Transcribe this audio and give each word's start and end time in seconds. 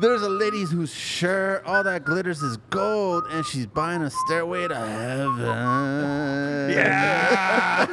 There's 0.00 0.22
a 0.22 0.28
lady 0.30 0.62
whose 0.64 0.92
shirt, 0.94 1.62
all 1.66 1.82
that 1.84 2.04
glitters 2.04 2.40
is 2.42 2.56
gold, 2.70 3.24
and 3.30 3.44
she's 3.44 3.66
buying 3.66 4.00
a 4.02 4.08
stairway 4.10 4.66
to 4.66 4.74
heaven. 4.74 6.70
Yeah. 6.70 7.86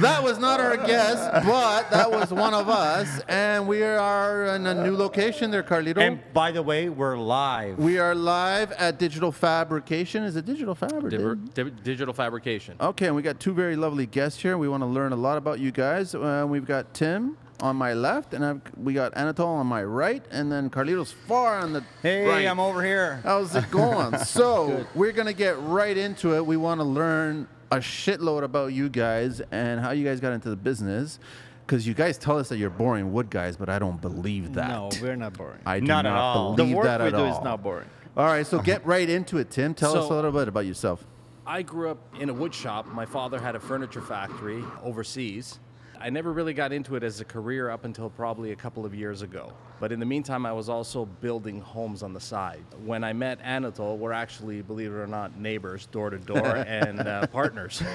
That 0.00 0.22
was 0.22 0.38
not 0.38 0.60
our 0.60 0.76
guest, 0.76 1.30
but 1.46 1.90
that 1.90 2.10
was 2.10 2.32
one 2.32 2.52
of 2.52 2.68
us, 2.68 3.20
and 3.28 3.66
we 3.66 3.82
are 3.82 4.46
in 4.54 4.66
a 4.66 4.74
new 4.84 4.96
location 4.96 5.50
there, 5.50 5.62
Carlito. 5.62 5.98
and 5.98 6.20
by 6.32 6.50
the 6.52 6.62
way, 6.62 6.88
we're 6.88 7.16
live. 7.16 7.78
we 7.78 7.98
are 7.98 8.14
live 8.14 8.72
at 8.72 8.98
Digital 8.98 9.32
Fabrication. 9.32 10.24
Is 10.24 10.36
it 10.36 10.44
Digital 10.44 10.74
Fabrication? 10.74 11.24
or 11.24 11.34
di- 11.36 11.70
digital 11.82 12.12
fabrication. 12.12 12.76
Okay, 12.80 13.06
and 13.06 13.16
we 13.16 13.22
got 13.22 13.38
two 13.40 13.52
very 13.54 13.76
lovely 13.76 14.06
guests 14.06 14.40
here. 14.42 14.58
We 14.58 14.68
want 14.68 14.82
to 14.82 14.86
learn 14.86 15.12
a 15.12 15.16
lot 15.16 15.38
about 15.38 15.58
you 15.60 15.70
guys. 15.70 16.14
Uh, 16.14 16.44
we've 16.46 16.66
got 16.66 16.92
Tim 16.92 17.36
on 17.64 17.76
my 17.76 17.94
left, 17.94 18.34
and 18.34 18.44
I've, 18.44 18.60
we 18.76 18.92
got 18.92 19.14
Anatol 19.14 19.46
on 19.46 19.66
my 19.66 19.82
right, 19.82 20.22
and 20.30 20.52
then 20.52 20.68
Carlito's 20.68 21.10
far 21.12 21.58
on 21.60 21.72
the 21.72 21.82
hey, 22.02 22.26
right. 22.26 22.46
I'm 22.46 22.60
over 22.60 22.84
here. 22.84 23.20
How's 23.24 23.56
it 23.56 23.70
going? 23.70 24.18
so 24.24 24.86
we're 24.94 25.12
gonna 25.12 25.32
get 25.32 25.58
right 25.60 25.96
into 25.96 26.34
it. 26.36 26.44
We 26.44 26.58
want 26.58 26.80
to 26.80 26.84
learn 26.84 27.48
a 27.70 27.78
shitload 27.78 28.42
about 28.42 28.74
you 28.74 28.90
guys 28.90 29.40
and 29.50 29.80
how 29.80 29.92
you 29.92 30.04
guys 30.04 30.20
got 30.20 30.34
into 30.34 30.50
the 30.50 30.56
business. 30.56 31.18
Because 31.66 31.86
you 31.86 31.94
guys 31.94 32.18
tell 32.18 32.36
us 32.36 32.50
that 32.50 32.58
you're 32.58 32.68
boring 32.68 33.14
wood 33.14 33.30
guys, 33.30 33.56
but 33.56 33.70
I 33.70 33.78
don't 33.78 33.98
believe 33.98 34.52
that. 34.52 34.68
No, 34.68 34.90
we're 35.00 35.16
not 35.16 35.32
boring. 35.32 35.60
I 35.64 35.80
do 35.80 35.86
Not 35.86 36.04
not, 36.04 36.12
at 36.12 36.18
all. 36.18 36.54
the 36.56 36.74
work 36.74 36.84
that 36.84 37.00
we 37.00 37.06
at 37.06 37.12
do 37.12 37.16
all. 37.16 37.38
is 37.38 37.42
not 37.42 37.62
boring. 37.62 37.88
All 38.14 38.26
right, 38.26 38.46
so 38.46 38.58
get 38.58 38.84
right 38.84 39.08
into 39.08 39.38
it, 39.38 39.50
Tim. 39.50 39.72
Tell 39.72 39.96
us 39.96 40.10
a 40.10 40.12
little 40.12 40.30
bit 40.30 40.46
about 40.48 40.66
yourself. 40.66 41.06
I 41.46 41.62
grew 41.62 41.90
up 41.90 41.98
in 42.20 42.28
a 42.28 42.34
wood 42.34 42.54
shop. 42.54 42.86
My 42.88 43.06
father 43.06 43.40
had 43.40 43.56
a 43.56 43.60
furniture 43.60 44.02
factory 44.02 44.62
overseas. 44.82 45.58
I 46.04 46.10
never 46.10 46.34
really 46.34 46.52
got 46.52 46.70
into 46.70 46.96
it 46.96 47.02
as 47.02 47.22
a 47.22 47.24
career 47.24 47.70
up 47.70 47.86
until 47.86 48.10
probably 48.10 48.52
a 48.52 48.56
couple 48.56 48.84
of 48.84 48.94
years 48.94 49.22
ago. 49.22 49.50
But 49.80 49.90
in 49.90 49.98
the 49.98 50.04
meantime, 50.04 50.44
I 50.44 50.52
was 50.52 50.68
also 50.68 51.06
building 51.06 51.62
homes 51.62 52.02
on 52.02 52.12
the 52.12 52.20
side. 52.20 52.62
When 52.84 53.02
I 53.02 53.14
met 53.14 53.42
Anatol, 53.42 53.96
we're 53.96 54.12
actually, 54.12 54.60
believe 54.60 54.92
it 54.92 54.96
or 54.96 55.06
not, 55.06 55.38
neighbors, 55.38 55.86
door 55.86 56.10
to 56.10 56.18
door, 56.18 56.56
and 56.68 57.00
uh, 57.00 57.26
partners. 57.28 57.82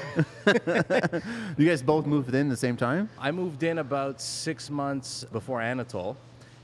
You 1.58 1.68
guys 1.68 1.84
both 1.84 2.08
moved 2.08 2.34
in 2.34 2.50
the 2.50 2.58
same 2.58 2.76
time? 2.76 3.10
I 3.20 3.30
moved 3.30 3.62
in 3.62 3.78
about 3.78 4.20
six 4.22 4.70
months 4.72 5.26
before 5.26 5.60
Anatol, 5.60 6.16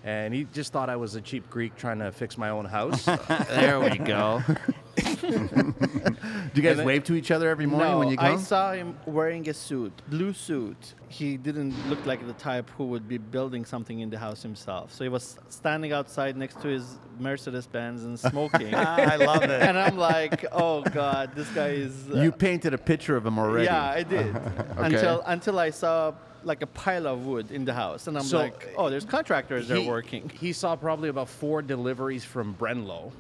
and 0.06 0.36
he 0.36 0.45
just 0.53 0.72
thought 0.72 0.88
I 0.88 0.95
was 0.98 1.16
a 1.16 1.22
cheap 1.22 1.50
Greek 1.50 1.75
trying 1.75 1.98
to 1.98 2.11
fix 2.11 2.38
my 2.38 2.50
own 2.50 2.66
house. 2.66 3.03
there 3.50 3.80
we 3.80 3.98
go. 3.98 4.44
Do 4.95 6.61
you 6.61 6.61
guys 6.61 6.78
then- 6.78 6.86
wave 6.86 7.03
to 7.06 7.16
each 7.16 7.31
other 7.31 7.50
every 7.50 7.66
morning 7.66 7.92
no, 7.92 8.00
when 8.00 8.09
you 8.09 8.17
come? 8.17 8.38
I 8.38 8.39
saw 8.39 8.73
him 8.73 8.95
wearing 9.08 9.50
a 9.50 9.53
suit, 9.53 9.92
blue 10.08 10.31
suit. 10.31 10.94
He 11.08 11.38
didn't 11.38 11.73
look 11.89 12.06
like 12.06 12.26
the 12.28 12.33
type 12.33 12.70
who 12.78 12.86
would 12.86 13.08
be 13.08 13.17
building 13.17 13.66
something 13.66 14.00
in 14.00 14.11
the 14.11 14.20
house 14.20 14.44
himself. 14.44 14.94
So 14.94 15.03
he 15.03 15.09
was 15.09 15.38
standing 15.50 15.92
outside 15.92 16.38
next 16.38 16.61
to 16.61 16.67
his 16.67 16.98
Mercedes 17.20 17.66
Benz 17.66 18.03
and 18.03 18.20
smoking. 18.20 18.73
Ah, 18.76 18.98
I 19.14 19.16
love 19.16 19.44
it. 19.44 19.61
and 19.61 19.78
I'm 19.78 19.98
like, 19.98 20.45
oh 20.52 20.81
god, 20.83 21.31
this 21.33 21.50
guy 21.50 21.70
is. 21.70 21.94
uh, 22.11 22.22
you 22.22 22.31
painted 22.31 22.76
a 22.76 22.78
picture 22.78 23.16
of 23.16 23.26
him 23.26 23.39
already. 23.39 23.66
Yeah, 23.66 23.83
I 23.89 24.03
did. 24.03 24.36
Until 24.78 25.23
until 25.26 25.58
I 25.58 25.72
saw 25.72 26.14
like 26.45 26.61
a 26.61 26.67
pile 26.67 27.07
of 27.07 27.25
wood 27.25 27.51
in 27.51 27.65
the 27.65 27.73
house, 27.73 28.07
and 28.07 28.17
I'm 28.17 28.23
So, 28.23 28.38
like, 28.38 28.73
oh, 28.77 28.89
there's 28.89 29.05
contractors 29.05 29.67
there 29.67 29.77
He- 29.77 29.88
working. 29.89 30.29
He 30.39 30.53
saw 30.53 30.75
probably 30.75 31.09
about 31.09 31.27
four 31.29 31.61
deliveries 31.61 32.23
from 32.23 32.53
Brenlo. 32.55 33.11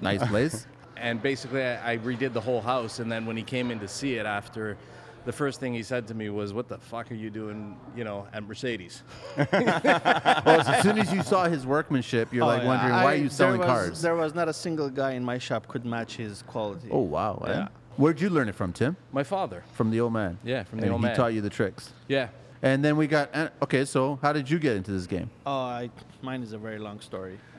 nice 0.00 0.26
place. 0.28 0.66
And 0.94 1.20
basically, 1.20 1.64
I, 1.64 1.94
I 1.94 1.98
redid 1.98 2.32
the 2.32 2.40
whole 2.40 2.60
house. 2.60 3.00
And 3.00 3.10
then 3.10 3.26
when 3.26 3.36
he 3.36 3.42
came 3.42 3.72
in 3.72 3.80
to 3.80 3.88
see 3.88 4.16
it 4.16 4.26
after, 4.26 4.76
the 5.24 5.32
first 5.32 5.58
thing 5.58 5.74
he 5.74 5.82
said 5.82 6.06
to 6.08 6.14
me 6.14 6.28
was, 6.30 6.52
"What 6.52 6.68
the 6.68 6.78
fuck 6.78 7.10
are 7.10 7.14
you 7.16 7.28
doing, 7.28 7.76
you 7.96 8.04
know, 8.04 8.28
at 8.32 8.44
Mercedes?" 8.46 9.02
well, 9.36 10.64
so 10.64 10.70
as 10.70 10.82
soon 10.82 10.98
as 10.98 11.12
you 11.12 11.22
saw 11.24 11.48
his 11.48 11.66
workmanship, 11.66 12.32
you're 12.32 12.44
Oh, 12.44 12.46
like 12.46 12.62
yeah. 12.62 12.68
wondering 12.68 12.92
I- 12.92 13.04
why 13.04 13.12
are 13.14 13.16
you 13.16 13.28
selling 13.30 13.60
there 13.60 13.68
was, 13.68 13.78
cars? 13.86 14.02
There 14.02 14.14
was 14.14 14.34
not 14.34 14.48
a 14.48 14.52
single 14.52 14.90
guy 14.90 15.12
in 15.12 15.24
my 15.24 15.38
shop 15.38 15.66
could 15.66 15.84
match 15.84 16.16
his 16.16 16.42
quality. 16.42 16.88
Oh 16.92 17.00
wow! 17.00 17.42
eh? 17.48 17.50
Yeah. 17.52 17.68
Where'd 17.96 18.20
you 18.20 18.30
learn 18.30 18.48
it 18.48 18.54
from, 18.54 18.72
Tim? 18.72 18.96
My 19.12 19.24
father. 19.24 19.64
From 19.72 19.90
the 19.90 20.00
old 20.00 20.12
man. 20.12 20.38
Yeah, 20.44 20.62
from 20.62 20.78
the 20.78 20.84
and 20.84 20.92
old 20.92 21.00
he 21.00 21.06
man. 21.06 21.12
He 21.14 21.16
taught 21.16 21.34
you 21.34 21.40
the 21.40 21.50
tricks. 21.50 21.92
Yeah. 22.06 22.28
And 22.64 22.84
then 22.84 22.96
we 22.96 23.08
got 23.08 23.34
okay. 23.60 23.84
So 23.84 24.20
how 24.22 24.32
did 24.32 24.48
you 24.48 24.60
get 24.60 24.76
into 24.76 24.92
this 24.92 25.08
game? 25.08 25.28
Oh, 25.44 25.50
I, 25.52 25.90
mine 26.22 26.44
is 26.44 26.52
a 26.52 26.58
very 26.58 26.78
long 26.78 27.00
story. 27.00 27.38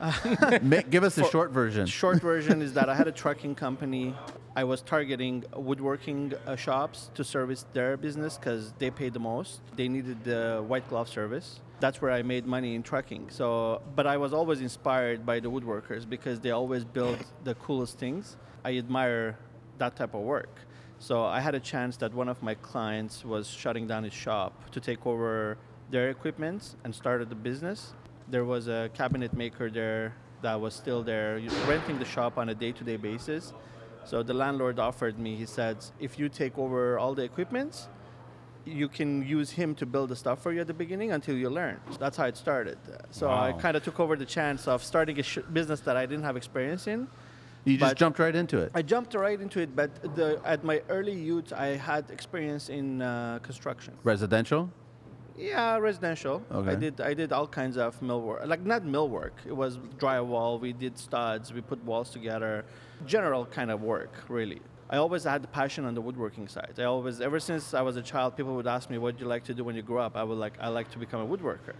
Give 0.90 1.04
us 1.04 1.14
the 1.14 1.24
For- 1.24 1.30
short 1.30 1.50
version. 1.50 1.86
Short 1.86 2.22
version 2.22 2.62
is 2.62 2.72
that 2.72 2.88
I 2.88 2.94
had 2.94 3.06
a 3.06 3.12
trucking 3.12 3.54
company. 3.54 4.14
I 4.56 4.64
was 4.64 4.80
targeting 4.80 5.44
woodworking 5.54 6.32
uh, 6.46 6.56
shops 6.56 7.10
to 7.14 7.22
service 7.24 7.66
their 7.74 7.98
business 7.98 8.38
because 8.38 8.72
they 8.78 8.90
paid 8.90 9.12
the 9.12 9.20
most. 9.20 9.60
They 9.76 9.88
needed 9.88 10.24
the 10.24 10.64
white 10.66 10.88
glove 10.88 11.08
service. 11.08 11.60
That's 11.80 12.00
where 12.00 12.12
I 12.12 12.22
made 12.22 12.46
money 12.46 12.74
in 12.74 12.82
trucking. 12.82 13.28
So, 13.28 13.82
but 13.94 14.06
I 14.06 14.16
was 14.16 14.32
always 14.32 14.62
inspired 14.62 15.26
by 15.26 15.38
the 15.40 15.50
woodworkers 15.50 16.08
because 16.08 16.40
they 16.40 16.52
always 16.52 16.82
build 16.82 17.18
the 17.42 17.54
coolest 17.56 17.98
things. 17.98 18.38
I 18.64 18.78
admire 18.78 19.36
that 19.76 19.96
type 19.96 20.14
of 20.14 20.22
work. 20.22 20.60
So 21.04 21.22
I 21.22 21.40
had 21.40 21.54
a 21.54 21.60
chance 21.60 21.98
that 21.98 22.14
one 22.14 22.30
of 22.30 22.42
my 22.42 22.54
clients 22.54 23.26
was 23.26 23.46
shutting 23.46 23.86
down 23.86 24.04
his 24.04 24.14
shop 24.14 24.70
to 24.70 24.80
take 24.80 25.04
over 25.04 25.58
their 25.90 26.08
equipment 26.08 26.76
and 26.82 26.94
started 26.94 27.28
the 27.28 27.34
business. 27.34 27.92
There 28.30 28.46
was 28.46 28.68
a 28.68 28.88
cabinet 28.94 29.34
maker 29.34 29.68
there 29.68 30.14
that 30.40 30.58
was 30.58 30.72
still 30.72 31.02
there 31.02 31.42
renting 31.68 31.98
the 31.98 32.06
shop 32.06 32.38
on 32.38 32.48
a 32.48 32.54
day-to-day 32.54 32.96
basis. 32.96 33.52
So 34.06 34.22
the 34.22 34.32
landlord 34.32 34.78
offered 34.78 35.18
me, 35.18 35.36
he 35.36 35.44
said, 35.44 35.76
if 36.00 36.18
you 36.18 36.30
take 36.30 36.56
over 36.56 36.98
all 36.98 37.14
the 37.14 37.22
equipment, 37.22 37.86
you 38.64 38.88
can 38.88 39.28
use 39.28 39.50
him 39.50 39.74
to 39.74 39.84
build 39.84 40.08
the 40.08 40.16
stuff 40.16 40.40
for 40.42 40.52
you 40.54 40.62
at 40.62 40.66
the 40.66 40.72
beginning 40.84 41.12
until 41.12 41.36
you 41.36 41.50
learn. 41.50 41.80
That's 42.00 42.16
how 42.16 42.24
it 42.24 42.38
started. 42.38 42.78
So 43.10 43.28
I 43.28 43.52
kind 43.52 43.76
of 43.76 43.84
took 43.84 44.00
over 44.00 44.16
the 44.16 44.24
chance 44.24 44.66
of 44.66 44.82
starting 44.82 45.20
a 45.20 45.22
sh- 45.22 45.44
business 45.52 45.80
that 45.80 45.98
I 45.98 46.06
didn't 46.06 46.24
have 46.24 46.38
experience 46.38 46.86
in. 46.86 47.08
You 47.64 47.78
just 47.78 47.92
but- 47.92 47.98
jumped 47.98 48.18
right 48.18 48.34
into 48.34 48.58
it. 48.58 48.70
I 48.74 48.82
jumped 48.82 49.14
right 49.14 49.40
into 49.40 49.60
it, 49.60 49.74
but 49.74 49.90
the, 50.16 50.40
at 50.44 50.64
my 50.64 50.82
early 50.88 51.14
youth, 51.14 51.52
I 51.52 51.68
had 51.76 52.10
experience 52.10 52.68
in 52.68 53.00
uh, 53.00 53.38
construction. 53.42 53.94
Residential. 54.02 54.70
Yeah, 55.36 55.78
residential. 55.78 56.42
I 56.50 56.76
did 56.76 57.00
I 57.00 57.12
did 57.12 57.32
all 57.32 57.48
kinds 57.48 57.76
of 57.76 58.00
mill 58.00 58.20
work, 58.20 58.46
like 58.46 58.64
not 58.64 58.84
mill 58.84 59.08
work. 59.08 59.34
It 59.44 59.56
was 59.56 59.78
drywall. 59.98 60.60
We 60.60 60.72
did 60.72 60.96
studs. 60.96 61.52
We 61.52 61.60
put 61.60 61.82
walls 61.84 62.10
together. 62.10 62.64
General 63.04 63.44
kind 63.46 63.72
of 63.72 63.82
work, 63.82 64.12
really. 64.28 64.60
I 64.88 64.98
always 64.98 65.24
had 65.24 65.42
the 65.42 65.48
passion 65.48 65.86
on 65.86 65.94
the 65.94 66.00
woodworking 66.00 66.46
side. 66.46 66.74
I 66.78 66.84
always, 66.84 67.20
ever 67.20 67.40
since 67.40 67.74
I 67.74 67.82
was 67.82 67.96
a 67.96 68.02
child, 68.02 68.36
people 68.36 68.54
would 68.54 68.68
ask 68.68 68.88
me, 68.90 68.98
"What 68.98 69.16
do 69.16 69.24
you 69.24 69.28
like 69.28 69.42
to 69.44 69.54
do 69.54 69.64
when 69.64 69.74
you 69.74 69.82
grow 69.82 70.02
up?" 70.02 70.14
I 70.16 70.22
would 70.22 70.38
like, 70.38 70.54
I 70.60 70.68
like 70.68 70.88
to 70.92 70.98
become 70.98 71.20
a 71.20 71.26
woodworker. 71.26 71.74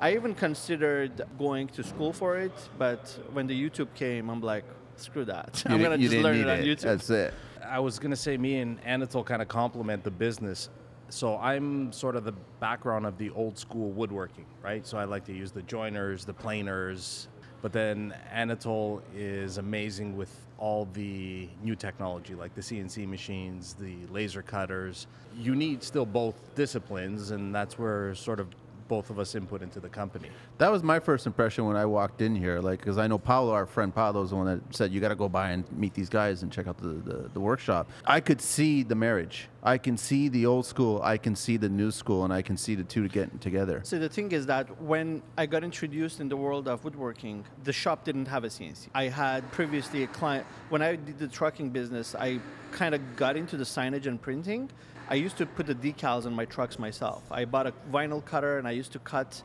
I 0.00 0.14
even 0.14 0.34
considered 0.34 1.22
going 1.38 1.68
to 1.68 1.84
school 1.84 2.12
for 2.12 2.36
it, 2.38 2.56
but 2.76 3.02
when 3.32 3.46
the 3.46 3.54
YouTube 3.54 3.94
came, 3.94 4.28
I'm 4.28 4.40
like, 4.40 4.64
screw 4.96 5.24
that. 5.24 5.62
You 5.68 5.74
I'm 5.74 5.82
gonna 5.82 5.98
just 5.98 6.14
learn 6.14 6.36
it 6.36 6.48
on 6.48 6.58
it. 6.58 6.64
YouTube. 6.64 6.82
That's 6.82 7.10
it. 7.10 7.34
I 7.64 7.78
was 7.80 7.98
gonna 7.98 8.16
say 8.16 8.36
me 8.36 8.58
and 8.58 8.80
Anatol 8.82 9.24
kind 9.24 9.42
of 9.42 9.48
complement 9.48 10.04
the 10.04 10.10
business. 10.10 10.70
So 11.08 11.38
I'm 11.38 11.92
sort 11.92 12.16
of 12.16 12.24
the 12.24 12.34
background 12.58 13.06
of 13.06 13.16
the 13.16 13.30
old 13.30 13.56
school 13.58 13.90
woodworking, 13.92 14.46
right? 14.62 14.84
So 14.86 14.98
I 14.98 15.04
like 15.04 15.24
to 15.26 15.32
use 15.32 15.52
the 15.52 15.62
joiners, 15.62 16.24
the 16.24 16.34
planers, 16.34 17.28
but 17.62 17.72
then 17.72 18.14
Anatol 18.34 19.02
is 19.14 19.58
amazing 19.58 20.16
with 20.16 20.46
all 20.58 20.88
the 20.94 21.48
new 21.62 21.76
technology, 21.76 22.34
like 22.34 22.54
the 22.54 22.60
CNC 22.60 23.06
machines, 23.08 23.74
the 23.74 23.96
laser 24.10 24.42
cutters. 24.42 25.06
You 25.36 25.54
need 25.54 25.82
still 25.82 26.06
both 26.06 26.54
disciplines, 26.54 27.30
and 27.30 27.54
that's 27.54 27.78
where 27.78 28.14
sort 28.14 28.40
of 28.40 28.48
both 28.88 29.10
of 29.10 29.18
us 29.18 29.34
input 29.34 29.62
into 29.62 29.80
the 29.80 29.88
company. 29.88 30.30
That 30.58 30.70
was 30.70 30.82
my 30.82 31.00
first 31.00 31.26
impression 31.26 31.64
when 31.66 31.76
I 31.76 31.86
walked 31.86 32.20
in 32.22 32.34
here. 32.34 32.60
Like, 32.60 32.80
because 32.80 32.98
I 32.98 33.06
know 33.06 33.18
Paolo, 33.18 33.52
our 33.52 33.66
friend 33.66 33.94
Paolo, 33.94 34.22
is 34.22 34.30
the 34.30 34.36
one 34.36 34.46
that 34.46 34.74
said 34.74 34.92
you 34.92 35.00
got 35.00 35.08
to 35.08 35.14
go 35.14 35.28
by 35.28 35.50
and 35.50 35.70
meet 35.72 35.94
these 35.94 36.08
guys 36.08 36.42
and 36.42 36.52
check 36.52 36.66
out 36.66 36.78
the, 36.78 36.88
the, 36.88 37.30
the 37.34 37.40
workshop. 37.40 37.88
I 38.04 38.20
could 38.20 38.40
see 38.40 38.82
the 38.82 38.94
marriage. 38.94 39.48
I 39.62 39.78
can 39.78 39.96
see 39.96 40.28
the 40.28 40.46
old 40.46 40.64
school. 40.64 41.00
I 41.02 41.16
can 41.18 41.34
see 41.34 41.56
the 41.56 41.68
new 41.68 41.90
school, 41.90 42.24
and 42.24 42.32
I 42.32 42.42
can 42.42 42.56
see 42.56 42.74
the 42.74 42.84
two 42.84 43.08
getting 43.08 43.38
together. 43.38 43.80
So 43.84 43.98
the 43.98 44.08
thing 44.08 44.30
is 44.32 44.46
that 44.46 44.80
when 44.80 45.22
I 45.36 45.46
got 45.46 45.64
introduced 45.64 46.20
in 46.20 46.28
the 46.28 46.36
world 46.36 46.68
of 46.68 46.84
woodworking, 46.84 47.44
the 47.64 47.72
shop 47.72 48.04
didn't 48.04 48.26
have 48.26 48.44
a 48.44 48.48
CNC. 48.48 48.88
I 48.94 49.04
had 49.04 49.50
previously 49.50 50.04
a 50.04 50.06
client 50.06 50.46
when 50.68 50.82
I 50.82 50.96
did 50.96 51.18
the 51.18 51.28
trucking 51.28 51.70
business. 51.70 52.14
I 52.14 52.40
kind 52.70 52.94
of 52.94 53.16
got 53.16 53.36
into 53.36 53.56
the 53.56 53.64
signage 53.64 54.06
and 54.06 54.20
printing. 54.20 54.70
I 55.08 55.14
used 55.14 55.36
to 55.38 55.46
put 55.46 55.66
the 55.66 55.74
decals 55.74 56.26
on 56.26 56.34
my 56.34 56.44
trucks 56.44 56.78
myself. 56.78 57.22
I 57.30 57.44
bought 57.44 57.66
a 57.66 57.72
vinyl 57.92 58.24
cutter 58.24 58.58
and 58.58 58.66
I 58.66 58.72
used 58.72 58.92
to 58.92 58.98
cut. 58.98 59.42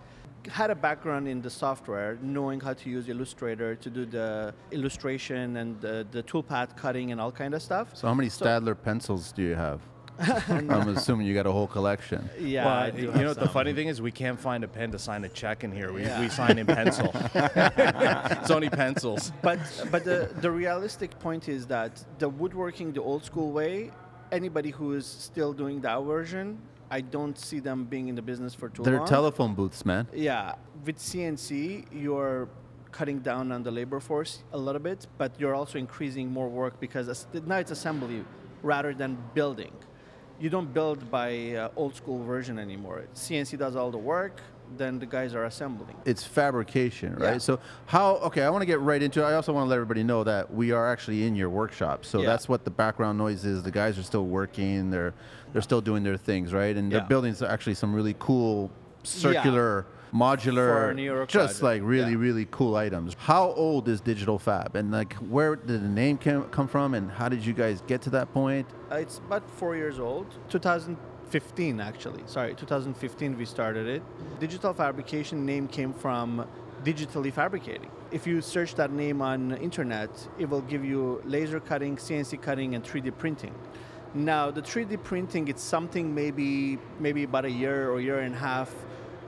Had 0.50 0.72
a 0.72 0.76
background 0.76 1.28
in 1.28 1.40
the 1.44 1.52
software, 1.52 2.18
knowing 2.20 2.60
how 2.60 2.74
to 2.74 2.90
use 2.90 3.08
Illustrator 3.10 3.76
to 3.76 3.90
do 3.92 4.08
the 4.08 4.56
illustration 4.72 5.58
and 5.58 5.80
the, 5.82 6.08
the 6.10 6.24
toolpath 6.24 6.76
cutting 6.76 7.12
and 7.12 7.22
all 7.22 7.32
kind 7.32 7.54
of 7.54 7.62
stuff. 7.62 7.96
So, 7.96 8.08
how 8.08 8.16
many 8.16 8.28
Staedtler 8.30 8.76
pencils 8.82 9.32
do 9.32 9.44
you 9.44 9.54
have? 9.54 9.82
I'm 10.50 10.90
assuming 10.90 11.28
you 11.28 11.36
got 11.36 11.46
a 11.46 11.52
whole 11.52 11.68
collection. 11.68 12.28
Yeah, 12.40 12.66
Well, 12.66 12.74
I 12.76 12.90
do 12.90 13.02
you 13.04 13.12
have 13.12 13.22
know 13.22 13.28
what 13.30 13.40
the 13.40 13.50
funny 13.50 13.74
thing 13.74 13.88
is? 13.88 14.02
We 14.02 14.12
can't 14.12 14.40
find 14.40 14.64
a 14.64 14.68
pen 14.68 14.92
to 14.92 15.00
sign 15.00 15.24
a 15.26 15.30
check 15.30 15.64
in 15.64 15.72
here. 15.72 15.94
We, 15.94 16.02
Yeah. 16.04 16.20
we 16.20 16.30
sign 16.30 16.58
in 16.58 16.66
pencil. 16.66 17.12
it's 17.36 18.52
only 18.52 18.70
pencils. 18.70 19.32
but 19.44 19.60
but 19.92 20.04
the, 20.04 20.30
the 20.42 20.50
realistic 20.50 21.18
point 21.20 21.50
is 21.50 21.68
that 21.68 22.04
the 22.20 22.30
woodworking 22.30 22.94
the 22.94 23.02
old 23.02 23.24
school 23.24 23.52
way 23.52 23.92
anybody 24.32 24.70
who 24.70 24.94
is 24.94 25.06
still 25.06 25.54
doing 25.54 25.82
that 25.82 26.00
version 26.02 26.58
I 26.92 27.00
don't 27.00 27.38
see 27.40 27.62
them 27.62 27.86
being 27.86 28.10
in 28.10 28.16
the 28.16 28.22
business 28.22 28.54
for 28.54 28.68
too 28.68 28.84
long. 28.84 28.92
They're 28.92 29.06
telephone 29.06 29.56
booths, 29.56 29.86
man. 29.86 30.10
Yeah, 30.14 30.56
with 30.86 30.98
CNC, 30.98 31.86
you're 31.94 32.50
cutting 32.92 33.20
down 33.20 33.54
on 33.54 33.64
the 33.64 33.72
labor 33.72 34.02
force 34.02 34.44
a 34.52 34.58
little 34.58 34.82
bit, 34.82 35.08
but 35.18 35.40
you're 35.40 35.56
also 35.56 35.80
increasing 35.80 36.30
more 36.30 36.50
work 36.50 36.82
because 36.82 37.26
now 37.46 37.60
it's 37.60 37.72
assembly 37.72 38.26
rather 38.62 38.94
than 38.94 39.18
building. 39.34 39.72
You 40.38 40.50
don't 40.50 40.74
build 40.74 41.10
by 41.10 41.56
uh, 41.56 41.70
old 41.78 41.96
school 41.96 42.22
version 42.26 42.60
anymore. 42.60 43.06
CNC 43.16 43.58
does 43.58 43.78
all 43.78 43.90
the 43.90 43.98
work, 43.98 44.42
then 44.78 45.00
the 45.00 45.06
guys 45.06 45.34
are 45.36 45.46
assembling. 45.46 45.96
It's 46.06 46.24
fabrication, 46.24 47.16
right? 47.16 47.34
Yeah. 47.34 47.38
So 47.40 47.60
how? 47.86 48.16
Okay, 48.18 48.44
I 48.44 48.50
want 48.50 48.62
to 48.62 48.66
get 48.66 48.80
right 48.80 49.02
into 49.02 49.22
it. 49.22 49.26
I 49.26 49.34
also 49.34 49.54
want 49.54 49.66
to 49.66 49.70
let 49.70 49.76
everybody 49.76 50.04
know 50.04 50.24
that 50.24 50.54
we 50.54 50.72
are 50.72 50.92
actually 50.92 51.26
in 51.26 51.36
your 51.36 51.50
workshop. 51.50 52.06
So 52.06 52.22
Yeah. 52.22 52.28
that's 52.28 52.48
what 52.50 52.64
the 52.64 52.72
background 52.72 53.18
noise 53.18 53.46
is. 53.46 53.64
The 53.64 53.72
guys 53.72 53.98
are 54.00 54.04
still 54.04 54.26
working. 54.26 54.90
They're 54.92 55.14
they're 55.54 55.62
still 55.62 55.82
doing 55.82 56.04
their 56.04 56.16
things, 56.18 56.54
right? 56.54 56.76
And 56.78 56.92
Yeah. 56.92 57.00
they're 57.00 57.08
building 57.08 57.36
actually 57.46 57.74
some 57.76 57.94
really 57.94 58.16
cool 58.20 58.72
circular. 59.04 59.86
Modular, 60.14 61.26
just 61.28 61.62
like 61.64 61.82
really, 61.86 62.18
really 62.18 62.46
cool 62.52 62.76
items. 62.76 63.16
How 63.18 63.52
old 63.54 63.88
is 63.88 64.02
Digital 64.02 64.38
Fab, 64.38 64.76
and 64.76 64.92
like 64.92 65.14
where 65.14 65.56
did 65.56 65.82
the 65.82 65.88
name 65.88 66.18
came, 66.18 66.44
come 66.46 66.68
from, 66.68 66.94
and 66.96 67.10
how 67.10 67.30
did 67.30 67.46
you 67.46 67.54
guys 67.54 67.82
get 67.88 68.02
to 68.02 68.10
that 68.10 68.34
point? 68.34 68.68
Uh, 68.92 68.96
it's 68.96 69.20
about 69.20 69.50
four 69.50 69.76
years 69.78 70.00
old. 70.00 70.28
2015, 71.32 71.80
actually. 71.80 72.22
Sorry, 72.26 72.54
2015 72.56 73.38
we 73.38 73.46
started 73.46 73.88
it. 73.88 74.04
Digital 74.40 74.74
fabrication 74.74 75.46
name 75.46 75.68
came 75.68 75.94
from 75.94 76.46
digitally 76.84 77.32
fabricating. 77.32 77.90
If 78.12 78.28
you 78.28 78.42
search 78.42 78.76
that 78.76 78.92
name 78.92 79.22
on 79.22 79.54
internet, 79.54 80.10
it 80.38 80.50
will 80.50 80.62
give 80.62 80.84
you 80.84 81.22
laser 81.26 81.62
cutting, 81.62 81.96
CNC 81.96 82.42
cutting, 82.42 82.76
and 82.76 82.84
3D 82.84 83.18
printing. 83.18 83.56
Now, 84.14 84.52
the 84.52 84.62
3D 84.62 85.02
printing, 85.04 85.48
it's 85.48 85.64
something 85.64 86.14
maybe 86.14 86.78
maybe 87.00 87.24
about 87.24 87.46
a 87.46 87.52
year 87.52 87.90
or 87.90 88.02
year 88.02 88.20
and 88.20 88.36
a 88.36 88.38
half 88.38 88.76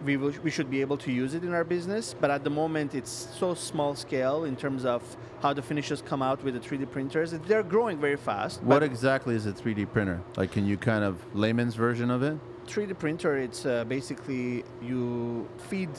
we, 0.04 0.18
will, 0.18 0.34
we 0.44 0.52
should 0.52 0.70
be 0.70 0.82
able 0.82 0.98
to 0.98 1.12
use 1.12 1.34
it 1.34 1.44
in 1.44 1.54
our 1.54 1.64
business, 1.64 2.16
but 2.20 2.30
at 2.30 2.44
the 2.44 2.50
moment 2.50 2.96
it's 2.96 3.12
so 3.40 3.54
small 3.54 3.96
scale 3.96 4.44
in 4.44 4.56
terms 4.56 4.86
of 4.86 5.02
how 5.42 5.54
the 5.54 5.62
finishes 5.62 6.02
come 6.02 6.22
out 6.22 6.44
with 6.44 6.54
the 6.54 6.60
3D 6.60 6.90
printers. 6.92 7.32
They're 7.32 7.64
growing 7.64 8.00
very 8.00 8.18
fast. 8.18 8.62
What 8.64 8.84
exactly 8.84 9.36
is 9.36 9.46
a 9.46 9.54
3D 9.54 9.92
printer? 9.92 10.22
Like, 10.38 10.52
can 10.52 10.66
you 10.66 10.78
kind 10.78 11.04
of 11.04 11.18
layman's 11.34 11.76
version 11.76 12.10
of 12.10 12.24
it? 12.24 12.38
3D 12.68 12.98
printer, 12.98 13.38
it's 13.38 13.66
uh, 13.66 13.84
basically 13.86 14.64
you 14.82 15.48
feed 15.70 15.90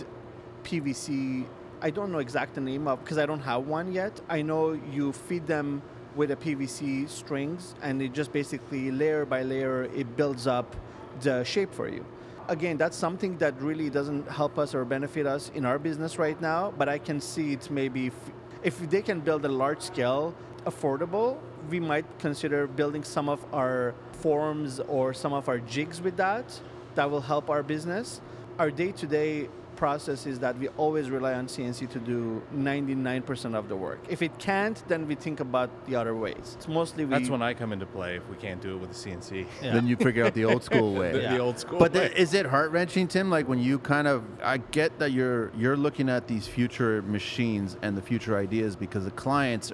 PVC. 0.64 1.46
I 1.82 1.90
don't 1.90 2.10
know 2.10 2.18
exact 2.18 2.54
the 2.54 2.60
name 2.60 2.88
of 2.88 3.00
because 3.00 3.18
I 3.18 3.26
don't 3.26 3.42
have 3.42 3.66
one 3.66 3.92
yet. 3.92 4.18
I 4.28 4.40
know 4.42 4.72
you 4.72 5.12
feed 5.12 5.46
them 5.46 5.82
with 6.16 6.30
a 6.30 6.36
PVC 6.36 7.08
strings, 7.08 7.74
and 7.82 8.00
it 8.00 8.12
just 8.12 8.32
basically 8.32 8.90
layer 8.90 9.26
by 9.26 9.42
layer 9.42 9.84
it 9.84 10.16
builds 10.16 10.46
up 10.46 10.74
the 11.20 11.44
shape 11.44 11.72
for 11.74 11.88
you. 11.88 12.04
Again, 12.48 12.76
that's 12.76 12.96
something 12.96 13.38
that 13.38 13.58
really 13.60 13.88
doesn't 13.88 14.28
help 14.28 14.58
us 14.58 14.74
or 14.74 14.84
benefit 14.84 15.26
us 15.26 15.50
in 15.54 15.64
our 15.64 15.78
business 15.78 16.18
right 16.18 16.38
now. 16.40 16.74
But 16.76 16.90
I 16.90 16.98
can 16.98 17.20
see 17.20 17.54
it 17.54 17.70
maybe 17.70 18.08
if, 18.08 18.14
if 18.62 18.90
they 18.90 19.00
can 19.00 19.20
build 19.20 19.44
a 19.46 19.48
large 19.48 19.80
scale, 19.80 20.34
affordable, 20.66 21.38
we 21.70 21.80
might 21.80 22.04
consider 22.18 22.66
building 22.66 23.02
some 23.02 23.28
of 23.30 23.44
our 23.54 23.94
forms 24.12 24.80
or 24.80 25.14
some 25.14 25.32
of 25.32 25.48
our 25.48 25.58
jigs 25.58 26.02
with 26.02 26.16
that. 26.18 26.60
That 26.96 27.10
will 27.10 27.22
help 27.22 27.48
our 27.48 27.62
business. 27.62 28.20
Our 28.58 28.70
day 28.70 28.92
to 28.92 29.06
day 29.06 29.48
process 29.76 30.26
is 30.26 30.38
that 30.40 30.58
we 30.58 30.68
always 30.76 31.10
rely 31.10 31.34
on 31.34 31.46
CNC 31.46 31.90
to 31.90 31.98
do 31.98 32.42
99% 32.54 33.54
of 33.54 33.68
the 33.68 33.76
work. 33.76 34.00
If 34.08 34.22
it 34.22 34.38
can't, 34.38 34.82
then 34.88 35.06
we 35.06 35.14
think 35.14 35.40
about 35.40 35.70
the 35.86 35.96
other 35.96 36.14
ways. 36.14 36.54
It's 36.56 36.68
mostly 36.68 37.04
we. 37.04 37.10
That's 37.10 37.30
when 37.30 37.42
I 37.42 37.54
come 37.54 37.72
into 37.72 37.86
play 37.86 38.16
if 38.16 38.28
we 38.28 38.36
can't 38.36 38.60
do 38.60 38.74
it 38.76 38.78
with 38.80 38.90
the 38.92 39.10
CNC. 39.10 39.46
Then 39.60 39.86
you 39.86 39.96
figure 39.96 40.24
out 40.24 40.34
the 40.34 40.44
old 40.44 40.62
school 40.64 40.94
way. 41.00 41.12
The, 41.12 41.22
Yeah. 41.22 41.34
the 41.34 41.38
old 41.40 41.58
school. 41.58 41.78
But 41.78 41.92
way. 41.92 42.08
the, 42.08 42.20
is 42.20 42.34
it 42.34 42.46
heart 42.46 42.70
wrenching, 42.70 43.08
Tim? 43.08 43.30
Like 43.30 43.48
when 43.48 43.58
you 43.58 43.78
kind 43.78 44.06
of, 44.08 44.24
I 44.42 44.58
get 44.58 44.98
that 44.98 45.12
you're 45.12 45.50
you're 45.56 45.76
looking 45.76 46.08
at 46.08 46.26
these 46.28 46.46
future 46.46 47.02
machines 47.02 47.76
and 47.82 47.96
the 47.96 48.02
future 48.02 48.36
ideas 48.38 48.76
because 48.76 49.04
the 49.04 49.10
clients 49.12 49.72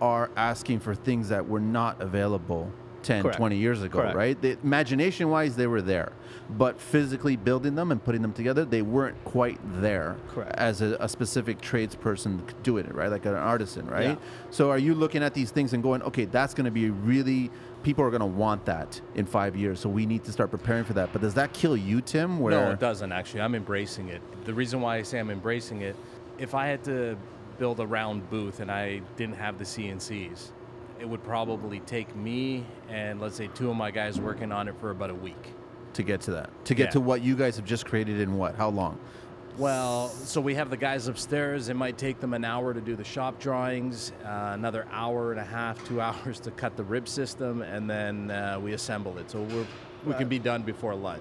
are 0.00 0.30
asking 0.36 0.80
for 0.80 0.94
things 0.94 1.28
that 1.28 1.46
were 1.46 1.60
not 1.60 2.00
available 2.00 2.72
10, 3.02 3.22
Correct. 3.22 3.36
20 3.36 3.56
years 3.56 3.82
ago, 3.82 4.00
Correct. 4.00 4.16
right? 4.16 4.40
The, 4.40 4.58
imagination 4.62 5.28
wise, 5.30 5.56
they 5.56 5.66
were 5.66 5.82
there, 5.82 6.12
but 6.50 6.80
physically 6.80 7.36
building 7.36 7.74
them 7.74 7.92
and 7.92 8.02
putting 8.02 8.22
them 8.22 8.32
together, 8.32 8.64
they 8.64 8.82
weren't 8.82 9.22
quite 9.24 9.58
there 9.80 10.16
Correct. 10.28 10.54
as 10.56 10.80
a, 10.82 10.96
a 11.00 11.08
specific 11.08 11.60
tradesperson 11.60 12.40
doing 12.62 12.86
it, 12.86 12.94
right? 12.94 13.10
Like 13.10 13.26
an 13.26 13.34
artisan, 13.34 13.86
right? 13.86 14.10
Yeah. 14.10 14.16
So 14.50 14.70
are 14.70 14.78
you 14.78 14.94
looking 14.94 15.22
at 15.22 15.34
these 15.34 15.50
things 15.50 15.72
and 15.72 15.82
going, 15.82 16.02
okay, 16.02 16.24
that's 16.24 16.54
going 16.54 16.66
to 16.66 16.70
be 16.70 16.90
really 16.90 17.50
people 17.82 18.04
are 18.04 18.10
going 18.10 18.20
to 18.20 18.26
want 18.26 18.64
that 18.66 19.00
in 19.14 19.26
five 19.26 19.56
years, 19.56 19.80
so 19.80 19.88
we 19.88 20.06
need 20.06 20.24
to 20.24 20.32
start 20.32 20.50
preparing 20.50 20.84
for 20.84 20.92
that. 20.94 21.12
But 21.12 21.22
does 21.22 21.34
that 21.34 21.52
kill 21.52 21.76
you, 21.76 22.00
Tim? 22.00 22.38
Where 22.38 22.50
No, 22.52 22.70
it 22.70 22.80
doesn't 22.80 23.12
actually. 23.12 23.40
I'm 23.40 23.54
embracing 23.54 24.08
it. 24.08 24.22
The 24.44 24.54
reason 24.54 24.80
why 24.80 24.96
I 24.96 25.02
say 25.02 25.18
I'm 25.18 25.30
embracing 25.30 25.82
it, 25.82 25.96
if 26.38 26.54
I 26.54 26.66
had 26.66 26.84
to 26.84 27.16
build 27.58 27.80
a 27.80 27.86
round 27.86 28.28
booth 28.30 28.60
and 28.60 28.70
I 28.70 29.02
didn't 29.16 29.36
have 29.36 29.58
the 29.58 29.64
CNCs, 29.64 30.50
it 31.00 31.08
would 31.08 31.22
probably 31.24 31.80
take 31.80 32.14
me 32.14 32.64
and 32.88 33.20
let's 33.20 33.36
say 33.36 33.48
two 33.54 33.70
of 33.70 33.76
my 33.76 33.90
guys 33.90 34.20
working 34.20 34.52
on 34.52 34.68
it 34.68 34.74
for 34.80 34.90
about 34.90 35.10
a 35.10 35.14
week. 35.14 35.54
to 35.94 36.04
get 36.04 36.20
to 36.20 36.30
that, 36.30 36.50
to 36.66 36.72
get 36.74 36.84
Yeah. 36.84 36.90
to 36.90 37.00
what 37.00 37.20
you 37.20 37.34
guys 37.34 37.56
have 37.56 37.64
just 37.64 37.84
created 37.84 38.20
in 38.20 38.36
what? 38.36 38.54
How 38.54 38.68
long? 38.68 38.96
Well, 39.58 40.06
so 40.08 40.40
we 40.40 40.54
have 40.54 40.70
the 40.70 40.76
guys 40.76 41.08
upstairs. 41.08 41.68
It 41.68 41.74
might 41.74 41.98
take 41.98 42.20
them 42.20 42.32
an 42.32 42.44
hour 42.44 42.72
to 42.72 42.80
do 42.80 42.94
the 42.94 43.02
shop 43.02 43.40
drawings, 43.40 44.12
uh, 44.24 44.52
another 44.54 44.86
hour 44.92 45.32
and 45.32 45.40
a 45.40 45.44
half, 45.44 45.84
two 45.88 46.00
hours 46.06 46.38
to 46.40 46.52
cut 46.52 46.76
the 46.76 46.84
rib 46.84 47.08
system, 47.08 47.62
and 47.62 47.90
then 47.90 48.30
uh, 48.30 48.58
we 48.62 48.72
assemble 48.74 49.18
it. 49.18 49.28
So 49.32 49.42
we're, 49.42 49.66
we 50.06 50.14
can 50.14 50.28
be 50.28 50.38
done 50.38 50.62
before 50.62 50.94
lunch. 50.94 51.20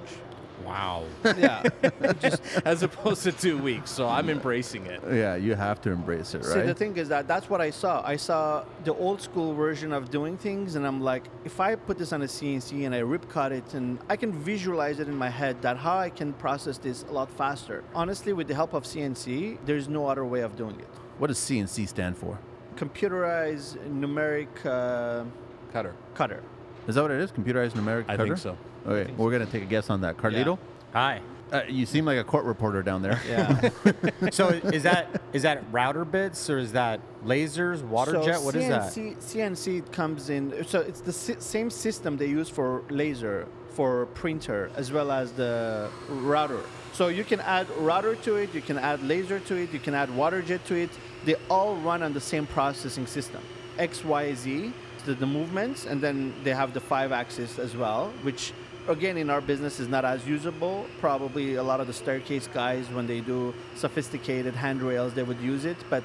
Wow. 0.65 1.05
yeah. 1.37 1.63
Just 2.19 2.41
As 2.65 2.83
opposed 2.83 3.23
to 3.23 3.31
two 3.31 3.57
weeks. 3.57 3.91
So 3.91 4.07
I'm 4.07 4.29
embracing 4.29 4.85
it. 4.85 5.01
Yeah, 5.11 5.35
you 5.35 5.55
have 5.55 5.81
to 5.81 5.91
embrace 5.91 6.33
it, 6.35 6.39
right? 6.39 6.53
See, 6.53 6.61
the 6.61 6.73
thing 6.73 6.95
is 6.97 7.09
that 7.09 7.27
that's 7.27 7.49
what 7.49 7.61
I 7.61 7.69
saw. 7.69 8.01
I 8.05 8.15
saw 8.15 8.63
the 8.83 8.93
old 8.93 9.21
school 9.21 9.53
version 9.53 9.93
of 9.93 10.09
doing 10.11 10.37
things, 10.37 10.75
and 10.75 10.85
I'm 10.85 11.01
like, 11.01 11.23
if 11.45 11.59
I 11.59 11.75
put 11.75 11.97
this 11.97 12.13
on 12.13 12.21
a 12.21 12.25
CNC 12.25 12.85
and 12.85 12.93
I 12.93 12.99
rip 12.99 13.27
cut 13.29 13.51
it, 13.51 13.73
and 13.73 13.99
I 14.09 14.15
can 14.15 14.31
visualize 14.33 14.99
it 14.99 15.07
in 15.07 15.15
my 15.15 15.29
head 15.29 15.61
that 15.61 15.77
how 15.77 15.97
I 15.97 16.09
can 16.09 16.33
process 16.33 16.77
this 16.77 17.03
a 17.09 17.11
lot 17.11 17.29
faster. 17.31 17.83
Honestly, 17.93 18.33
with 18.33 18.47
the 18.47 18.55
help 18.55 18.73
of 18.73 18.83
CNC, 18.83 19.57
there's 19.65 19.87
no 19.87 20.07
other 20.07 20.25
way 20.25 20.41
of 20.41 20.55
doing 20.55 20.79
it. 20.79 20.87
what 21.17 21.27
does 21.27 21.37
CNC 21.39 21.87
stand 21.87 22.17
for? 22.17 22.37
Computerized 22.75 23.77
numeric 23.89 24.47
uh, 24.65 25.25
Cutter. 25.73 25.93
cutter. 26.15 26.41
Is 26.87 26.95
that 26.95 27.01
what 27.01 27.11
it 27.11 27.19
is? 27.21 27.31
Computerized 27.31 27.71
numeric 27.73 28.05
I 28.07 28.15
cutter? 28.17 28.35
think 28.35 28.37
so. 28.37 28.57
Okay, 28.87 29.11
we're 29.13 29.31
gonna 29.31 29.45
take 29.45 29.63
a 29.63 29.65
guess 29.67 29.89
on 29.89 30.01
that. 30.01 30.17
Carlito, 30.17 30.57
Hi. 30.93 31.21
uh, 31.51 31.61
you 31.67 31.85
seem 31.85 32.05
like 32.05 32.17
a 32.17 32.23
court 32.23 32.45
reporter 32.45 32.81
down 32.81 33.01
there. 33.01 33.19
Yeah. 33.27 33.69
So 34.31 34.49
is 34.49 34.83
that 34.83 35.21
is 35.33 35.43
that 35.43 35.63
router 35.71 36.05
bits 36.05 36.49
or 36.49 36.57
is 36.59 36.71
that 36.73 36.99
lasers, 37.25 37.81
water 37.83 38.11
so 38.13 38.23
jet? 38.25 38.41
What 38.41 38.55
is 38.55 38.67
that? 38.67 38.91
CNC, 38.91 39.17
CNC 39.17 39.91
comes 39.91 40.29
in. 40.29 40.65
So 40.65 40.79
it's 40.81 41.01
the 41.01 41.13
si- 41.13 41.39
same 41.39 41.69
system 41.69 42.17
they 42.17 42.27
use 42.27 42.49
for 42.49 42.83
laser, 42.89 43.47
for 43.69 44.05
printer, 44.07 44.69
as 44.75 44.91
well 44.91 45.11
as 45.11 45.31
the 45.33 45.89
router. 46.09 46.61
So 46.93 47.07
you 47.07 47.23
can 47.23 47.39
add 47.41 47.67
router 47.77 48.15
to 48.15 48.35
it, 48.35 48.53
you 48.53 48.61
can 48.61 48.77
add 48.77 49.01
laser 49.03 49.39
to 49.39 49.55
it, 49.55 49.71
you 49.71 49.79
can 49.79 49.93
add 49.93 50.09
water 50.15 50.41
jet 50.41 50.65
to 50.65 50.75
it. 50.75 50.89
They 51.25 51.35
all 51.49 51.75
run 51.77 52.03
on 52.03 52.13
the 52.13 52.21
same 52.21 52.45
processing 52.47 53.07
system. 53.07 53.41
X, 53.77 54.03
Y, 54.03 54.33
Z, 54.35 54.73
the, 55.05 55.13
the 55.13 55.25
movements, 55.25 55.85
and 55.85 56.01
then 56.01 56.33
they 56.43 56.53
have 56.53 56.73
the 56.73 56.79
five 56.79 57.11
axis 57.11 57.59
as 57.59 57.75
well, 57.75 58.11
which 58.21 58.53
again 58.87 59.17
in 59.17 59.29
our 59.29 59.41
business 59.41 59.79
is 59.79 59.87
not 59.87 60.05
as 60.05 60.27
usable. 60.27 60.85
Probably 60.99 61.55
a 61.55 61.63
lot 61.63 61.79
of 61.79 61.87
the 61.87 61.93
staircase 61.93 62.47
guys, 62.47 62.87
when 62.89 63.07
they 63.07 63.21
do 63.21 63.53
sophisticated 63.75 64.55
handrails, 64.55 65.13
they 65.13 65.23
would 65.23 65.39
use 65.39 65.65
it, 65.65 65.77
but 65.89 66.03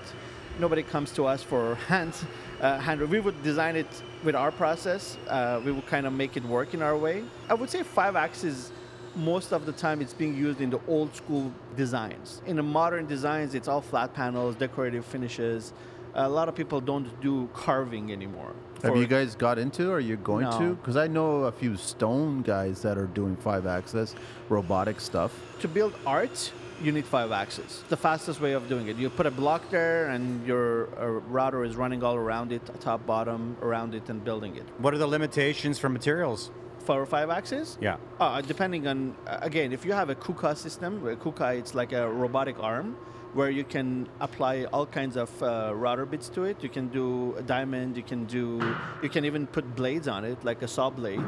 nobody 0.59 0.83
comes 0.83 1.13
to 1.13 1.27
us 1.27 1.43
for 1.43 1.75
hand 1.89 2.15
uh, 2.61 2.79
handrail. 2.79 3.09
We 3.09 3.21
would 3.21 3.43
design 3.43 3.77
it 3.77 4.03
with 4.23 4.35
our 4.35 4.53
process. 4.53 5.17
Uh, 5.29 5.61
we 5.65 5.73
would 5.73 5.87
kind 5.87 6.07
of 6.07 6.13
make 6.13 6.37
it 6.37 6.45
work 6.45 6.75
in 6.75 6.83
our 6.83 6.97
way. 6.97 7.25
I 7.49 7.55
would 7.55 7.71
say 7.71 7.83
five 7.83 8.17
axis. 8.17 8.73
Most 9.17 9.53
of 9.53 9.65
the 9.65 9.71
time, 9.71 10.01
it's 10.01 10.13
being 10.13 10.37
used 10.37 10.61
in 10.61 10.71
the 10.71 10.81
old 10.89 11.15
school 11.15 11.53
designs. 11.77 12.43
In 12.47 12.57
the 12.57 12.65
modern 12.65 13.07
designs, 13.07 13.55
it's 13.55 13.69
all 13.69 13.81
flat 13.81 14.13
panels, 14.13 14.57
decorative 14.57 15.05
finishes. 15.05 15.73
A 16.15 16.29
lot 16.29 16.49
of 16.49 16.57
people 16.57 16.81
don't 16.81 17.09
do 17.21 17.49
carving 17.55 18.11
anymore. 18.11 18.53
Have 18.85 18.97
you 18.97 19.07
guys 19.07 19.35
got 19.35 19.59
into? 19.59 19.91
Or 19.91 19.97
are 19.97 20.01
you 20.01 20.17
going 20.17 20.51
to? 20.59 20.75
Because 20.75 20.97
I 20.97 21.07
know 21.07 21.45
a 21.45 21.53
few 21.53 21.77
stone 21.77 22.43
guys 22.43 22.83
that 22.83 22.97
are 22.99 23.07
doing 23.07 23.37
five 23.37 23.67
axis 23.67 24.15
robotic 24.49 25.01
stuff. 25.01 25.33
to 25.61 25.69
build 25.69 25.95
art, 26.07 26.53
you 26.83 26.93
need 26.93 27.07
five 27.07 27.33
axis. 27.33 27.83
The 27.89 27.97
fastest 27.97 28.41
way 28.41 28.53
of 28.53 28.69
doing 28.69 28.89
it. 28.89 28.97
You 28.97 29.09
put 29.11 29.27
a 29.27 29.31
block 29.31 29.63
there, 29.71 30.09
and 30.11 30.47
your 30.47 30.89
uh, 31.01 31.07
router 31.31 31.65
is 31.65 31.77
running 31.77 32.03
all 32.03 32.15
around 32.17 32.53
it, 32.53 32.63
top, 32.81 33.07
bottom, 33.07 33.57
around 33.63 33.95
it, 33.95 34.09
and 34.11 34.23
building 34.25 34.57
it. 34.57 34.65
What 34.79 34.93
are 34.95 34.99
the 34.99 35.07
limitations 35.07 35.79
for 35.79 35.89
materials? 35.89 36.51
four 36.85 37.01
or 37.01 37.07
five 37.07 37.31
axis, 37.31 37.79
Yeah. 37.81 37.97
uh, 38.21 38.43
depending 38.43 38.87
on 38.87 39.15
uh, 39.27 39.39
again, 39.41 39.73
if 39.73 39.87
you 39.87 39.95
have 39.95 40.11
a 40.11 40.15
KUKA 40.15 40.55
system, 40.55 41.03
where 41.03 41.17
KUKA 41.17 41.59
it's 41.61 41.75
like 41.75 41.95
a 41.95 42.11
robotic 42.13 42.57
arm, 42.61 42.95
where 43.35 43.51
you 43.51 43.65
can 43.65 44.09
apply 44.21 44.65
all 44.73 44.87
kinds 44.87 45.17
of 45.17 45.31
uh, 45.43 45.73
router 45.75 46.07
bits 46.07 46.29
to 46.31 46.45
it. 46.45 46.63
You 46.63 46.69
can 46.69 46.89
do 46.89 47.35
a 47.37 47.43
diamond. 47.43 47.97
You 47.97 48.03
can 48.03 48.25
do. 48.25 48.77
You 49.03 49.09
can 49.09 49.25
even 49.25 49.47
put 49.47 49.75
blades 49.75 50.09
on 50.09 50.25
it, 50.25 50.43
like 50.45 50.63
a 50.63 50.69
saw 50.69 50.89
blade. 50.91 51.21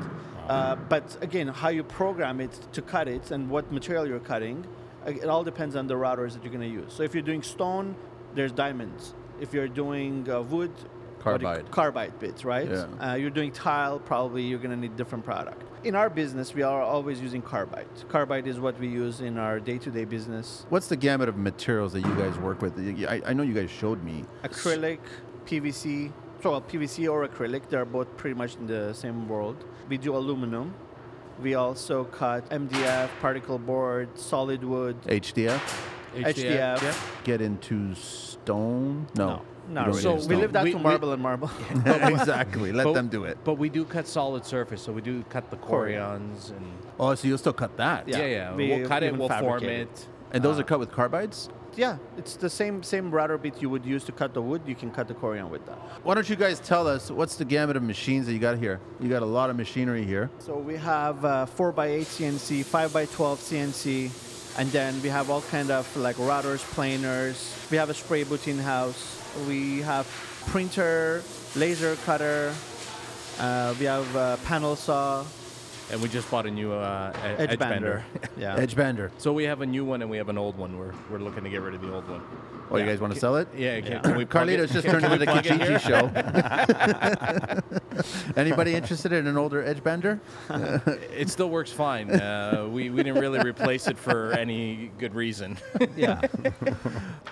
Uh, 0.49 0.77
but 0.77 1.19
again, 1.21 1.49
how 1.49 1.69
you 1.69 1.83
program 1.83 2.41
it 2.41 2.53
to 2.73 2.81
cut 2.81 3.09
it 3.09 3.31
and 3.33 3.51
what 3.51 3.71
material 3.73 4.07
you're 4.07 4.21
cutting, 4.21 4.65
uh, 5.05 5.11
it 5.11 5.27
all 5.27 5.43
depends 5.43 5.75
on 5.75 5.89
the 5.89 5.95
routers 5.95 6.33
that 6.35 6.45
you're 6.45 6.53
going 6.53 6.61
to 6.73 6.75
use. 6.83 6.93
So 6.93 7.03
if 7.03 7.13
you're 7.15 7.25
doing 7.25 7.43
stone, 7.43 7.97
there's 8.37 8.53
diamonds. 8.53 9.15
If 9.41 9.53
you're 9.53 9.67
doing 9.69 10.31
uh, 10.31 10.43
wood, 10.43 10.71
what 10.71 11.41
do 11.41 11.47
you- 11.47 11.53
Carbide. 11.53 11.71
carbide 11.73 12.19
bits, 12.21 12.45
right? 12.45 12.71
Yeah. 12.71 12.87
Uh, 13.01 13.15
you're 13.17 13.31
doing 13.31 13.51
tile, 13.51 13.99
probably 13.99 14.43
you're 14.45 14.61
going 14.61 14.71
to 14.71 14.77
need 14.77 14.95
different 14.97 15.25
product. 15.25 15.61
In 15.87 15.95
our 15.95 16.11
business, 16.11 16.53
we 16.53 16.63
are 16.63 16.83
always 16.83 17.21
using 17.21 17.41
carbide. 17.41 17.87
Carbide 18.09 18.49
is 18.49 18.59
what 18.59 18.77
we 18.81 18.89
use 18.89 19.21
in 19.21 19.39
our 19.39 19.61
day-to-day 19.61 20.05
business. 20.05 20.67
What's 20.69 20.89
the 20.89 20.97
gamut 20.97 21.29
of 21.29 21.37
materials 21.37 21.93
that 21.93 22.01
you 22.01 22.13
guys 22.17 22.37
work 22.39 22.61
with? 22.61 22.77
I, 23.09 23.23
I 23.25 23.33
know 23.33 23.45
you 23.45 23.55
guys 23.55 23.71
showed 23.71 24.03
me. 24.03 24.25
Acrylic, 24.43 24.99
PVC, 25.47 26.11
so 26.43 26.51
well, 26.51 26.61
PVC 26.61 27.09
or 27.09 27.29
acrylic, 27.29 27.69
they're 27.69 27.85
both 27.85 28.09
pretty 28.17 28.35
much 28.35 28.57
in 28.57 28.67
the 28.67 28.93
same 28.95 29.29
world. 29.29 29.65
We 29.89 29.97
do 29.97 30.17
aluminum. 30.17 30.75
We 31.41 31.55
also 31.55 32.03
cut 32.03 32.51
MDF, 32.51 33.09
particle 33.21 33.61
board, 33.61 34.09
solid 34.19 34.65
wood, 34.65 35.01
HDF. 35.03 35.61
HDF. 36.17 37.23
Get 37.23 37.41
into 37.41 37.95
stone? 37.95 39.07
No. 39.15 39.27
No, 39.29 39.35
You 39.35 39.56
not 39.69 39.87
don't 39.87 39.89
really. 39.91 40.03
So 40.03 40.15
we 40.15 40.21
stone. 40.23 40.41
leave 40.41 40.53
that 40.53 40.65
We- 40.65 40.71
to 40.73 40.77
we- 40.79 40.83
marble 40.83 41.13
and 41.13 41.23
marble. 41.23 41.51
exactly. 41.87 42.73
Let 42.73 42.85
But- 42.85 42.95
them 42.95 43.09
do 43.09 43.25
it. 43.25 43.39
But 43.45 43.55
we 43.55 43.69
do 43.69 43.85
cut 43.85 44.07
solid 44.07 44.45
surface, 44.45 44.83
so 44.83 44.93
we 44.93 45.03
do 45.03 45.23
cut 45.31 45.51
the 45.51 45.57
Corians 45.57 46.51
and 46.51 46.67
Oh, 46.99 47.15
so 47.15 47.29
you'll 47.29 47.39
still 47.39 47.53
cut 47.53 47.77
that? 47.77 48.09
yeah, 48.09 48.19
Yeah, 48.19 48.27
yeah. 48.27 48.55
we 48.55 48.69
we'll 48.69 48.89
cut 48.89 49.03
it, 49.03 49.07
even 49.09 49.19
we'll 49.19 49.29
form 49.29 49.41
fabricate 49.61 49.81
it. 49.81 50.07
And 50.33 50.43
those 50.43 50.57
Uh, 50.59 50.61
are 50.61 50.65
cut 50.65 50.79
with 50.81 50.91
carbides? 50.93 51.49
yeah, 51.77 51.99
it's 52.17 52.37
the 52.37 52.49
same 52.49 52.83
same 52.83 53.11
router 53.11 53.37
bit 53.39 53.61
you 53.61 53.69
would 53.69 53.85
use 53.85 54.03
to 54.05 54.13
cut 54.13 54.33
the 54.33 54.41
wood. 54.41 54.63
You 54.67 54.75
can 54.75 54.91
cut 54.91 55.07
the 55.09 55.15
corian 55.15 55.51
with 55.51 55.65
that. 55.67 55.77
Why 56.05 56.15
don't 56.15 56.29
you 56.29 56.37
guys 56.37 56.59
tell 56.59 56.87
us 56.89 57.11
what's 57.11 57.37
the 57.37 57.45
gamut 57.45 57.77
of 57.77 57.83
machines 57.83 58.25
that 58.27 58.33
you 58.33 58.39
got 58.39 58.57
here? 58.59 58.81
You 59.01 59.09
got 59.11 59.23
a 59.23 59.27
lot 59.39 59.51
of 59.51 59.57
machinery 59.57 60.05
here. 60.05 60.31
So 60.39 60.57
we 60.57 60.77
have 60.77 61.23
uh, 61.25 61.47
4x8 61.47 62.07
CNC, 62.07 62.65
5x12 62.65 63.37
CNC, 63.49 64.11
and 64.59 64.71
then 64.73 65.01
we 65.03 65.11
have 65.11 65.29
all 65.31 65.43
kind 65.51 65.71
of 65.71 65.85
like 65.97 66.17
routers, 66.17 66.63
planers. 66.75 67.55
We 67.71 67.77
have 67.77 67.91
a 67.91 67.95
spray 67.95 68.25
boot 68.25 68.49
in 68.49 68.59
house. 68.59 69.23
We 69.45 69.81
have 69.83 70.07
printer, 70.47 71.23
laser 71.55 71.97
cutter. 71.97 72.55
Uh, 73.39 73.75
we 73.79 73.85
have 73.85 74.17
uh, 74.17 74.37
panel 74.39 74.77
saw, 74.77 75.25
And 75.91 76.03
we 76.03 76.09
just 76.09 76.29
bought 76.31 76.47
a 76.47 76.51
new 76.51 76.73
uh, 76.73 77.13
e- 77.15 77.19
edge, 77.43 77.51
edge 77.51 77.59
bander. 77.59 78.03
Yeah. 78.37 78.57
Edge 78.57 78.75
bander. 78.75 79.11
So 79.19 79.33
we 79.33 79.45
have 79.45 79.61
a 79.63 79.67
new 79.67 79.85
one 79.85 80.03
and 80.03 80.11
we 80.11 80.17
have 80.19 80.29
an 80.29 80.37
old 80.37 80.59
one. 80.59 80.79
We're, 80.79 80.93
we're 81.11 81.19
looking 81.19 81.45
to 81.45 81.51
get 81.51 81.63
rid 81.63 81.75
of 81.75 81.81
the 81.81 81.93
old 81.95 82.07
one. 82.09 82.21
Oh, 82.71 82.77
you 82.77 82.85
guys 82.85 83.01
want 83.01 83.15
to 83.15 83.21
sell 83.21 83.37
it? 83.37 83.47
Yeah, 83.57 83.81
can, 83.81 83.93
Yeah. 83.93 84.01
can 84.01 84.17
we 84.17 84.25
plug 84.25 84.49
it- 84.49 84.59
Carlito's 84.61 84.73
just 84.73 84.87
turned 84.87 85.05
into 85.05 85.17
we 85.17 85.25
the 85.25 85.27
plug 85.27 85.45
Kijiji 85.45 85.81
show. 85.81 86.11
Anybody 88.37 88.75
interested 88.75 89.13
in 89.13 89.27
an 89.27 89.37
older 89.39 89.63
edge 89.63 89.83
bander? 89.83 90.21
It 91.17 91.31
still 91.31 91.49
works 91.49 91.71
fine. 91.71 92.11
Uh, 92.11 92.69
we, 92.71 92.91
we 92.91 93.03
didn't 93.03 93.21
really 93.21 93.39
replace 93.41 93.87
it 93.87 93.97
for 93.97 94.33
any 94.33 94.91
good 94.99 95.15
reason. 95.15 95.57
yeah. 95.97 96.21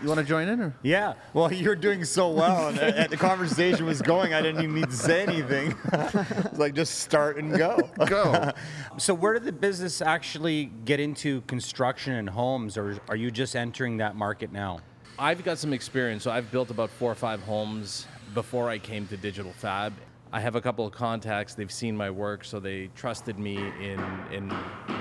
You 0.03 0.09
want 0.09 0.21
to 0.21 0.25
join 0.25 0.49
in? 0.49 0.61
Or? 0.61 0.75
Yeah. 0.83 1.15
Well, 1.33 1.53
you're 1.53 1.77
doing 1.77 2.05
so 2.05 2.31
well, 2.31 2.69
and 2.69 2.79
uh, 2.79 3.07
the 3.09 3.17
conversation 3.17 3.87
was 3.87 4.01
going. 4.03 4.33
I 4.35 4.41
didn't 4.43 4.63
even 4.63 4.75
need 4.75 4.91
to 4.91 4.97
say 4.97 5.23
anything. 5.23 5.75
it's 5.93 6.59
like 6.59 6.75
just 6.75 7.01
start 7.01 7.37
and 7.37 7.57
go. 7.57 7.79
Go. 8.07 8.44
So 8.99 9.13
where 9.13 9.33
did 9.35 9.45
the 9.45 9.53
business 9.53 10.01
actually 10.01 10.67
get 10.85 11.01
into 11.01 11.41
construction 11.43 12.13
and 12.15 12.29
homes, 12.29 12.77
or 12.77 12.99
are 13.09 13.17
you 13.17 13.31
just 13.31 13.57
entering 13.57 13.97
that 13.99 14.15
market 14.15 14.53
now? 14.53 14.81
I've 15.19 15.45
got 15.45 15.59
some 15.59 15.73
experience. 15.73 16.23
So 16.23 16.31
I've 16.31 16.51
built 16.51 16.71
about 16.71 16.91
four 16.91 17.11
or 17.11 17.15
five 17.17 17.43
homes 17.43 18.07
before 18.35 18.69
I 18.69 18.79
came 18.79 19.07
to 19.09 19.17
Digital 19.17 19.53
Fab. 19.53 19.93
I 20.33 20.41
have 20.41 20.57
a 20.57 20.61
couple 20.61 20.85
of 20.87 20.93
contacts. 20.93 21.55
They've 21.55 21.71
seen 21.71 21.97
my 21.97 22.11
work, 22.11 22.45
so 22.45 22.59
they 22.59 22.89
trusted 22.97 23.39
me 23.39 23.57
in 23.57 24.01
in 24.33 24.53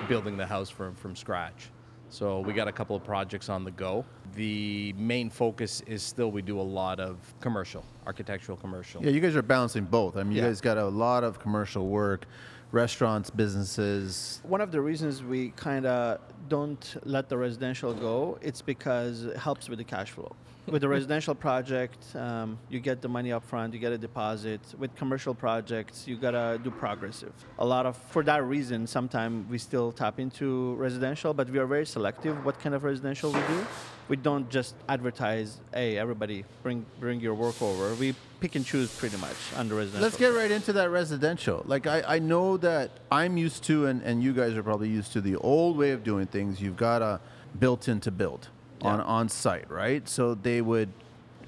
building 0.08 0.38
the 0.38 0.46
house 0.46 0.70
from 0.70 0.96
from 0.96 1.16
scratch. 1.16 1.72
So 2.10 2.42
we 2.42 2.54
got 2.54 2.68
a 2.68 2.72
couple 2.72 2.96
of 2.96 3.04
projects 3.04 3.50
on 3.50 3.64
the 3.64 3.72
go. 3.72 4.06
The 4.36 4.94
main 4.94 5.32
focus 5.32 5.82
is 5.88 6.04
still 6.04 6.32
we 6.32 6.44
do 6.44 6.60
a 6.60 6.62
lot 6.62 7.00
of 7.00 7.18
commercial, 7.40 7.84
architectural 8.06 8.56
commercial. 8.56 9.04
Yeah, 9.04 9.10
you 9.10 9.20
guys 9.20 9.36
are 9.36 9.42
balancing 9.42 9.86
both. 9.86 10.16
I 10.16 10.22
mean, 10.22 10.38
you 10.38 10.44
guys 10.44 10.62
got 10.62 10.78
a 10.78 10.86
lot 10.86 11.24
of 11.24 11.40
commercial 11.40 11.88
work, 11.88 12.28
restaurants, 12.74 13.30
businesses. 13.30 14.42
One 14.44 14.60
of 14.60 14.72
the 14.72 14.82
reasons 14.82 15.24
we 15.24 15.52
kind 15.52 15.86
of 15.86 16.20
don't 16.50 16.96
let 17.04 17.30
the 17.30 17.38
residential 17.38 17.94
go, 17.94 18.38
it's 18.42 18.62
because 18.62 19.26
it 19.26 19.38
helps 19.38 19.70
with 19.70 19.78
the 19.78 19.84
cash 19.86 20.10
flow. 20.10 20.36
With 20.66 20.82
the 20.82 20.90
residential 20.98 21.36
project, 21.36 22.04
um, 22.16 22.58
you 22.70 22.80
get 22.80 23.02
the 23.02 23.08
money 23.08 23.32
up 23.32 23.44
front, 23.44 23.74
you 23.74 23.80
get 23.80 23.94
a 23.94 23.98
deposit. 23.98 24.60
With 24.80 24.96
commercial 24.96 25.36
projects, 25.36 26.08
you 26.08 26.18
gotta 26.18 26.60
do 26.64 26.72
progressive. 26.72 27.34
A 27.60 27.66
lot 27.66 27.86
of, 27.86 27.96
for 27.96 28.24
that 28.24 28.44
reason, 28.44 28.88
sometimes 28.88 29.48
we 29.50 29.60
still 29.60 29.92
tap 29.92 30.20
into 30.20 30.74
residential, 30.76 31.34
but 31.34 31.50
we 31.50 31.60
are 31.60 31.68
very 31.68 31.86
selective 31.86 32.44
what 32.44 32.60
kind 32.60 32.74
of 32.74 32.84
residential 32.84 33.32
we 33.32 33.40
do. 33.42 33.68
We 34.10 34.18
don't 34.18 34.50
just 34.50 34.76
advertise, 34.90 35.60
hey, 35.74 35.98
everybody, 35.98 36.44
bring 36.62 36.86
bring 37.00 37.20
your 37.22 37.34
work 37.34 37.62
over. 37.62 37.94
We 37.96 38.14
pick 38.42 38.56
and 38.56 38.66
choose 38.66 38.94
pretty 38.94 39.18
much 39.18 39.36
on 39.56 39.70
the 39.70 39.76
residential. 39.76 40.02
Let's 40.04 40.18
get 40.18 40.30
right 40.30 40.52
into 40.52 40.74
that 40.74 40.90
residential. 40.90 41.64
Like 41.66 41.88
I, 41.88 42.04
I 42.06 42.20
know 42.20 42.58
that 42.58 42.92
I'm 43.12 43.38
used 43.38 43.64
to, 43.66 43.86
and, 43.86 44.02
and 44.02 44.22
you 44.22 44.34
guys 44.34 44.56
are 44.58 44.64
probably 44.64 44.90
used 44.90 45.14
to 45.14 45.22
the 45.22 45.38
old 45.38 45.78
way 45.78 45.92
of 45.92 46.04
doing 46.04 46.28
things. 46.28 46.62
You've 46.62 46.76
got 46.78 47.02
a 47.02 47.22
built-in 47.58 48.02
to 48.02 48.12
build 48.12 48.50
on 48.82 49.00
on 49.00 49.30
site, 49.30 49.70
right? 49.72 50.08
So 50.10 50.36
they 50.36 50.62
would 50.62 50.90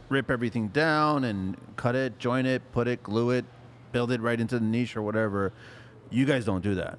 rip 0.07 0.31
everything 0.31 0.69
down 0.69 1.25
and 1.25 1.57
cut 1.75 1.95
it, 1.95 2.17
join 2.19 2.45
it, 2.45 2.61
put 2.71 2.87
it, 2.87 3.03
glue 3.03 3.31
it, 3.31 3.43
build 3.91 4.11
it 4.11 4.21
right 4.21 4.39
into 4.39 4.57
the 4.59 4.65
niche 4.65 4.95
or 4.95 5.01
whatever. 5.01 5.51
You 6.09 6.25
guys 6.25 6.45
don't 6.45 6.61
do 6.63 6.75
that. 6.75 6.97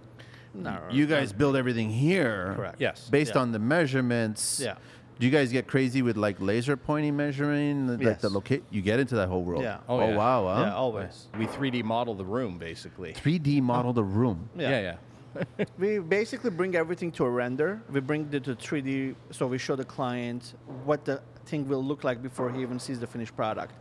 No, 0.52 0.78
You 0.90 1.06
guys 1.06 1.32
build 1.34 1.54
everything 1.54 1.90
here, 1.90 2.54
Correct. 2.56 2.80
Yes. 2.80 3.08
based 3.10 3.34
Yeah. 3.34 3.42
on 3.42 3.52
the 3.52 3.58
measurements. 3.58 4.58
Yeah. 4.58 4.76
Do 5.18 5.26
you 5.26 5.32
guys 5.32 5.50
get 5.50 5.66
crazy 5.66 6.02
with 6.02 6.16
like 6.16 6.36
laser 6.40 6.76
pointing 6.76 7.16
measuring, 7.16 7.86
like 7.88 8.00
Yes. 8.02 8.20
the 8.20 8.28
locate? 8.28 8.64
You 8.70 8.82
get 8.82 9.00
into 9.00 9.14
that 9.16 9.28
whole 9.28 9.42
world. 9.42 9.62
Yeah. 9.62 9.78
Oh, 9.88 10.00
oh 10.00 10.08
yeah. 10.08 10.16
wow. 10.16 10.54
Huh? 10.54 10.62
Yeah, 10.62 10.74
always. 10.74 11.28
We 11.38 11.46
3D 11.46 11.82
model 11.84 12.14
the 12.14 12.24
room 12.24 12.58
basically. 12.58 13.14
3D 13.14 13.62
model 13.62 13.92
the 13.92 14.04
room. 14.04 14.50
Yeah, 14.56 14.70
yeah. 14.70 14.80
yeah. 14.80 14.96
We 15.78 15.98
basically 15.98 16.50
bring 16.50 16.76
everything 16.76 17.12
to 17.12 17.24
a 17.24 17.30
render. 17.30 17.82
We 17.90 18.00
bring 18.00 18.28
it 18.32 18.44
to 18.44 18.54
3D, 18.54 19.14
so 19.30 19.46
we 19.46 19.58
show 19.58 19.76
the 19.76 19.84
client 19.84 20.54
what 20.84 21.04
the 21.04 21.20
thing 21.44 21.68
will 21.68 21.84
look 21.84 22.04
like 22.04 22.22
before 22.22 22.50
he 22.50 22.62
even 22.62 22.78
sees 22.78 22.98
the 23.00 23.06
finished 23.06 23.36
product. 23.36 23.74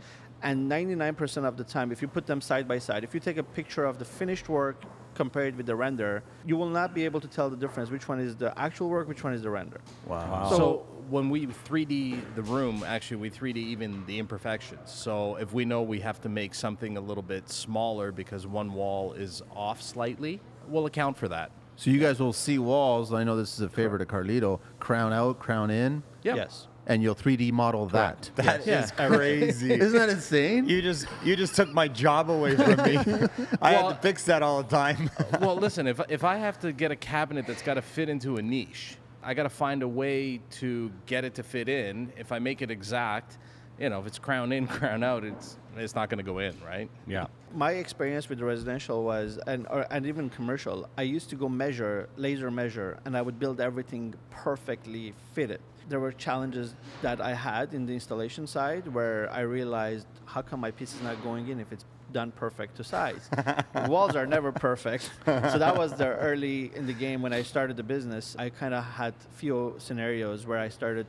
And 0.44 0.70
99% 0.70 1.46
of 1.46 1.58
the 1.58 1.64
time, 1.64 1.92
if 1.92 2.02
you 2.02 2.08
put 2.08 2.28
them 2.28 2.42
side 2.42 2.68
by 2.68 2.78
side, 2.80 3.04
if 3.04 3.14
you 3.14 3.20
take 3.20 3.38
a 3.38 3.44
picture 3.44 3.86
of 3.86 3.98
the 4.00 4.06
finished 4.06 4.48
work 4.50 4.84
compared 5.16 5.56
with 5.56 5.66
the 5.66 5.76
render, 5.76 6.24
you 6.46 6.58
will 6.58 6.70
not 6.70 6.94
be 6.94 7.06
able 7.06 7.22
to 7.22 7.28
tell 7.28 7.50
the 7.50 7.56
difference 7.56 7.90
which 7.90 8.08
one 8.08 8.20
is 8.20 8.36
the 8.36 8.58
actual 8.60 8.90
work, 8.90 9.08
which 9.08 9.24
one 9.24 9.34
is 9.34 9.42
the 9.42 9.50
render. 9.50 9.80
Wow. 10.06 10.50
So, 10.50 10.86
when 11.10 11.30
we 11.30 11.48
3D 11.48 12.36
the 12.36 12.42
room, 12.42 12.84
actually 12.86 13.18
we 13.18 13.30
3D 13.30 13.58
even 13.58 14.06
the 14.06 14.20
imperfections. 14.20 14.92
So 14.92 15.36
if 15.36 15.54
we 15.54 15.66
know 15.66 15.82
we 15.82 16.00
have 16.02 16.20
to 16.22 16.30
make 16.30 16.56
something 16.56 16.98
a 16.98 17.02
little 17.02 17.24
bit 17.24 17.50
smaller 17.50 18.12
because 18.12 18.48
one 18.48 18.74
wall 18.74 19.14
is 19.14 19.42
off 19.56 19.82
slightly, 19.82 20.40
we'll 20.68 20.86
account 20.86 21.18
for 21.18 21.28
that. 21.30 21.52
So 21.76 21.90
you 21.90 22.00
guys 22.00 22.20
will 22.20 22.34
see 22.34 22.58
walls. 22.58 23.14
I 23.14 23.24
know 23.24 23.36
this 23.36 23.54
is 23.54 23.62
a 23.62 23.70
favorite 23.70 24.02
of 24.02 24.08
Carlito. 24.08 24.60
Crown 24.80 25.12
out, 25.14 25.40
crown 25.40 25.70
in, 25.70 26.04
Yeah. 26.24 26.36
Yes. 26.36 26.68
and 26.88 27.04
you'll 27.04 27.16
3D 27.16 27.52
model 27.52 27.86
that. 27.88 28.32
That 28.36 28.62
is 28.62 28.68
Yeah. 28.98 29.08
crazy. 29.10 29.74
Isn't 29.82 29.92
that 30.00 30.10
insane? 30.10 30.70
You 30.70 30.82
just 30.82 31.06
you 31.24 31.36
just 31.36 31.54
took 31.56 31.74
my 31.74 31.88
job 31.90 32.30
away 32.30 32.56
from 32.56 32.78
me. 32.84 32.96
I 33.62 33.74
Well- 33.74 33.90
had 33.90 33.96
to 33.96 34.02
fix 34.02 34.24
that 34.24 34.42
all 34.42 34.64
the 34.64 34.70
time. 34.70 35.10
well, 35.42 35.56
listen, 35.58 35.86
if, 35.88 36.00
if 36.08 36.24
I 36.24 36.38
have 36.38 36.58
to 36.62 36.72
get 36.72 36.92
a 36.92 36.96
cabinet 36.96 37.46
that's 37.46 37.62
got 37.62 37.74
to 37.74 37.82
fit 37.82 38.08
into 38.08 38.38
a 38.38 38.42
niche, 38.42 38.96
I 39.26 39.34
got 39.34 39.44
to 39.44 39.50
find 39.50 39.82
a 39.84 39.88
way 39.88 40.40
to 40.62 40.92
get 41.08 41.26
it 41.26 41.34
to 41.36 41.44
fit 41.44 41.68
in. 41.68 42.14
If 42.18 42.32
I 42.32 42.40
make 42.40 42.62
it 42.62 42.70
exact, 42.70 43.40
you 43.80 43.90
know, 43.90 44.00
if 44.00 44.06
it's 44.08 44.20
crown 44.20 44.52
in, 44.52 44.68
crown 44.78 45.04
out, 45.04 45.24
it's 45.24 45.58
it's 45.76 45.96
not 45.96 46.10
going 46.10 46.20
to 46.20 46.24
go 46.24 46.40
in, 46.40 46.56
right? 46.66 46.90
Yeah. 47.06 47.26
my 47.54 47.72
experience 47.74 48.30
with 48.30 48.40
residential 48.40 49.04
was 49.04 49.40
and 49.48 49.68
or, 49.70 49.86
and 49.90 50.06
even 50.06 50.30
commercial 50.30 50.90
i 50.98 51.04
used 51.04 51.30
to 51.30 51.38
go 51.38 51.48
measure 51.48 52.10
laser 52.18 52.50
measure 52.52 52.92
and 53.06 53.16
i 53.16 53.22
would 53.22 53.40
build 53.40 53.58
everything 53.62 54.14
perfectly 54.30 55.14
fitted 55.34 55.62
there 55.88 56.02
were 56.06 56.12
challenges 56.12 56.76
that 57.02 57.22
i 57.22 57.34
had 57.34 57.74
in 57.74 57.86
the 57.86 57.94
installation 57.94 58.46
side 58.46 58.86
where 58.98 59.32
i 59.32 59.42
realized 59.42 60.08
how 60.26 60.42
come 60.42 60.60
my 60.60 60.72
piece 60.72 60.94
is 60.96 61.02
not 61.02 61.16
going 61.24 61.48
in 61.48 61.58
if 61.66 61.72
it's 61.72 61.86
done 62.16 62.32
perfect 62.32 62.78
to 62.78 62.84
size 62.84 63.30
the 63.74 63.88
walls 63.90 64.16
are 64.16 64.26
never 64.26 64.50
perfect 64.54 65.12
so 65.26 65.58
that 65.60 65.76
was 65.76 65.92
the 65.92 66.08
early 66.08 66.72
in 66.74 66.88
the 66.88 66.94
game 66.94 67.22
when 67.22 67.34
i 67.34 67.44
started 67.44 67.76
the 67.76 67.84
business 67.84 68.38
i 68.40 68.48
kind 68.50 68.74
of 68.74 68.86
had 68.86 69.14
few 69.32 69.76
scenarios 69.80 70.48
where 70.48 70.58
i 70.58 70.70
started 70.70 71.06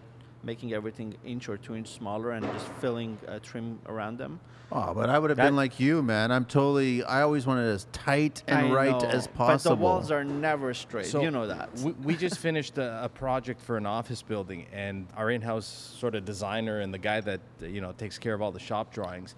making 0.47 0.73
everything 0.73 1.15
inch 1.25 1.49
or 1.49 1.57
two 1.57 1.75
inch 1.75 1.89
smaller 1.89 2.31
and 2.33 2.45
just 2.53 2.67
filling 2.81 3.19
uh, 3.29 3.39
trim 3.43 3.79
around 3.87 4.17
them. 4.17 4.39
Oh, 4.73 4.95
but 4.95 5.09
I 5.09 5.19
would 5.19 5.31
have 5.31 5.37
That- 5.37 5.47
been 5.47 5.57
like 5.57 5.79
you, 5.79 6.03
man. 6.03 6.33
I'm 6.33 6.45
totally. 6.45 7.05
I 7.05 7.23
always 7.23 7.47
wanted 7.47 7.69
it 7.69 7.75
as 7.75 7.87
tight 7.93 8.43
and 8.49 8.67
I 8.67 8.73
right 8.73 8.91
know, 9.01 9.09
as 9.09 9.27
possible. 9.29 9.77
But 9.77 9.81
the 9.81 9.83
walls 9.85 10.11
are 10.11 10.25
never 10.25 10.75
straight. 10.75 11.07
So 11.07 11.21
you 11.21 11.31
know 11.31 11.47
that. 11.47 11.73
We, 11.79 11.93
we 11.93 12.17
just 12.17 12.39
finished 12.39 12.79
a, 12.79 13.05
a 13.05 13.09
project 13.09 13.61
for 13.61 13.77
an 13.77 13.87
office 13.87 14.23
building, 14.23 14.67
and 14.73 15.07
our 15.17 15.31
in-house 15.31 15.67
sort 15.99 16.15
of 16.17 16.25
designer 16.25 16.81
and 16.81 16.93
the 16.93 16.99
guy 16.99 17.21
that 17.21 17.41
you 17.61 17.81
know 17.81 17.93
takes 17.93 18.19
care 18.19 18.35
of 18.35 18.43
all 18.43 18.51
the 18.53 18.61
shop 18.61 18.93
drawings. 18.93 19.35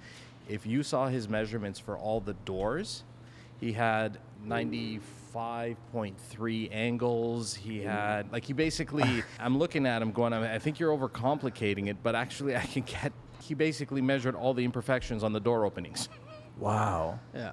If 0.48 0.66
you 0.66 0.82
saw 0.82 1.08
his 1.08 1.28
measurements 1.28 1.78
for 1.78 1.96
all 1.96 2.20
the 2.20 2.34
doors, 2.34 3.04
he 3.60 3.72
had 3.72 4.18
95.3 4.46 6.68
angles. 6.72 7.54
He 7.54 7.80
had 7.80 8.32
like 8.32 8.44
he 8.44 8.52
basically. 8.52 9.22
I'm 9.40 9.58
looking 9.58 9.86
at 9.86 10.02
him 10.02 10.12
going. 10.12 10.32
I 10.32 10.58
think 10.58 10.78
you're 10.78 10.96
overcomplicating 10.96 11.88
it, 11.88 11.96
but 12.02 12.14
actually 12.14 12.56
I 12.56 12.62
can 12.62 12.82
get. 12.82 13.12
He 13.42 13.54
basically 13.54 14.00
measured 14.02 14.34
all 14.34 14.52
the 14.54 14.64
imperfections 14.64 15.22
on 15.22 15.32
the 15.32 15.40
door 15.40 15.64
openings. 15.64 16.08
wow. 16.58 17.18
yeah. 17.34 17.52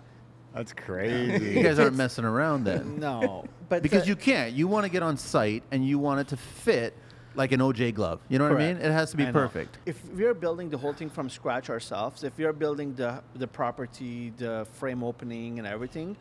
That's 0.53 0.71
crazy. 0.71 1.51
You 1.51 1.63
guys 1.63 1.79
aren't 1.79 1.95
messing 1.97 2.23
around 2.23 2.63
then. 2.63 2.97
No, 2.97 3.43
but 3.67 3.83
because 3.83 4.03
the- 4.03 4.07
you 4.07 4.15
can't. 4.15 4.53
You 4.53 4.69
want 4.69 4.85
to 4.85 4.89
get 4.89 5.03
on 5.03 5.17
site 5.17 5.63
and 5.71 5.85
you 5.85 5.99
want 5.99 6.21
it 6.21 6.29
to 6.29 6.37
fit 6.37 6.93
like 7.35 7.51
an 7.51 7.59
OJ 7.59 7.93
glove. 7.93 8.19
You 8.29 8.39
know 8.39 8.49
what 8.49 8.59
I 8.61 8.67
mean? 8.73 8.77
It 8.77 8.91
has 8.91 9.11
to 9.11 9.17
be 9.17 9.23
I 9.23 9.27
know. 9.27 9.33
perfect. 9.33 9.77
If 9.85 10.03
we're 10.11 10.33
building 10.33 10.69
the 10.69 10.77
whole 10.77 10.93
thing 10.93 11.09
from 11.09 11.29
scratch 11.29 11.69
ourselves, 11.69 12.23
if 12.23 12.37
we're 12.37 12.53
building 12.53 12.93
the 12.95 13.21
the 13.35 13.47
property, 13.47 14.33
the 14.37 14.65
frame 14.73 15.03
opening, 15.03 15.59
and 15.59 15.67
everything, 15.67 16.15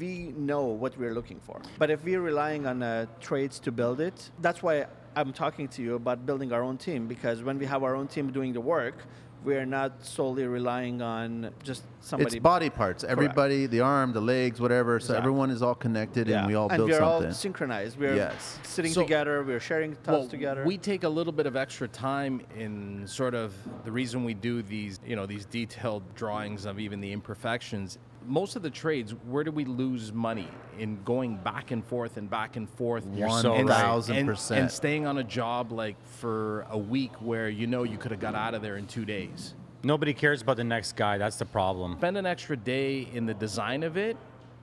we 0.00 0.32
know 0.36 0.64
what 0.64 0.96
we're 0.98 1.14
looking 1.14 1.40
for. 1.40 1.60
But 1.78 1.90
if 1.90 2.02
we're 2.04 2.20
relying 2.20 2.66
on 2.66 2.82
uh, 2.82 3.06
trades 3.20 3.58
to 3.60 3.72
build 3.72 4.00
it, 4.00 4.30
that's 4.40 4.62
why 4.62 4.86
I'm 5.16 5.32
talking 5.32 5.68
to 5.68 5.82
you 5.82 5.94
about 5.94 6.26
building 6.26 6.52
our 6.52 6.62
own 6.62 6.78
team. 6.78 7.06
Because 7.06 7.42
when 7.42 7.58
we 7.58 7.66
have 7.66 7.82
our 7.82 7.94
own 7.94 8.08
team 8.08 8.32
doing 8.32 8.52
the 8.52 8.60
work, 8.60 8.96
we're 9.44 9.66
not 9.66 10.04
solely 10.04 10.46
relying 10.46 11.02
on 11.02 11.50
just 11.62 11.82
somebody. 12.00 12.36
It's 12.36 12.42
body 12.42 12.70
parts. 12.70 13.04
Everybody, 13.04 13.66
the 13.66 13.80
arm, 13.80 14.12
the 14.12 14.20
legs, 14.20 14.60
whatever. 14.60 14.98
So 15.00 15.14
everyone 15.14 15.50
is 15.50 15.62
all 15.62 15.74
connected 15.74 16.26
Yeah. 16.28 16.38
and 16.38 16.46
we 16.48 16.54
all 16.54 16.68
and 16.68 16.78
build 16.78 16.90
we're 16.90 16.98
something. 16.98 17.28
all 17.28 17.32
synchronized. 17.34 17.98
We're 17.98 18.14
Yes. 18.16 18.58
sitting 18.62 18.92
So- 18.92 19.02
together. 19.02 19.42
We're 19.42 19.60
sharing 19.60 19.94
thoughts 19.96 20.28
together. 20.28 20.64
We 20.64 20.78
take 20.78 21.04
a 21.04 21.08
little 21.08 21.32
bit 21.32 21.46
of 21.46 21.56
extra 21.56 21.86
time 21.88 22.40
in 22.56 23.06
sort 23.06 23.34
of 23.34 23.54
the 23.84 23.92
reason 23.92 24.24
we 24.24 24.34
do 24.34 24.62
these, 24.62 24.98
you 25.06 25.14
know, 25.16 25.26
these 25.26 25.44
detailed 25.44 26.02
drawings 26.14 26.64
of 26.64 26.78
even 26.80 27.00
the 27.00 27.12
imperfections. 27.12 27.98
Most 28.26 28.56
of 28.56 28.62
the 28.62 28.70
trades, 28.70 29.12
where 29.26 29.44
do 29.44 29.50
we 29.50 29.64
lose 29.64 30.12
money 30.12 30.48
in 30.78 31.02
going 31.04 31.36
back 31.36 31.70
and 31.70 31.84
forth 31.84 32.16
and 32.16 32.28
back 32.28 32.56
and 32.56 32.68
forth? 32.68 33.04
You're 33.14 33.28
so 33.40 33.54
and, 33.54 33.68
right. 33.68 33.78
thousand 33.80 34.16
and- 34.16 34.28
percent. 34.28 34.60
And 34.60 34.70
staying 34.70 35.06
on 35.06 35.18
a 35.18 35.24
job 35.24 35.72
like 35.72 35.96
for 36.06 36.66
a 36.70 36.78
week 36.78 37.12
where 37.20 37.48
you 37.48 37.66
know 37.66 37.82
you 37.82 37.98
could 37.98 38.10
have 38.10 38.20
got 38.20 38.34
out 38.34 38.54
of 38.54 38.62
there 38.62 38.76
in 38.76 38.86
two 38.86 39.04
days. 39.04 39.54
Nobody 39.82 40.14
cares 40.14 40.40
about 40.40 40.56
the 40.56 40.64
next 40.64 40.96
guy. 40.96 41.18
That's 41.18 41.36
the 41.36 41.44
problem. 41.44 41.96
Spend 41.98 42.16
an 42.16 42.24
extra 42.24 42.56
day 42.56 43.06
in 43.12 43.26
the 43.26 43.34
design 43.34 43.82
of 43.82 43.98
it, 43.98 44.16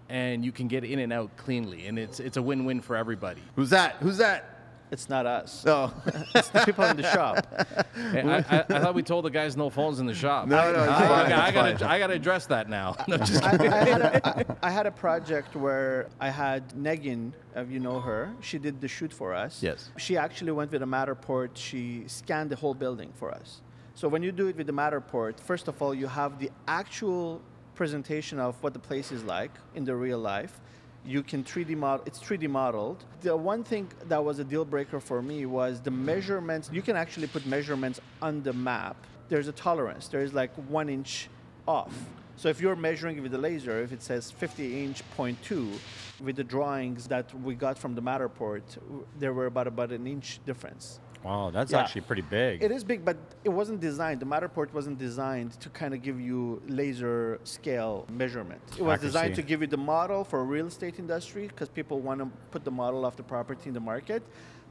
and 0.10 0.44
you 0.44 0.52
can 0.52 0.68
get 0.68 0.84
in 0.84 0.98
and 0.98 1.14
out 1.14 1.36
cleanly, 1.38 1.86
and 1.86 2.00
it's 2.00 2.20
it's 2.20 2.38
a 2.38 2.42
win-win 2.42 2.82
for 2.82 2.96
everybody. 2.96 3.42
Who's 3.56 3.70
that? 3.70 3.98
Who's 4.00 4.18
that? 4.18 4.51
It's 4.92 5.08
not 5.08 5.26
us. 5.26 5.64
Oh. 5.66 5.94
it's 6.36 6.50
the 6.50 6.60
people 6.66 6.84
in 6.86 6.98
the 6.98 7.10
shop. 7.12 7.48
Hey, 7.96 8.22
I, 8.22 8.38
I, 8.38 8.66
I 8.70 8.80
thought 8.80 8.94
we 8.94 9.04
told 9.04 9.26
the 9.26 9.30
guys 9.30 9.56
no 9.56 9.70
phones 9.70 10.00
in 10.00 10.06
the 10.06 10.14
shop. 10.14 10.48
No, 10.48 10.72
no, 10.72 10.84
it's 10.84 10.92
I, 10.92 11.08
fine, 11.08 11.32
I, 11.32 11.48
it's 11.48 11.54
gotta, 11.54 11.78
fine. 11.80 11.90
I 11.90 12.00
gotta 12.00 12.14
address 12.14 12.46
that 12.48 12.70
now. 12.70 12.96
No, 13.08 13.18
just 13.18 13.44
I, 13.44 13.52
I, 13.52 13.86
had 13.86 14.02
a, 14.02 14.58
I 14.62 14.70
had 14.70 14.86
a 14.86 14.92
project 14.92 15.56
where 15.56 16.08
I 16.20 16.30
had 16.30 16.70
Negin, 16.74 17.34
if 17.56 17.70
you 17.70 17.80
know 17.80 18.00
her, 18.00 18.34
she 18.42 18.58
did 18.58 18.80
the 18.80 18.88
shoot 18.88 19.12
for 19.12 19.34
us. 19.34 19.62
Yes. 19.62 19.90
She 19.98 20.18
actually 20.18 20.52
went 20.52 20.72
with 20.72 20.82
a 20.82 20.86
Matterport. 20.86 21.50
She 21.56 22.04
scanned 22.08 22.50
the 22.50 22.56
whole 22.56 22.74
building 22.74 23.12
for 23.16 23.32
us. 23.32 23.62
So 23.96 24.08
when 24.08 24.24
you 24.24 24.32
do 24.32 24.48
it 24.48 24.56
with 24.56 24.68
the 24.68 24.74
Matterport, 24.74 25.40
first 25.40 25.68
of 25.68 25.82
all, 25.82 25.94
you 25.94 26.08
have 26.08 26.40
the 26.40 26.52
actual 26.68 27.42
presentation 27.76 28.40
of 28.40 28.62
what 28.64 28.74
the 28.74 28.80
place 28.80 29.12
is 29.12 29.24
like 29.24 29.52
in 29.76 29.84
the 29.84 29.96
real 29.96 30.20
life. 30.20 30.62
You 31.06 31.24
can 31.24 31.44
3D 31.44 31.76
model. 31.76 32.04
It's 32.06 32.20
3D 32.20 32.48
modeled. 32.50 33.04
The 33.22 33.36
one 33.36 33.64
thing 33.64 33.90
that 34.08 34.24
was 34.24 34.40
a 34.40 34.44
deal 34.44 34.66
breaker 34.66 35.00
for 35.00 35.22
me 35.22 35.46
was 35.46 35.82
the 35.82 35.92
measurements. 35.92 36.70
You 36.72 36.82
can 36.82 36.96
actually 36.96 37.28
put 37.28 37.46
measurements 37.46 38.00
on 38.22 38.44
the 38.44 38.54
map. 38.54 38.96
There's 39.30 39.48
a 39.48 39.52
tolerance. 39.52 40.08
There's 40.08 40.34
like 40.34 40.54
one 40.70 40.90
inch 40.90 41.30
off. 41.68 41.94
So 42.36 42.50
if 42.50 42.62
you're 42.62 42.76
measuring 42.76 43.22
with 43.22 43.32
the 43.32 43.38
laser, 43.38 43.82
if 43.82 43.92
it 43.92 44.02
says 44.02 44.32
50 44.32 44.84
inch 44.84 45.04
point 45.12 45.42
two, 45.44 45.72
with 46.20 46.36
the 46.36 46.44
drawings 46.44 47.08
that 47.08 47.34
we 47.42 47.56
got 47.56 47.78
from 47.78 47.96
the 47.96 48.02
Matterport, 48.02 48.62
there 49.20 49.34
were 49.34 49.48
about 49.48 49.68
about 49.68 49.92
an 49.92 50.08
inch 50.08 50.40
difference. 50.46 51.00
Wow, 51.24 51.52
that's 51.52 51.72
Yeah. 51.72 51.80
actually 51.82 52.02
pretty 52.02 52.24
big. 52.24 52.64
It 52.64 52.72
is 52.72 52.84
big, 52.84 53.06
but 53.06 53.18
it 53.44 53.50
wasn't 53.50 53.80
designed. 53.80 54.20
The 54.20 54.26
Matterport 54.26 54.74
wasn't 54.74 54.98
designed 54.98 55.52
to 55.60 55.70
kind 55.70 55.94
of 55.94 56.02
give 56.02 56.20
you 56.20 56.62
laser 56.68 57.40
scale 57.44 58.06
measurement. 58.10 58.62
It 58.78 58.84
was 58.84 59.00
designed 59.02 59.36
to 59.36 59.44
give 59.44 59.62
you 59.62 59.68
the 59.68 59.78
model 59.78 60.24
for 60.24 60.44
real 60.44 60.68
estate 60.68 60.98
industry 60.98 61.48
because 61.48 61.70
people 61.70 62.00
want 62.00 62.20
to 62.22 62.28
put 62.50 62.64
the 62.64 62.72
model 62.72 63.06
of 63.06 63.16
the 63.16 63.24
property 63.24 63.68
in 63.68 63.74
the 63.74 63.80
market. 63.80 64.24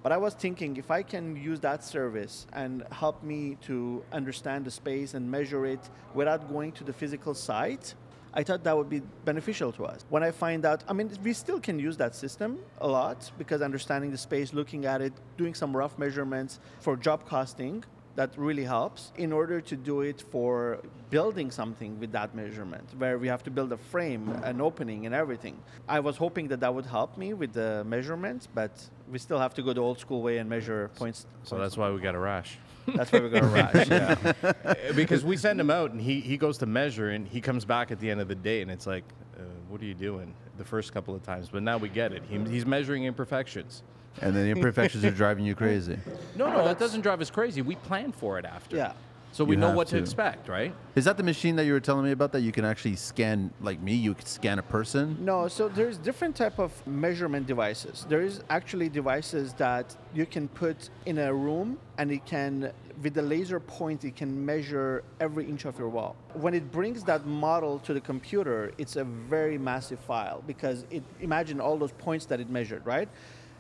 But 0.02 0.12
I 0.12 0.16
was 0.16 0.32
thinking 0.34 0.76
if 0.78 0.90
I 0.90 1.02
can 1.02 1.36
use 1.36 1.60
that 1.60 1.84
service 1.84 2.46
and 2.54 2.84
help 2.90 3.22
me 3.22 3.56
to 3.68 4.02
understand 4.12 4.64
the 4.64 4.70
space 4.70 5.12
and 5.14 5.30
measure 5.30 5.66
it 5.66 5.90
without 6.14 6.48
going 6.48 6.72
to 6.72 6.84
the 6.84 6.92
physical 6.92 7.34
site, 7.34 7.94
I 8.32 8.42
thought 8.42 8.62
that 8.64 8.76
would 8.76 8.88
be 8.88 9.02
beneficial 9.24 9.72
to 9.72 9.86
us. 9.86 10.04
When 10.08 10.22
I 10.22 10.30
find 10.30 10.64
out, 10.64 10.84
I 10.88 10.92
mean, 10.92 11.10
we 11.22 11.32
still 11.32 11.60
can 11.60 11.78
use 11.78 11.96
that 11.96 12.14
system 12.14 12.58
a 12.80 12.86
lot 12.86 13.30
because 13.38 13.60
understanding 13.60 14.10
the 14.10 14.18
space, 14.18 14.52
looking 14.52 14.84
at 14.86 15.00
it, 15.00 15.12
doing 15.36 15.54
some 15.54 15.76
rough 15.76 15.98
measurements 15.98 16.60
for 16.80 16.96
job 16.96 17.26
costing, 17.26 17.84
that 18.16 18.36
really 18.36 18.64
helps 18.64 19.12
in 19.16 19.32
order 19.32 19.60
to 19.60 19.76
do 19.76 20.00
it 20.00 20.20
for 20.30 20.80
building 21.10 21.50
something 21.50 21.98
with 22.00 22.12
that 22.12 22.34
measurement 22.34 22.84
where 22.98 23.18
we 23.18 23.28
have 23.28 23.42
to 23.42 23.50
build 23.50 23.72
a 23.72 23.76
frame 23.76 24.28
an 24.42 24.60
opening 24.60 25.06
and 25.06 25.14
everything 25.14 25.56
i 25.88 26.00
was 26.00 26.16
hoping 26.16 26.48
that 26.48 26.60
that 26.60 26.74
would 26.74 26.86
help 26.86 27.16
me 27.16 27.32
with 27.34 27.52
the 27.52 27.84
measurements 27.84 28.48
but 28.52 28.72
we 29.10 29.18
still 29.18 29.38
have 29.38 29.54
to 29.54 29.62
go 29.62 29.72
the 29.72 29.80
old 29.80 29.98
school 29.98 30.22
way 30.22 30.38
and 30.38 30.50
measure 30.50 30.90
points 30.96 31.26
so 31.44 31.56
that's 31.56 31.76
why 31.76 31.90
we 31.90 32.00
got 32.00 32.14
a 32.14 32.18
rash. 32.18 32.58
That's 32.96 33.12
why 33.12 33.20
we're 33.20 33.28
going 33.28 33.42
to 33.42 33.48
rush 33.74 33.88
yeah 33.88 34.92
because 34.94 35.24
we 35.24 35.36
send 35.36 35.60
him 35.60 35.70
out 35.70 35.90
and 35.92 36.00
he, 36.00 36.20
he 36.20 36.36
goes 36.36 36.58
to 36.58 36.66
measure 36.66 37.10
and 37.10 37.26
he 37.26 37.40
comes 37.40 37.64
back 37.64 37.90
at 37.90 37.98
the 38.00 38.10
end 38.10 38.20
of 38.20 38.28
the 38.28 38.34
day 38.34 38.62
and 38.62 38.70
it's 38.70 38.86
like, 38.86 39.04
uh, 39.38 39.42
what 39.68 39.80
are 39.80 39.84
you 39.84 39.94
doing? 39.94 40.34
The 40.58 40.64
first 40.64 40.92
couple 40.92 41.14
of 41.14 41.22
times, 41.22 41.48
but 41.50 41.62
now 41.62 41.78
we 41.78 41.88
get 41.88 42.12
it. 42.12 42.22
He, 42.28 42.38
he's 42.38 42.66
measuring 42.66 43.04
imperfections. 43.04 43.82
And 44.20 44.34
then 44.34 44.44
the 44.44 44.50
imperfections 44.50 45.04
are 45.04 45.10
driving 45.10 45.44
you 45.44 45.54
crazy. 45.54 45.96
No, 46.36 46.50
no, 46.50 46.64
that 46.64 46.78
doesn't 46.78 47.00
drive 47.02 47.20
us 47.20 47.30
crazy. 47.30 47.62
We 47.62 47.76
plan 47.76 48.12
for 48.12 48.38
it 48.38 48.44
after. 48.44 48.76
Yeah. 48.76 48.92
So 49.32 49.44
we 49.44 49.54
You 49.54 49.60
know 49.60 49.72
what 49.72 49.86
to 49.88 49.96
to. 49.96 50.02
expect, 50.02 50.48
right? 50.48 50.74
Is 50.96 51.04
that 51.04 51.16
the 51.16 51.22
machine 51.22 51.54
that 51.56 51.64
you 51.64 51.72
were 51.72 51.80
telling 51.80 52.04
me 52.04 52.10
about 52.10 52.32
that 52.32 52.40
you 52.40 52.50
can 52.52 52.64
actually 52.64 52.96
scan, 52.96 53.52
like 53.60 53.80
me, 53.80 53.94
you 53.94 54.14
could 54.14 54.26
scan 54.26 54.58
a 54.58 54.62
person? 54.62 55.16
No, 55.20 55.46
so 55.48 55.68
there's 55.68 55.98
different 55.98 56.34
type 56.34 56.58
of 56.58 56.84
measurement 56.86 57.46
devices. 57.46 58.06
There 58.08 58.22
is 58.22 58.42
actually 58.50 58.88
devices 58.88 59.52
that 59.54 59.96
you 60.14 60.26
can 60.26 60.48
put 60.48 60.90
in 61.06 61.18
a 61.18 61.32
room 61.32 61.78
and 61.98 62.10
it 62.10 62.26
can 62.26 62.72
with 63.02 63.14
the 63.14 63.22
laser 63.22 63.58
point 63.60 64.04
it 64.04 64.14
can 64.14 64.44
measure 64.44 65.02
every 65.20 65.46
inch 65.46 65.64
of 65.64 65.78
your 65.78 65.88
wall. 65.88 66.16
When 66.34 66.52
it 66.52 66.70
brings 66.70 67.02
that 67.04 67.24
model 67.24 67.78
to 67.80 67.94
the 67.94 68.00
computer, 68.00 68.72
it's 68.76 68.96
a 68.96 69.04
very 69.04 69.56
massive 69.56 70.00
file 70.00 70.42
because 70.46 70.84
it 70.90 71.02
imagine 71.20 71.60
all 71.60 71.78
those 71.78 71.92
points 71.92 72.26
that 72.26 72.40
it 72.40 72.50
measured, 72.50 72.84
right? 72.84 73.08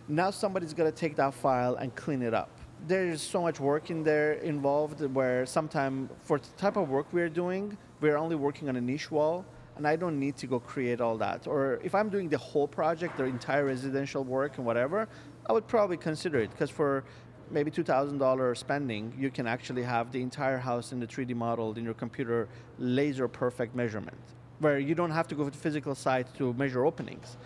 Now 0.08 0.30
somebody's 0.30 0.74
going 0.74 0.90
to 0.90 0.96
take 0.96 1.16
that 1.16 1.32
file 1.32 1.76
and 1.76 1.94
clean 1.94 2.22
it 2.22 2.34
up. 2.34 2.50
There's 2.86 3.20
so 3.20 3.42
much 3.42 3.60
work 3.60 3.90
in 3.90 4.02
there 4.02 4.32
involved 4.34 5.00
where 5.14 5.44
sometimes 5.46 6.10
for 6.24 6.38
the 6.38 6.48
type 6.56 6.76
of 6.76 6.88
work 6.88 7.06
we're 7.12 7.28
doing, 7.28 7.76
we're 8.00 8.16
only 8.16 8.36
working 8.36 8.68
on 8.68 8.76
a 8.76 8.80
niche 8.80 9.10
wall 9.10 9.44
and 9.76 9.86
I 9.86 9.96
don't 9.96 10.18
need 10.18 10.36
to 10.38 10.46
go 10.46 10.58
create 10.60 11.00
all 11.00 11.16
that. 11.18 11.46
Or 11.46 11.78
if 11.84 11.94
I'm 11.94 12.08
doing 12.08 12.28
the 12.28 12.38
whole 12.38 12.66
project, 12.66 13.16
the 13.16 13.24
entire 13.24 13.66
residential 13.66 14.24
work 14.24 14.56
and 14.56 14.66
whatever, 14.66 15.08
I 15.46 15.52
would 15.52 15.66
probably 15.66 15.96
consider 15.96 16.40
it 16.40 16.50
because 16.50 16.70
for 16.70 17.04
maybe 17.50 17.70
$2,000 17.70 18.56
spending, 18.56 19.12
you 19.18 19.30
can 19.30 19.46
actually 19.46 19.82
have 19.82 20.12
the 20.12 20.22
entire 20.22 20.58
house 20.58 20.92
in 20.92 21.00
the 21.00 21.06
3D 21.06 21.34
modeled 21.34 21.78
in 21.78 21.84
your 21.84 21.94
computer, 21.94 22.48
laser 22.78 23.28
perfect 23.28 23.74
measurement, 23.74 24.20
where 24.60 24.78
you 24.78 24.94
don't 24.94 25.10
have 25.10 25.26
to 25.28 25.34
go 25.34 25.44
to 25.44 25.50
the 25.50 25.56
physical 25.56 25.94
site 25.94 26.32
to 26.36 26.52
measure 26.54 26.84
openings. 26.84 27.36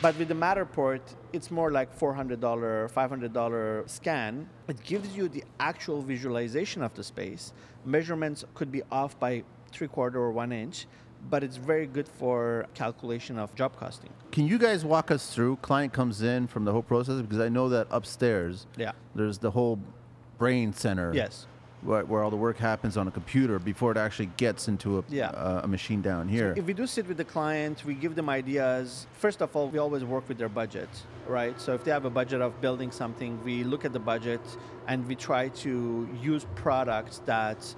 But 0.00 0.16
with 0.16 0.28
the 0.28 0.34
Matterport, 0.34 1.00
it's 1.32 1.50
more 1.50 1.70
like 1.70 1.96
$400, 1.98 2.38
$500 2.40 3.90
scan. 3.90 4.48
It 4.68 4.82
gives 4.84 5.16
you 5.16 5.28
the 5.28 5.44
actual 5.58 6.00
visualization 6.00 6.82
of 6.82 6.94
the 6.94 7.04
space. 7.04 7.52
Measurements 7.84 8.44
could 8.54 8.70
be 8.72 8.82
off 8.90 9.18
by 9.18 9.42
three 9.72 9.88
quarter 9.88 10.18
or 10.20 10.30
one 10.30 10.52
inch, 10.52 10.86
but 11.28 11.42
it's 11.42 11.56
very 11.56 11.86
good 11.86 12.08
for 12.08 12.66
calculation 12.74 13.38
of 13.38 13.54
job 13.54 13.76
costing. 13.76 14.10
Can 14.30 14.46
you 14.46 14.58
guys 14.58 14.84
walk 14.84 15.10
us 15.10 15.34
through? 15.34 15.56
Client 15.56 15.92
comes 15.92 16.22
in 16.22 16.46
from 16.46 16.64
the 16.64 16.72
whole 16.72 16.82
process 16.82 17.20
because 17.20 17.40
I 17.40 17.48
know 17.48 17.68
that 17.68 17.88
upstairs, 17.90 18.66
Yeah. 18.76 18.92
there's 19.14 19.38
the 19.38 19.50
whole 19.50 19.80
brain 20.38 20.72
center. 20.72 21.12
Yes. 21.14 21.46
Where, 21.82 22.04
where 22.04 22.22
all 22.22 22.30
the 22.30 22.36
work 22.36 22.58
happens 22.58 22.96
on 22.96 23.08
a 23.08 23.10
computer 23.10 23.58
before 23.58 23.90
it 23.92 23.96
actually 23.96 24.30
gets 24.36 24.68
into 24.68 24.98
a, 24.98 25.04
Yeah. 25.08 25.30
a, 25.32 25.60
a 25.64 25.68
machine 25.68 26.02
down 26.02 26.28
here. 26.28 26.54
If 26.56 26.66
we 26.66 26.72
do 26.74 26.86
sit 26.86 27.06
with 27.08 27.16
the 27.16 27.24
client, 27.24 27.84
we 27.84 27.94
give 27.94 28.14
them 28.14 28.28
ideas. 28.28 29.06
First 29.14 29.40
of 29.42 29.54
all, 29.56 29.68
we 29.68 29.78
always 29.78 30.04
work 30.04 30.28
with 30.28 30.38
their 30.38 30.48
budget, 30.48 30.88
right? 31.26 31.58
So 31.60 31.74
if 31.74 31.84
they 31.84 31.90
have 31.90 32.04
a 32.04 32.10
budget 32.10 32.40
of 32.40 32.60
building 32.60 32.90
something, 32.90 33.42
we 33.44 33.64
look 33.64 33.84
at 33.84 33.92
the 33.92 33.98
budget 33.98 34.40
and 34.86 35.06
we 35.06 35.14
try 35.14 35.48
to 35.48 36.08
use 36.20 36.46
products 36.54 37.22
that 37.26 37.74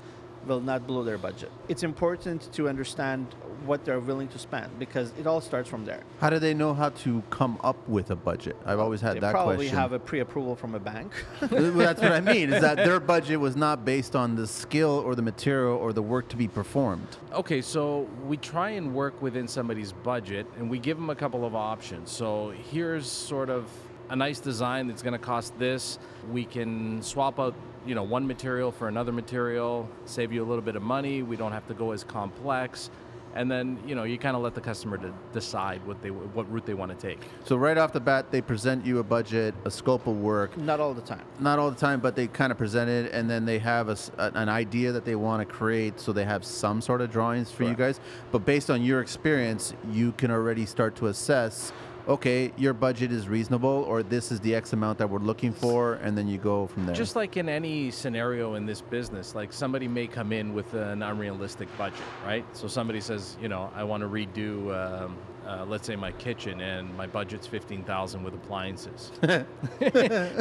will 0.47 0.61
not 0.61 0.87
blow 0.87 1.03
their 1.05 1.19
budget. 1.19 1.51
It's 1.69 1.83
important 1.83 2.53
to 2.53 2.69
understand 2.69 3.27
what 3.65 3.85
they're 3.85 4.01
willing 4.01 4.27
to 4.29 4.39
spend 4.41 4.77
because 4.81 5.13
it 5.21 5.27
all 5.27 5.41
starts 5.41 5.69
from 5.69 5.85
there. 5.85 6.03
how 6.21 6.29
do 6.31 6.41
they 6.41 6.53
know 6.53 6.75
how 6.75 6.89
to 6.89 7.23
come 7.31 7.59
up 7.63 7.77
with 7.89 8.11
a 8.11 8.17
budget? 8.17 8.57
I've 8.67 8.81
always 8.81 9.01
had 9.01 9.15
they 9.17 9.21
that 9.21 9.31
probably 9.31 9.57
question. 9.57 9.77
have 9.77 9.93
a 9.93 10.01
pre-approval 10.01 10.57
from 10.57 10.75
a 10.75 10.81
bank. 10.81 11.13
Well, 11.51 11.73
That's 11.73 12.03
what 12.03 12.13
I 12.13 12.21
mean. 12.35 12.53
Is 12.53 12.61
that 12.61 12.77
their 12.79 12.99
budget 12.99 13.39
was 13.39 13.55
not 13.55 13.85
based 13.85 14.17
on 14.17 14.35
the 14.35 14.47
skill 14.49 15.03
or 15.07 15.15
the 15.15 15.23
material 15.23 15.77
or 15.77 15.93
the 15.93 16.03
work 16.03 16.29
to 16.31 16.37
be 16.37 16.49
performed. 16.49 17.07
Okay, 17.33 17.63
so 17.63 18.09
we 18.27 18.37
try 18.37 18.71
and 18.71 18.93
work 18.95 19.21
within 19.23 19.47
somebody's 19.47 19.93
budget 19.93 20.47
and 20.59 20.69
we 20.69 20.79
give 20.81 20.97
them 20.97 21.11
a 21.11 21.15
couple 21.15 21.45
of 21.45 21.55
options. 21.55 22.11
So 22.11 22.53
here's 22.73 23.07
sort 23.07 23.49
of 23.49 23.69
a 24.11 24.17
nice 24.17 24.41
design 24.41 24.89
that's 24.89 25.03
going 25.03 25.13
to 25.19 25.25
cost 25.25 25.57
this. 25.59 25.99
We 26.33 26.45
can 26.45 27.01
swap 27.03 27.39
out, 27.39 27.55
you 27.87 27.95
know, 27.95 28.03
one 28.03 28.27
material 28.27 28.73
for 28.73 28.89
another 28.89 29.13
material, 29.13 29.89
save 30.05 30.33
you 30.33 30.43
a 30.43 30.47
little 30.47 30.63
bit 30.63 30.77
of 30.77 30.83
money. 30.83 31.23
We 31.23 31.37
don't 31.37 31.53
have 31.53 31.67
to 31.69 31.75
go 31.75 31.93
as 31.93 32.05
complex. 32.05 32.91
And 33.35 33.51
then, 33.51 33.79
you 33.87 33.95
know, 33.95 34.03
you 34.03 34.19
kind 34.19 34.37
of 34.37 34.43
let 34.43 34.55
the 34.55 34.61
customer 34.61 34.99
to 34.99 35.13
decide 35.33 35.81
what 35.87 36.03
they 36.03 36.11
what 36.11 36.53
route 36.53 36.67
they 36.67 36.75
want 36.75 36.93
to 36.93 37.07
take. 37.09 37.19
So 37.45 37.57
right 37.57 37.79
off 37.79 37.93
the 37.95 38.01
bat, 38.01 38.31
they 38.31 38.43
present 38.43 38.85
you 38.85 38.99
a 38.99 39.03
budget, 39.03 39.55
a 39.65 39.71
scope 39.71 40.07
of 40.07 40.21
work. 40.21 40.55
not 40.59 40.81
all 40.81 40.93
the 40.93 41.01
time. 41.01 41.23
Not 41.41 41.59
all 41.59 41.71
the 41.71 41.77
time, 41.77 42.01
but 42.01 42.15
they 42.15 42.27
kind 42.27 42.53
of 42.53 42.59
present 42.59 42.91
it, 42.91 43.11
and 43.11 43.31
then 43.31 43.47
they 43.47 43.59
have 43.59 43.89
a 43.89 43.93
s 43.93 44.11
a 44.19 44.33
an 44.35 44.51
idea 44.51 44.93
that 44.93 45.07
they 45.07 45.15
want 45.15 45.41
to 45.41 45.55
create. 45.55 45.99
So 45.99 46.13
they 46.13 46.27
have 46.27 46.45
some 46.45 46.83
sort 46.83 47.01
of 47.01 47.11
drawings 47.11 47.51
for 47.51 47.65
you 47.65 47.75
guys. 47.75 48.01
But 48.33 48.45
based 48.45 48.69
on 48.69 48.83
your 48.83 49.01
experience, 49.01 49.73
you 49.91 50.13
can 50.13 50.31
already 50.31 50.67
start 50.67 50.95
to 50.97 51.07
assess. 51.07 51.73
Okay, 52.09 52.53
your 52.57 52.75
budget 52.75 53.13
is 53.13 53.29
reasonable, 53.29 53.85
or 53.87 54.03
this 54.03 54.33
is 54.33 54.41
the 54.41 54.57
X 54.57 54.73
amount 54.73 54.99
that 54.99 55.09
we're 55.09 55.21
looking 55.21 55.53
for, 55.53 55.95
and 55.95 56.19
then 56.19 56.27
you 56.27 56.37
go 56.37 56.67
from 56.67 56.85
there. 56.85 56.95
Just 56.97 57.15
like 57.15 57.37
in 57.37 57.49
any 57.49 57.93
scenario 57.93 58.55
in 58.55 58.67
this 58.67 58.81
business, 58.81 59.37
like 59.37 59.53
somebody 59.53 59.87
may 59.87 60.09
come 60.09 60.33
in 60.33 60.53
with 60.53 60.75
an 60.75 61.03
unrealistic 61.03 61.69
budget, 61.79 62.03
right? 62.27 62.45
So 62.57 62.67
somebody 62.67 63.01
says, 63.01 63.37
you 63.41 63.49
know, 63.49 63.71
I 63.77 63.85
want 63.85 64.03
to 64.03 64.09
redo, 64.09 64.75
um, 64.75 65.17
uh, 65.47 65.65
let's 65.65 65.87
say 65.87 65.95
my 65.95 66.11
kitchen, 66.13 66.61
and 66.61 66.93
my 66.97 67.07
budget's 67.07 67.47
fifteen 67.47 67.85
thousand 67.85 68.25
with 68.25 68.35
appliances. 68.35 69.13
so 69.23 69.45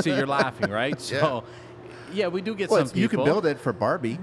you're 0.05 0.25
laughing, 0.25 0.71
right? 0.71 0.99
So, 0.99 1.43
yeah, 2.11 2.27
we 2.27 2.41
do 2.41 2.55
get 2.55 2.71
well, 2.71 2.87
some 2.87 2.97
you 2.97 3.07
can 3.07 3.23
build 3.23 3.45
it 3.45 3.59
for 3.59 3.71
Barbie 3.71 4.17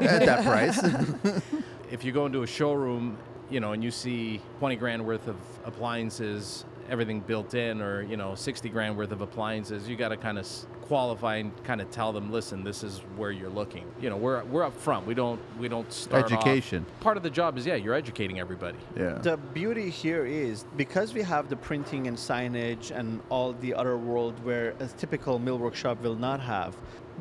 at 0.00 0.26
that 0.26 0.44
price. 0.44 0.82
if 1.90 2.04
you 2.04 2.12
go 2.12 2.26
into 2.26 2.42
a 2.42 2.46
showroom, 2.46 3.16
you 3.48 3.60
know, 3.60 3.72
and 3.72 3.82
you 3.82 3.90
see 3.90 4.42
20 4.58 4.76
grand 4.76 5.06
worth 5.06 5.28
of 5.28 5.36
appliances, 5.64 6.66
everything 6.88 7.20
built 7.20 7.54
in, 7.54 7.80
or, 7.80 8.02
you 8.02 8.16
know, 8.16 8.34
60 8.34 8.68
grand 8.68 8.96
worth 8.96 9.12
of 9.12 9.20
appliances, 9.20 9.88
you 9.88 9.96
got 9.96 10.08
to 10.10 10.16
kind 10.16 10.38
of 10.38 10.46
qualify 10.82 11.36
and 11.36 11.64
kind 11.64 11.80
of 11.80 11.90
tell 11.90 12.12
them, 12.12 12.30
listen, 12.30 12.62
this 12.62 12.82
is 12.84 12.98
where 13.16 13.30
you're 13.30 13.48
looking. 13.50 13.84
You 14.00 14.10
know, 14.10 14.16
we're, 14.16 14.44
we're 14.44 14.64
up 14.64 14.78
front. 14.78 15.06
We 15.06 15.14
don't, 15.14 15.40
we 15.58 15.68
don't 15.68 15.90
start 15.92 16.24
off- 16.26 16.32
Education. 16.32 16.84
Part 17.00 17.16
of 17.16 17.22
the 17.22 17.30
job 17.30 17.56
is, 17.56 17.66
yeah, 17.66 17.74
you're 17.76 17.94
educating 17.94 18.38
everybody. 18.38 18.78
yeah. 18.96 19.14
The 19.18 19.36
beauty 19.36 19.88
here 19.88 20.26
is 20.26 20.64
because 20.76 21.14
we 21.14 21.22
have 21.22 21.48
the 21.48 21.56
printing 21.56 22.06
and 22.06 22.16
signage 22.16 22.90
and 22.90 23.20
all 23.30 23.54
the 23.54 23.74
other 23.74 23.96
world 23.96 24.34
where 24.44 24.74
a 24.80 24.86
typical 24.86 25.38
mill 25.38 25.58
workshop 25.58 26.02
will 26.02 26.16
not 26.16 26.40
have, 26.40 26.76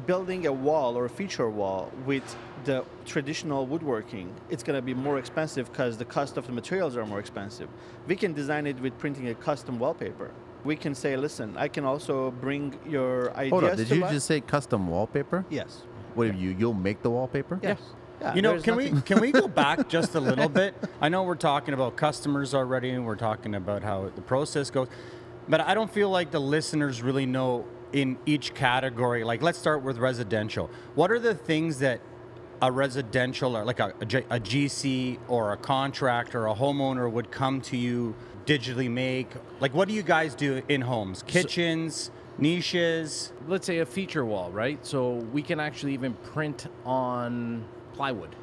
building 0.08 0.48
a 0.48 0.52
wall 0.52 0.98
or 0.98 1.06
a 1.06 1.10
feature 1.10 1.50
wall 1.50 1.92
with 2.06 2.36
the 2.66 2.84
traditional 3.06 3.66
woodworking, 3.66 4.34
it's 4.50 4.64
going 4.64 4.78
to 4.78 4.82
be 4.82 4.94
more 4.94 5.20
expensive 5.20 5.70
because 5.72 5.98
the 5.98 6.06
cost 6.06 6.38
of 6.38 6.46
the 6.48 6.52
materials 6.54 6.96
are 6.96 7.06
more 7.06 7.20
expensive. 7.20 7.68
We 8.08 8.16
can 8.16 8.34
design 8.34 8.68
it 8.68 8.80
with 8.80 8.98
printing 8.98 9.30
a 9.30 9.36
custom 9.36 9.80
wallpaper. 9.80 10.32
We 10.64 10.76
can 10.76 10.96
say, 10.96 11.16
listen, 11.18 11.58
I 11.58 11.68
can 11.68 11.84
also 11.86 12.32
bring 12.32 12.78
your 12.88 13.32
ideas 13.36 13.52
Hold 13.52 13.64
on, 13.66 13.78
did 13.78 13.88
to 13.90 13.96
you 13.96 14.02
life." 14.02 14.12
just 14.12 14.28
say 14.28 14.42
custom 14.42 14.88
wallpaper? 14.88 15.46
Yes. 15.50 15.84
What 16.16 16.28
have 16.28 16.36
you? 16.36 16.52
You'll 16.58 16.74
make 16.74 17.02
the 17.02 17.10
wallpaper? 17.10 17.60
Yes. 17.62 17.80
Yeah, 18.22 18.36
You 18.36 18.42
know, 18.42 18.52
there's 18.52 18.64
can 18.64 18.76
we 18.76 18.92
can 19.02 19.20
we 19.20 19.32
go 19.32 19.48
back 19.64 19.90
just 19.90 20.16
a 20.16 20.20
little 20.20 20.48
bit? 20.48 20.76
I 21.02 21.10
know 21.10 21.24
we're 21.24 21.36
talking 21.36 21.74
about 21.74 21.96
customers 21.98 22.54
already, 22.54 22.92
and 22.92 23.06
we're 23.06 23.16
talking 23.16 23.56
about 23.56 23.84
how 23.84 24.10
the 24.16 24.22
process 24.22 24.70
goes, 24.70 24.88
but 25.50 25.60
I 25.60 25.74
don't 25.74 25.92
feel 25.92 26.10
like 26.10 26.32
the 26.32 26.40
listeners 26.40 27.02
really 27.02 27.26
know 27.26 27.66
in 27.92 28.18
each 28.26 28.54
category. 28.54 29.24
Like, 29.24 29.42
let's 29.42 29.58
start 29.60 29.84
with 29.84 29.98
residential. 29.98 30.70
What 30.96 31.12
are 31.12 31.20
the 31.20 31.36
things 31.36 31.80
that 31.80 32.00
a 32.64 32.72
residential 32.72 33.58
or 33.58 33.66
like 33.66 33.80
a, 33.82 33.94
a 34.00 34.06
G- 34.06 34.18
a 34.30 34.40
GC 34.40 35.20
or 35.28 35.52
a 35.52 35.58
contractor, 35.58 36.48
a 36.48 36.56
homeowner 36.56 37.12
would 37.12 37.30
come 37.30 37.60
to 37.60 37.76
you 37.76 38.16
digitally 38.46 38.90
make? 38.90 39.28
Like, 39.60 39.74
what 39.74 39.88
do 39.90 39.94
you 39.94 40.02
guys 40.02 40.34
do 40.34 40.62
in 40.70 40.80
homes? 40.80 41.24
Kitchens, 41.28 42.10
niches. 42.38 43.34
Let's 43.48 43.68
say 43.68 43.80
a 43.80 43.86
feature 43.86 44.24
wall, 44.24 44.50
right? 44.52 44.84
So 44.86 45.16
we 45.34 45.42
can 45.42 45.60
actually 45.60 45.94
even 45.94 46.14
print 46.14 46.68
on 46.86 47.66
plywood. 47.94 48.34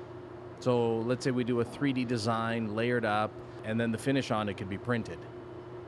So 0.61 0.97
let's 0.99 1.25
say 1.25 1.31
we 1.31 1.45
do 1.45 1.61
a 1.61 1.65
3D 1.65 2.07
design 2.07 2.75
layered 2.77 3.07
up, 3.07 3.31
and 3.65 3.81
then 3.81 3.91
the 3.91 3.99
finish 3.99 4.31
on 4.31 4.51
it 4.51 4.59
could 4.59 4.69
be 4.69 4.77
printed. 4.79 5.19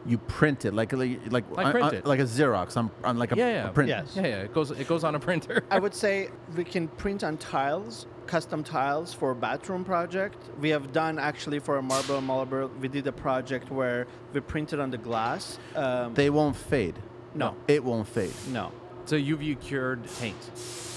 You 0.04 0.18
print 0.18 0.64
it 0.64 0.74
like 0.74 0.92
like 0.92 1.20
like, 1.30 1.48
Like 1.50 1.66
on- 1.66 1.72
print 1.72 1.86
on- 1.86 1.94
it. 1.94 2.06
like 2.06 2.18
a 2.18 2.24
Xerox. 2.24 2.76
I'm 2.76 2.90
on 3.04 3.18
like 3.18 3.30
a, 3.32 3.36
yeah, 3.36 3.48
yeah, 3.50 3.68
a 3.68 3.72
print. 3.72 3.88
Yes. 3.88 4.14
Yeah, 4.16 4.22
yeah. 4.26 4.36
It 4.38 4.52
goes 4.54 4.70
it 4.72 4.88
goes 4.88 5.04
on 5.04 5.14
a 5.14 5.20
printer. 5.20 5.62
I 5.70 5.78
would 5.78 5.94
say 5.94 6.30
we 6.56 6.64
can 6.64 6.88
print 6.88 7.22
on 7.22 7.36
tiles, 7.36 8.06
custom 8.32 8.64
tiles 8.64 9.12
for 9.12 9.32
a 9.32 9.34
bathroom 9.34 9.84
project. 9.84 10.38
We 10.58 10.70
have 10.70 10.90
done 10.90 11.18
actually 11.18 11.58
for 11.58 11.76
a 11.76 11.82
marble 11.82 12.22
marble. 12.22 12.70
We 12.80 12.88
did 12.88 13.06
a 13.06 13.12
project 13.26 13.70
where 13.70 14.06
we 14.32 14.40
printed 14.40 14.80
on 14.80 14.90
the 14.90 14.96
glass. 14.96 15.58
Um, 15.76 16.14
They 16.14 16.30
won't 16.30 16.56
fade. 16.56 16.96
no, 17.34 17.48
It 17.68 17.84
won't 17.84 18.08
fade. 18.08 18.34
no, 18.58 18.64
So 19.04 19.16
UV 19.32 19.44
cured 19.68 20.00
paint, 20.20 20.42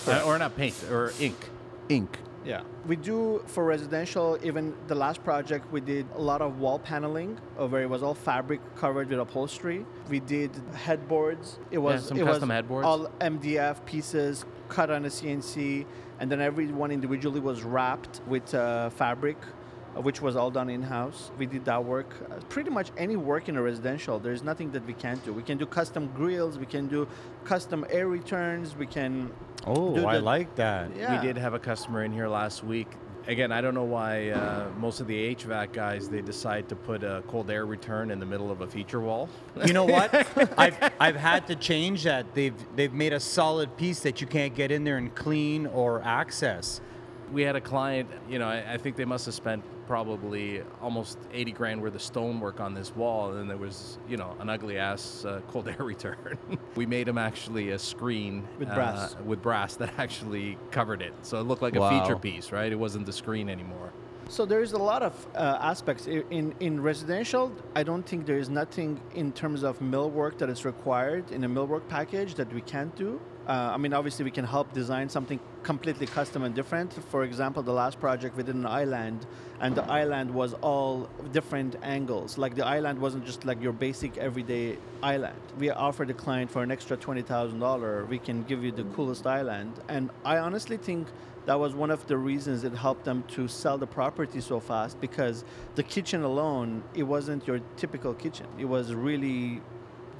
uh, 0.07 0.25
or 0.27 0.37
not 0.43 0.55
paint, 0.55 0.75
or 0.89 1.11
ink. 1.19 1.39
Ink. 1.89 2.11
yeah. 2.45 2.61
We 2.91 2.95
do 2.95 3.19
for 3.53 3.63
residential. 3.75 4.27
Even 4.49 4.63
the 4.91 4.95
last 5.05 5.19
project, 5.29 5.63
we 5.75 5.81
did 5.93 6.05
a 6.21 6.23
lot 6.31 6.41
of 6.41 6.49
wall 6.63 6.79
paneling, 6.79 7.31
where 7.71 7.81
it 7.87 7.89
was 7.95 8.01
all 8.05 8.15
fabric 8.31 8.61
covered 8.83 9.07
with 9.09 9.19
upholstery. 9.25 9.85
We 10.09 10.19
did 10.35 10.51
headboards. 10.85 11.59
It 11.75 11.79
was 11.87 12.07
some 12.07 12.17
it 12.17 12.25
custom 12.25 12.49
was 12.49 12.55
headboards. 12.57 12.85
all 12.89 13.01
MDF 13.33 13.75
pieces 13.91 14.45
cut 14.69 14.89
on 14.89 15.06
a 15.06 15.10
CNC, 15.10 15.86
and 16.19 16.32
then 16.32 16.41
every 16.41 16.67
one 16.67 16.91
individually 16.91 17.39
was 17.39 17.63
wrapped 17.63 18.21
with 18.28 18.54
uh, 18.54 18.89
fabric, 18.91 19.38
uh, 19.95 20.01
which 20.01 20.21
was 20.21 20.36
all 20.36 20.51
done 20.51 20.69
in 20.69 20.82
house. 20.82 21.32
We 21.38 21.45
did 21.45 21.65
that 21.65 21.84
work. 21.84 22.13
Uh, 22.30 22.39
pretty 22.49 22.69
much 22.69 22.91
any 22.97 23.15
work 23.15 23.49
in 23.49 23.58
a 23.58 23.62
residential, 23.62 24.19
there's 24.19 24.43
nothing 24.43 24.71
that 24.71 24.86
we 24.86 24.93
can't 24.93 25.23
do. 25.25 25.34
We 25.34 25.43
can 25.43 25.58
do 25.58 25.65
custom 25.65 26.08
grills. 26.13 26.58
We 26.58 26.65
can 26.65 26.88
do 26.88 27.08
custom 27.43 27.86
air 27.89 28.08
returns. 28.08 28.75
We 28.75 28.88
can. 28.88 29.32
Oh, 29.65 30.06
I 30.06 30.17
like 30.17 30.56
that. 30.56 30.95
Yeah. 30.95 31.19
We 31.19 31.25
did 31.25 31.38
have 31.38 31.54
a 31.54 31.60
customer 31.60 32.04
in 32.04 32.13
here 32.13 32.28
last 32.28 32.63
week. 32.63 32.88
Again, 33.27 33.51
I 33.51 33.59
don't 33.59 33.73
know 33.73 33.83
why 33.83 34.29
uh, 34.29 34.67
most 34.77 34.99
of 34.99 35.07
the 35.07 35.35
HVAC 35.35 35.73
guys 35.73 36.09
they 36.09 36.21
decide 36.21 36.69
to 36.69 36.75
put 36.75 37.03
a 37.03 37.23
cold 37.27 37.49
air 37.49 37.65
return 37.65 38.11
in 38.11 38.19
the 38.19 38.25
middle 38.25 38.51
of 38.51 38.61
a 38.61 38.67
feature 38.67 38.99
wall. 38.99 39.29
You 39.65 39.73
know 39.73 39.85
what? 39.85 40.13
I've 40.59 40.93
I've 40.99 41.15
had 41.15 41.47
to 41.47 41.55
change 41.55 42.03
that. 42.03 42.35
They've 42.35 42.53
they've 42.75 42.93
made 42.93 43.13
a 43.13 43.19
solid 43.19 43.75
piece 43.77 44.01
that 44.01 44.21
you 44.21 44.27
can't 44.27 44.53
get 44.53 44.71
in 44.71 44.83
there 44.83 44.97
and 44.97 45.13
clean 45.15 45.65
or 45.65 46.03
access. 46.03 46.81
We 47.31 47.41
had 47.41 47.55
a 47.55 47.61
client, 47.61 48.09
you 48.29 48.39
know, 48.39 48.47
I, 48.47 48.73
I 48.73 48.77
think 48.77 48.95
they 48.95 49.05
must 49.05 49.25
have 49.25 49.35
spent 49.35 49.63
probably 49.88 50.61
almost 50.81 51.17
80 51.31 51.51
grand 51.51 51.81
worth 51.81 51.95
of 51.95 52.01
stonework 52.01 52.59
on 52.59 52.73
this 52.73 52.95
wall, 52.95 53.33
and 53.33 53.49
there 53.49 53.57
was, 53.57 53.97
you 54.07 54.17
know, 54.17 54.35
an 54.39 54.49
ugly 54.49 54.77
ass 54.77 55.25
uh, 55.25 55.41
cold 55.47 55.67
air 55.79 55.83
return. 55.83 56.38
we 56.75 56.85
made 56.85 57.07
him 57.07 57.17
actually 57.17 57.71
a 57.71 57.79
screen 57.79 58.47
With 58.59 58.69
uh, 58.69 58.75
brass. 58.75 59.15
with 59.25 59.41
brass 59.41 59.75
that 59.77 59.93
actually 59.97 60.57
covered 60.71 61.01
it, 61.01 61.13
so 61.21 61.39
it 61.39 61.43
looked 61.43 61.61
like 61.61 61.75
a 61.75 61.89
feature 61.89 62.17
piece, 62.17 62.51
right? 62.51 62.71
It 62.71 62.79
wasn't 62.79 63.05
the 63.05 63.13
screen 63.13 63.49
anymore. 63.49 63.91
So 64.27 64.43
there's 64.45 64.73
a 64.73 64.77
lot 64.77 65.03
of 65.03 65.27
uh, 65.35 65.59
aspects 65.61 66.07
in 66.07 66.55
in 66.59 66.81
residential. 66.81 67.51
I 67.75 67.83
don't 67.83 68.03
think 68.03 68.25
there 68.25 68.39
is 68.39 68.49
nothing 68.49 68.99
in 69.13 69.31
terms 69.31 69.61
of 69.63 69.79
millwork 69.79 70.39
that 70.39 70.49
is 70.49 70.65
required 70.65 71.31
in 71.31 71.43
a 71.43 71.49
millwork 71.49 71.88
package 71.88 72.33
that 72.35 72.51
we 72.51 72.61
can't 72.61 72.95
do. 72.95 73.21
Uh, 73.47 73.71
I 73.73 73.77
mean, 73.77 73.93
obviously, 73.93 74.25
we 74.25 74.31
can 74.31 74.45
help 74.45 74.73
design 74.73 75.08
something 75.08 75.39
completely 75.62 76.08
custom 76.08 76.43
and 76.43 76.55
different. 76.55 76.93
For 77.10 77.23
example, 77.23 77.62
the 77.62 77.73
last 77.73 77.99
project 77.99 78.36
we 78.36 78.41
did 78.43 78.55
an 78.55 78.65
island, 78.65 79.27
and 79.60 79.75
the 79.75 79.84
island 79.84 80.34
was 80.34 80.53
all 80.55 81.08
different 81.31 81.75
angles. 81.84 82.39
Like 82.39 82.55
the 82.55 82.65
island 82.65 82.99
wasn't 82.99 83.25
just 83.25 83.45
like 83.45 83.62
your 83.62 83.73
basic 83.73 84.17
everyday 84.17 84.77
island. 85.03 85.39
We 85.60 85.69
offered 85.69 86.08
the 86.08 86.15
client 86.15 86.49
for 86.49 86.63
an 86.63 86.71
extra 86.71 86.97
twenty 86.97 87.21
thousand 87.21 87.60
dollar. 87.60 88.05
We 88.05 88.17
can 88.17 88.43
give 88.43 88.63
you 88.63 88.71
the 88.71 88.84
coolest 88.95 89.27
island, 89.27 89.79
and 89.89 90.10
I 90.23 90.39
honestly 90.39 90.77
think 90.77 91.08
that 91.45 91.60
was 91.60 91.75
one 91.75 91.91
of 91.91 92.08
the 92.08 92.17
reasons 92.17 92.63
it 92.63 92.73
helped 92.73 93.05
them 93.05 93.23
to 93.27 93.47
sell 93.47 93.77
the 93.77 93.86
property 93.86 94.41
so 94.41 94.60
fast 94.60 94.99
because 94.99 95.43
the 95.75 95.84
kitchen 95.84 96.23
alone 96.23 96.84
it 96.95 97.03
wasn't 97.03 97.45
your 97.45 97.60
typical 97.77 98.15
kitchen 98.15 98.47
it 98.58 98.65
was 98.65 98.95
really 98.95 99.62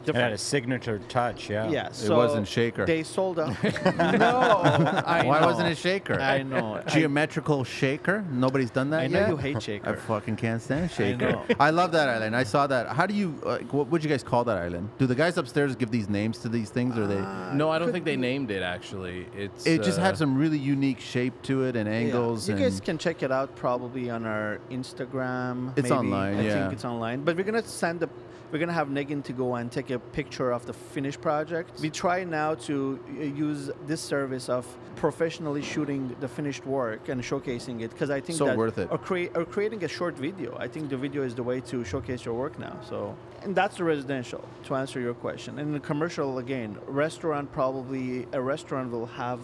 It 0.08 0.16
had 0.16 0.34
a 0.34 0.38
signature 0.38 1.00
touch, 1.10 1.50
yeah. 1.50 1.70
Yeah, 1.70 1.88
It 1.90 2.10
wasn't 2.10 2.48
shaker. 2.48 2.86
They 2.86 3.04
sold 3.04 3.40
out. 3.40 3.56
no, 3.64 4.62
I 5.06 5.24
Why 5.26 5.40
know. 5.40 5.48
wasn't 5.48 5.70
it 5.70 5.78
shaker? 5.78 6.20
I 6.20 6.44
know. 6.44 6.76
I- 6.86 6.90
Geometrical 6.96 7.64
shaker. 7.64 8.24
Nobody's 8.32 8.72
done 8.72 8.90
that 8.92 9.02
I 9.02 9.08
know 9.08 9.20
yet. 9.20 9.30
you 9.30 9.38
hate 9.38 9.62
shaker. 9.62 9.90
I 9.90 9.96
fucking 9.96 10.36
can't 10.36 10.62
stand 10.62 10.92
shaker. 10.92 11.32
know. 11.32 11.46
I, 11.60 11.70
love 11.70 11.92
that 11.94 12.10
island. 12.10 12.36
I 12.36 12.44
saw 12.44 12.68
that. 12.68 12.88
How 12.90 13.06
do 13.06 13.14
you? 13.14 13.40
Uh, 13.46 13.58
what 13.72 13.88
would 13.90 14.04
you 14.04 14.10
guys 14.10 14.24
call 14.24 14.44
that 14.46 14.58
island? 14.58 14.90
Do 14.98 15.08
the 15.08 15.16
guys 15.16 15.38
upstairs 15.38 15.76
give 15.76 15.92
these 15.92 16.10
names 16.10 16.38
to 16.40 16.50
these 16.50 16.70
things, 16.70 16.98
or 16.98 17.08
they? 17.08 17.20
No, 17.56 17.70
I 17.70 17.80
don't 17.80 17.92
think 17.92 18.06
they 18.06 18.18
named 18.18 18.52
it 18.52 18.62
actually. 18.64 19.28
It's 19.36 19.66
it 19.66 19.84
just 19.84 20.00
uh, 20.00 20.04
had 20.04 20.18
some 20.18 20.38
really 20.38 20.58
unique 20.58 21.00
shape 21.00 21.42
to 21.44 21.64
it 21.64 21.76
and 21.76 21.88
Yeah. 21.90 21.96
angles. 21.96 22.48
You 22.48 22.56
and 22.56 22.64
guys 22.64 22.80
can 22.80 22.98
check 22.98 23.24
it 23.24 23.32
out 23.32 23.56
probably 23.56 24.10
on 24.10 24.26
our 24.26 24.60
Instagram. 24.72 25.72
It's 25.78 25.84
maybe. 25.90 25.96
online, 25.96 26.38
I 26.38 26.42
yeah. 26.44 26.54
think 26.62 26.74
it's 26.74 26.86
online. 26.86 27.24
But 27.24 27.36
we're 27.38 27.44
gonna 27.44 27.64
send 27.64 28.00
the. 28.00 28.10
We're 28.52 28.60
gonna 28.60 28.74
have 28.74 28.88
Negin 28.90 29.24
to 29.26 29.34
go 29.34 29.56
and 29.56 29.72
take 29.72 29.90
a 29.90 29.95
picture 30.00 30.52
of 30.52 30.66
the 30.66 30.74
finished 30.74 31.22
project. 31.22 31.80
We 31.80 31.90
try 31.90 32.24
now 32.24 32.56
to 32.68 33.00
uh, 33.20 33.24
use 33.24 33.72
this 33.88 34.02
service 34.02 34.50
of 34.50 34.66
professionally 34.96 35.62
shooting 35.62 36.16
the 36.20 36.28
finished 36.28 36.66
work 36.66 37.10
and 37.10 37.22
showcasing 37.22 37.82
it 37.82 37.92
because 37.92 38.10
I 38.10 38.22
think 38.22 38.38
So 38.38 38.46
that 38.46 38.58
worth 38.58 38.78
it. 38.78 38.88
Or, 38.92 38.98
crea- 38.98 39.30
or 39.36 39.46
creating 39.46 39.84
a 39.84 39.88
short 39.88 40.16
video. 40.18 40.58
I 40.60 40.68
think 40.68 40.90
the 40.90 40.98
video 40.98 41.24
is 41.24 41.36
the 41.36 41.44
way 41.44 41.60
to 41.62 41.84
showcase 41.84 42.26
your 42.26 42.36
work 42.36 42.58
now. 42.60 42.80
So, 42.90 43.16
and 43.44 43.56
that's 43.56 43.78
the 43.78 43.84
residential. 43.84 44.44
To 44.66 44.76
answer 44.76 45.00
your 45.00 45.14
question, 45.14 45.60
and 45.60 45.74
the 45.74 45.80
commercial 45.80 46.40
again, 46.40 46.78
restaurant 46.88 47.52
probably 47.52 48.28
a 48.34 48.42
restaurant 48.42 48.92
will 48.92 49.06
have 49.08 49.40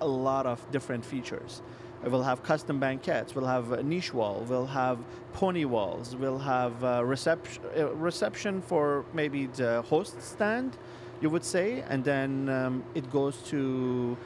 a 0.00 0.06
lot 0.06 0.46
of 0.46 0.58
different 0.70 1.04
features. 1.04 1.62
We'll 2.06 2.22
have 2.22 2.42
custom 2.44 2.78
banquettes. 2.78 3.34
We'll 3.34 3.46
have 3.46 3.72
a 3.72 3.82
niche 3.82 4.14
wall. 4.14 4.44
We'll 4.48 4.66
have 4.66 4.98
pony 5.32 5.64
walls. 5.64 6.14
We'll 6.14 6.38
have 6.38 6.84
uh, 6.84 7.04
reception 7.04 7.62
uh, 7.76 7.92
reception 7.94 8.62
for 8.62 9.04
maybe 9.12 9.46
the 9.46 9.82
host 9.82 10.22
stand, 10.22 10.76
you 11.20 11.30
would 11.30 11.44
say, 11.44 11.82
and 11.88 12.04
then 12.04 12.48
um, 12.48 12.84
it 12.94 13.10
goes 13.10 13.38
to 13.50 14.16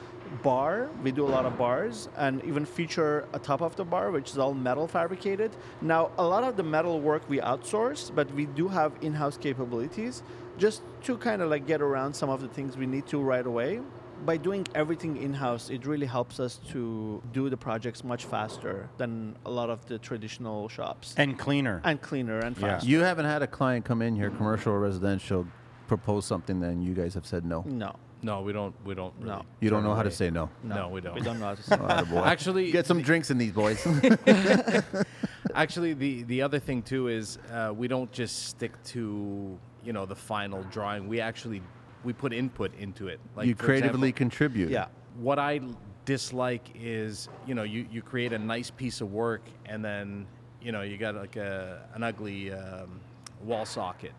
bar. 0.43 0.89
We 1.03 1.11
do 1.11 1.25
a 1.25 1.31
lot 1.37 1.45
of 1.45 1.57
bars 1.57 2.07
and 2.17 2.43
even 2.43 2.65
feature 2.65 3.27
a 3.33 3.39
top 3.39 3.61
of 3.61 3.75
the 3.75 3.83
bar, 3.83 4.11
which 4.11 4.29
is 4.29 4.37
all 4.37 4.53
metal 4.53 4.87
fabricated. 4.87 5.51
Now, 5.81 6.11
a 6.17 6.23
lot 6.23 6.43
of 6.43 6.57
the 6.57 6.63
metal 6.63 6.99
work 7.01 7.23
we 7.27 7.39
outsource, 7.39 8.13
but 8.13 8.31
we 8.33 8.45
do 8.45 8.67
have 8.67 8.93
in-house 9.01 9.37
capabilities 9.37 10.23
just 10.57 10.83
to 11.03 11.17
kind 11.17 11.41
of 11.41 11.49
like 11.49 11.65
get 11.65 11.81
around 11.81 12.13
some 12.13 12.29
of 12.29 12.41
the 12.41 12.47
things 12.47 12.77
we 12.77 12.85
need 12.85 13.07
to 13.07 13.19
right 13.19 13.45
away 13.45 13.81
by 14.25 14.37
doing 14.37 14.65
everything 14.75 15.17
in-house 15.17 15.69
it 15.69 15.85
really 15.85 16.05
helps 16.05 16.39
us 16.39 16.59
to 16.71 17.21
do 17.33 17.49
the 17.49 17.57
projects 17.57 18.03
much 18.03 18.25
faster 18.25 18.89
than 18.97 19.35
a 19.45 19.51
lot 19.51 19.69
of 19.69 19.85
the 19.87 19.97
traditional 19.97 20.69
shops 20.69 21.13
And 21.17 21.37
cleaner. 21.37 21.81
and 21.83 22.01
cleaner 22.01 22.39
and 22.39 22.55
Yeah. 22.57 22.67
faster 22.67 22.87
You 22.89 22.99
haven't 23.01 23.25
had 23.25 23.41
a 23.41 23.47
client 23.47 23.85
come 23.85 24.01
in 24.01 24.15
here, 24.15 24.29
commercial 24.29 24.73
or 24.73 24.79
residential, 24.79 25.45
propose 25.87 26.25
something, 26.25 26.59
then 26.59 26.81
you 26.81 26.93
guys 26.93 27.13
have 27.15 27.25
said 27.25 27.43
no. 27.45 27.63
no 27.67 27.95
No, 28.23 28.41
we 28.43 28.53
don't. 28.53 28.75
We 28.85 28.93
don't. 28.93 29.13
Really 29.19 29.31
No. 29.31 29.41
You 29.59 29.69
don't 29.71 29.81
turn 29.81 29.89
know 29.89 29.95
how 29.95 30.03
to 30.03 30.11
say 30.11 30.29
no. 30.29 30.49
No, 30.63 30.89
we 30.89 31.01
don't. 31.01 31.15
we 31.15 31.21
don't 31.21 31.39
know 31.39 31.47
how 31.47 31.55
to 31.55 31.63
say 31.69 31.75
Attaboy. 31.75 32.23
Actually, 32.33 32.71
Get 32.71 32.85
some 32.85 33.01
drinks 33.01 33.31
in 33.31 33.37
these 33.39 33.51
boys. 33.51 33.79
Actually, 35.55 35.93
the 35.93 36.23
the 36.23 36.41
other 36.41 36.59
thing 36.59 36.81
too 36.83 37.07
is 37.07 37.37
uh, 37.51 37.73
we 37.75 37.87
don't 37.87 38.11
just 38.11 38.45
stick 38.47 38.71
to 38.93 39.57
you 39.83 39.91
know 39.93 40.05
the 40.05 40.15
final 40.15 40.63
drawing. 40.75 41.07
We 41.07 41.19
actually 41.19 41.61
we 42.03 42.13
put 42.13 42.33
input 42.33 42.73
into 42.79 43.07
it. 43.07 43.19
Like 43.35 43.47
you 43.47 43.55
creatively 43.55 44.09
example, 44.09 44.17
contribute. 44.17 44.69
yeah 44.69 44.87
what 45.17 45.37
I 45.39 45.59
dislike 46.05 46.69
is 46.75 47.29
you 47.45 47.53
know 47.53 47.63
you, 47.63 47.85
you 47.91 48.01
create 48.01 48.33
a 48.33 48.39
nice 48.39 48.71
piece 48.71 49.01
of 49.01 49.11
work 49.11 49.41
and 49.65 49.83
then 49.83 50.25
you 50.61 50.71
know 50.71 50.81
you 50.81 50.97
got 50.97 51.15
like 51.15 51.35
a 51.35 51.85
an 51.93 52.01
ugly 52.03 52.51
um, 52.51 52.99
wall 53.43 53.65
socket 53.65 54.13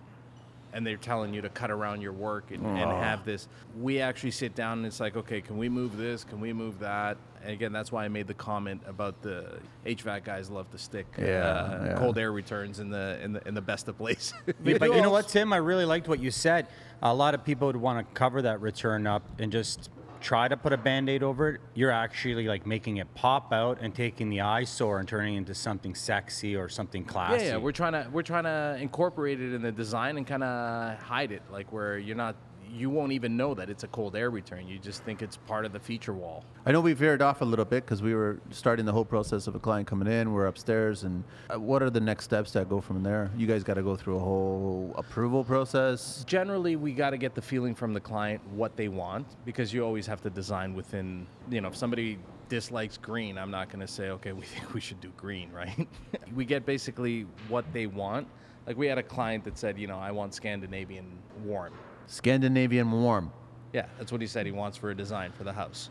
and 0.75 0.87
they're 0.87 0.97
telling 0.97 1.35
you 1.35 1.43
to 1.43 1.49
cut 1.51 1.71
around 1.71 2.01
your 2.01 2.13
work 2.13 2.51
and, 2.51 2.65
and 2.65 2.79
have 2.91 3.25
this 3.25 3.49
we 3.81 4.01
actually 4.01 4.31
sit 4.31 4.55
down 4.55 4.79
and 4.79 4.87
it's 4.87 5.01
like 5.01 5.17
okay 5.17 5.41
can 5.41 5.59
we 5.59 5.69
move 5.69 5.97
this 5.97 6.25
can 6.25 6.41
we 6.41 6.53
move 6.53 6.79
that 6.79 7.17
and 7.43 7.53
again 7.53 7.73
that's 7.73 7.91
why 7.93 8.05
i 8.05 8.09
made 8.09 8.27
the 8.27 8.35
comment 8.35 8.81
about 8.87 9.21
the 9.23 9.59
hvac 9.85 10.25
guys 10.25 10.49
love 10.51 10.71
to 10.71 10.79
stick 10.79 11.07
Yeah, 11.19 11.25
uh, 11.25 11.85
yeah. 11.89 11.95
cold 11.99 12.17
air 12.17 12.33
returns 12.33 12.79
in 12.81 12.91
the 12.91 13.19
in 13.23 13.33
the 13.35 13.47
in 13.49 13.55
the 13.55 13.61
best 13.61 13.89
of 13.89 13.99
places 13.99 14.35
Yeah, 14.65 14.79
but 14.79 14.95
you 14.95 15.03
know 15.03 15.11
what, 15.19 15.29
Tim? 15.29 15.53
I 15.53 15.57
really 15.59 15.85
liked 15.85 16.09
what 16.09 16.21
you 16.21 16.31
said. 16.31 16.67
A 17.05 17.13
lot 17.13 17.35
of 17.35 17.45
people 17.45 17.67
would 17.67 17.77
want 17.77 18.07
to 18.07 18.15
cover 18.15 18.43
that 18.43 18.61
return 18.61 19.07
up 19.09 19.23
and 19.41 19.51
just 19.51 19.91
try 20.21 20.47
to 20.47 20.57
put 20.57 20.73
a 20.73 20.77
band-aid 20.77 21.25
over 21.25 21.49
it. 21.51 21.61
You're 21.75 21.91
actually 21.91 22.47
like 22.47 22.65
making 22.65 22.99
it 22.99 23.13
pop 23.15 23.53
out 23.53 23.79
and 23.81 23.93
taking 23.93 24.31
the 24.31 24.43
eyesore 24.43 25.01
and 25.01 25.09
turning 25.09 25.35
it 25.35 25.39
into 25.39 25.55
something 25.55 25.97
sexy 25.97 26.55
or 26.55 26.69
something 26.69 27.05
classy. 27.05 27.47
Yeah, 27.47 27.51
yeah, 27.53 27.57
we're 27.57 27.73
trying 27.73 27.95
to 27.95 28.09
we're 28.13 28.23
trying 28.23 28.45
to 28.45 28.79
incorporate 28.81 29.41
it 29.41 29.53
in 29.53 29.63
the 29.63 29.73
design 29.73 30.17
and 30.17 30.25
kind 30.25 30.45
of 30.45 30.97
hide 31.01 31.33
it, 31.33 31.43
like 31.51 31.73
where 31.73 31.99
you're 31.99 32.15
not, 32.15 32.37
you 32.73 32.89
won't 32.89 33.13
even 33.13 33.37
know 33.37 33.53
that 33.55 33.69
it's 33.69 33.85
a 33.85 33.89
cold 33.89 34.17
air 34.17 34.31
return. 34.31 34.67
You 34.67 34.79
just 34.79 35.05
think 35.05 35.21
it's 35.21 35.37
part 35.37 35.67
of 35.67 35.73
the 35.73 35.79
feature 35.79 36.15
wall. 36.15 36.45
I 36.65 36.73
know 36.73 36.81
we 36.81 36.95
veered 36.95 37.21
off 37.21 37.43
a 37.43 37.45
little 37.45 37.65
bit 37.65 37.85
because 37.85 38.03
we 38.03 38.15
were 38.15 38.41
starting 38.51 38.87
the 38.87 38.93
whole 38.93 39.05
process 39.05 39.47
of 39.47 39.55
a 39.55 39.59
client 39.59 39.87
coming 39.87 40.09
in. 40.09 40.33
We're 40.33 40.47
upstairs, 40.47 41.03
and 41.05 41.23
uh, 41.53 41.61
what 41.61 41.83
are 41.83 41.91
the 41.91 42.01
next 42.01 42.25
steps 42.25 42.53
that 42.53 42.69
go 42.69 42.81
from 42.81 43.03
there? 43.03 43.31
You 43.37 43.47
guys 43.47 43.63
got 43.63 43.75
to 43.75 43.83
go 43.83 43.95
through 43.95 44.17
a 44.17 44.21
whole 44.21 44.95
approval 44.97 45.45
process. 45.45 46.25
Generally, 46.27 46.77
we 46.77 46.93
got 46.93 47.11
to 47.11 47.19
get 47.19 47.35
the 47.35 47.43
feeling 47.43 47.75
from 47.75 47.93
the 47.93 48.01
client 48.01 48.41
what 48.53 48.77
they 48.77 48.89
want 48.89 49.27
because 49.45 49.73
you 49.73 49.85
always 49.85 50.07
have 50.07 50.23
to 50.23 50.31
design 50.31 50.75
within. 50.75 51.27
You 51.51 51.61
know, 51.61 51.69
if 51.69 51.77
somebody 51.77 52.19
dislikes 52.49 52.97
green, 52.97 53.37
I'm 53.37 53.51
not 53.51 53.69
going 53.69 53.81
to 53.81 53.93
say, 53.93 54.11
okay, 54.11 54.33
we 54.41 54.43
think 54.43 54.73
we 54.73 54.81
should 54.81 55.01
do 55.01 55.13
green, 55.17 55.51
right? 55.53 55.89
we 56.35 56.47
get 56.47 56.65
basically 56.65 57.27
what 57.49 57.71
they 57.73 57.87
want. 57.87 58.29
Like 58.67 58.79
we 58.79 58.87
had 58.87 58.97
a 58.97 59.03
client 59.03 59.45
that 59.45 59.59
said, 59.59 59.79
you 59.79 59.89
know, 59.89 59.99
I 59.99 60.13
want 60.13 60.33
Scandinavian 60.35 61.19
warm. 61.45 61.75
Scandinavian 62.07 62.91
warm. 62.91 63.33
Yeah, 63.73 63.87
that's 63.99 64.13
what 64.13 64.21
he 64.21 64.27
said 64.27 64.45
he 64.47 64.53
wants 64.53 64.77
for 64.77 64.91
a 64.91 64.95
design 64.95 65.33
for 65.33 65.45
the 65.45 65.53
house. 65.53 65.91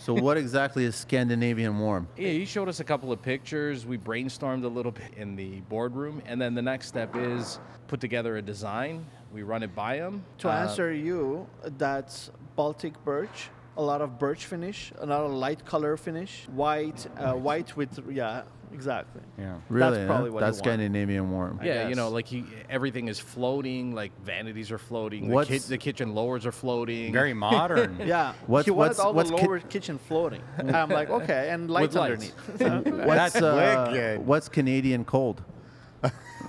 So 0.00 0.14
what 0.14 0.36
exactly 0.44 0.84
is 0.84 0.96
Scandinavian 0.96 1.78
warm? 1.78 2.08
Yeah, 2.16 2.30
he 2.30 2.44
showed 2.44 2.68
us 2.68 2.80
a 2.80 2.84
couple 2.84 3.12
of 3.12 3.22
pictures. 3.22 3.86
We 3.86 3.98
brainstormed 3.98 4.64
a 4.64 4.68
little 4.68 4.92
bit 4.92 5.14
in 5.16 5.36
the 5.36 5.60
boardroom, 5.68 6.22
and 6.26 6.40
then 6.40 6.54
the 6.54 6.62
next 6.62 6.88
step 6.88 7.14
is 7.14 7.58
put 7.86 8.00
together 8.00 8.36
a 8.36 8.42
design. 8.42 9.06
We 9.32 9.42
run 9.42 9.62
it 9.62 9.74
by 9.74 9.96
him. 9.96 10.24
to 10.38 10.48
Uh, 10.48 10.52
answer 10.52 10.92
you 10.92 11.46
that's 11.78 12.30
baltic 12.56 13.02
birch 13.04 13.48
a 13.76 13.82
lot 13.82 14.00
of 14.00 14.16
birch 14.20 14.46
finish 14.46 14.92
a 14.98 15.06
lot 15.06 15.22
of 15.24 15.32
light 15.32 15.64
color 15.64 15.96
finish 15.96 16.46
white 16.54 17.04
uh, 17.18 17.32
white 17.32 17.76
with 17.76 17.98
yeah 18.08 18.42
exactly 18.74 19.22
Yeah. 19.38 19.54
Really? 19.70 20.00
huh? 20.00 20.06
probably 20.06 20.30
what 20.30 20.40
you 20.40 20.46
That's 20.46 20.56
want. 20.58 20.64
Scandinavian 20.66 21.30
warm. 21.30 21.58
I 21.62 21.66
yeah, 21.66 21.88
you 21.88 21.94
know, 21.94 22.08
like 22.10 22.26
he, 22.26 22.44
everything 22.68 23.08
is 23.08 23.18
floating. 23.20 23.94
Like 23.94 24.12
vanities 24.24 24.70
are 24.72 24.78
floating. 24.78 25.28
The, 25.30 25.44
ki- 25.46 25.58
the 25.58 25.78
kitchen 25.78 26.14
lowers 26.14 26.44
are 26.44 26.52
floating. 26.52 27.12
Very 27.12 27.32
modern. 27.48 27.98
yeah 28.04 28.34
What's- 28.46 28.66
he 28.66 28.70
what's- 28.72 28.98
all 28.98 29.14
what's 29.14 29.30
the 29.30 29.36
ki- 29.36 29.46
lower 29.46 29.60
kitchen 29.60 29.98
floating 29.98 30.42
i'm 30.58 30.88
like 30.90 31.08
okay 31.10 31.48
and 31.50 31.70
lights, 31.70 31.94
lights. 31.94 32.32
underneath 32.58 33.06
What's, 33.06 33.36
uh, 33.36 34.18
what's 34.24 34.48
Canadian 34.48 35.04
cold? 35.04 35.42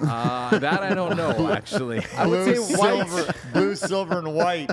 Uh, 0.02 0.60
that 0.60 0.84
I 0.84 0.94
don't 0.94 1.16
know 1.16 1.50
actually. 1.54 2.04
i 2.18 2.28
would 2.28 2.44
blue, 2.44 2.56
say 2.56 2.76
white 2.76 3.08
silver, 3.08 3.34
blue, 3.54 3.76
silver, 3.76 4.18
and 4.20 4.34
white. 4.36 4.70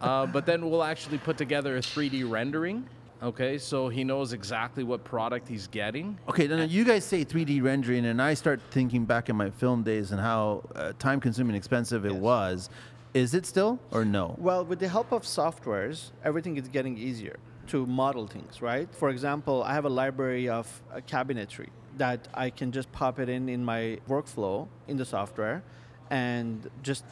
Uh, 0.00 0.26
but 0.26 0.46
then 0.46 0.68
we'll 0.68 0.82
actually 0.82 1.18
put 1.18 1.38
together 1.38 1.76
a 1.76 1.80
3D 1.80 2.28
rendering. 2.28 2.86
Okay, 3.24 3.56
so 3.56 3.88
he 3.88 4.04
knows 4.04 4.34
exactly 4.34 4.84
what 4.84 5.02
product 5.02 5.48
he's 5.48 5.66
getting. 5.66 6.18
Okay, 6.28 6.46
then 6.46 6.68
you 6.68 6.84
guys 6.84 7.06
say 7.06 7.24
3D 7.24 7.62
rendering, 7.62 8.04
and 8.04 8.20
I 8.20 8.34
start 8.34 8.60
thinking 8.70 9.06
back 9.06 9.30
in 9.30 9.36
my 9.36 9.48
film 9.48 9.82
days 9.82 10.12
and 10.12 10.20
how 10.20 10.62
uh, 10.74 10.92
time-consuming, 10.98 11.56
expensive 11.56 12.04
it 12.04 12.14
was. 12.14 12.68
Is 13.14 13.32
it 13.32 13.46
still 13.46 13.78
or 13.92 14.04
no? 14.04 14.34
Well, 14.36 14.66
with 14.66 14.78
the 14.78 14.88
help 14.88 15.10
of 15.10 15.22
softwares, 15.22 16.10
everything 16.22 16.58
is 16.58 16.68
getting 16.68 16.98
easier 16.98 17.38
to 17.68 17.86
model 17.86 18.26
things, 18.26 18.60
right? 18.60 18.94
For 18.94 19.08
example, 19.08 19.62
I 19.62 19.72
have 19.72 19.86
a 19.86 19.94
library 20.02 20.50
of 20.50 20.82
uh, 20.92 21.00
cabinetry 21.00 21.68
that 21.96 22.28
I 22.34 22.50
can 22.50 22.72
just 22.72 22.92
pop 22.92 23.18
it 23.20 23.30
in 23.30 23.48
in 23.48 23.64
my 23.64 24.00
workflow 24.06 24.68
in 24.86 24.98
the 24.98 25.06
software 25.06 25.62
and 26.10 26.68
just 26.82 27.04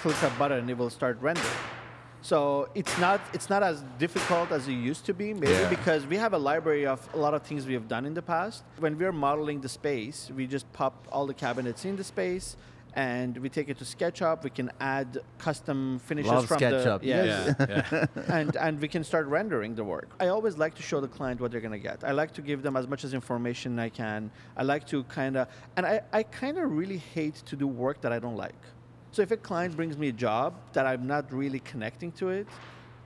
click 0.00 0.22
a 0.22 0.30
button 0.38 0.58
and 0.58 0.70
it 0.70 0.78
will 0.78 0.90
start 0.90 1.18
rendering. 1.20 1.48
So 2.22 2.68
it's 2.74 2.98
not 2.98 3.20
it's 3.32 3.48
not 3.48 3.62
as 3.62 3.84
difficult 3.98 4.50
as 4.52 4.66
it 4.68 4.72
used 4.72 5.06
to 5.06 5.14
be, 5.14 5.32
maybe 5.34 5.52
Yeah. 5.52 5.68
because 5.68 6.06
we 6.06 6.16
have 6.16 6.32
a 6.34 6.38
library 6.38 6.86
of 6.86 7.08
a 7.14 7.16
lot 7.18 7.32
of 7.34 7.42
things 7.42 7.66
we 7.66 7.74
have 7.74 7.88
done 7.88 8.04
in 8.06 8.14
the 8.14 8.22
past. 8.22 8.64
When 8.78 8.98
we're 8.98 9.12
modeling 9.12 9.60
the 9.60 9.68
space, 9.68 10.30
we 10.34 10.46
just 10.46 10.70
pop 10.72 11.06
all 11.12 11.26
the 11.26 11.34
cabinets 11.34 11.84
in 11.84 11.96
the 11.96 12.04
space 12.04 12.56
and 12.94 13.36
we 13.38 13.48
take 13.48 13.68
it 13.68 13.78
to 13.78 13.84
SketchUp. 13.84 14.42
We 14.42 14.50
can 14.50 14.72
add 14.80 15.18
custom 15.38 16.00
finishes 16.00 16.32
Love 16.32 16.46
from 16.46 16.58
SketchUp. 16.58 17.00
the 17.00 17.06
yes. 17.06 17.54
Yeah, 17.58 17.84
yeah. 17.92 18.06
and 18.38 18.56
and 18.56 18.80
we 18.80 18.88
can 18.88 19.04
start 19.04 19.26
rendering 19.26 19.76
the 19.76 19.84
work. 19.84 20.08
I 20.18 20.26
always 20.28 20.58
like 20.58 20.74
to 20.74 20.82
show 20.82 21.00
the 21.00 21.08
client 21.08 21.40
what 21.40 21.52
they're 21.52 21.60
gonna 21.60 21.78
get. 21.78 22.02
I 22.02 22.10
like 22.12 22.32
to 22.32 22.42
give 22.42 22.62
them 22.62 22.76
as 22.76 22.88
much 22.88 23.04
as 23.04 23.14
information 23.14 23.78
I 23.78 23.90
can. 23.90 24.30
I 24.56 24.64
like 24.64 24.86
to 24.88 25.04
kind 25.04 25.36
of, 25.36 25.46
and 25.76 25.86
I, 25.86 26.00
I 26.12 26.24
kind 26.24 26.58
of 26.58 26.72
really 26.72 26.98
hate 27.14 27.36
to 27.46 27.54
do 27.56 27.68
work 27.68 28.00
that 28.00 28.12
I 28.12 28.18
don't 28.18 28.36
like. 28.36 28.56
So 29.12 29.22
if 29.22 29.30
a 29.30 29.36
client 29.36 29.76
brings 29.76 29.96
me 29.96 30.08
a 30.08 30.12
job 30.12 30.54
that 30.72 30.86
I'm 30.86 31.06
not 31.06 31.32
really 31.32 31.60
connecting 31.60 32.12
to 32.12 32.28
it, 32.30 32.46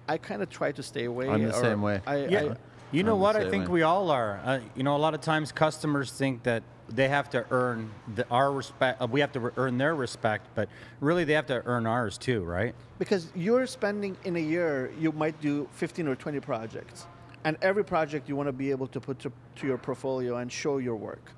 I 0.08 0.18
kind 0.18 0.42
of 0.42 0.50
try 0.50 0.72
to 0.72 0.82
stay 0.82 1.04
away. 1.04 1.28
I'm 1.28 1.42
the 1.42 1.52
same 1.52 1.80
way. 1.82 2.00
I, 2.06 2.16
Yeah. 2.26 2.40
I, 2.52 2.56
You 2.90 3.02
know 3.04 3.14
I'm 3.14 3.20
what? 3.20 3.36
I 3.36 3.48
think 3.48 3.66
way. 3.68 3.72
we 3.74 3.82
all 3.82 4.10
are. 4.10 4.40
Uh, 4.44 4.60
you 4.76 4.82
know, 4.82 4.94
a 4.96 4.98
lot 4.98 5.14
of 5.14 5.20
times 5.22 5.50
customers 5.52 6.12
think 6.12 6.42
that 6.42 6.62
they 6.90 7.08
have 7.08 7.30
to 7.30 7.46
earn 7.50 7.90
the, 8.16 8.26
our 8.28 8.52
respect. 8.52 9.00
uh, 9.00 9.06
We 9.10 9.20
have 9.20 9.32
to 9.32 9.40
re- 9.40 9.52
earn 9.56 9.78
their 9.78 9.94
respect, 9.94 10.48
but 10.54 10.68
really 11.00 11.24
they 11.24 11.32
have 11.32 11.46
to 11.46 11.62
earn 11.64 11.86
ours 11.86 12.18
too, 12.18 12.42
right? 12.42 12.74
because 12.98 13.28
you're 13.34 13.66
spending 13.66 14.16
in 14.24 14.36
a 14.36 14.40
year 14.40 14.92
you 15.00 15.10
might 15.12 15.40
do 15.40 15.66
15 15.72 16.06
or 16.06 16.14
20 16.14 16.38
projects 16.40 17.06
and 17.44 17.56
every 17.62 17.84
project 17.84 18.28
you 18.28 18.36
want 18.36 18.46
to 18.48 18.52
be 18.52 18.70
able 18.70 18.86
to 18.86 19.00
put 19.00 19.18
to, 19.18 19.32
to 19.56 19.66
your 19.66 19.78
portfolio 19.78 20.36
and 20.36 20.52
show 20.52 20.78
your 20.78 20.94
work 20.94 21.32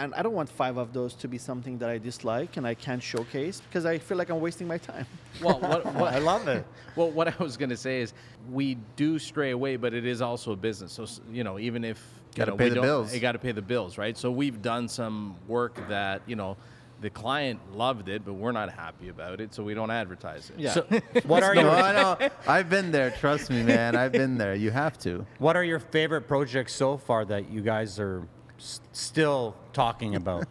and 0.00 0.14
i 0.14 0.22
don't 0.22 0.34
want 0.34 0.48
five 0.48 0.76
of 0.76 0.92
those 0.92 1.14
to 1.14 1.28
be 1.28 1.38
something 1.38 1.78
that 1.78 1.88
i 1.88 1.98
dislike 1.98 2.56
and 2.56 2.66
i 2.66 2.74
can't 2.74 3.02
showcase 3.02 3.60
because 3.60 3.84
i 3.86 3.98
feel 3.98 4.16
like 4.16 4.30
i'm 4.30 4.40
wasting 4.40 4.66
my 4.66 4.78
time 4.78 5.06
Well, 5.42 5.58
what, 5.60 5.86
what, 5.94 6.12
I 6.12 6.18
love 6.18 6.48
it. 6.48 6.66
Well, 6.96 7.10
what 7.12 7.28
I 7.28 7.42
was 7.42 7.56
going 7.56 7.70
to 7.70 7.76
say 7.76 8.00
is 8.00 8.12
we 8.50 8.76
do 8.96 9.18
stray 9.18 9.52
away, 9.52 9.76
but 9.76 9.94
it 9.94 10.04
is 10.04 10.20
also 10.20 10.52
a 10.52 10.56
business. 10.56 10.92
So, 10.92 11.06
you 11.32 11.44
know, 11.44 11.56
even 11.58 11.84
if 11.84 11.98
you 12.34 12.44
Gotta 12.44 12.56
pay 12.56 12.68
the 12.68 12.80
bills. 12.80 13.14
You 13.14 13.20
got 13.20 13.32
to 13.32 13.38
pay 13.38 13.52
the 13.52 13.62
bills, 13.62 13.96
right? 13.96 14.18
So 14.18 14.30
we've 14.30 14.60
done 14.60 14.88
some 14.88 15.36
work 15.46 15.88
that, 15.88 16.22
you 16.26 16.34
know, 16.34 16.56
the 17.00 17.08
client 17.08 17.60
loved 17.74 18.08
it, 18.08 18.24
but 18.24 18.34
we're 18.34 18.52
not 18.52 18.70
happy 18.70 19.08
about 19.08 19.40
it, 19.40 19.54
so 19.54 19.62
we 19.62 19.72
don't 19.72 19.90
advertise 19.90 20.50
it. 20.50 20.58
Yeah. 20.58 20.72
So, 20.72 20.82
what 21.26 21.44
are 21.44 21.54
No, 21.54 21.62
your 21.62 21.70
I 21.70 21.92
know. 21.92 22.28
I've 22.46 22.68
been 22.68 22.90
there. 22.90 23.10
Trust 23.12 23.50
me, 23.50 23.62
man. 23.62 23.96
I've 23.96 24.12
been 24.12 24.36
there. 24.36 24.54
You 24.54 24.72
have 24.72 24.98
to. 25.00 25.24
What 25.38 25.56
are 25.56 25.64
your 25.64 25.78
favorite 25.78 26.22
projects 26.22 26.74
so 26.74 26.96
far 26.96 27.24
that 27.26 27.50
you 27.50 27.62
guys 27.62 27.98
are 28.00 28.26
s- 28.60 28.80
still 28.92 29.54
talking 29.72 30.14
about? 30.14 30.46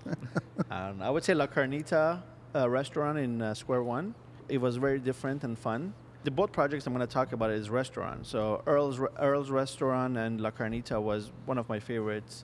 I. 0.70 0.94
I 1.02 1.10
would 1.10 1.24
say 1.24 1.34
La 1.34 1.48
Carnita 1.48 2.22
uh, 2.56 2.70
restaurant 2.70 3.18
in 3.18 3.42
uh, 3.42 3.54
Square 3.54 3.84
One. 3.84 4.16
It 4.48 4.60
was 4.60 4.78
very 4.78 5.00
different 5.00 5.44
and 5.44 5.58
fun. 5.58 5.94
The 6.24 6.32
both 6.32 6.52
projects 6.52 6.86
I'm 6.86 6.94
going 6.94 7.08
to 7.08 7.14
talk 7.14 7.32
about 7.32 7.52
is 7.52 7.70
restaurant. 7.70 8.26
So 8.26 8.62
Earl's 8.66 9.00
Earl's 9.20 9.50
restaurant 9.50 10.18
and 10.18 10.42
La 10.42 10.52
Carnita 10.52 11.02
was 11.02 11.32
one 11.46 11.58
of 11.58 11.70
my 11.70 11.80
favorites. 11.80 12.44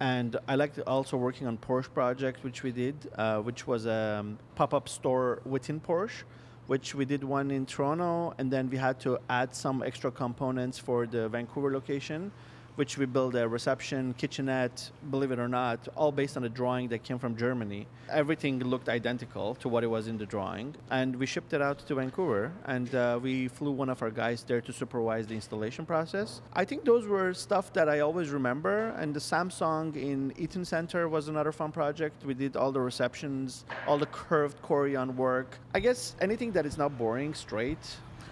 And 0.00 0.36
I 0.48 0.56
liked 0.56 0.80
also 0.80 1.16
working 1.16 1.46
on 1.46 1.56
Porsche 1.56 1.92
project, 1.94 2.42
which 2.42 2.64
we 2.64 2.72
did, 2.72 2.96
uh, 3.16 3.38
which 3.38 3.66
was 3.68 3.86
a 3.86 4.18
um, 4.20 4.38
pop-up 4.56 4.88
store 4.88 5.40
within 5.44 5.78
Porsche, 5.80 6.24
which 6.66 6.96
we 6.96 7.04
did 7.04 7.22
one 7.22 7.52
in 7.52 7.64
Toronto, 7.64 8.34
and 8.38 8.50
then 8.50 8.68
we 8.68 8.76
had 8.76 8.98
to 9.00 9.18
add 9.30 9.54
some 9.54 9.84
extra 9.84 10.10
components 10.10 10.80
for 10.80 11.06
the 11.06 11.28
Vancouver 11.28 11.70
location 11.72 12.32
which 12.76 12.98
we 12.98 13.06
built 13.06 13.34
a 13.34 13.46
reception, 13.46 14.14
kitchenette, 14.14 14.90
believe 15.10 15.30
it 15.30 15.38
or 15.38 15.48
not, 15.48 15.86
all 15.96 16.10
based 16.10 16.36
on 16.36 16.44
a 16.44 16.48
drawing 16.48 16.88
that 16.88 17.02
came 17.02 17.18
from 17.18 17.36
Germany. 17.36 17.86
Everything 18.10 18.58
looked 18.58 18.88
identical 18.88 19.54
to 19.56 19.68
what 19.68 19.84
it 19.84 19.86
was 19.86 20.08
in 20.08 20.18
the 20.18 20.26
drawing. 20.26 20.74
And 20.90 21.16
we 21.16 21.26
shipped 21.26 21.52
it 21.52 21.62
out 21.62 21.78
to 21.86 21.94
Vancouver 21.94 22.52
and 22.66 22.94
uh, 22.94 23.18
we 23.22 23.48
flew 23.48 23.70
one 23.70 23.88
of 23.88 24.02
our 24.02 24.10
guys 24.10 24.42
there 24.42 24.60
to 24.60 24.72
supervise 24.72 25.26
the 25.26 25.34
installation 25.34 25.86
process. 25.86 26.40
I 26.52 26.64
think 26.64 26.84
those 26.84 27.06
were 27.06 27.32
stuff 27.32 27.72
that 27.74 27.88
I 27.88 28.00
always 28.00 28.30
remember. 28.30 28.88
And 28.98 29.14
the 29.14 29.20
Samsung 29.20 29.96
in 29.96 30.32
Eaton 30.36 30.64
Center 30.64 31.08
was 31.08 31.28
another 31.28 31.52
fun 31.52 31.72
project. 31.72 32.24
We 32.24 32.34
did 32.34 32.56
all 32.56 32.72
the 32.72 32.80
receptions, 32.80 33.64
all 33.86 33.98
the 33.98 34.06
curved 34.06 34.60
Corian 34.62 35.14
work. 35.14 35.58
I 35.74 35.80
guess 35.80 36.16
anything 36.20 36.52
that 36.52 36.66
is 36.66 36.76
not 36.76 36.98
boring, 36.98 37.34
straight 37.34 37.78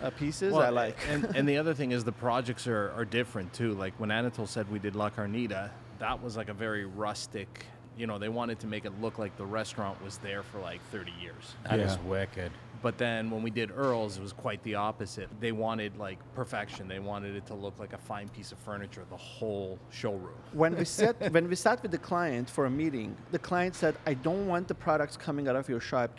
uh, 0.03 0.11
pieces, 0.11 0.55
I 0.55 0.69
like. 0.71 0.97
and, 1.09 1.25
and 1.37 1.49
the 1.49 1.57
other 1.63 1.75
thing 1.75 1.93
is 1.93 2.05
the 2.05 2.13
projects 2.13 2.67
are, 2.67 2.93
are 2.97 3.05
different 3.05 3.53
too. 3.53 3.73
Like 3.75 3.95
when 3.99 4.11
Anatol 4.11 4.49
said 4.49 4.71
we 4.71 4.79
did 4.79 4.95
La 4.97 5.11
Carnita, 5.11 5.71
that 5.99 6.23
was 6.23 6.37
like 6.37 6.49
a 6.49 6.55
very 6.55 6.85
rustic. 6.85 7.67
You 7.97 8.07
know, 8.07 8.19
they 8.19 8.31
wanted 8.31 8.59
to 8.61 8.67
make 8.67 8.85
it 8.87 8.93
look 9.03 9.19
like 9.19 9.37
the 9.37 9.45
restaurant 9.45 10.03
was 10.03 10.17
there 10.19 10.43
for 10.43 10.59
like 10.61 10.81
30 10.91 11.13
years. 11.21 11.55
That 11.69 11.79
is 11.79 11.93
Yeah. 11.93 12.09
wicked. 12.09 12.53
But 12.81 12.99
then 12.99 13.31
when 13.31 13.43
we 13.45 13.51
did 13.51 13.71
Earl's, 13.71 14.17
it 14.17 14.23
was 14.23 14.33
quite 14.33 14.61
the 14.65 14.75
opposite. 14.75 15.29
They 15.41 15.53
wanted 15.53 15.97
like 15.99 16.19
perfection. 16.35 16.89
They 16.89 16.99
wanted 16.99 17.37
it 17.37 17.47
to 17.47 17.55
look 17.55 17.79
like 17.79 17.93
a 17.93 17.99
fine 17.99 18.29
piece 18.31 18.51
of 18.51 18.59
furniture, 18.59 19.05
the 19.09 19.17
whole 19.17 19.79
showroom. 19.91 20.35
when 20.53 20.75
we 20.77 20.85
sat 20.85 21.15
when 21.33 21.49
we 21.49 21.55
sat 21.55 21.81
with 21.83 21.93
the 21.93 21.99
client 21.99 22.51
for 22.51 22.65
a 22.67 22.71
meeting, 22.71 23.15
the 23.31 23.39
client 23.39 23.77
said, 23.77 23.95
"I 24.05 24.15
don't 24.15 24.49
want 24.49 24.67
the 24.67 24.75
products 24.75 25.17
coming 25.17 25.47
out 25.47 25.55
of 25.55 25.69
your 25.69 25.79
shop 25.81 26.11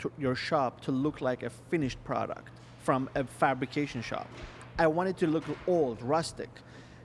to, 0.00 0.12
your 0.18 0.34
shop 0.34 0.80
to 0.82 0.92
look 0.92 1.22
like 1.22 1.42
a 1.42 1.48
finished 1.48 2.02
product 2.04 2.52
from 2.82 3.08
a 3.14 3.24
fabrication 3.24 4.02
shop. 4.02 4.28
I 4.78 4.86
wanted 4.86 5.10
it 5.10 5.18
to 5.18 5.26
look 5.26 5.44
old, 5.66 6.00
rustic." 6.02 6.48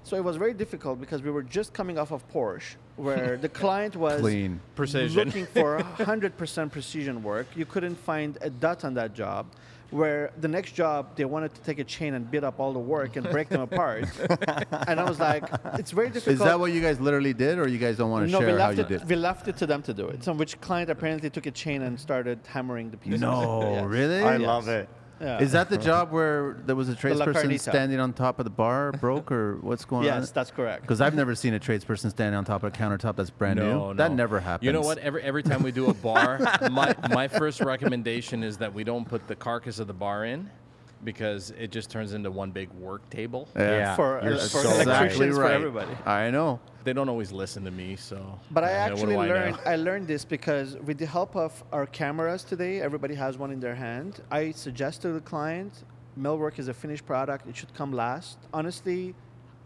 So 0.04 0.16
it 0.16 0.24
was 0.24 0.36
very 0.38 0.54
difficult 0.54 1.00
because 1.00 1.24
we 1.24 1.32
were 1.32 1.42
just 1.42 1.74
coming 1.74 1.98
off 1.98 2.12
of 2.12 2.28
Porsche, 2.32 2.76
where 2.96 3.38
the 3.38 3.50
client 3.64 3.96
was 3.96 4.22
Clean. 4.22 4.62
Precision. 4.76 5.26
looking 5.26 5.48
for 5.48 5.80
100% 5.98 6.72
precision 6.72 7.24
work. 7.24 7.48
You 7.56 7.66
couldn't 7.66 7.96
find 7.96 8.38
a 8.42 8.50
dot 8.52 8.86
on 8.86 8.94
that 8.96 9.14
job. 9.16 9.48
Where 9.92 10.32
the 10.42 10.48
next 10.48 10.72
job 10.74 11.16
they 11.16 11.26
wanted 11.26 11.54
to 11.56 11.62
take 11.62 11.80
a 11.80 11.84
chain 11.84 12.16
and 12.16 12.30
beat 12.30 12.44
up 12.44 12.60
all 12.60 12.74
the 12.74 12.80
work 12.80 13.16
and 13.18 13.30
break 13.30 13.50
them 13.50 13.62
apart, 13.62 14.06
and 14.88 15.00
I 15.00 15.04
was 15.08 15.20
like, 15.20 15.44
it's 15.80 15.92
very 15.92 16.10
difficult. 16.10 16.34
Is 16.34 16.40
that 16.40 16.60
what 16.60 16.72
you 16.74 16.82
guys 16.82 17.00
literally 17.00 17.34
did, 17.34 17.60
or 17.60 17.68
you 17.68 17.78
guys 17.78 17.96
don't 17.98 18.10
want 18.10 18.26
to 18.26 18.32
No, 18.32 18.40
share 18.40 18.50
how 18.60 18.66
left 18.72 18.78
you 18.80 18.84
it. 18.84 18.88
did? 18.90 19.10
We 19.10 19.16
left 19.16 19.48
it 19.48 19.58
to 19.58 19.66
them 19.68 19.82
to 19.84 19.94
do 19.94 20.08
it. 20.08 20.24
So 20.24 20.34
which 20.34 20.60
client 20.60 20.90
apparently 20.90 21.30
took 21.30 21.46
a 21.46 21.52
chain 21.52 21.84
and 21.84 22.00
started 22.00 22.40
hammering 22.48 22.90
the 22.92 22.98
pieces. 22.98 23.22
No, 23.22 23.62
Yes. 23.62 23.86
really? 23.86 24.22
I 24.22 24.38
Yes. 24.38 24.48
love 24.48 24.68
it. 24.68 24.90
Yeah. 25.20 25.40
Is 25.40 25.52
that 25.54 25.70
the 25.70 25.78
job 25.90 26.12
where 26.12 26.58
there 26.66 26.76
was 26.76 26.90
a 26.90 26.94
tradesperson 26.94 27.60
standing 27.60 28.00
on 28.00 28.14
top 28.14 28.40
of 28.40 28.44
the 28.44 28.50
bar, 28.50 28.92
broke, 29.00 29.32
or 29.32 29.58
what's 29.62 29.86
going 29.86 30.10
on? 30.10 30.22
Yes, 30.22 30.32
that's 30.32 30.52
correct. 30.52 30.82
Because 30.82 31.02
I've 31.02 31.16
never 31.16 31.36
seen 31.36 31.54
a 31.54 31.60
tradesperson 31.60 32.10
standing 32.10 32.38
on 32.38 32.46
top 32.46 32.64
of 32.64 32.74
a 32.74 32.78
countertop 32.78 33.16
that's 33.16 33.30
brand 33.30 33.60
new. 33.60 33.66
No. 33.66 33.94
That 33.94 34.12
never 34.12 34.40
happens. 34.40 34.66
You 34.66 34.74
know 34.74 34.82
what? 34.82 34.98
Every 35.00 35.22
every 35.24 35.44
time 35.44 35.64
we 35.64 35.72
do 35.72 35.90
a 35.90 35.94
bar, 35.94 36.40
my 36.72 36.96
my 37.10 37.28
first 37.40 37.62
recommendation 37.62 38.44
is 38.44 38.58
that 38.58 38.74
we 38.74 38.84
don't 38.84 39.08
put 39.08 39.28
the 39.28 39.36
carcass 39.36 39.80
of 39.80 39.88
the 39.88 39.94
bar 39.94 40.26
in, 40.26 40.50
because 41.04 41.52
it 41.52 41.72
just 41.72 41.90
turns 41.90 42.14
into 42.14 42.32
one 42.32 42.52
big 42.52 42.70
work 42.74 43.08
table. 43.10 43.48
Yeah. 43.56 43.96
For, 43.96 44.22
You're 44.24 44.34
uh, 44.36 44.40
for 44.40 44.48
so 44.48 44.60
electricians, 44.60 44.82
exactly 44.82 45.32
for 45.32 45.46
everybody. 45.46 45.92
I 46.06 46.32
know. 46.32 46.60
They 46.84 46.94
don't 46.94 47.10
always 47.10 47.32
listen 47.32 47.64
to 47.66 47.72
me, 47.72 47.96
so. 47.96 48.40
But 48.52 48.64
I 48.64 48.70
yeah, 48.70 48.84
what 48.84 48.92
actually 48.92 49.14
do 49.16 49.20
I 49.20 49.28
know? 49.28 49.34
learned 49.34 49.60
I 49.66 49.76
learned 49.76 50.08
this 50.08 50.24
because 50.24 50.78
with 50.78 51.00
the 51.00 51.08
help 51.08 51.36
of 51.36 51.64
our 51.72 51.88
cameras 51.88 52.44
today, 52.44 52.80
everybody 52.82 53.16
has 53.16 53.38
one 53.38 53.52
in 53.52 53.60
their 53.60 53.76
hand. 53.76 54.22
I 54.30 54.52
suggest 54.52 55.02
to 55.02 55.12
the 55.12 55.22
client, 55.22 55.84
millwork 56.20 56.60
is 56.60 56.68
a 56.68 56.74
finished 56.74 57.06
product. 57.06 57.48
It 57.48 57.56
should 57.58 57.74
come 57.74 57.92
last. 57.92 58.38
Honestly, 58.54 59.16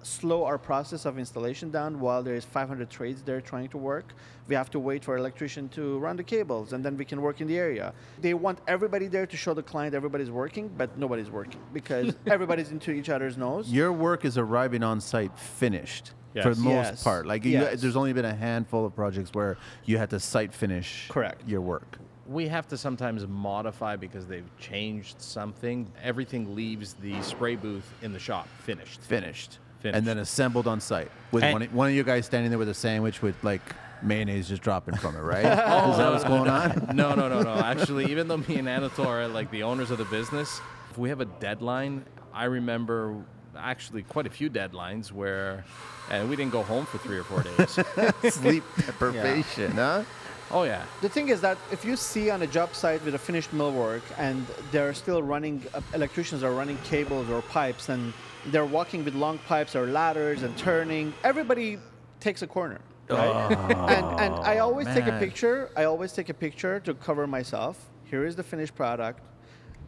slow 0.02 0.46
our 0.46 0.58
process 0.58 1.06
of 1.06 1.20
installation 1.20 1.72
down 1.72 2.00
while 2.00 2.24
there 2.24 2.36
is 2.36 2.46
500 2.46 2.90
trades 2.90 3.22
there 3.24 3.42
trying 3.42 3.68
to 3.70 3.78
work. 3.78 4.14
We 4.48 4.56
have 4.56 4.70
to 4.72 4.80
wait 4.80 5.04
for 5.04 5.18
electrician 5.18 5.70
to 5.70 6.00
run 6.00 6.16
the 6.16 6.24
cables 6.24 6.74
and 6.74 6.84
then 6.84 6.98
we 6.98 7.06
can 7.06 7.22
work 7.22 7.42
in 7.42 7.48
the 7.48 7.58
area. 7.58 7.94
They 8.22 8.34
want 8.34 8.60
everybody 8.68 9.08
there 9.08 9.26
to 9.28 9.38
show 9.38 9.54
the 9.54 9.64
client 9.64 9.94
everybody's 9.94 10.32
working, 10.32 10.70
but 10.78 10.98
nobody's 10.98 11.30
working 11.30 11.60
because 11.74 12.16
everybody's 12.28 12.72
into 12.72 12.92
each 12.92 13.10
other's 13.10 13.38
nose. 13.38 13.70
Your 13.72 13.92
work 13.92 14.26
is 14.26 14.38
arriving 14.38 14.84
on 14.84 15.02
site 15.02 15.38
finished 15.38 16.12
for 16.42 16.54
the 16.56 16.62
most 16.62 16.74
Yes. 16.92 17.04
part. 17.04 17.26
Like 17.26 17.44
you, 17.44 17.60
there's 17.60 17.96
only 17.98 18.14
been 18.14 18.26
a 18.26 18.34
handful 18.36 18.86
of 18.86 18.96
projects 18.96 19.32
where 19.34 19.58
you 19.86 19.98
had 19.98 20.10
to 20.12 20.20
site 20.20 20.54
finish 20.54 21.08
Correct. 21.10 21.42
your 21.48 21.60
work. 21.62 21.98
we 22.28 22.48
have 22.48 22.68
to 22.70 22.78
sometimes 22.78 23.28
modify 23.28 23.96
because 23.96 24.28
they've 24.28 24.50
changed 24.58 25.20
something. 25.22 25.92
Everything 26.02 26.56
leaves 26.56 26.94
the 27.02 27.20
spray 27.22 27.56
booth 27.56 27.92
in 28.02 28.14
the 28.14 28.20
shop 28.20 28.48
finished. 28.64 29.02
Finished. 29.02 29.58
Finished. 29.82 29.98
And 29.98 30.06
then 30.06 30.18
assembled 30.18 30.68
on 30.68 30.80
site 30.82 31.10
with 31.32 31.44
And- 31.44 31.54
one, 31.54 31.64
one 31.70 31.88
of 31.90 31.94
you 31.94 32.04
guys 32.04 32.26
standing 32.26 32.50
there 32.50 32.60
with 32.60 32.70
a 32.70 32.74
sandwich 32.74 33.22
with 33.22 33.42
like 33.44 33.62
mayonnaise 34.02 34.48
just 34.50 34.62
dropping 34.62 34.96
from 34.96 35.16
it, 35.16 35.22
right? 35.22 35.38
is 35.46 35.98
that 35.98 36.12
what's 36.12 36.24
going 36.24 36.50
on? 36.50 36.90
no, 36.94 37.16
no, 37.16 37.30
no, 37.30 37.42
no. 37.42 37.54
Actually, 37.54 38.12
even 38.12 38.28
though 38.28 38.38
me 38.38 38.58
and 38.58 38.68
Anatol 38.68 39.06
are 39.06 39.28
like 39.28 39.50
the 39.52 39.64
owners 39.64 39.92
of 39.92 39.98
the 39.98 40.06
business, 40.06 40.60
if 40.92 40.98
we 40.98 41.10
have 41.10 41.22
a 41.22 41.26
deadline, 41.26 42.06
I 42.34 42.46
remember 42.46 43.16
actually 43.58 44.04
quite 44.04 44.28
a 44.28 44.30
few 44.30 44.50
deadlines 44.50 45.12
where, 45.12 45.64
and 46.12 46.30
we 46.30 46.36
didn't 46.36 46.52
go 46.52 46.64
home 46.64 46.86
for 46.86 46.98
three 46.98 47.18
or 47.18 47.24
four 47.24 47.44
days. 47.44 47.80
Sleep 48.34 48.64
deprivation, 48.86 49.72
huh? 49.72 50.04
oh 50.52 50.64
yeah, 50.64 50.84
The 51.02 51.10
thing 51.10 51.30
is 51.30 51.42
that 51.42 51.58
if 51.72 51.86
you 51.86 51.96
see 51.96 52.30
on 52.32 52.42
a 52.42 52.48
job 52.48 52.74
site 52.74 53.04
with 53.06 53.16
a 53.16 53.20
finished 53.20 53.52
millwork 53.52 54.02
and 54.18 54.46
they're 54.72 54.94
still 54.94 55.22
running, 55.22 55.64
uh, 55.74 55.82
electricians 55.94 56.44
are 56.44 56.52
running 56.54 56.78
cables 56.80 57.30
or 57.30 57.42
pipes 57.44 57.90
and 57.90 58.14
they're 58.48 58.66
walking 58.66 59.04
with 59.06 59.16
long 59.16 59.38
pipes 59.40 59.76
or 59.76 59.88
ladders 59.88 60.44
and 60.44 60.58
turning, 60.58 61.14
everybody 61.24 61.78
takes 62.20 62.42
a 62.42 62.48
corner. 62.48 62.80
Right? 63.10 63.52
and, 63.90 64.20
and 64.20 64.36
I 64.36 64.60
always 64.60 64.88
take 64.88 65.08
a 65.08 65.18
picture. 65.18 65.72
I 65.76 65.86
always 65.86 66.14
take 66.14 66.30
a 66.30 66.34
picture 66.34 66.80
to 66.82 66.94
cover 66.94 67.26
myself. 67.26 67.90
Here 68.06 68.26
is 68.26 68.36
the 68.36 68.44
finished 68.44 68.76
product. 68.76 69.22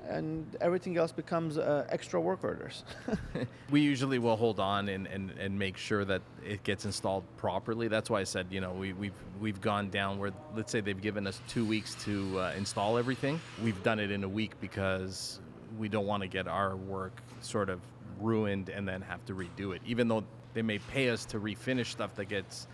And 0.10 0.58
everything 0.60 0.98
else 0.98 1.12
becomes 1.12 1.58
uh, 1.60 1.86
extra 1.90 2.20
work 2.20 2.44
orders. 2.44 2.84
we 3.70 3.82
usually 3.82 4.18
will 4.18 4.36
hold 4.36 4.60
on 4.60 4.90
and, 4.90 5.06
and, 5.08 5.30
and 5.40 5.58
make 5.58 5.78
sure 5.78 6.04
that 6.06 6.22
it 6.44 6.64
gets 6.64 6.86
installed 6.86 7.24
properly. 7.38 7.88
That's 7.88 8.10
why 8.10 8.20
I 8.20 8.24
said, 8.24 8.48
you 8.50 8.62
know, 8.62 8.72
we, 8.72 8.94
we've 8.94 9.14
we've 9.40 9.62
gone 9.62 9.90
down 9.90 10.18
where 10.18 10.32
let's 10.56 10.72
say 10.72 10.82
they've 10.82 11.00
given 11.00 11.28
us 11.28 11.40
two 11.48 11.64
weeks 11.64 11.96
to 12.04 12.40
uh, 12.40 12.54
install 12.58 12.98
everything. 12.98 13.40
We've 13.64 13.82
done 13.84 14.00
it 14.00 14.12
in 14.12 14.24
a 14.24 14.30
week 14.30 14.60
because 14.60 15.40
we 15.78 15.88
don't 15.88 16.08
want 16.08 16.24
to 16.24 16.28
get 16.28 16.48
our 16.48 16.76
work 16.76 17.14
sort 17.42 17.70
of 17.70 17.80
ruined 18.26 18.70
and 18.70 18.88
then 18.88 19.02
have 19.02 19.26
to 19.26 19.34
redo 19.34 19.76
it, 19.76 19.82
even 19.86 20.08
though 20.08 20.24
they 20.54 20.62
may 20.62 20.80
pay 20.80 21.10
us 21.10 21.26
to 21.26 21.40
refinish 21.40 21.88
stuff 21.88 22.16
that 22.16 22.26
gets. 22.26 22.68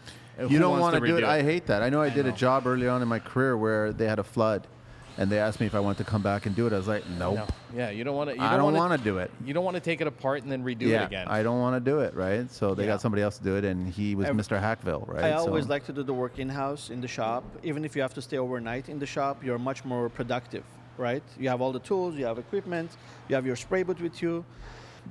You 0.50 0.60
don't 0.60 0.80
want 0.80 0.94
to 0.96 1.00
do 1.00 1.18
it. 1.18 1.24
redo 1.24 1.28
I 1.28 1.42
hate 1.42 1.66
that. 1.68 1.82
I 1.82 1.90
know 1.90 2.02
I 2.02 2.10
did 2.10 2.26
a 2.28 2.32
job 2.32 2.68
early 2.68 2.88
on 2.88 3.02
in 3.02 3.08
my 3.08 3.20
career 3.20 3.58
where 3.58 3.92
they 3.92 4.08
had 4.08 4.20
a 4.20 4.24
flood, 4.24 4.68
and 5.18 5.32
they 5.32 5.40
asked 5.40 5.60
me 5.60 5.66
if 5.66 5.74
I 5.74 5.80
wanted 5.80 5.98
to 6.00 6.04
come 6.04 6.22
back 6.22 6.46
and 6.46 6.56
do 6.56 6.68
it. 6.68 6.74
I 6.74 6.78
was 6.78 6.88
like, 6.88 7.08
nope. 7.18 7.36
No. 7.36 7.48
Yeah, 7.76 7.90
you 7.90 8.04
don't 8.04 8.16
want 8.16 8.30
to. 8.30 8.40
I 8.42 8.56
don't 8.56 8.72
wanna- 8.74 8.98
do 9.00 9.18
it. 9.18 9.32
You 9.44 9.54
don't 9.54 9.64
want 9.66 9.76
to 9.76 9.82
take 9.82 10.00
it 10.02 10.06
apart 10.08 10.44
and 10.44 10.52
then 10.52 10.64
redo 10.64 10.84
yeah, 10.84 11.04
it 11.04 11.06
again. 11.08 11.28
I 11.28 11.42
don't 11.44 11.60
want 11.60 11.76
to 11.76 11.92
do 11.92 12.00
it, 12.00 12.14
right? 12.14 12.50
So 12.52 12.76
they 12.76 12.84
Yeah. 12.84 12.94
got 12.94 13.02
somebody 13.02 13.22
else 13.24 13.38
to 13.40 13.44
do 13.44 13.56
it, 13.58 13.66
and 13.66 13.88
he 13.88 14.14
was 14.16 14.28
Ev- 14.28 14.36
Mr. 14.36 14.60
Hackville, 14.62 15.06
right? 15.08 15.24
I 15.26 15.32
always 15.34 15.66
So- 15.66 15.70
like 15.72 15.86
to 15.86 15.94
do 15.94 16.04
the 16.04 16.14
work 16.14 16.38
in 16.40 16.50
house 16.50 16.90
in 16.92 17.02
the 17.02 17.08
shop. 17.08 17.44
Even 17.64 17.84
if 17.84 17.96
you 17.96 18.02
have 18.04 18.14
to 18.14 18.22
stay 18.22 18.38
overnight 18.38 18.90
in 18.90 19.00
the 19.00 19.06
shop, 19.08 19.44
you're 19.44 19.58
much 19.60 19.84
more 19.86 20.08
productive, 20.10 20.64
right? 21.00 21.24
You 21.40 21.50
have 21.50 21.62
all 21.62 21.72
the 21.72 21.80
tools, 21.80 22.14
you 22.16 22.26
have 22.26 22.38
equipment, 22.38 22.92
you 23.28 23.36
have 23.36 23.46
your 23.46 23.56
spray 23.56 23.82
boot 23.84 24.00
with 24.00 24.22
you. 24.22 24.46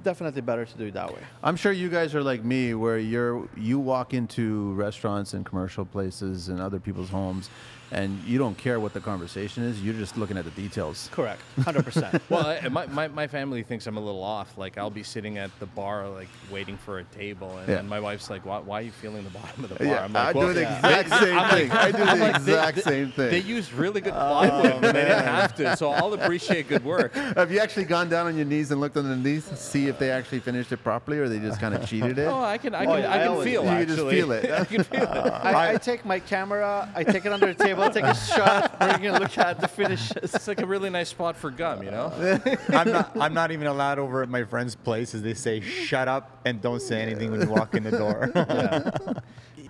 Definitely 0.02 0.40
better 0.42 0.64
to 0.64 0.78
do 0.78 0.86
it 0.86 0.94
that 0.94 1.12
way. 1.12 1.20
I'm 1.42 1.56
sure 1.56 1.72
you 1.72 1.88
guys 1.88 2.14
are 2.14 2.22
like 2.22 2.44
me, 2.44 2.74
where 2.74 2.98
you're 2.98 3.48
you 3.56 3.78
walk 3.78 4.14
into 4.14 4.72
restaurants 4.74 5.34
and 5.34 5.44
commercial 5.44 5.84
places 5.84 6.48
and 6.48 6.60
other 6.60 6.78
people's 6.80 7.10
homes, 7.10 7.50
and 7.92 8.22
you 8.24 8.38
don't 8.38 8.56
care 8.58 8.80
what 8.80 8.92
the 8.92 9.00
conversation 9.00 9.62
is. 9.62 9.80
You're 9.82 9.94
just 9.94 10.16
looking 10.16 10.36
at 10.36 10.44
the 10.44 10.50
details. 10.52 11.08
Correct, 11.12 11.40
100%. 11.60 12.20
well, 12.28 12.46
I, 12.46 12.68
my, 12.68 12.86
my, 12.86 13.08
my 13.08 13.26
family 13.26 13.62
thinks 13.62 13.86
I'm 13.86 13.96
a 13.96 14.00
little 14.00 14.22
off. 14.22 14.56
Like 14.58 14.76
I'll 14.78 14.90
be 14.90 15.02
sitting 15.02 15.38
at 15.38 15.50
the 15.60 15.66
bar, 15.66 16.08
like 16.08 16.28
waiting 16.50 16.76
for 16.76 16.98
a 16.98 17.04
table, 17.04 17.56
and, 17.58 17.68
Yeah. 17.68 17.78
and 17.78 17.88
my 17.88 18.00
wife's 18.00 18.28
like, 18.30 18.44
"Why, 18.44 18.58
why 18.58 18.80
are 18.80 18.82
you 18.82 18.90
feeling 18.92 19.24
the 19.24 19.30
bottom 19.30 19.64
of 19.64 19.70
the 19.70 19.76
bar?" 19.76 19.86
Yeah, 19.86 20.04
I'm 20.04 20.12
like, 20.12 20.34
I 20.34 20.38
"Well, 20.38 20.48
do 20.48 20.54
the 20.54 20.60
yeah. 20.62 20.76
exact 20.76 21.08
same 21.10 21.50
thing. 21.50 21.70
I 21.70 21.90
do 21.92 22.02
I'm 22.02 22.18
the 22.18 22.24
like, 22.24 22.42
they- 22.44 22.52
exact 22.52 22.76
they- 22.76 22.82
same 22.82 23.12
thing. 23.12 23.30
They 23.30 23.40
used 23.40 23.72
really 23.72 24.00
good 24.00 24.12
uh, 24.14 24.28
plywood, 24.28 24.66
and 24.72 24.84
they 24.84 24.92
didn't 25.04 25.24
have 25.24 25.54
to, 25.56 25.76
so 25.76 25.90
I'll 25.90 26.14
appreciate 26.14 26.68
good 26.68 26.84
work. 26.84 27.14
Have 27.14 27.50
you 27.52 27.58
actually 27.60 27.84
gone 27.84 28.08
down 28.08 28.26
on 28.26 28.36
your 28.36 28.46
knees 28.46 28.70
and 28.70 28.80
looked 28.80 28.96
underneath 28.96 29.48
to 29.50 29.56
see 29.56 29.86
if 29.88 29.98
they 29.98 30.10
actually 30.10 30.40
finished 30.40 30.72
it 30.72 30.78
properly, 30.82 31.18
or 31.18 31.28
they 31.28 31.38
just 31.38 31.60
kind 31.60 31.74
of 31.74 31.86
cheated 31.88 32.18
it? 32.18 32.26
Oh, 32.36 32.42
I 32.42 32.58
can, 32.58 32.74
I 32.74 32.84
Oh, 32.84 32.92
can, 32.94 33.02
yeah, 33.02 33.10
I 33.10 33.14
I 33.14 33.18
can 33.18 33.28
always- 33.28 33.44
feel. 33.46 33.62
You 33.64 33.68
can 33.70 33.86
just 33.86 33.92
actually. 33.98 34.14
feel 34.14 34.32
it. 34.32 34.50
I 34.50 34.64
can 34.64 34.82
feel 34.84 35.02
it. 35.02 35.08
I, 35.08 35.74
I 35.74 35.76
take 35.76 36.04
my 36.04 36.18
camera, 36.20 36.90
I 36.94 37.04
take 37.04 37.24
it 37.24 37.32
under 37.32 37.46
the 37.46 37.54
table, 37.76 37.90
take 37.92 38.04
a 38.04 38.14
shot, 38.34 38.76
We're 38.80 38.98
gonna 38.98 39.20
look 39.20 39.38
at 39.38 39.60
the 39.60 39.68
finishes. 39.68 40.16
It's 40.34 40.48
like 40.48 40.60
a 40.60 40.66
really 40.66 40.90
nice 40.90 41.10
spot 41.10 41.36
for 41.36 41.50
gum, 41.50 41.82
you 41.82 41.90
know. 41.90 42.12
I'm 42.68 42.92
not. 42.92 43.16
I'm 43.18 43.34
not 43.34 43.50
even 43.50 43.66
allowed 43.66 43.98
over 43.98 44.22
at 44.22 44.28
my 44.28 44.44
friend's 44.44 44.74
place, 44.74 45.14
as 45.14 45.22
they 45.22 45.34
say, 45.34 45.60
"Shut 45.60 46.08
up 46.08 46.40
and 46.44 46.60
don't 46.60 46.80
say 46.82 47.00
anything 47.02 47.30
when 47.30 47.40
you 47.40 47.48
walk 47.48 47.74
in 47.74 47.82
the 47.84 47.90
door." 47.92 48.32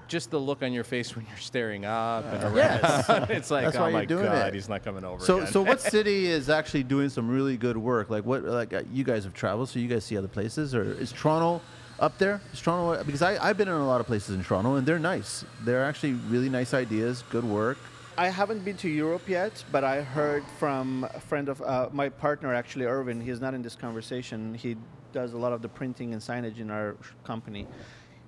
Just 0.09 0.31
the 0.31 0.39
look 0.39 0.63
on 0.63 0.73
your 0.73 0.85
face 0.85 1.17
when 1.17 1.27
you're 1.27 1.37
staring 1.37 1.85
up 1.85 2.25
and 2.27 2.45
around. 2.45 2.55
Yes. 2.55 3.09
it's 3.29 3.51
like, 3.51 3.65
That's 3.65 3.77
oh 3.77 3.81
why 3.81 3.91
my 3.91 3.99
you're 4.01 4.07
doing 4.07 4.25
god, 4.27 4.49
it. 4.49 4.55
he's 4.55 4.69
not 4.69 4.85
coming 4.85 5.05
over. 5.05 5.25
So, 5.25 5.39
again. 5.39 5.53
so 5.53 5.63
what 5.63 5.81
city 5.81 6.27
is 6.27 6.49
actually 6.49 6.85
doing 6.85 7.09
some 7.09 7.29
really 7.29 7.57
good 7.57 7.77
work? 7.77 8.09
Like 8.09 8.25
what? 8.25 8.45
Like 8.45 8.73
uh, 8.73 8.83
you 8.93 9.03
guys 9.03 9.25
have 9.25 9.35
traveled, 9.35 9.69
so 9.69 9.81
you 9.81 9.89
guys 9.89 10.05
see 10.05 10.17
other 10.17 10.29
places, 10.29 10.77
or 10.77 10.85
is 10.85 11.11
Toronto 11.11 11.61
up 11.99 12.19
there? 12.19 12.41
Is 12.53 12.61
Toronto? 12.61 13.03
Because 13.03 13.21
I 13.23 13.37
I've 13.45 13.57
been 13.57 13.67
in 13.67 13.75
a 13.75 13.87
lot 13.87 14.01
of 14.01 14.07
places 14.07 14.37
in 14.37 14.45
Toronto, 14.45 14.77
and 14.77 14.87
they're 14.87 15.01
nice. 15.01 15.45
They're 15.65 15.85
actually 15.85 16.13
really 16.13 16.51
nice 16.51 16.73
ideas, 16.73 17.25
good 17.31 17.45
work. 17.45 17.79
I 18.19 18.29
haven't 18.31 18.64
been 18.64 18.79
to 18.79 18.89
Europe 18.89 19.29
yet, 19.29 19.62
but 19.71 19.85
I 19.85 20.01
heard 20.01 20.43
from 20.59 21.07
a 21.12 21.21
friend 21.21 21.51
of 21.51 21.61
uh, 21.61 21.91
my 21.93 22.09
partner, 22.09 22.55
actually, 22.55 22.87
Irvin. 22.87 23.21
He's 23.21 23.43
not 23.43 23.53
in 23.53 23.61
this 23.61 23.77
conversation. 23.77 24.55
He 24.55 24.79
does 25.12 25.35
a 25.35 25.37
lot 25.37 25.53
of 25.53 25.61
the 25.61 25.69
printing 25.69 26.14
and 26.14 26.23
signage 26.23 26.59
in 26.59 26.71
our 26.71 26.97
company. 27.25 27.67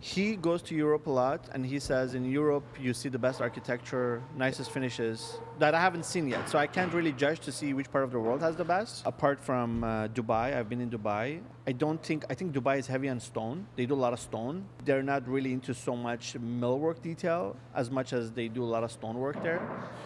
He 0.01 0.37
goes 0.37 0.63
to 0.63 0.77
Europe 0.77 1.07
a 1.07 1.11
lot, 1.11 1.49
and 1.53 1.67
he 1.67 1.81
says 1.81 2.15
in 2.15 2.25
Europe 2.25 2.65
you 2.79 2.95
see 2.95 3.09
the 3.09 3.19
best 3.19 3.41
architecture, 3.41 4.23
nicest 4.37 4.71
finishes 4.71 5.39
that 5.59 5.75
I 5.75 5.81
haven't 5.81 6.05
seen 6.05 6.29
yet. 6.29 6.49
So 6.49 6.57
I 6.57 6.69
can't 6.69 6.93
really 6.95 7.11
judge 7.11 7.41
to 7.41 7.51
see 7.51 7.75
which 7.75 7.91
part 7.91 8.05
of 8.05 8.13
the 8.13 8.21
world 8.21 8.41
has 8.41 8.55
the 8.55 8.65
best. 8.65 9.03
Apart 9.05 9.41
from 9.41 9.83
uh, 9.83 10.07
Dubai, 10.09 10.57
I've 10.57 10.69
been 10.69 10.81
in 10.81 10.89
Dubai. 10.89 11.41
I 11.67 11.73
don't 11.73 12.01
think 12.01 12.25
I 12.31 12.35
think 12.35 12.53
Dubai 12.53 12.79
is 12.79 12.87
heavy 12.87 13.09
on 13.09 13.19
stone. 13.19 13.67
They 13.75 13.87
do 13.87 13.95
a 13.95 14.03
lot 14.07 14.13
of 14.13 14.21
stone. 14.21 14.65
They're 14.85 15.03
not 15.03 15.27
really 15.27 15.53
into 15.53 15.75
so 15.75 15.97
much 15.97 16.37
millwork 16.39 17.03
detail 17.03 17.57
as 17.75 17.91
much 17.91 18.13
as 18.13 18.31
they 18.31 18.47
do 18.47 18.63
a 18.63 18.71
lot 18.75 18.85
of 18.85 18.93
stonework 18.93 19.43
there. 19.43 19.61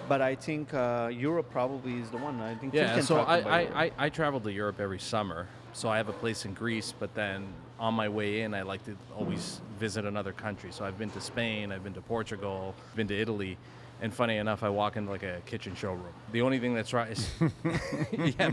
But 0.08 0.22
I 0.22 0.34
think 0.34 0.72
uh, 0.72 1.10
Europe 1.12 1.50
probably 1.50 2.00
is 2.00 2.10
the 2.10 2.16
one. 2.16 2.40
I 2.40 2.54
think 2.54 2.72
Yeah, 2.72 2.94
can 2.94 3.02
so 3.02 3.18
I, 3.18 3.38
I, 3.40 3.84
I, 3.84 3.90
I 3.98 4.08
travel 4.08 4.40
to 4.40 4.50
Europe 4.50 4.80
every 4.80 4.98
summer. 4.98 5.48
So 5.74 5.88
I 5.88 5.96
have 5.96 6.08
a 6.08 6.12
place 6.12 6.44
in 6.44 6.52
Greece, 6.54 6.92
but 6.98 7.14
then 7.14 7.46
on 7.82 7.94
my 7.94 8.08
way 8.08 8.42
in, 8.42 8.54
I 8.54 8.62
like 8.62 8.84
to 8.84 8.96
always 9.18 9.60
visit 9.80 10.04
another 10.04 10.32
country. 10.32 10.70
So 10.70 10.84
I've 10.84 10.96
been 10.98 11.10
to 11.10 11.20
Spain, 11.20 11.72
I've 11.72 11.82
been 11.82 11.94
to 11.94 12.00
Portugal, 12.00 12.76
been 12.94 13.08
to 13.08 13.20
Italy. 13.20 13.58
And 14.00 14.12
funny 14.14 14.36
enough, 14.36 14.62
I 14.62 14.68
walk 14.68 14.96
into 14.96 15.10
like 15.10 15.22
a 15.24 15.40
kitchen 15.46 15.74
showroom. 15.74 16.12
The 16.32 16.42
only 16.42 16.58
thing 16.60 16.74
that's 16.74 16.92
right 16.92 17.10
is, 17.10 17.28
yeah. 18.38 18.50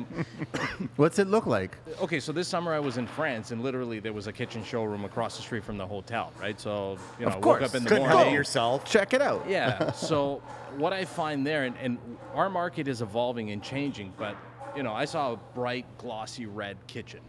What's 0.95 1.17
it 1.19 1.27
look 1.27 1.45
like? 1.45 1.77
Okay, 2.01 2.19
so 2.19 2.31
this 2.31 2.47
summer 2.47 2.73
I 2.73 2.79
was 2.79 2.97
in 2.97 3.05
France, 3.07 3.51
and 3.51 3.61
literally 3.63 3.99
there 3.99 4.13
was 4.13 4.27
a 4.27 4.31
kitchen 4.31 4.63
showroom 4.63 5.05
across 5.05 5.37
the 5.37 5.41
street 5.43 5.63
from 5.63 5.77
the 5.77 5.85
hotel, 5.87 6.31
right? 6.39 6.59
So 6.59 6.97
you 7.19 7.25
know, 7.25 7.31
Of 7.33 7.43
I 7.43 7.47
woke 7.47 7.61
up 7.61 7.73
in 7.75 7.83
the 7.83 7.89
Couldn't 7.89 8.07
morning. 8.09 8.25
help 8.25 8.33
yourself. 8.33 8.85
Check 8.85 9.13
it 9.13 9.21
out. 9.21 9.45
Yeah. 9.47 9.91
So 9.95 10.41
what 10.77 10.93
I 10.93 11.05
find 11.05 11.45
there, 11.45 11.63
and, 11.65 11.75
and 11.81 11.97
our 12.33 12.49
market 12.49 12.87
is 12.87 13.01
evolving 13.01 13.51
and 13.51 13.61
changing, 13.63 14.13
but 14.17 14.35
you 14.75 14.83
know, 14.83 14.93
I 14.93 15.05
saw 15.05 15.33
a 15.33 15.37
bright, 15.55 15.85
glossy 15.97 16.45
red 16.45 16.77
kitchen. 16.87 17.21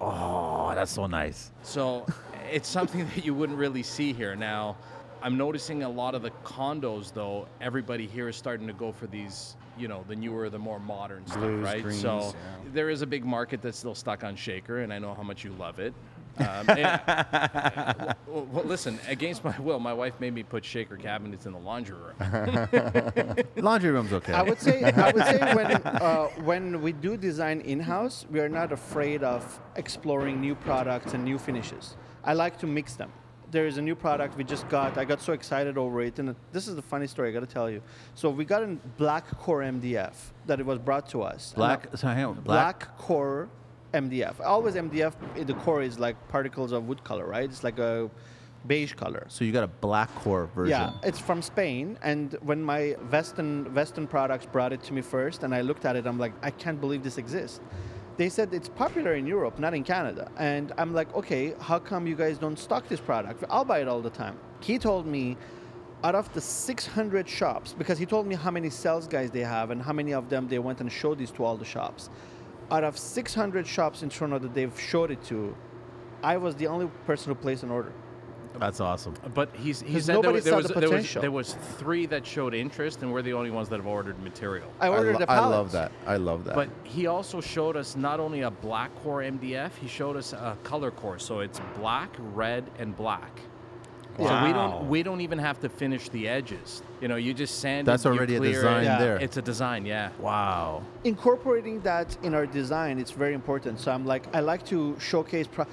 Oh, 0.00 0.72
that's 0.74 0.92
so 0.92 1.06
nice. 1.06 1.50
So 1.62 2.06
it's 2.50 2.68
something 2.68 3.06
that 3.14 3.24
you 3.24 3.34
wouldn't 3.34 3.58
really 3.58 3.82
see 3.82 4.12
here. 4.12 4.34
Now, 4.34 4.76
I'm 5.22 5.36
noticing 5.36 5.82
a 5.82 5.88
lot 5.88 6.14
of 6.14 6.22
the 6.22 6.30
condos, 6.44 7.12
though. 7.12 7.46
Everybody 7.60 8.06
here 8.06 8.28
is 8.28 8.36
starting 8.36 8.66
to 8.66 8.72
go 8.72 8.90
for 8.90 9.06
these, 9.06 9.56
you 9.78 9.88
know, 9.88 10.04
the 10.08 10.16
newer, 10.16 10.48
the 10.48 10.58
more 10.58 10.80
modern 10.80 11.26
stuff, 11.26 11.40
Blues, 11.40 11.64
right? 11.64 11.82
greens, 11.82 12.00
so 12.00 12.32
yeah. 12.32 12.70
there 12.72 12.88
is 12.88 13.02
a 13.02 13.06
big 13.06 13.24
market 13.24 13.60
that's 13.60 13.78
still 13.78 13.94
stuck 13.94 14.24
on 14.24 14.34
Shaker, 14.34 14.78
and 14.78 14.92
I 14.92 14.98
know 14.98 15.14
how 15.14 15.22
much 15.22 15.44
you 15.44 15.52
love 15.52 15.78
it. 15.78 15.92
Um, 16.38 16.70
and- 16.70 18.14
well, 18.26 18.46
well, 18.52 18.64
listen, 18.64 18.98
against 19.08 19.44
my 19.44 19.58
will, 19.58 19.78
my 19.80 19.92
wife 19.92 20.14
made 20.20 20.32
me 20.34 20.42
put 20.42 20.64
Shaker 20.64 20.96
cabinets 20.96 21.46
in 21.46 21.52
the 21.52 21.58
laundry 21.58 21.96
room. 21.96 22.16
Laundry 23.56 23.90
room's 23.90 24.12
okay. 24.12 24.32
I 24.32 24.42
would 24.42 24.60
say 24.60 24.84
I 24.84 25.10
would 25.10 25.24
say 25.24 25.54
when 25.54 25.66
uh, 25.72 26.26
when 26.44 26.80
we 26.82 26.92
do 26.92 27.16
design 27.16 27.60
in-house, 27.62 28.26
we 28.30 28.40
are 28.40 28.48
not 28.48 28.72
afraid 28.72 29.22
of 29.22 29.60
exploring 29.76 30.40
new 30.40 30.54
products 30.54 31.12
and 31.14 31.24
new 31.24 31.38
finishes. 31.38 31.96
I 32.24 32.34
like 32.34 32.58
to 32.60 32.66
mix 32.66 32.94
them. 32.94 33.12
There 33.50 33.66
is 33.66 33.78
a 33.78 33.82
new 33.82 33.96
product 33.96 34.36
we 34.36 34.44
just 34.44 34.68
got. 34.68 34.96
I 34.96 35.04
got 35.04 35.20
so 35.20 35.32
excited 35.32 35.76
over 35.76 36.00
it, 36.02 36.18
and 36.20 36.36
this 36.52 36.68
is 36.68 36.76
the 36.76 36.82
funny 36.82 37.08
story 37.08 37.30
I 37.30 37.32
got 37.32 37.40
to 37.40 37.46
tell 37.52 37.68
you. 37.68 37.82
So 38.14 38.30
we 38.30 38.44
got 38.44 38.62
a 38.62 38.76
black 38.96 39.26
core 39.38 39.60
MDF 39.60 40.14
that 40.46 40.60
it 40.60 40.66
was 40.66 40.78
brought 40.78 41.08
to 41.10 41.22
us. 41.22 41.52
Black. 41.56 41.88
I- 41.92 41.96
So 41.96 42.06
hang 42.08 42.24
on. 42.24 42.34
Black. 42.34 42.44
black 42.44 42.96
core 42.98 43.48
MDF. 43.92 44.40
Always 44.44 44.74
MDF. 44.74 45.14
in 45.36 45.42
eh, 45.42 45.44
The 45.44 45.54
core 45.54 45.82
is 45.82 45.98
like 45.98 46.16
particles 46.28 46.72
of 46.72 46.88
wood 46.88 47.02
color, 47.04 47.26
right? 47.26 47.44
It's 47.44 47.64
like 47.64 47.78
a 47.78 48.10
beige 48.66 48.94
color. 48.94 49.26
So 49.28 49.44
you 49.44 49.52
got 49.52 49.64
a 49.64 49.68
black 49.68 50.14
core 50.16 50.48
version. 50.54 50.70
Yeah, 50.70 50.92
it's 51.02 51.18
from 51.18 51.42
Spain. 51.42 51.98
And 52.02 52.36
when 52.42 52.62
my 52.62 52.90
Western 53.10 53.72
Western 53.74 54.06
products 54.06 54.46
brought 54.46 54.72
it 54.72 54.82
to 54.84 54.92
me 54.92 55.02
first, 55.02 55.42
and 55.42 55.54
I 55.54 55.62
looked 55.62 55.84
at 55.84 55.96
it, 55.96 56.06
I'm 56.06 56.18
like, 56.18 56.32
I 56.42 56.50
can't 56.50 56.80
believe 56.80 57.02
this 57.02 57.18
exists. 57.18 57.60
They 58.16 58.28
said 58.28 58.52
it's 58.52 58.68
popular 58.68 59.14
in 59.14 59.26
Europe, 59.26 59.58
not 59.58 59.72
in 59.72 59.82
Canada. 59.82 60.30
And 60.36 60.72
I'm 60.76 60.92
like, 60.92 61.14
okay, 61.14 61.54
how 61.58 61.78
come 61.78 62.06
you 62.06 62.14
guys 62.14 62.36
don't 62.36 62.58
stock 62.58 62.86
this 62.88 63.00
product? 63.00 63.44
I'll 63.48 63.64
buy 63.64 63.80
it 63.80 63.88
all 63.88 64.02
the 64.02 64.10
time. 64.10 64.38
He 64.60 64.78
told 64.78 65.06
me 65.06 65.38
out 66.02 66.14
of 66.14 66.32
the 66.32 66.40
600 66.40 67.28
shops, 67.28 67.74
because 67.76 67.98
he 67.98 68.06
told 68.06 68.26
me 68.26 68.34
how 68.34 68.50
many 68.50 68.70
sales 68.70 69.06
guys 69.06 69.30
they 69.30 69.40
have 69.40 69.70
and 69.70 69.82
how 69.82 69.92
many 69.92 70.12
of 70.12 70.28
them 70.28 70.48
they 70.48 70.58
went 70.58 70.80
and 70.80 70.90
showed 70.90 71.18
these 71.18 71.30
to 71.32 71.44
all 71.44 71.56
the 71.56 71.64
shops. 71.64 72.10
Out 72.70 72.84
of 72.84 72.96
600 72.98 73.66
shops 73.66 74.02
in 74.02 74.08
Toronto 74.08 74.38
that 74.38 74.54
they've 74.54 74.78
showed 74.80 75.10
it 75.10 75.22
to, 75.24 75.56
I 76.22 76.36
was 76.36 76.54
the 76.56 76.66
only 76.68 76.86
person 77.06 77.30
who 77.32 77.34
placed 77.40 77.62
an 77.62 77.70
order. 77.70 77.92
That's 78.58 78.80
awesome. 78.80 79.14
But 79.32 79.54
he's, 79.56 79.80
he 79.80 79.94
'Cause 79.94 80.04
said 80.06 80.16
there, 80.16 80.22
nobody 80.22 80.34
was, 80.34 80.44
there, 80.44 80.52
saw 80.52 80.56
was, 80.58 80.66
the 80.68 80.74
there, 80.74 80.82
was, 80.82 80.90
potential. 80.90 81.20
there 81.22 81.30
was 81.30 81.54
three 81.78 82.06
that 82.06 82.26
showed 82.26 82.52
interest, 82.52 83.00
and 83.02 83.12
we're 83.12 83.22
the 83.22 83.32
only 83.32 83.50
ones 83.50 83.68
that 83.70 83.76
have 83.76 83.86
ordered 83.86 84.20
material. 84.22 84.70
I 84.80 84.88
ordered 84.88 85.14
lo- 85.14 85.18
the 85.20 85.30
I 85.30 85.38
love 85.40 85.72
that. 85.72 85.92
I 86.06 86.16
love 86.16 86.44
that. 86.44 86.54
But 86.56 86.68
he 86.84 87.06
also 87.06 87.40
showed 87.40 87.76
us 87.76 87.96
not 87.96 88.20
only 88.20 88.42
a 88.42 88.50
black 88.50 88.94
core 89.02 89.20
MDF, 89.22 89.70
he 89.76 89.86
showed 89.88 90.16
us 90.16 90.32
a 90.32 90.58
color 90.64 90.90
core. 90.90 91.18
So 91.18 91.40
it's 91.40 91.60
black, 91.76 92.10
red, 92.18 92.68
and 92.78 92.94
black. 92.96 93.40
So 94.18 94.44
we 94.44 94.52
don't 94.52 94.88
we 94.88 95.02
don't 95.02 95.20
even 95.20 95.38
have 95.38 95.60
to 95.60 95.68
finish 95.68 96.08
the 96.10 96.28
edges. 96.28 96.82
You 97.00 97.08
know, 97.08 97.16
you 97.16 97.32
just 97.32 97.60
sand. 97.60 97.86
That's 97.86 98.04
it, 98.04 98.08
you 98.12 98.16
already 98.18 98.34
a 98.36 98.38
clear 98.38 98.50
it. 98.50 98.54
design 98.54 98.84
Yeah. 98.84 98.98
there. 98.98 99.16
It's 99.16 99.36
a 99.36 99.42
design, 99.42 99.86
yeah. 99.86 100.10
wow. 100.18 100.82
incorporating 101.04 101.80
that 101.80 102.16
in 102.22 102.34
our 102.34 102.46
design 102.46 102.98
it's 102.98 103.10
very 103.10 103.32
important 103.34 103.80
so 103.80 103.90
i'm 103.90 104.04
like 104.04 104.24
i 104.36 104.40
like 104.40 104.62
to 104.66 104.94
showcase 105.00 105.46
pro- 105.46 105.66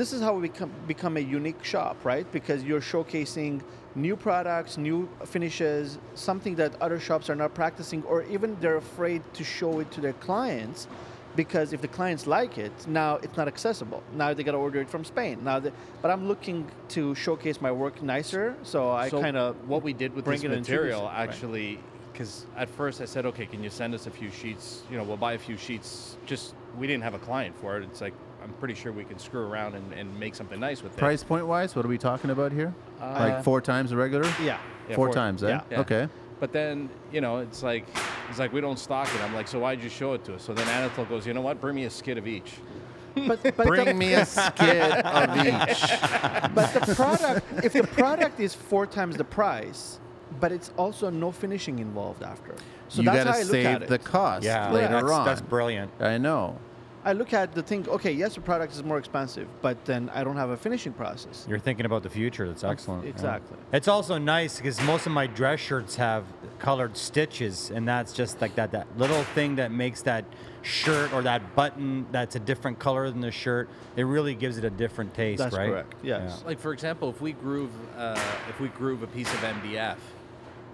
this 0.00 0.12
is 0.14 0.20
how 0.22 0.32
we 0.34 0.48
become 0.48 0.70
become 0.86 1.16
a 1.18 1.20
unique 1.38 1.62
shop 1.62 1.96
right 2.04 2.26
because 2.32 2.64
you're 2.64 2.80
showcasing 2.80 3.60
new 3.94 4.16
products 4.16 4.78
new 4.78 5.06
finishes 5.26 5.98
something 6.14 6.54
that 6.54 6.70
other 6.80 6.98
shops 6.98 7.28
are 7.28 7.34
not 7.44 7.52
practicing 7.54 8.02
or 8.04 8.22
even 8.34 8.56
they're 8.60 8.78
afraid 8.88 9.20
to 9.34 9.42
show 9.44 9.80
it 9.80 9.88
to 9.90 10.00
their 10.00 10.14
clients 10.14 10.86
because 11.36 11.72
if 11.72 11.80
the 11.80 11.88
clients 11.88 12.26
like 12.26 12.58
it 12.58 12.72
now 12.86 13.16
it's 13.16 13.36
not 13.36 13.46
accessible 13.48 14.02
now 14.14 14.34
they 14.34 14.42
got 14.42 14.52
to 14.52 14.58
order 14.58 14.80
it 14.80 14.88
from 14.88 15.04
spain 15.04 15.38
now 15.44 15.58
the, 15.58 15.72
but 16.02 16.10
i'm 16.10 16.26
looking 16.26 16.68
to 16.88 17.14
showcase 17.14 17.60
my 17.60 17.70
work 17.70 18.02
nicer 18.02 18.56
so 18.62 18.90
i 18.90 19.08
so 19.08 19.20
kind 19.20 19.36
of 19.36 19.56
what 19.68 19.82
we 19.82 19.92
did 19.92 20.14
with 20.14 20.24
bring 20.24 20.36
this 20.38 20.44
it 20.44 20.46
and 20.48 20.58
introduce 20.58 20.80
material 20.80 21.06
it, 21.06 21.12
actually 21.14 21.78
because 22.12 22.46
at 22.56 22.68
first 22.68 23.00
i 23.00 23.04
said 23.04 23.24
okay 23.26 23.46
can 23.46 23.62
you 23.62 23.70
send 23.70 23.94
us 23.94 24.06
a 24.06 24.10
few 24.10 24.30
sheets 24.30 24.82
you 24.90 24.96
know 24.96 25.04
we'll 25.04 25.16
buy 25.16 25.34
a 25.34 25.38
few 25.38 25.56
sheets 25.56 26.16
just 26.26 26.54
we 26.78 26.86
didn't 26.86 27.02
have 27.02 27.14
a 27.14 27.18
client 27.18 27.56
for 27.60 27.76
it 27.76 27.82
it's 27.84 28.00
like 28.00 28.14
i'm 28.42 28.52
pretty 28.54 28.74
sure 28.74 28.90
we 28.92 29.04
can 29.04 29.18
screw 29.18 29.46
around 29.46 29.74
and, 29.74 29.92
and 29.92 30.18
make 30.18 30.34
something 30.34 30.58
nice 30.58 30.82
with 30.82 30.92
it 30.92 30.98
Price 30.98 31.22
point 31.22 31.46
wise, 31.46 31.76
what 31.76 31.84
are 31.84 31.88
we 31.88 31.98
talking 31.98 32.30
about 32.30 32.52
here? 32.52 32.74
Uh, 33.00 33.16
like 33.18 33.44
four 33.44 33.60
times 33.60 33.90
the 33.90 33.96
regular? 33.96 34.24
yeah 34.42 34.58
Yeah, 34.88 34.96
four, 34.96 35.06
four- 35.06 35.14
times, 35.14 35.42
eh? 35.44 35.48
yeah. 35.48 35.62
Yeah. 35.70 35.80
Okay. 35.80 36.08
But 36.40 36.52
then, 36.52 36.88
you 37.12 37.20
know, 37.20 37.38
it's 37.38 37.62
like 37.62 37.84
it's 38.30 38.38
like 38.38 38.52
we 38.52 38.60
don't 38.60 38.78
stock 38.78 39.08
it. 39.14 39.20
I'm 39.20 39.34
like, 39.34 39.46
so 39.46 39.58
why'd 39.60 39.82
you 39.82 39.90
show 39.90 40.14
it 40.14 40.24
to 40.24 40.34
us? 40.36 40.42
So 40.42 40.54
then 40.54 40.66
Anatol 40.66 41.08
goes, 41.08 41.26
you 41.26 41.34
know 41.34 41.42
what? 41.42 41.60
Bring 41.60 41.76
me 41.76 41.84
a 41.84 41.90
skid 41.90 42.16
of 42.18 42.26
each. 42.26 42.54
But, 43.14 43.42
but 43.42 43.66
Bring 43.66 43.86
the, 43.86 43.94
me 43.94 44.14
a 44.14 44.24
skid 44.24 44.92
of 44.92 45.36
each. 45.36 45.80
but 46.54 46.72
the 46.72 46.94
product, 46.96 47.64
if 47.64 47.72
the 47.74 47.82
product 47.82 48.40
is 48.40 48.54
four 48.54 48.86
times 48.86 49.16
the 49.16 49.24
price, 49.24 49.98
but 50.38 50.52
it's 50.52 50.72
also 50.76 51.10
no 51.10 51.30
finishing 51.32 51.80
involved 51.80 52.22
after. 52.22 52.54
So 52.88 53.02
you 53.02 53.06
that's 53.10 53.24
gotta 53.24 53.30
how 53.32 53.36
I 53.36 53.42
look 53.42 53.50
save 53.50 53.66
at 53.66 53.82
it. 53.82 53.88
the 53.88 53.98
cost 53.98 54.44
Yeah, 54.44 54.70
later 54.70 54.88
that's, 54.88 55.10
on. 55.10 55.24
that's 55.26 55.40
brilliant. 55.40 55.90
I 56.00 56.18
know. 56.18 56.56
I 57.02 57.12
look 57.14 57.32
at 57.32 57.54
the 57.54 57.62
thing. 57.62 57.88
Okay, 57.88 58.12
yes, 58.12 58.34
the 58.34 58.42
product 58.42 58.74
is 58.74 58.84
more 58.84 58.98
expensive, 58.98 59.48
but 59.62 59.84
then 59.86 60.10
I 60.12 60.22
don't 60.22 60.36
have 60.36 60.50
a 60.50 60.56
finishing 60.56 60.92
process. 60.92 61.46
You're 61.48 61.58
thinking 61.58 61.86
about 61.86 62.02
the 62.02 62.10
future. 62.10 62.46
That's 62.46 62.62
excellent. 62.62 63.04
yeah. 63.04 63.10
exactly. 63.10 63.56
It's 63.72 63.88
also 63.88 64.18
nice 64.18 64.58
because 64.58 64.80
most 64.82 65.06
of 65.06 65.12
my 65.12 65.26
dress 65.26 65.60
shirts 65.60 65.96
have 65.96 66.24
colored 66.58 66.96
stitches, 66.96 67.70
and 67.70 67.88
that's 67.88 68.12
just 68.12 68.40
like 68.40 68.54
that 68.56 68.72
that 68.72 68.86
little 68.98 69.22
thing 69.34 69.56
that 69.56 69.72
makes 69.72 70.02
that 70.02 70.26
shirt 70.62 71.10
or 71.14 71.22
that 71.22 71.56
button 71.56 72.06
that's 72.12 72.36
a 72.36 72.40
different 72.40 72.78
color 72.78 73.10
than 73.10 73.22
the 73.22 73.30
shirt. 73.30 73.70
It 73.96 74.02
really 74.02 74.34
gives 74.34 74.58
it 74.58 74.64
a 74.64 74.70
different 74.70 75.14
taste, 75.14 75.38
That's 75.38 75.56
right? 75.56 75.70
correct. 75.70 75.94
Yes. 76.02 76.42
Like 76.44 76.60
for 76.60 76.72
example, 76.72 77.08
if 77.08 77.22
we 77.22 77.32
groove, 77.32 77.72
uh, 77.96 78.20
if 78.48 78.60
we 78.60 78.68
groove 78.68 79.02
a 79.02 79.06
piece 79.06 79.32
of 79.32 79.40
MDF, 79.40 79.96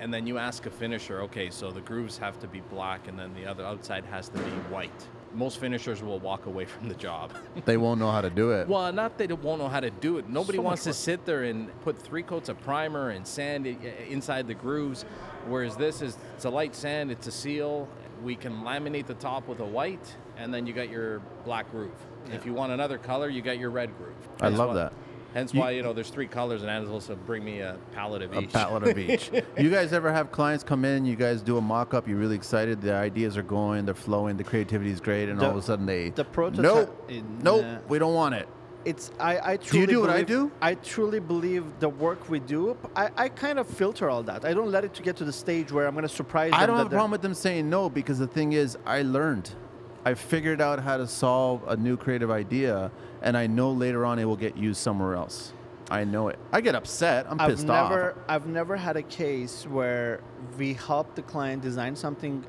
and 0.01 0.13
then 0.13 0.27
you 0.27 0.39
ask 0.39 0.67
a 0.67 0.71
finisher, 0.71 1.23
okay, 1.23 1.51
so 1.51 1.71
the 1.71 1.81
grooves 1.81 2.19
have 2.19 2.39
to 2.41 2.49
be 2.49 2.61
black, 2.61 3.07
and 3.09 3.19
then 3.19 3.33
the 3.35 3.47
other 3.47 3.65
outside 3.65 4.05
has 4.07 4.29
to 4.29 4.39
be 4.39 4.51
white. 4.71 5.07
Most 5.37 5.59
finishers 5.61 6.03
will 6.03 6.19
walk 6.19 6.47
away 6.47 6.65
from 6.65 6.89
the 6.89 6.95
job. 6.95 7.31
They 7.67 7.77
won't 7.77 8.01
know 8.01 8.11
how 8.11 8.23
to 8.23 8.31
do 8.31 8.53
it. 8.53 8.67
well, 8.75 8.91
not 8.93 9.19
that 9.19 9.29
they 9.29 9.35
won't 9.35 9.61
know 9.61 9.69
how 9.69 9.81
to 9.81 9.91
do 9.91 10.17
it. 10.17 10.29
Nobody 10.29 10.57
So 10.57 10.63
wants 10.63 10.85
to 10.85 10.95
sit 10.95 11.27
there 11.27 11.43
and 11.45 11.69
put 11.83 11.99
three 11.99 12.23
coats 12.23 12.49
of 12.49 12.59
primer 12.63 13.11
and 13.11 13.27
sand 13.27 13.67
inside 14.09 14.49
the 14.49 14.55
grooves, 14.55 15.05
whereas 15.47 15.77
this 15.77 16.01
is 16.01 16.17
it's 16.35 16.47
a 16.47 16.51
light 16.51 16.75
sand, 16.75 17.11
it's 17.13 17.27
a 17.27 17.33
seal. 17.33 17.87
We 18.25 18.35
can 18.35 18.63
laminate 18.63 19.07
the 19.07 19.15
top 19.15 19.47
with 19.47 19.61
a 19.61 19.65
white, 19.67 20.17
and 20.39 20.53
then 20.55 20.67
you 20.67 20.73
got 20.73 20.89
your 20.89 21.21
black 21.45 21.71
groove. 21.71 21.93
If 22.33 22.47
you 22.47 22.55
want 22.55 22.73
another 22.73 22.97
color, 22.97 23.29
you 23.29 23.43
got 23.43 23.59
your 23.59 23.71
red 23.71 23.97
groove. 23.99 24.15
I 24.41 24.47
Hence 24.47 24.59
love 24.59 24.69
why- 24.71 24.75
that. 24.77 24.93
Hence 25.37 25.53
why 25.53 25.73
you 25.73 25.83
know 25.83 25.93
there's 25.93 26.09
three 26.09 26.27
colors, 26.27 26.63
and 26.63 26.71
Anatol 26.71 27.03
said 27.03 27.27
bring 27.27 27.45
me 27.45 27.61
a 27.61 27.77
palette 27.93 28.23
of 28.23 28.33
a 28.35 28.41
each. 28.41 28.53
palette 28.55 28.89
of 28.89 28.99
each. 28.99 29.31
you 29.59 29.69
guys 29.69 29.93
ever 29.93 30.11
have 30.11 30.33
clients 30.33 30.65
come 30.65 30.83
in? 30.87 31.05
You 31.05 31.15
guys 31.15 31.43
do 31.43 31.59
a 31.59 31.61
mock-up. 31.61 32.09
You're 32.09 32.17
really 32.17 32.37
excited. 32.37 32.81
The 32.81 32.95
ideas 32.95 33.37
are 33.37 33.43
going. 33.43 33.85
They're 33.85 33.95
flowing. 33.95 34.39
The 34.39 34.45
creativity 34.45 34.91
is 34.91 34.99
great, 34.99 35.29
and 35.29 35.39
The- 35.39 35.45
all 35.45 35.51
of 35.51 35.59
a 35.59 35.63
sudden 35.63 35.85
they 35.85 36.09
the 36.09 36.25
prototype- 36.25 36.63
Nope, 36.63 37.05
in, 37.11 37.39
nope. 37.43 37.65
uh, 37.67 37.77
we 37.87 37.99
don't 37.99 38.15
want 38.15 38.35
it. 38.35 38.49
It's 38.87 39.11
I, 39.21 39.37
I 39.37 39.53
you 39.53 39.59
truly 39.59 39.87
do 39.89 40.01
what 40.01 40.09
I 40.09 40.23
believe- 40.23 40.27
do? 40.27 40.53
I 40.63 40.75
truly 40.77 41.21
believe 41.21 41.65
the 41.81 41.91
work 41.91 42.31
we 42.31 42.39
do. 42.41 42.75
I, 42.97 43.11
I 43.15 43.29
kind 43.29 43.59
of 43.59 43.67
filter 43.67 44.09
all 44.09 44.23
that. 44.23 44.47
I 44.47 44.55
don't 44.55 44.71
let 44.71 44.85
it 44.85 44.95
to 44.95 45.03
get 45.03 45.17
to 45.17 45.27
the 45.27 45.35
stage 45.35 45.71
where 45.71 45.87
I'm 45.87 45.93
going 45.93 46.05
to 46.05 46.09
surprise 46.09 46.53
them. 46.53 46.61
I 46.61 46.65
don't 46.65 46.79
have 46.79 46.87
a 46.87 46.91
problem 46.91 47.11
with 47.11 47.21
them 47.21 47.35
saying 47.35 47.69
no 47.69 47.91
because 47.91 48.19
the 48.19 48.27
thing 48.27 48.55
is, 48.55 48.79
I 48.87 49.03
learned. 49.03 49.51
I 50.07 50.15
figured 50.15 50.61
out 50.61 50.79
how 50.79 50.97
to 50.97 51.07
solve 51.07 51.63
a 51.67 51.77
new 51.77 51.97
creative 51.97 52.31
idea, 52.31 52.93
and 53.27 53.37
I 53.37 53.49
know 53.49 53.73
later 53.73 54.07
on 54.07 54.21
it 54.21 54.25
will 54.25 54.37
get 54.37 54.57
used 54.57 54.81
somewhere 54.81 55.15
else. 55.15 55.53
I 55.91 56.05
know 56.05 56.29
it. 56.29 56.39
I 56.53 56.61
get 56.61 56.77
upset. 56.77 57.27
I'm 57.29 57.41
I've 57.41 57.51
pissed 57.51 57.67
never 57.67 58.13
off. 58.13 58.19
I've 58.29 58.47
never 58.47 58.77
had 58.77 58.97
a 58.97 59.03
case 59.03 59.67
where 59.67 60.21
we 60.57 60.75
helped 60.75 61.17
the 61.17 61.23
client 61.23 61.61
design 61.61 61.97
something 61.97 62.45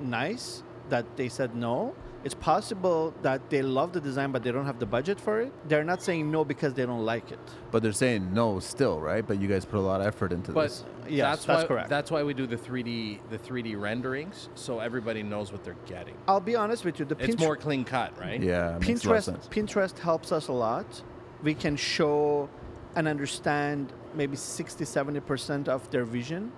nice 0.00 0.62
that 0.88 1.04
they 1.16 1.28
said 1.28 1.56
no. 1.56 1.94
It's 2.22 2.34
possible 2.34 3.14
that 3.22 3.48
they 3.48 3.62
love 3.62 3.92
the 3.92 4.00
design 4.00 4.30
but 4.30 4.42
they 4.42 4.52
don't 4.52 4.66
have 4.66 4.78
the 4.78 4.86
budget 4.86 5.18
for 5.18 5.40
it. 5.40 5.52
They're 5.68 5.84
not 5.84 6.02
saying 6.02 6.30
no 6.30 6.44
because 6.44 6.74
they 6.74 6.84
don't 6.84 7.04
like 7.04 7.32
it. 7.32 7.38
But 7.70 7.82
they're 7.82 7.92
saying 7.92 8.34
no 8.34 8.60
still, 8.60 9.00
right? 9.00 9.26
But 9.26 9.40
you 9.40 9.48
guys 9.48 9.64
put 9.64 9.78
a 9.78 9.80
lot 9.80 10.00
of 10.02 10.06
effort 10.06 10.32
into 10.32 10.52
But 10.52 10.64
this. 10.64 10.84
Yes, 11.08 11.22
that's, 11.30 11.44
that's 11.46 11.62
why, 11.62 11.68
correct. 11.68 11.88
That's 11.88 12.10
why 12.10 12.22
we 12.22 12.34
do 12.34 12.46
the 12.46 12.56
3D 12.56 13.20
the 13.30 13.38
3D 13.38 13.80
renderings, 13.80 14.48
so 14.54 14.80
everybody 14.80 15.22
knows 15.22 15.50
what 15.50 15.64
they're 15.64 15.76
getting. 15.86 16.14
I'll 16.28 16.40
be 16.40 16.56
honest 16.56 16.84
with 16.84 16.98
you. 16.98 17.06
The 17.06 17.16
It's 17.18 17.36
Pinterest- 17.36 17.40
more 17.40 17.56
clean 17.56 17.84
cut, 17.84 18.18
right? 18.20 18.40
Yeah, 18.40 18.76
it 18.76 18.86
makes 18.86 19.04
a 19.04 19.08
lot 19.08 19.16
of 19.18 19.22
Pinterest 19.22 19.24
sense. 19.24 19.48
Pinterest 19.48 19.98
helps 19.98 20.30
us 20.30 20.48
a 20.48 20.52
lot. 20.52 21.02
We 21.42 21.54
can 21.54 21.76
show 21.76 22.48
and 22.96 23.08
understand 23.08 23.92
maybe 24.14 24.36
60 24.36 24.84
70% 24.84 25.68
of 25.68 25.90
their 25.90 26.04
vision. 26.04 26.52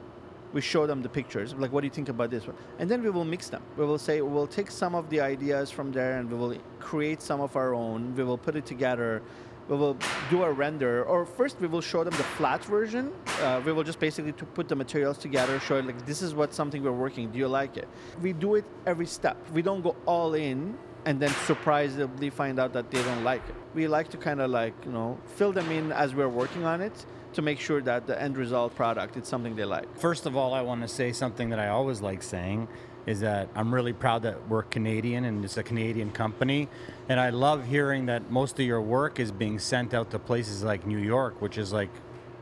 We 0.52 0.60
show 0.60 0.86
them 0.86 1.02
the 1.02 1.08
pictures, 1.08 1.54
like 1.54 1.72
what 1.72 1.80
do 1.80 1.86
you 1.86 1.92
think 1.92 2.08
about 2.08 2.30
this 2.30 2.46
one? 2.46 2.56
And 2.78 2.90
then 2.90 3.02
we 3.02 3.10
will 3.10 3.24
mix 3.24 3.48
them. 3.48 3.62
We 3.76 3.86
will 3.86 3.98
say 3.98 4.20
we'll 4.20 4.46
take 4.46 4.70
some 4.70 4.94
of 4.94 5.08
the 5.08 5.20
ideas 5.20 5.70
from 5.70 5.92
there 5.92 6.18
and 6.18 6.30
we 6.30 6.36
will 6.36 6.56
create 6.78 7.22
some 7.22 7.40
of 7.40 7.56
our 7.56 7.74
own. 7.74 8.14
We 8.14 8.24
will 8.24 8.38
put 8.38 8.56
it 8.56 8.66
together. 8.66 9.22
We 9.68 9.76
will 9.76 9.96
do 10.28 10.42
a 10.42 10.52
render, 10.52 11.04
or 11.04 11.24
first 11.24 11.60
we 11.60 11.68
will 11.68 11.80
show 11.80 12.02
them 12.02 12.12
the 12.16 12.24
flat 12.36 12.64
version. 12.64 13.12
Uh, 13.40 13.62
we 13.64 13.72
will 13.72 13.84
just 13.84 14.00
basically 14.00 14.32
to 14.32 14.44
put 14.44 14.68
the 14.68 14.74
materials 14.74 15.18
together, 15.18 15.60
show 15.60 15.76
it 15.76 15.86
like 15.86 16.04
this 16.04 16.20
is 16.20 16.34
what 16.34 16.52
something 16.52 16.82
we're 16.82 16.90
working. 16.90 17.30
Do 17.30 17.38
you 17.38 17.48
like 17.48 17.76
it? 17.76 17.88
We 18.20 18.32
do 18.32 18.56
it 18.56 18.64
every 18.86 19.06
step. 19.06 19.36
We 19.54 19.62
don't 19.62 19.80
go 19.80 19.94
all 20.04 20.34
in 20.34 20.76
and 21.04 21.20
then 21.20 21.30
surprisingly 21.46 22.30
find 22.30 22.58
out 22.58 22.72
that 22.72 22.90
they 22.90 23.02
don't 23.02 23.24
like 23.24 23.48
it. 23.48 23.54
We 23.74 23.88
like 23.88 24.08
to 24.10 24.16
kind 24.16 24.40
of 24.40 24.50
like, 24.50 24.74
you 24.84 24.92
know, 24.92 25.18
fill 25.36 25.52
them 25.52 25.70
in 25.70 25.92
as 25.92 26.14
we're 26.14 26.28
working 26.28 26.64
on 26.64 26.80
it 26.80 27.06
to 27.34 27.42
make 27.42 27.60
sure 27.60 27.80
that 27.82 28.06
the 28.06 28.20
end 28.20 28.36
result 28.36 28.74
product 28.74 29.16
is 29.16 29.26
something 29.26 29.56
they 29.56 29.64
like. 29.64 29.98
First 29.98 30.26
of 30.26 30.36
all, 30.36 30.54
I 30.54 30.62
want 30.62 30.82
to 30.82 30.88
say 30.88 31.12
something 31.12 31.50
that 31.50 31.58
I 31.58 31.68
always 31.68 32.00
like 32.00 32.22
saying 32.22 32.68
is 33.06 33.20
that 33.20 33.48
I'm 33.54 33.74
really 33.74 33.92
proud 33.92 34.22
that 34.22 34.48
we're 34.48 34.62
Canadian 34.62 35.24
and 35.24 35.44
it's 35.44 35.56
a 35.56 35.62
Canadian 35.62 36.12
company. 36.12 36.68
And 37.08 37.18
I 37.18 37.30
love 37.30 37.66
hearing 37.66 38.06
that 38.06 38.30
most 38.30 38.58
of 38.60 38.66
your 38.66 38.80
work 38.80 39.18
is 39.18 39.32
being 39.32 39.58
sent 39.58 39.92
out 39.92 40.10
to 40.12 40.18
places 40.18 40.62
like 40.62 40.86
New 40.86 40.98
York, 40.98 41.40
which 41.42 41.58
is 41.58 41.72
like 41.72 41.90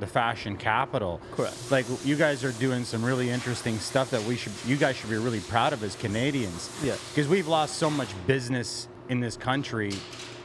the 0.01 0.07
fashion 0.07 0.57
capital. 0.57 1.21
Correct. 1.33 1.71
Like 1.71 1.87
you 2.05 2.17
guys 2.17 2.45
are 2.45 2.53
doing 2.53 2.85
some 2.85 3.05
really 3.05 3.31
interesting 3.31 3.79
stuff 3.79 4.11
that 4.11 4.23
we 4.25 4.37
should 4.37 4.53
you 4.67 4.77
guys 4.77 4.97
should 4.97 5.11
be 5.11 5.17
really 5.17 5.41
proud 5.41 5.73
of 5.73 5.83
as 5.83 5.95
Canadians. 5.97 6.71
Yes. 6.83 7.03
Because 7.11 7.29
we've 7.29 7.49
lost 7.49 7.77
so 7.77 7.89
much 7.89 8.09
business 8.27 8.89
in 9.09 9.21
this 9.21 9.37
country 9.37 9.93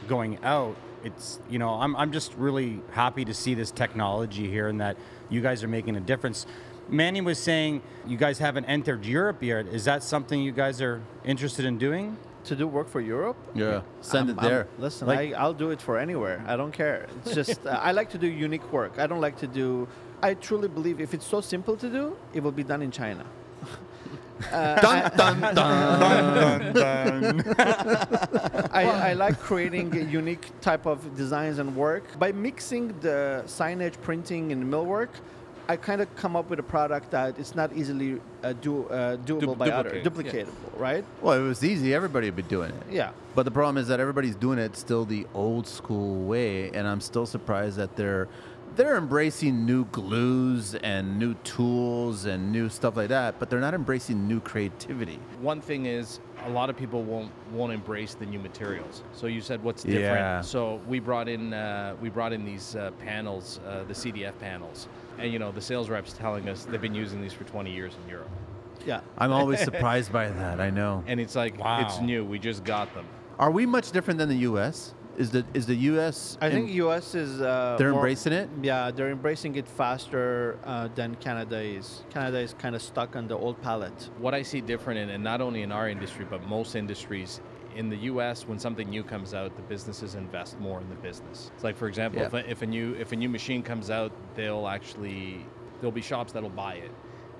going 0.08 0.38
out. 0.42 0.76
It's 1.06 1.38
you 1.48 1.58
know, 1.58 1.70
I'm 1.74 1.94
I'm 1.96 2.10
just 2.12 2.34
really 2.34 2.80
happy 2.90 3.24
to 3.24 3.32
see 3.32 3.54
this 3.54 3.70
technology 3.70 4.50
here 4.50 4.68
and 4.68 4.80
that 4.80 4.96
you 5.30 5.40
guys 5.40 5.62
are 5.62 5.68
making 5.68 5.96
a 5.96 6.00
difference. 6.00 6.46
Manny 6.88 7.20
was 7.20 7.38
saying 7.38 7.82
you 8.06 8.16
guys 8.16 8.38
haven't 8.38 8.64
entered 8.66 9.04
Europe 9.06 9.42
yet. 9.42 9.66
Is 9.68 9.84
that 9.84 10.02
something 10.02 10.40
you 10.40 10.52
guys 10.52 10.82
are 10.82 11.00
interested 11.24 11.64
in 11.64 11.78
doing? 11.78 12.16
To 12.44 12.54
do 12.54 12.66
work 12.68 12.88
for 12.88 13.00
Europe? 13.00 13.36
Yeah, 13.54 13.82
send 14.00 14.28
I'm- 14.30 14.38
it 14.38 14.42
I'm- 14.42 14.50
there. 14.50 14.68
listen, 14.78 15.08
Like- 15.08 15.34
I, 15.34 15.38
I'll 15.40 15.54
do 15.64 15.70
it 15.72 15.80
for 15.82 15.98
anywhere. 15.98 16.44
I 16.46 16.54
don't 16.56 16.70
care. 16.72 17.06
It's 17.24 17.34
just, 17.40 17.66
uh, 17.66 17.70
I 17.70 17.90
like 17.90 18.10
to 18.10 18.18
do 18.18 18.28
unique 18.28 18.72
work. 18.72 19.00
I 19.00 19.08
don't 19.08 19.20
like 19.20 19.36
to 19.38 19.48
do, 19.48 19.88
I 20.22 20.34
truly 20.34 20.68
believe 20.68 21.00
if 21.00 21.12
it's 21.12 21.26
so 21.26 21.40
simple 21.40 21.76
to 21.76 21.88
do, 21.90 22.16
it 22.34 22.40
will 22.44 22.52
be 22.52 22.62
done 22.62 22.82
in 22.82 22.92
China. 22.92 23.24
dun, 24.50 25.10
dun, 25.16 25.40
dun. 25.54 26.72
dun 26.74 27.44
I, 28.70 29.10
I 29.10 29.12
like 29.14 29.38
creating 29.38 29.96
a 29.96 30.00
unique 30.02 30.50
type 30.60 30.86
of 30.86 31.16
designs 31.16 31.58
and 31.58 31.74
work. 31.74 32.18
By 32.18 32.32
mixing 32.32 32.88
the 33.00 33.42
signage, 33.46 34.00
printing, 34.02 34.52
and 34.52 34.64
millwork, 34.64 35.08
I 35.68 35.76
kind 35.76 36.00
of 36.00 36.14
come 36.16 36.36
up 36.36 36.48
with 36.48 36.60
a 36.60 36.62
product 36.62 37.10
that 37.10 37.38
it's 37.38 37.54
not 37.54 37.72
easily 37.72 38.20
uh, 38.44 38.52
do, 38.52 38.86
uh, 38.86 39.16
doable 39.16 39.40
Du- 39.40 39.54
by 39.56 39.70
others, 39.70 40.04
duplicate, 40.04 40.46
duplicatable, 40.46 40.78
right? 40.80 41.04
Well, 41.20 41.34
it 41.38 41.42
was 41.42 41.64
easy. 41.64 41.92
Everybody 41.92 42.28
would 42.28 42.36
be 42.36 42.42
doing 42.42 42.70
it. 42.70 42.92
Yeah. 42.92 43.10
But 43.34 43.44
the 43.44 43.50
problem 43.50 43.76
is 43.78 43.88
that 43.88 43.98
everybody's 43.98 44.36
doing 44.36 44.58
it 44.58 44.76
still 44.76 45.04
the 45.04 45.26
old 45.34 45.66
school 45.66 46.24
way, 46.24 46.70
and 46.70 46.86
I'm 46.86 47.00
still 47.00 47.26
surprised 47.26 47.76
that 47.78 47.96
they're 47.96 48.28
they're 48.76 48.96
embracing 48.96 49.64
new 49.66 49.84
glues 49.86 50.74
and 50.76 51.18
new 51.18 51.34
tools 51.44 52.24
and 52.26 52.52
new 52.52 52.68
stuff 52.68 52.96
like 52.96 53.08
that, 53.08 53.38
but 53.38 53.50
they're 53.50 53.60
not 53.60 53.74
embracing 53.74 54.28
new 54.28 54.40
creativity. 54.40 55.18
One 55.40 55.60
thing 55.60 55.86
is 55.86 56.20
a 56.44 56.50
lot 56.50 56.70
of 56.70 56.76
people 56.76 57.02
won't 57.02 57.30
won't 57.52 57.72
embrace 57.72 58.14
the 58.14 58.26
new 58.26 58.38
materials. 58.38 59.02
So 59.12 59.26
you 59.26 59.40
said 59.40 59.62
what's 59.62 59.82
different. 59.82 60.04
Yeah. 60.04 60.40
So 60.42 60.80
we 60.86 61.00
brought 61.00 61.28
in 61.28 61.52
uh, 61.52 61.96
we 62.00 62.08
brought 62.10 62.32
in 62.32 62.44
these 62.44 62.76
uh, 62.76 62.90
panels, 62.98 63.60
uh, 63.66 63.84
the 63.84 63.94
CDF 63.94 64.38
panels, 64.38 64.88
and 65.18 65.32
you 65.32 65.38
know 65.38 65.50
the 65.50 65.62
sales 65.62 65.88
reps 65.88 66.12
telling 66.12 66.48
us 66.48 66.64
they've 66.64 66.80
been 66.80 66.94
using 66.94 67.20
these 67.22 67.32
for 67.32 67.44
20 67.44 67.70
years 67.72 67.94
in 68.04 68.10
Europe, 68.10 68.30
Yeah. 68.84 69.00
I'm 69.18 69.32
always 69.32 69.60
surprised 69.64 70.12
by 70.12 70.28
that. 70.28 70.60
I 70.60 70.70
know. 70.70 71.02
and 71.06 71.18
it's 71.18 71.34
like 71.34 71.54
it's 71.58 72.00
new. 72.00 72.24
We 72.24 72.38
just 72.38 72.62
got 72.64 72.92
them. 72.94 73.06
Are 73.38 73.50
we 73.50 73.66
much 73.66 73.90
different 73.92 74.18
than 74.18 74.28
the 74.30 74.38
U.S.? 74.50 74.94
Is 75.18 75.30
the 75.30 75.44
is 75.54 75.64
the 75.66 75.74
U.S. 75.92 76.36
I 76.42 76.46
in- 76.48 76.52
think 76.52 76.70
U.S. 76.72 77.14
is. 77.14 77.40
Uh, 77.40 77.76
They're 77.78 77.90
more- 77.90 78.00
embracing 78.00 78.32
it? 78.34 78.50
Yeah, 78.62 78.90
they're 78.90 79.10
embracing 79.10 79.54
it 79.56 79.66
faster 79.66 80.58
uh, 80.64 80.88
than 80.94 81.14
Canada 81.16 81.58
is. 81.60 82.04
Canada 82.10 82.38
is 82.38 82.54
kind 82.58 82.74
of 82.74 82.82
stuck 82.82 83.16
on 83.16 83.26
the 83.26 83.36
old 83.36 83.60
palette. 83.62 84.10
What 84.18 84.34
I 84.34 84.42
see 84.42 84.60
different, 84.60 84.98
in, 85.00 85.08
and 85.10 85.24
not 85.24 85.40
only 85.40 85.62
in 85.62 85.72
our 85.72 85.88
industry, 85.88 86.26
but 86.28 86.46
most 86.46 86.74
industries, 86.76 87.40
in 87.74 87.88
the 87.88 87.96
U.S., 88.12 88.46
when 88.46 88.58
something 88.58 88.88
new 88.90 89.02
comes 89.02 89.32
out, 89.32 89.56
the 89.56 89.62
businesses 89.62 90.14
invest 90.16 90.58
more 90.60 90.80
in 90.82 90.88
the 90.90 90.94
business. 90.96 91.50
It's 91.54 91.64
like, 91.64 91.76
for 91.78 91.88
example, 91.88 92.20
Yeah. 92.20 92.26
if, 92.26 92.34
a, 92.34 92.50
if 92.50 92.62
a 92.62 92.66
new 92.66 92.94
if 92.94 93.12
a 93.12 93.16
new 93.16 93.28
machine 93.30 93.62
comes 93.62 93.88
out, 93.90 94.12
they'll 94.34 94.68
actually 94.68 95.46
there'll 95.80 95.92
be 95.92 96.02
shops 96.02 96.32
that'll 96.32 96.50
buy 96.50 96.74
it. 96.74 96.90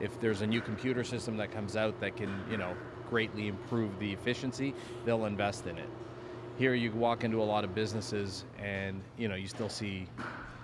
If 0.00 0.18
there's 0.20 0.40
a 0.42 0.46
new 0.46 0.60
computer 0.62 1.04
system 1.04 1.36
that 1.38 1.50
comes 1.52 1.76
out 1.76 2.00
that 2.00 2.16
can, 2.16 2.30
you 2.50 2.56
know, 2.56 2.74
greatly 3.10 3.48
improve 3.48 3.98
the 3.98 4.12
efficiency, 4.12 4.74
they'll 5.04 5.26
invest 5.26 5.66
in 5.66 5.76
it. 5.78 5.88
Here, 6.58 6.74
you 6.74 6.90
walk 6.92 7.24
into 7.24 7.42
a 7.42 7.44
lot 7.44 7.64
of 7.64 7.74
businesses, 7.74 8.44
and 8.62 9.00
you 9.18 9.28
know, 9.28 9.34
you 9.34 9.46
still 9.46 9.68
see 9.68 10.06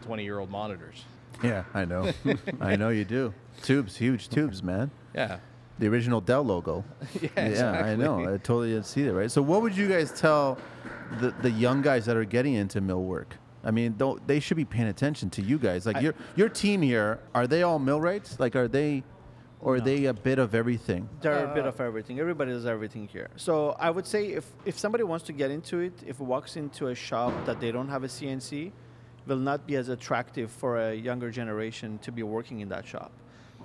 20-year-old 0.06 0.50
monitors. 0.50 1.04
Yeah, 1.42 1.64
I 1.74 1.84
know. 1.84 2.12
I 2.60 2.76
know 2.76 2.88
you 2.88 3.04
do. 3.04 3.34
Tubes, 3.62 3.96
huge 3.96 4.28
tubes, 4.28 4.62
man. 4.62 4.90
Yeah. 5.14 5.38
The 5.78 5.88
original 5.88 6.20
Dell 6.20 6.42
logo. 6.42 6.84
Yeah, 7.20 7.28
I 7.36 7.40
exactly. 7.40 7.96
know. 7.96 8.34
I 8.34 8.36
totally 8.38 8.82
see 8.82 9.02
that, 9.04 9.12
right? 9.14 9.30
So, 9.30 9.42
what 9.42 9.62
would 9.62 9.76
you 9.76 9.88
guys 9.88 10.12
tell 10.12 10.58
the, 11.20 11.30
the 11.42 11.50
young 11.50 11.82
guys 11.82 12.06
that 12.06 12.16
are 12.16 12.24
getting 12.24 12.54
into 12.54 12.80
mill 12.80 13.02
work? 13.02 13.36
I 13.64 13.70
mean, 13.70 13.96
they 14.26 14.40
should 14.40 14.56
be 14.56 14.64
paying 14.64 14.88
attention 14.88 15.30
to 15.30 15.42
you 15.42 15.58
guys. 15.58 15.86
Like 15.86 16.00
your 16.00 16.14
your 16.34 16.48
team 16.48 16.82
here, 16.82 17.20
are 17.34 17.46
they 17.46 17.62
all 17.62 17.78
millwrights? 17.78 18.40
Like, 18.40 18.56
are 18.56 18.66
they, 18.66 19.04
or 19.62 19.76
are 19.76 19.80
they 19.80 20.06
a 20.06 20.12
bit 20.12 20.38
of 20.40 20.54
everything? 20.54 21.08
They're 21.20 21.44
a 21.44 21.54
bit 21.54 21.64
uh, 21.64 21.68
of 21.68 21.80
everything. 21.80 22.18
Everybody 22.18 22.50
does 22.50 22.66
everything 22.66 23.06
here. 23.06 23.30
So 23.36 23.76
I 23.78 23.90
would 23.90 24.06
say 24.06 24.26
if, 24.26 24.44
if 24.64 24.76
somebody 24.76 25.04
wants 25.04 25.24
to 25.26 25.32
get 25.32 25.52
into 25.52 25.78
it, 25.78 25.92
if 26.04 26.20
it 26.20 26.24
walks 26.24 26.56
into 26.56 26.88
a 26.88 26.94
shop 26.94 27.32
that 27.46 27.60
they 27.60 27.70
don't 27.70 27.88
have 27.88 28.02
a 28.02 28.08
CNC, 28.08 28.72
will 29.26 29.36
not 29.36 29.64
be 29.66 29.76
as 29.76 29.88
attractive 29.88 30.50
for 30.50 30.78
a 30.78 30.94
younger 30.94 31.30
generation 31.30 31.98
to 31.98 32.10
be 32.10 32.24
working 32.24 32.58
in 32.58 32.68
that 32.70 32.84
shop. 32.84 33.12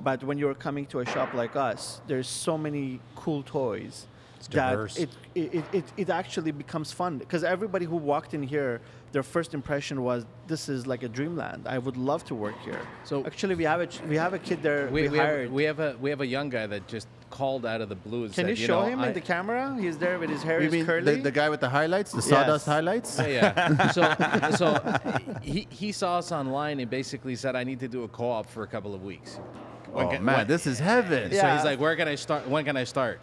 But 0.01 0.23
when 0.23 0.37
you're 0.37 0.53
coming 0.53 0.85
to 0.87 0.99
a 0.99 1.05
shop 1.05 1.33
like 1.33 1.55
us, 1.55 1.99
there's 2.05 2.27
so 2.27 2.59
many 2.59 2.99
cool 3.15 3.41
toys 3.41 4.05
that 4.51 4.69
diverse. 4.71 4.97
it, 4.97 5.09
it, 5.35 5.63
it, 5.73 5.83
it 5.97 6.09
actually 6.09 6.51
becomes 6.51 6.91
fun 6.91 7.17
because 7.17 7.43
everybody 7.43 7.85
who 7.85 7.95
walked 7.95 8.33
in 8.33 8.43
here, 8.43 8.81
their 9.11 9.23
first 9.23 9.53
impression 9.53 10.03
was 10.03 10.25
this 10.47 10.69
is 10.69 10.85
like 10.85 11.03
a 11.03 11.07
dreamland. 11.09 11.67
I 11.67 11.77
would 11.77 11.97
love 11.97 12.23
to 12.25 12.35
work 12.35 12.55
here. 12.63 12.81
So- 13.03 13.25
actually, 13.25 13.55
we 13.55 13.63
have 13.63 13.81
a 13.81 13.87
we 14.07 14.15
have 14.17 14.33
a 14.33 14.39
kid 14.39 14.61
there. 14.61 14.87
We, 14.87 15.03
We, 15.03 15.09
we, 15.09 15.17
hired. 15.17 15.43
have, 15.43 15.51
we 15.51 15.63
have 15.63 15.79
a 15.79 15.95
we 15.99 16.09
have 16.09 16.21
a 16.21 16.27
young 16.27 16.49
guy 16.49 16.67
that 16.67 16.87
just 16.87 17.07
called 17.29 17.65
out 17.65 17.81
of 17.81 17.89
the 17.89 17.95
blue 17.95 18.23
and 18.25 18.33
Can 18.33 18.45
said, 18.45 18.57
you 18.57 18.65
show 18.67 18.81
know, 18.81 18.87
him 18.87 18.99
I, 19.01 19.07
in 19.09 19.13
the 19.13 19.21
camera? 19.21 19.75
He's 19.79 19.97
there 19.97 20.17
with 20.17 20.29
his 20.29 20.43
hair 20.43 20.61
You 20.61 20.67
is 20.67 20.71
mean 20.73 20.85
curly. 20.85 21.15
the, 21.15 21.21
the 21.23 21.31
guy 21.31 21.49
with 21.49 21.59
the 21.59 21.67
highlights, 21.69 22.11
the 22.13 22.21
sawdust 22.21 22.65
highlights? 22.65 23.19
Yeah, 23.19 23.27
yeah. 23.27 23.91
so, 24.51 24.51
so 24.55 25.39
he, 25.41 25.67
he 25.69 25.91
saw 25.91 26.17
us 26.19 26.31
online 26.31 26.79
and 26.79 26.89
basically 26.89 27.35
said, 27.35 27.55
"I 27.55 27.63
need 27.65 27.79
to 27.81 27.87
do 27.87 28.03
a 28.03 28.07
co-op 28.07 28.49
for 28.49 28.63
a 28.63 28.67
couple 28.67 28.93
of 28.95 29.03
weeks." 29.03 29.39
Oh, 29.39 29.97
when 29.97 30.05
Oh 30.05 30.09
can- 30.11 30.23
man, 30.25 30.37
when- 30.37 30.47
this 30.47 30.67
is 30.67 30.79
heaven. 30.79 31.31
Yeah. 31.31 31.41
So 31.41 31.55
he's 31.55 31.65
like, 31.65 31.79
"Where 31.79 31.95
can 31.95 32.07
I 32.07 32.15
start? 32.15 32.47
When 32.47 32.63
can 32.65 32.77
I 32.77 32.83
start?" 32.85 33.19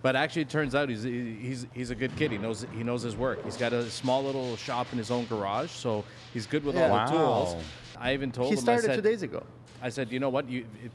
But 0.00 0.14
actually, 0.14 0.42
it 0.42 0.48
turns 0.50 0.74
out 0.74 0.88
he's 0.88 1.02
he's 1.02 1.66
he's 1.74 1.90
a 1.90 1.94
good 1.94 2.14
kid. 2.16 2.30
He 2.30 2.38
knows 2.38 2.64
he 2.76 2.84
knows 2.84 3.02
his 3.02 3.16
work. 3.16 3.44
He's 3.44 3.56
got 3.56 3.72
a 3.72 3.90
small 3.90 4.22
little 4.22 4.56
shop 4.56 4.86
in 4.92 4.98
his 4.98 5.10
own 5.10 5.26
garage, 5.26 5.70
so 5.70 6.04
he's 6.32 6.46
good 6.46 6.64
with 6.64 6.76
all 6.76 6.82
Yeah. 6.88 7.06
the 7.06 7.12
tools. 7.12 7.56
I 7.98 8.14
even 8.14 8.30
told 8.30 8.46
he 8.48 8.52
him. 8.52 8.56
He 8.58 8.62
started 8.62 8.84
I 8.84 8.86
said, 8.94 9.02
two 9.02 9.08
days 9.10 9.22
ago. 9.22 9.42
I 9.82 9.88
said, 9.88 10.12
you 10.12 10.20
know 10.20 10.28
what? 10.28 10.48
You 10.48 10.66
if, 10.84 10.92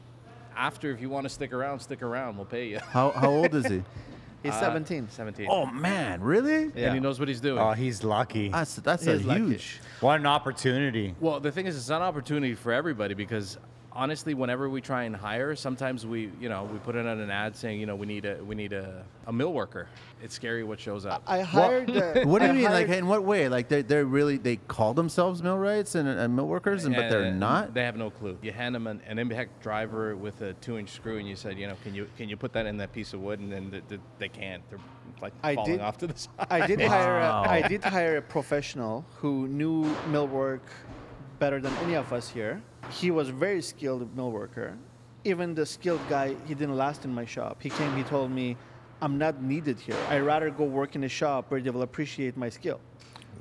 after 0.56 0.90
if 0.90 1.00
you 1.02 1.10
want 1.10 1.24
to 1.24 1.28
stick 1.28 1.52
around, 1.52 1.80
stick 1.80 2.02
around. 2.02 2.36
We'll 2.36 2.46
pay 2.46 2.68
you. 2.68 2.78
How, 2.78 3.10
how 3.10 3.28
old 3.30 3.54
is 3.54 3.66
he? 3.66 3.82
He's 4.42 4.52
Uh, 4.52 4.60
17. 4.60 5.08
17. 5.10 5.46
oh 5.50 5.64
man, 5.66 6.20
really? 6.22 6.70
Yeah. 6.74 6.86
And 6.86 6.94
he 6.94 7.00
knows 7.00 7.18
what 7.18 7.28
he's 7.28 7.40
doing. 7.40 7.58
Oh, 7.58 7.72
he's 7.72 8.04
lucky. 8.04 8.48
That's 8.50 8.76
that's 8.76 9.04
He 9.04 9.10
a 9.10 9.14
is 9.14 9.24
lucky. 9.24 9.40
huge. 9.40 9.80
What 10.00 10.20
an 10.20 10.26
opportunity. 10.26 11.14
Well, 11.20 11.40
the 11.40 11.50
thing 11.50 11.66
is, 11.66 11.76
it's 11.76 11.88
not 11.88 11.96
an 11.96 12.08
opportunity 12.08 12.54
for 12.54 12.70
everybody 12.72 13.14
because 13.14 13.56
honestly, 13.94 14.34
whenever 14.34 14.68
we 14.68 14.80
try 14.80 15.04
and 15.04 15.14
hire, 15.14 15.54
sometimes 15.56 16.06
we, 16.06 16.30
you 16.40 16.48
know, 16.48 16.64
we 16.64 16.78
put 16.80 16.96
in 16.96 17.06
an 17.06 17.30
ad 17.30 17.56
saying, 17.56 17.80
you 17.80 17.86
know, 17.86 17.96
we 17.96 18.06
need 18.06 18.24
a 18.24 18.42
we 18.44 18.54
need 18.54 18.72
a, 18.72 19.04
a 19.26 19.32
mill 19.32 19.52
worker. 19.52 19.88
It's 20.22 20.34
scary 20.34 20.64
what 20.64 20.80
shows 20.80 21.06
up. 21.06 21.22
I 21.26 21.40
hired. 21.42 21.90
uh, 21.90 22.20
What 22.24 22.40
do 22.40 22.46
you 22.46 22.52
I 22.52 22.54
mean? 22.54 22.64
Like, 22.64 22.88
in 22.88 23.06
what 23.06 23.24
way? 23.24 23.48
Like, 23.48 23.68
they 23.68 23.82
they're 23.82 24.04
really 24.04 24.36
they 24.38 24.56
call 24.56 24.94
themselves 24.94 25.42
millwrights 25.42 25.94
and, 25.94 26.08
and 26.08 26.34
mill 26.34 26.48
workers, 26.48 26.84
and, 26.84 26.94
but 26.94 27.08
they're 27.10 27.22
And 27.24 27.38
not. 27.40 27.74
They 27.74 27.84
have 27.84 27.96
no 27.96 28.10
clue. 28.10 28.38
You 28.42 28.52
hand 28.52 28.74
them 28.74 28.86
an, 28.86 29.00
an 29.06 29.18
impact 29.18 29.62
driver 29.62 30.16
with 30.16 30.40
a 30.42 30.54
two-inch 30.54 30.90
screw, 30.90 31.18
and 31.18 31.28
you 31.28 31.36
said, 31.36 31.58
you 31.58 31.66
know, 31.66 31.76
can 31.82 31.94
you 31.94 32.08
can 32.16 32.28
you 32.28 32.36
put 32.36 32.52
that 32.54 32.66
in 32.66 32.76
that 32.78 32.92
piece 32.92 33.12
of 33.12 33.20
wood? 33.20 33.40
And 33.40 33.52
then 33.52 33.70
th- 33.70 33.84
th- 33.88 34.00
they 34.18 34.28
can't. 34.28 34.62
They're 34.70 34.78
like 35.22 35.32
I 35.42 35.54
falling 35.54 35.72
did- 35.72 35.80
off 35.80 35.98
to 35.98 36.06
the 36.06 36.18
side. 36.18 36.30
I 36.50 36.66
did 36.66 36.80
hire. 36.80 37.18
A, 37.20 37.32
I 37.48 37.62
did 37.68 37.84
hire 37.84 38.16
a 38.16 38.22
professional 38.22 39.04
who 39.20 39.46
knew 39.48 39.84
millwork 40.10 40.60
better 41.38 41.60
than 41.60 41.72
any 41.78 41.94
of 41.94 42.12
us 42.12 42.28
here. 42.30 42.62
He 42.90 43.10
was 43.10 43.28
very 43.30 43.62
skilled 43.62 44.14
mill 44.16 44.30
worker. 44.30 44.76
Even 45.24 45.54
the 45.54 45.64
skilled 45.66 46.00
guy, 46.08 46.36
he 46.46 46.54
didn't 46.54 46.76
last 46.76 47.04
in 47.04 47.14
my 47.14 47.24
shop. 47.24 47.62
He 47.62 47.70
came. 47.70 47.96
He 47.96 48.02
told 48.04 48.30
me, 48.30 48.56
"I'm 49.00 49.16
not 49.18 49.42
needed 49.42 49.78
here. 49.80 49.96
I'd 50.10 50.20
rather 50.22 50.50
go 50.50 50.64
work 50.64 50.94
in 50.96 51.04
a 51.04 51.08
shop 51.08 51.50
where 51.50 51.60
they 51.60 51.70
will 51.70 51.82
appreciate 51.82 52.36
my 52.36 52.48
skill." 52.50 52.80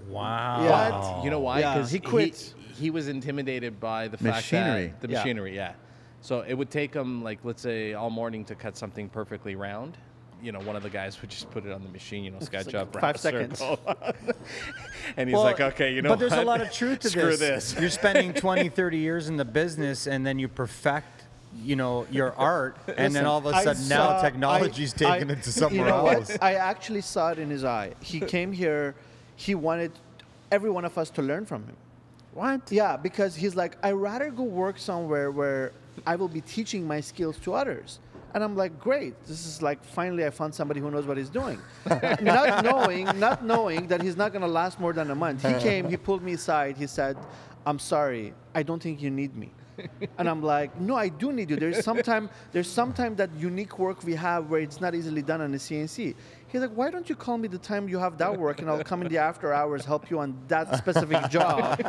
Wow. 0.07 0.63
Yeah. 0.63 1.23
You 1.23 1.29
know 1.29 1.39
why? 1.39 1.59
Yeah, 1.59 1.73
'Cause 1.75 1.91
he 1.91 1.99
quit. 1.99 2.53
He, 2.73 2.89
was 2.89 3.07
intimidated 3.07 3.79
by 3.79 4.07
the 4.07 4.17
Machinery. 4.23 4.87
fact 4.87 5.01
that 5.01 5.07
the 5.07 5.13
Yeah. 5.13 5.19
machinery, 5.19 5.55
yeah. 5.55 5.73
So 6.21 6.41
it 6.41 6.55
would 6.55 6.71
take 6.71 6.93
him 6.93 7.23
like 7.23 7.39
let's 7.43 7.61
say 7.61 7.93
all 7.93 8.09
morning 8.09 8.43
to 8.45 8.55
cut 8.55 8.75
something 8.75 9.09
perfectly 9.09 9.55
round. 9.55 9.97
You 10.43 10.51
know, 10.51 10.59
one 10.59 10.75
of 10.75 10.83
the 10.83 10.89
guys 10.89 11.19
would 11.21 11.29
just 11.29 11.49
put 11.51 11.65
it 11.65 11.71
on 11.71 11.81
the 11.83 11.89
machine, 11.89 12.25
you 12.25 12.31
know, 12.31 12.39
sketch 12.41 12.65
like 12.67 12.75
up 12.75 12.99
five 12.99 13.17
seconds. 13.17 13.61
and 15.17 15.29
he's 15.29 15.33
Well, 15.33 15.43
like, 15.43 15.61
okay, 15.61 15.93
you 15.93 16.01
know, 16.01 16.09
But 16.09 16.19
there's 16.19 16.33
a 16.33 16.41
lot 16.43 16.59
of 16.59 16.69
truth 16.71 16.99
to 17.01 17.09
Screw 17.11 17.37
this. 17.37 17.71
this. 17.71 17.79
You're 17.79 17.89
spending 17.89 18.33
20, 18.45 18.67
30 18.67 18.97
years 18.97 19.29
in 19.29 19.37
the 19.37 19.45
business 19.45 20.05
and 20.05 20.25
then 20.27 20.39
you 20.39 20.49
perfect, 20.49 21.23
you 21.61 21.77
know, 21.77 22.05
your 22.11 22.33
art 22.33 22.75
and 22.97 23.15
then 23.15 23.25
all 23.25 23.37
of 23.37 23.45
a 23.45 23.53
sudden 23.63 23.75
saw- 23.81 24.15
now 24.15 24.21
technology's 24.21 24.93
I- 24.95 24.97
taken 25.13 25.29
I- 25.31 25.33
it 25.35 25.43
to 25.43 25.51
somewhere 25.53 25.79
you 25.79 25.85
know 25.91 26.07
else. 26.07 26.29
What? 26.31 26.43
I 26.43 26.55
actually 26.55 27.01
saw 27.01 27.29
it 27.29 27.39
in 27.39 27.49
his 27.49 27.63
eye. 27.63 27.93
He 28.01 28.19
came 28.19 28.51
here. 28.51 28.95
He 29.37 29.55
wanted 29.55 29.93
every 30.51 30.69
one 30.69 30.83
of 30.83 30.97
us 30.97 31.09
to 31.11 31.21
learn 31.21 31.45
from 31.45 31.63
him. 31.63 31.77
what? 32.33 32.69
Yeah, 32.69 32.97
because 32.97 33.33
he's 33.35 33.55
like, 33.55 33.77
I'd 33.81 33.93
rather 33.93 34.29
go 34.29 34.43
work 34.43 34.77
somewhere 34.77 35.31
where 35.31 35.71
I 36.05 36.17
will 36.17 36.27
be 36.27 36.41
teaching 36.41 36.85
my 36.85 36.99
skills 36.99 37.37
to 37.39 37.53
others. 37.53 37.99
And 38.33 38.43
I'm 38.43 38.55
like, 38.55 38.79
great. 38.79 39.13
This 39.25 39.45
is 39.45 39.61
like 39.61 39.83
finally 39.83 40.25
I 40.25 40.29
found 40.29 40.55
somebody 40.55 40.79
who 40.79 40.89
knows 40.89 41.05
what 41.05 41.17
he's 41.17 41.29
doing. 41.29 41.59
not 42.21 42.63
knowing, 42.63 43.05
not 43.19 43.45
knowing 43.45 43.87
that 43.87 44.01
he's 44.01 44.17
not 44.17 44.33
gonna 44.33 44.47
last 44.47 44.79
more 44.79 44.93
than 44.93 45.11
a 45.11 45.15
month. 45.15 45.43
He 45.43 45.53
came, 45.67 45.87
he 45.89 45.97
pulled 45.97 46.23
me 46.23 46.33
aside, 46.33 46.77
he 46.77 46.87
said, 46.87 47.17
I'm 47.65 47.79
sorry, 47.79 48.33
I 48.55 48.63
don't 48.63 48.81
think 48.81 49.01
you 49.01 49.09
need 49.09 49.35
me. 49.35 49.51
and 50.17 50.29
I'm 50.29 50.43
like, 50.43 50.79
no, 50.79 50.95
I 50.95 51.09
do 51.09 51.31
need 51.31 51.49
you. 51.49 51.55
There's 51.55 51.83
sometime 51.83 52.29
there's 52.51 52.69
sometime 52.69 53.15
that 53.15 53.29
unique 53.37 53.79
work 53.79 54.03
we 54.03 54.13
have 54.15 54.49
where 54.49 54.61
it's 54.61 54.81
not 54.81 54.93
easily 54.95 55.21
done 55.21 55.41
on 55.41 55.53
a 55.53 55.57
CNC. 55.57 56.15
He's 56.53 56.61
like, 56.61 56.69
why 56.75 56.91
don't 56.91 57.09
you 57.09 57.15
call 57.15 57.39
me 57.39 57.47
the 57.47 57.57
time 57.57 57.89
you 57.89 57.97
have 57.97 58.19
that 58.19 58.37
work 58.37 58.61
and 58.61 58.69
I'll 58.69 58.83
come 58.83 59.01
in 59.01 59.07
the 59.07 59.17
after 59.17 59.51
hours, 59.51 59.83
help 59.85 60.11
you 60.11 60.19
on 60.19 60.37
that 60.49 60.77
specific 60.77 61.27
job. 61.37 61.79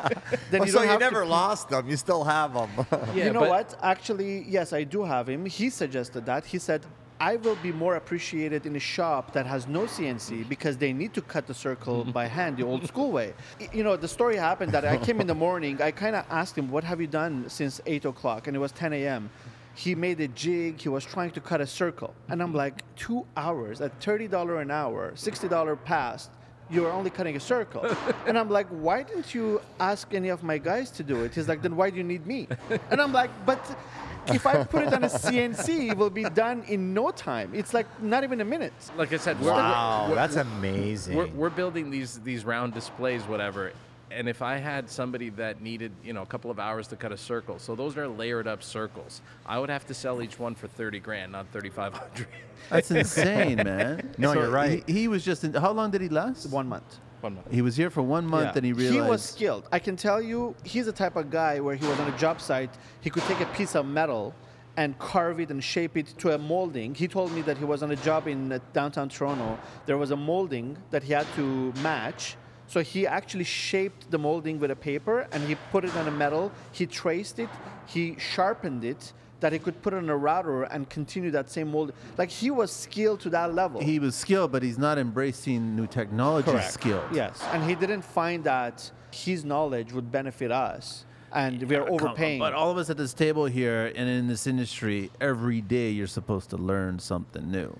Then 0.50 0.62
Oh, 0.62 0.64
you 0.64 0.72
so 0.72 0.80
you 0.80 0.88
have 0.88 1.00
to 1.00 1.04
never 1.04 1.26
lost 1.26 1.68
them. 1.68 1.86
You 1.86 1.98
still 1.98 2.24
have 2.24 2.54
them. 2.54 2.70
Yeah, 3.14 3.26
you 3.26 3.32
know 3.34 3.40
but- 3.40 3.50
what? 3.50 3.78
Actually, 3.82 4.46
yes, 4.48 4.72
I 4.72 4.82
do 4.84 5.04
have 5.04 5.28
him. 5.28 5.44
He 5.44 5.68
suggested 5.68 6.24
that. 6.24 6.46
He 6.46 6.58
said, 6.58 6.80
I 7.20 7.36
will 7.36 7.56
be 7.56 7.72
more 7.72 7.96
appreciated 7.96 8.64
in 8.64 8.74
a 8.74 8.80
shop 8.80 9.34
that 9.34 9.44
has 9.44 9.68
no 9.68 9.82
CNC 9.82 10.48
because 10.48 10.78
they 10.78 10.94
need 10.94 11.12
to 11.12 11.20
cut 11.20 11.46
the 11.46 11.54
circle 11.54 12.02
by 12.20 12.26
hand 12.26 12.56
the 12.56 12.64
old 12.64 12.88
school 12.88 13.12
way. 13.12 13.34
You 13.70 13.84
know, 13.84 13.96
the 13.98 14.08
story 14.08 14.36
happened 14.36 14.72
that 14.72 14.86
I 14.86 14.96
came 14.96 15.20
in 15.20 15.26
the 15.26 15.34
morning. 15.34 15.82
I 15.82 15.90
kind 15.90 16.16
of 16.16 16.24
asked 16.30 16.56
him, 16.56 16.70
What 16.70 16.84
have 16.84 17.02
you 17.02 17.06
done 17.06 17.50
since 17.50 17.82
8 17.84 18.06
o'clock? 18.06 18.46
And 18.46 18.56
it 18.56 18.60
was 18.60 18.72
10 18.72 18.94
a.m. 18.94 19.28
He 19.74 19.94
made 19.94 20.20
a 20.20 20.28
jig. 20.28 20.80
He 20.80 20.88
was 20.88 21.04
trying 21.04 21.32
to 21.32 21.40
cut 21.40 21.60
a 21.60 21.66
circle. 21.66 22.14
And 22.28 22.42
I'm 22.42 22.54
like, 22.54 22.82
Two 22.96 23.26
hours 23.36 23.80
at 23.80 23.98
$30 24.00 24.62
an 24.62 24.70
hour, 24.70 25.12
$60 25.16 25.84
past 25.84 26.30
you're 26.70 26.90
only 26.90 27.10
cutting 27.10 27.36
a 27.36 27.40
circle. 27.40 27.86
and 28.26 28.38
I'm 28.38 28.48
like, 28.48 28.66
why 28.68 29.02
didn't 29.02 29.34
you 29.34 29.60
ask 29.80 30.12
any 30.14 30.28
of 30.30 30.42
my 30.42 30.58
guys 30.58 30.90
to 30.92 31.02
do 31.02 31.24
it? 31.24 31.34
He's 31.34 31.48
like, 31.48 31.62
then 31.62 31.76
why 31.76 31.90
do 31.90 31.96
you 31.96 32.04
need 32.04 32.26
me? 32.26 32.48
And 32.90 33.00
I'm 33.00 33.12
like, 33.12 33.30
but 33.44 33.60
if 34.28 34.46
I 34.46 34.64
put 34.64 34.82
it 34.82 34.94
on 34.94 35.04
a 35.04 35.08
CNC, 35.08 35.90
it 35.90 35.96
will 35.96 36.10
be 36.10 36.24
done 36.24 36.64
in 36.68 36.94
no 36.94 37.10
time. 37.10 37.52
It's 37.54 37.74
like 37.74 37.86
not 38.02 38.24
even 38.24 38.40
a 38.40 38.44
minute. 38.44 38.72
like 38.96 39.12
I 39.12 39.18
said, 39.18 39.40
we're, 39.40 39.50
Wow, 39.52 40.06
we're, 40.08 40.14
that's 40.14 40.36
we're, 40.36 40.42
amazing. 40.42 41.16
we're, 41.16 41.26
we're 41.28 41.50
building 41.50 41.90
these 41.90 42.18
these 42.20 42.44
round 42.44 42.72
displays, 42.74 43.22
whatever. 43.24 43.72
And 44.14 44.28
if 44.28 44.42
I 44.42 44.58
had 44.58 44.88
somebody 44.88 45.28
that 45.30 45.60
needed, 45.60 45.90
you 46.04 46.12
know, 46.12 46.22
a 46.22 46.26
couple 46.26 46.50
of 46.50 46.60
hours 46.60 46.86
to 46.88 46.96
cut 46.96 47.10
a 47.10 47.16
circle, 47.16 47.58
so 47.58 47.74
those 47.74 47.96
are 47.96 48.06
layered 48.06 48.46
up 48.46 48.62
circles, 48.62 49.22
I 49.44 49.58
would 49.58 49.70
have 49.70 49.86
to 49.86 49.94
sell 49.94 50.22
each 50.22 50.38
one 50.38 50.54
for 50.54 50.68
thirty 50.68 51.00
grand, 51.00 51.32
not 51.32 51.46
thirty 51.52 51.70
five 51.70 51.94
hundred. 51.94 52.28
That's 52.70 52.90
insane, 52.90 53.56
man. 53.56 54.14
No, 54.18 54.32
you're 54.32 54.50
right. 54.50 54.84
He, 54.86 55.00
he 55.00 55.08
was 55.08 55.24
just. 55.24 55.42
In, 55.44 55.52
how 55.54 55.72
long 55.72 55.90
did 55.90 56.00
he 56.00 56.08
last? 56.08 56.46
One 56.46 56.68
month. 56.68 56.98
One 57.20 57.34
month. 57.34 57.50
He 57.50 57.62
was 57.62 57.74
here 57.76 57.90
for 57.90 58.02
one 58.02 58.26
month, 58.26 58.50
Yeah. 58.52 58.56
and 58.56 58.64
he 58.66 58.72
realized 58.72 59.04
He 59.04 59.10
was 59.10 59.22
skilled. 59.22 59.68
I 59.72 59.78
can 59.78 59.96
tell 59.96 60.20
you, 60.22 60.54
he's 60.62 60.86
the 60.86 60.92
type 60.92 61.16
of 61.16 61.30
guy 61.30 61.58
where 61.58 61.74
he 61.74 61.86
was 61.86 61.98
on 61.98 62.12
a 62.12 62.18
job 62.18 62.40
site, 62.40 62.70
he 63.00 63.10
could 63.10 63.22
take 63.24 63.40
a 63.40 63.46
piece 63.46 63.74
of 63.74 63.86
metal 63.86 64.34
and 64.76 64.98
carve 64.98 65.40
it 65.40 65.50
and 65.50 65.62
shape 65.62 65.96
it 65.96 66.06
to 66.18 66.34
a 66.34 66.38
molding. 66.38 66.94
He 66.94 67.08
told 67.08 67.32
me 67.32 67.42
that 67.42 67.56
he 67.58 67.64
was 67.64 67.82
on 67.82 67.90
a 67.92 67.96
job 67.96 68.28
in 68.28 68.52
uh, 68.52 68.58
downtown 68.72 69.08
Toronto. 69.08 69.58
There 69.86 69.96
was 69.96 70.10
a 70.10 70.16
molding 70.16 70.76
that 70.90 71.02
he 71.02 71.12
had 71.12 71.26
to 71.36 71.72
match. 71.82 72.36
So 72.66 72.80
he 72.80 73.06
actually 73.06 73.44
shaped 73.44 74.10
the 74.10 74.18
molding 74.18 74.58
with 74.58 74.70
a 74.70 74.76
paper 74.76 75.28
and 75.32 75.42
he 75.44 75.54
put 75.70 75.84
it 75.84 75.94
on 75.96 76.08
a 76.08 76.10
metal. 76.10 76.50
He 76.72 76.86
traced 76.86 77.38
it, 77.38 77.48
he 77.86 78.16
sharpened 78.18 78.84
it 78.84 79.12
that 79.40 79.52
he 79.52 79.58
could 79.58 79.82
put 79.82 79.92
it 79.92 79.98
on 79.98 80.08
a 80.08 80.16
router 80.16 80.62
and 80.62 80.88
continue 80.88 81.30
that 81.30 81.50
same 81.50 81.70
mold. 81.70 81.92
Like 82.16 82.30
he 82.30 82.50
was 82.50 82.72
skilled 82.72 83.20
to 83.20 83.30
that 83.30 83.54
level. 83.54 83.80
he 83.82 83.98
was 83.98 84.14
skilled, 84.14 84.52
but 84.52 84.62
he's 84.62 84.78
not 84.78 84.96
embracing 84.96 85.76
new 85.76 85.86
technology 85.86 86.58
skilled. 86.62 87.04
Yes, 87.12 87.42
and 87.52 87.62
he 87.62 87.74
didn't 87.74 88.02
find 88.02 88.42
that 88.44 88.90
his 89.10 89.44
knowledge 89.44 89.92
would 89.92 90.10
benefit 90.10 90.50
us, 90.50 91.04
and 91.30 91.62
we 91.64 91.76
are 91.76 91.86
overpaying. 91.88 92.38
But 92.38 92.54
all 92.54 92.70
of 92.70 92.78
us 92.78 92.88
at 92.88 92.96
this 92.96 93.12
table 93.12 93.44
here 93.44 93.92
and 93.94 94.08
in 94.08 94.28
this 94.28 94.46
industry, 94.46 95.10
every 95.20 95.60
day 95.60 95.90
you're 95.90 96.06
supposed 96.06 96.48
to 96.50 96.56
learn 96.56 96.98
something 96.98 97.50
new. 97.50 97.76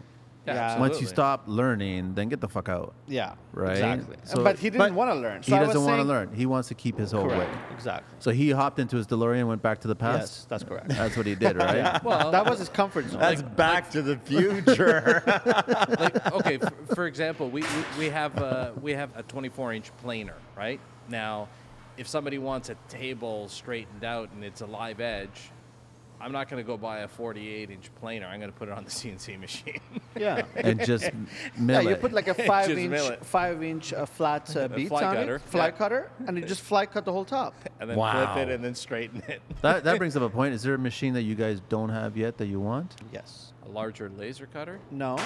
Yeah, 0.47 0.55
Yeah. 0.55 0.78
Once 0.78 1.01
you 1.01 1.07
stop 1.07 1.45
learning, 1.47 2.14
then 2.14 2.28
get 2.28 2.40
the 2.40 2.49
fuck 2.49 2.68
out. 2.68 2.95
Yeah. 3.07 3.34
Right? 3.53 3.72
Exactly. 3.72 4.16
So- 4.24 4.45
but 4.45 4.59
he 4.59 4.68
didn't 4.70 4.95
want 4.95 5.11
to 5.11 5.14
learn. 5.14 5.42
So 5.42 5.55
he 5.57 5.64
doesn't 5.64 5.82
want 5.84 6.01
to 6.01 6.05
learn. 6.05 6.32
He 6.34 6.45
wants 6.47 6.68
to 6.68 6.74
keep 6.74 6.99
his 6.99 7.14
old 7.14 7.28
way. 7.28 7.36
Correct. 7.36 7.72
Exactly. 7.72 8.16
So 8.18 8.30
he 8.30 8.51
hopped 8.51 8.78
into 8.78 8.97
his 8.97 9.07
DeLorean 9.07 9.38
and 9.40 9.49
went 9.49 9.62
back 9.62 9.80
to 9.80 9.88
the 9.88 9.97
past. 9.97 10.20
Yes, 10.20 10.47
that's 10.49 10.64
correct. 10.64 10.88
That's 10.88 11.16
what 11.16 11.26
he 11.26 11.34
did, 11.34 11.57
right? 11.57 11.76
yeah. 11.76 11.99
Well, 12.03 12.30
that 12.30 12.45
was 12.49 12.59
his 12.59 12.68
comfort 12.68 13.09
zone. 13.09 13.20
That's 13.20 13.42
Back 13.42 13.90
to 13.92 14.03
the 14.03 14.16
Future. 14.18 15.22
like 15.99 16.32
okay 16.32 16.59
for, 16.59 16.72
for 16.95 17.07
example 17.07 17.49
we, 17.49 17.62
we, 17.62 17.68
we 17.99 18.09
have 18.09 18.36
uh, 18.38 18.72
we 18.80 18.92
have 18.92 19.11
a 19.16 19.22
24 19.22 19.72
inch 19.74 19.97
planer 19.99 20.34
right 20.57 20.80
now 21.09 21.49
if 21.97 22.07
somebody 22.09 22.38
wants 22.38 22.68
a 22.70 22.76
table 22.88 23.49
straightened 23.49 24.05
out 24.05 24.30
and 24.32 24.45
it's 24.45 24.61
a 24.61 24.66
live 24.66 25.01
edge 25.01 25.51
i'm 26.25 26.33
not 26.33 26.49
going 26.49 26.62
to 26.62 26.66
go 26.66 26.77
buy 26.77 27.01
a 27.01 27.09
48 27.09 27.70
inch 27.70 27.91
planer 28.01 28.27
i'm 28.27 28.41
going 28.41 28.51
to 28.51 28.57
put 28.59 28.68
it 28.68 28.72
on 28.72 28.85
the 28.85 28.91
cnc 29.01 29.39
machine 29.39 29.81
yeah. 30.16 30.43
and 30.57 30.85
just 30.85 31.11
mill 31.59 31.77
Yeah, 31.77 31.81
mill 31.83 31.91
you 31.91 31.97
put 31.97 32.12
like 32.12 32.29
a 32.29 32.35
five 32.53 32.68
Just 32.68 32.79
inch, 32.81 33.11
it. 33.11 33.25
five 33.25 33.62
inch 33.62 33.93
uh, 33.93 34.07
flat 34.07 34.57
uh, 34.57 34.68
beat 34.68 34.89
fly 34.89 35.05
on 35.05 35.14
cutter, 35.16 35.37
it, 35.37 35.43
fly 35.43 35.66
yeah. 35.66 35.70
cutter, 35.72 36.11
and 36.27 36.37
you 36.39 36.45
just 36.45 36.62
fly 36.62 36.87
cut 36.87 37.05
the 37.05 37.12
whole 37.12 37.25
top. 37.25 37.55
and 37.81 37.89
then 37.91 37.97
Wow. 37.97 38.35
flip 38.35 38.49
it 38.49 38.53
and 38.55 38.64
then 38.64 38.75
straighten 38.75 39.22
it 39.29 39.41
that, 39.62 39.85
that 39.85 39.99
brings 39.99 40.16
up 40.16 40.22
a 40.22 40.29
point. 40.29 40.55
Is 40.55 40.62
there 40.62 40.75
a 40.75 40.79
machine 40.79 41.14
that 41.14 41.22
you 41.22 41.35
guys 41.35 41.61
don't 41.68 41.89
have 41.91 42.16
yet 42.16 42.37
that 42.39 42.47
you 42.47 42.61
want? 42.61 42.95
Yes. 43.12 43.53
A 43.67 43.71
larger 43.71 44.11
laser 44.19 44.47
cutter 44.47 44.79
No, 44.91 45.19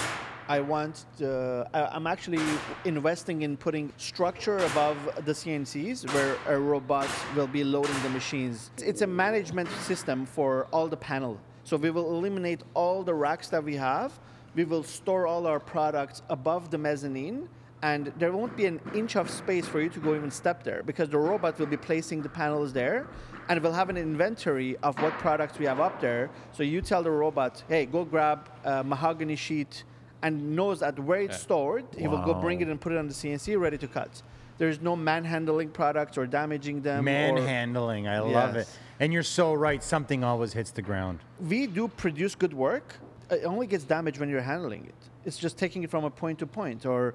I 0.48 0.60
want. 0.60 1.04
Uh, 1.20 1.64
I- 1.74 1.88
I'm 1.94 2.06
actually 2.06 2.40
investing 2.84 3.42
in 3.42 3.56
putting 3.56 3.92
structure 3.96 4.58
above 4.58 4.96
the 5.24 5.32
CNCs 5.34 6.12
where 6.14 6.36
a 6.46 6.58
robot 6.58 7.08
will 7.36 7.46
be 7.46 7.64
loading 7.64 8.00
the 8.02 8.10
machines. 8.10 8.70
It's 8.78 9.02
a 9.02 9.06
management 9.06 9.68
system 9.82 10.24
for 10.24 10.66
all 10.72 10.88
the 10.88 10.96
panel. 10.96 11.38
So 11.64 11.76
we 11.76 11.90
will 11.90 12.08
eliminate 12.16 12.62
all 12.74 13.02
the 13.02 13.12
racks 13.14 13.48
that 13.48 13.62
we 13.62 13.76
have. 13.76 14.18
We 14.54 14.64
will 14.64 14.82
store 14.82 15.26
all 15.26 15.46
our 15.46 15.60
products 15.60 16.22
above 16.30 16.70
the 16.70 16.78
mezzanine. 16.78 17.48
And 17.82 18.12
there 18.18 18.32
won't 18.32 18.56
be 18.56 18.66
an 18.66 18.80
inch 18.94 19.14
of 19.16 19.30
space 19.30 19.66
for 19.68 19.80
you 19.80 19.88
to 19.90 20.00
go 20.00 20.14
even 20.16 20.30
step 20.30 20.64
there 20.64 20.82
because 20.82 21.10
the 21.10 21.18
robot 21.18 21.58
will 21.60 21.66
be 21.66 21.76
placing 21.76 22.22
the 22.22 22.28
panels 22.28 22.72
there 22.72 23.06
and 23.48 23.62
we'll 23.62 23.72
have 23.72 23.88
an 23.88 23.96
inventory 23.96 24.76
of 24.82 25.00
what 25.02 25.12
products 25.18 25.58
we 25.58 25.64
have 25.66 25.80
up 25.80 26.00
there. 26.00 26.30
So 26.52 26.62
you 26.62 26.80
tell 26.80 27.02
the 27.02 27.10
robot, 27.10 27.62
hey, 27.68 27.86
go 27.86 28.04
grab 28.04 28.48
a 28.64 28.84
mahogany 28.84 29.36
sheet 29.36 29.84
and 30.22 30.54
knows 30.56 30.80
that 30.80 30.98
where 30.98 31.20
it's 31.20 31.40
stored, 31.40 31.84
he 31.96 32.08
will 32.08 32.18
go 32.24 32.34
bring 32.34 32.60
it 32.60 32.68
and 32.68 32.80
put 32.80 32.92
it 32.92 32.98
on 32.98 33.06
the 33.08 33.14
CNC 33.14 33.58
ready 33.58 33.78
to 33.78 33.86
cut. 33.88 34.22
There's 34.58 34.80
no 34.80 34.96
manhandling 34.96 35.70
products 35.70 36.18
or 36.18 36.26
damaging 36.26 36.82
them. 36.82 37.06
or- 37.06 37.10
Manhandling, 37.10 38.08
I 38.08 38.18
love 38.20 38.56
it. 38.56 38.68
And 39.00 39.12
you're 39.12 39.22
so 39.22 39.54
right. 39.54 39.82
Something 39.84 40.24
always 40.24 40.52
hits 40.52 40.72
the 40.72 40.82
ground. 40.82 41.20
we 41.40 41.68
do 41.68 41.86
produce 41.86 42.34
good 42.34 42.52
work. 42.52 42.96
It 43.30 43.44
only 43.44 43.66
gets 43.68 43.84
damaged 43.84 44.18
when 44.18 44.28
you're 44.28 44.40
handling 44.40 44.86
it. 44.86 44.94
It's 45.28 45.36
just 45.36 45.58
taking 45.58 45.82
it 45.82 45.90
from 45.90 46.04
a 46.04 46.10
point 46.10 46.38
to 46.38 46.46
point, 46.46 46.86
or 46.86 47.14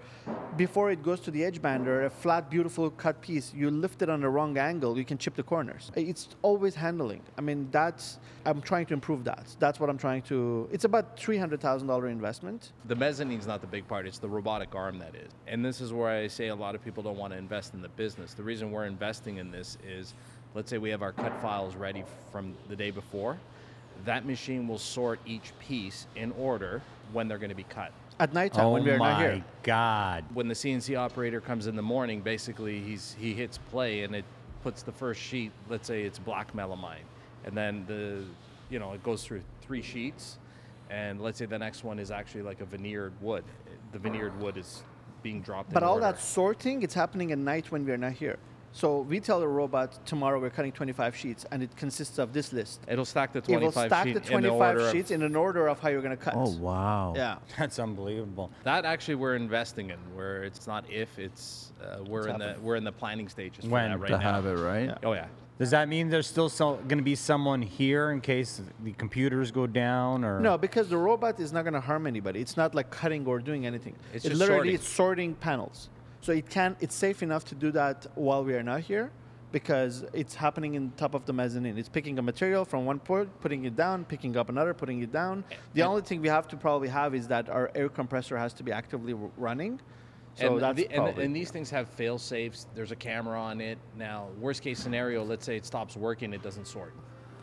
before 0.56 0.92
it 0.92 1.02
goes 1.02 1.20
to 1.22 1.32
the 1.32 1.44
edge 1.44 1.60
bander, 1.60 2.06
a 2.06 2.12
flat, 2.12 2.48
beautiful 2.48 2.92
cut 2.92 3.20
piece. 3.22 3.52
You 3.56 3.72
lift 3.72 4.04
it 4.04 4.10
on 4.10 4.22
the 4.22 4.30
wrong 4.30 4.56
angle, 4.56 5.00
you 5.00 5.04
can 5.04 5.18
chip 5.18 5.36
the 5.36 5.42
corners. 5.42 5.92
It's 5.96 6.28
always 6.44 6.76
handling. 6.76 7.24
I 7.40 7.42
mean, 7.42 7.70
that's 7.72 8.20
I'm 8.46 8.62
trying 8.62 8.86
to 8.88 8.94
improve 8.94 9.24
that. 9.24 9.56
That's 9.58 9.80
what 9.80 9.90
I'm 9.90 9.98
trying 9.98 10.22
to. 10.24 10.70
It's 10.72 10.86
about 10.86 11.18
three 11.18 11.40
hundred 11.40 11.60
thousand 11.60 11.88
dollar 11.88 12.08
investment. 12.08 12.72
the 12.86 12.96
mezzanine's 12.96 13.48
not 13.48 13.62
the 13.62 13.72
big 13.78 13.88
part 13.88 14.06
it's 14.06 14.20
the 14.20 14.30
robotic 14.30 14.76
arm 14.76 15.00
that 15.00 15.16
is 15.16 15.32
and 15.48 15.66
this 15.66 15.82
is 15.82 15.92
where 15.92 16.10
i 16.10 16.28
say 16.28 16.48
a 16.50 16.56
lot 16.56 16.76
of 16.76 16.84
people 16.86 17.02
don't 17.08 17.18
want 17.18 17.32
to 17.34 17.40
invest 17.40 17.74
in 17.74 17.82
the 17.82 17.94
business 18.04 18.34
the 18.34 18.44
reason 18.44 18.72
we're 18.72 18.86
investing 18.86 19.38
in 19.38 19.50
this 19.58 19.78
is 19.98 20.14
let's 20.54 20.70
say 20.70 20.78
we 20.78 20.90
have 20.90 21.02
our 21.02 21.12
cut 21.24 21.34
files 21.42 21.76
ready 21.76 22.04
from 22.32 22.54
the 22.70 22.76
day 22.76 22.92
before 22.92 23.40
that 24.06 24.26
machine 24.26 24.68
will 24.68 24.78
sort 24.78 25.20
each 25.26 25.52
piece 25.60 26.08
in 26.16 26.32
order 26.34 26.82
when 27.12 27.28
they're 27.28 27.38
going 27.38 27.50
to 27.50 27.56
be 27.56 27.70
cut 27.82 27.92
At 28.20 28.34
nighttime 28.34 28.66
oh 28.66 28.74
when 28.74 28.84
we're 28.84 28.98
not 28.98 29.20
here. 29.20 29.32
Oh 29.32 29.38
my. 29.38 29.44
God. 29.64 30.24
when 30.34 30.48
the 30.48 30.54
cnc 30.54 30.98
operator 30.98 31.42
comes 31.42 31.68
in 31.68 31.76
the 31.76 31.82
morning 31.82 32.22
basically 32.22 32.80
he's 32.80 33.16
he 33.20 33.34
hits 33.34 33.58
play 33.72 34.04
and 34.04 34.14
it 34.16 34.26
puts 34.62 34.84
the 34.84 34.92
first 34.92 35.20
sheet 35.22 35.52
let's 35.70 35.88
say 35.88 36.04
it's 36.04 36.20
black 36.20 36.54
melamine 36.54 37.06
and 37.46 37.56
then 37.58 37.84
the 37.88 38.24
you 38.70 38.80
know 38.80 38.94
it 38.94 39.02
goes 39.04 39.24
through 39.24 39.42
three 39.62 39.82
sheets 39.82 40.38
and 40.90 41.22
let's 41.22 41.38
say 41.38 41.46
the 41.46 41.58
next 41.58 41.84
one 41.84 41.98
is 41.98 42.12
actually 42.12 42.44
like 42.44 42.62
a 42.62 42.66
veneered 42.66 43.14
wood 43.22 43.44
the 43.94 44.00
veneered 44.00 44.38
wood 44.40 44.58
is 44.58 44.84
being 45.22 45.42
dropped 45.42 45.72
But 45.74 45.84
in 45.84 45.88
all 45.88 45.96
order. 45.96 46.08
that 46.08 46.20
sorting, 46.20 46.84
it's 46.84 46.94
happening 46.94 47.32
at 47.32 47.38
night 47.38 47.72
when 47.72 47.86
we're 47.86 47.96
not 47.98 48.12
here. 48.12 48.38
So 48.74 49.02
we 49.02 49.20
tell 49.20 49.40
the 49.40 49.48
robot 49.48 50.04
tomorrow 50.06 50.40
we're 50.40 50.50
cutting 50.50 50.72
25 50.72 51.16
sheets, 51.16 51.46
and 51.52 51.62
it 51.62 51.76
consists 51.78 52.18
of 52.18 52.34
this 52.34 52.52
list. 52.52 52.82
it'll 52.88 53.06
stack 53.06 53.32
the 53.32 53.40
25. 53.40 53.62
It 53.62 53.66
will 53.66 53.72
25 53.72 53.90
stack 53.90 54.08
sheet 54.08 54.14
the 54.16 54.20
25 54.20 54.78
in 54.78 54.84
the 54.84 54.92
sheets 54.92 55.12
of, 55.12 55.16
in 55.16 55.22
an 55.22 55.36
order 55.36 55.68
of 55.68 55.80
how 55.80 55.90
you're 55.90 56.02
going 56.02 56.18
to 56.18 56.24
cut. 56.24 56.34
Oh 56.36 56.50
wow. 56.58 57.14
Yeah. 57.16 57.38
That's 57.60 57.78
unbelievable. 57.78 58.52
that 58.64 58.84
actually 58.84 59.16
we're 59.16 59.36
investing 59.36 59.92
in 59.92 60.00
where 60.16 60.44
it's 60.44 60.66
not 60.66 60.90
if 60.90 61.20
it's 61.20 61.72
uh, 61.84 62.04
we're 62.08 62.28
in 62.28 62.40
the 62.40 62.56
we're 62.64 62.76
in 62.76 62.84
the 62.84 62.92
planning 62.92 63.30
stages 63.30 63.66
for 63.66 63.72
When 63.72 63.92
that 63.92 64.00
right 64.00 64.08
to 64.08 64.18
now 64.18 64.34
have 64.34 64.46
it 64.48 64.58
right. 64.58 64.86
Yeah. 64.86 64.98
oh 65.04 65.14
yeah 65.14 65.28
Does 65.60 65.70
that 65.70 65.88
mean 65.88 66.10
there's 66.10 66.26
still 66.26 66.50
so, 66.50 66.78
going 66.78 66.98
to 66.98 67.04
be 67.04 67.16
someone 67.16 67.62
here 67.62 68.10
in 68.10 68.22
case 68.22 68.60
the 68.84 68.94
computers 68.94 69.52
go 69.52 69.68
down 69.68 70.24
or 70.24 70.40
No, 70.40 70.58
because 70.58 70.90
the 70.90 70.98
robot 70.98 71.40
is 71.40 71.54
not 71.54 71.62
going 71.62 71.76
to 71.76 71.80
harm 71.80 72.08
anybody. 72.08 72.42
It's 72.42 72.58
not 72.58 72.74
like 72.74 72.90
cutting 72.90 73.28
or 73.28 73.38
doing 73.38 73.68
anything. 73.68 73.96
It's 74.14 74.26
it 74.26 74.30
just 74.30 74.40
literally 74.40 74.70
sorting. 74.70 74.76
it's 74.76 74.88
sorting 74.88 75.36
panels. 75.36 75.90
So 76.24 76.32
it 76.32 76.50
can 76.50 76.78
it's 76.80 76.96
safe 76.96 77.22
enough 77.22 77.44
to 77.46 77.56
do 77.56 77.70
that 77.72 78.08
while 78.16 78.46
we 78.46 78.54
are 78.54 78.64
not 78.64 78.80
here 78.80 79.12
because 79.52 80.06
it's 80.14 80.34
happening 80.34 80.76
in 80.76 80.92
top 80.92 81.16
of 81.16 81.26
the 81.26 81.34
mezzanine. 81.34 81.78
It's 81.78 81.90
picking 81.90 82.18
a 82.18 82.22
material 82.22 82.64
from 82.64 82.86
one 82.86 83.00
port, 83.00 83.28
putting 83.42 83.66
it 83.66 83.76
down, 83.76 84.06
picking 84.06 84.38
up 84.38 84.48
another, 84.48 84.74
putting 84.74 85.04
it 85.04 85.12
down. 85.12 85.44
The 85.74 85.82
and- 85.82 85.90
only 85.90 86.02
thing 86.02 86.22
we 86.22 86.30
have 86.30 86.48
to 86.48 86.56
probably 86.56 86.88
have 86.88 87.14
is 87.14 87.28
that 87.28 87.50
our 87.50 87.70
air 87.76 87.90
compressor 87.90 88.38
has 88.38 88.54
to 88.54 88.64
be 88.64 88.72
actively 88.72 89.14
running. 89.38 89.82
So 90.36 90.54
and, 90.54 90.62
that's 90.62 90.78
the- 90.78 90.88
and, 90.88 91.04
probably, 91.04 91.26
and 91.26 91.36
these 91.36 91.52
things 91.52 91.70
have 91.72 91.90
fail 91.90 92.18
safes. 92.18 92.68
There's 92.74 92.94
a 92.94 92.96
camera 92.96 93.40
on 93.40 93.60
it. 93.60 93.78
Now, 93.98 94.30
worst 94.40 94.64
case 94.64 94.80
scenario, 94.80 95.26
let's 95.26 95.46
say 95.46 95.58
it 95.58 95.66
stops 95.66 95.98
working, 95.98 96.34
it 96.34 96.42
doesn't 96.42 96.68
sort. 96.68 96.94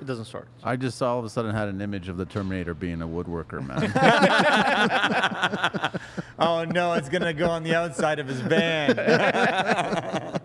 It 0.00 0.06
doesn't 0.06 0.24
sort. 0.24 0.48
I 0.64 0.76
just 0.76 1.00
all 1.02 1.18
of 1.18 1.24
a 1.24 1.28
sudden 1.28 1.54
had 1.54 1.68
an 1.68 1.80
image 1.80 2.08
of 2.08 2.16
the 2.16 2.24
Terminator 2.24 2.74
being 2.74 3.02
a 3.02 3.06
woodworker, 3.06 3.64
man. 3.66 3.90
Oh 6.42 6.64
no, 6.64 6.94
it's 6.94 7.10
going 7.10 7.20
to 7.22 7.34
go 7.34 7.50
on 7.50 7.64
the 7.64 7.74
outside 7.74 8.18
of 8.18 8.26
his 8.26 8.40
van. 8.40 8.96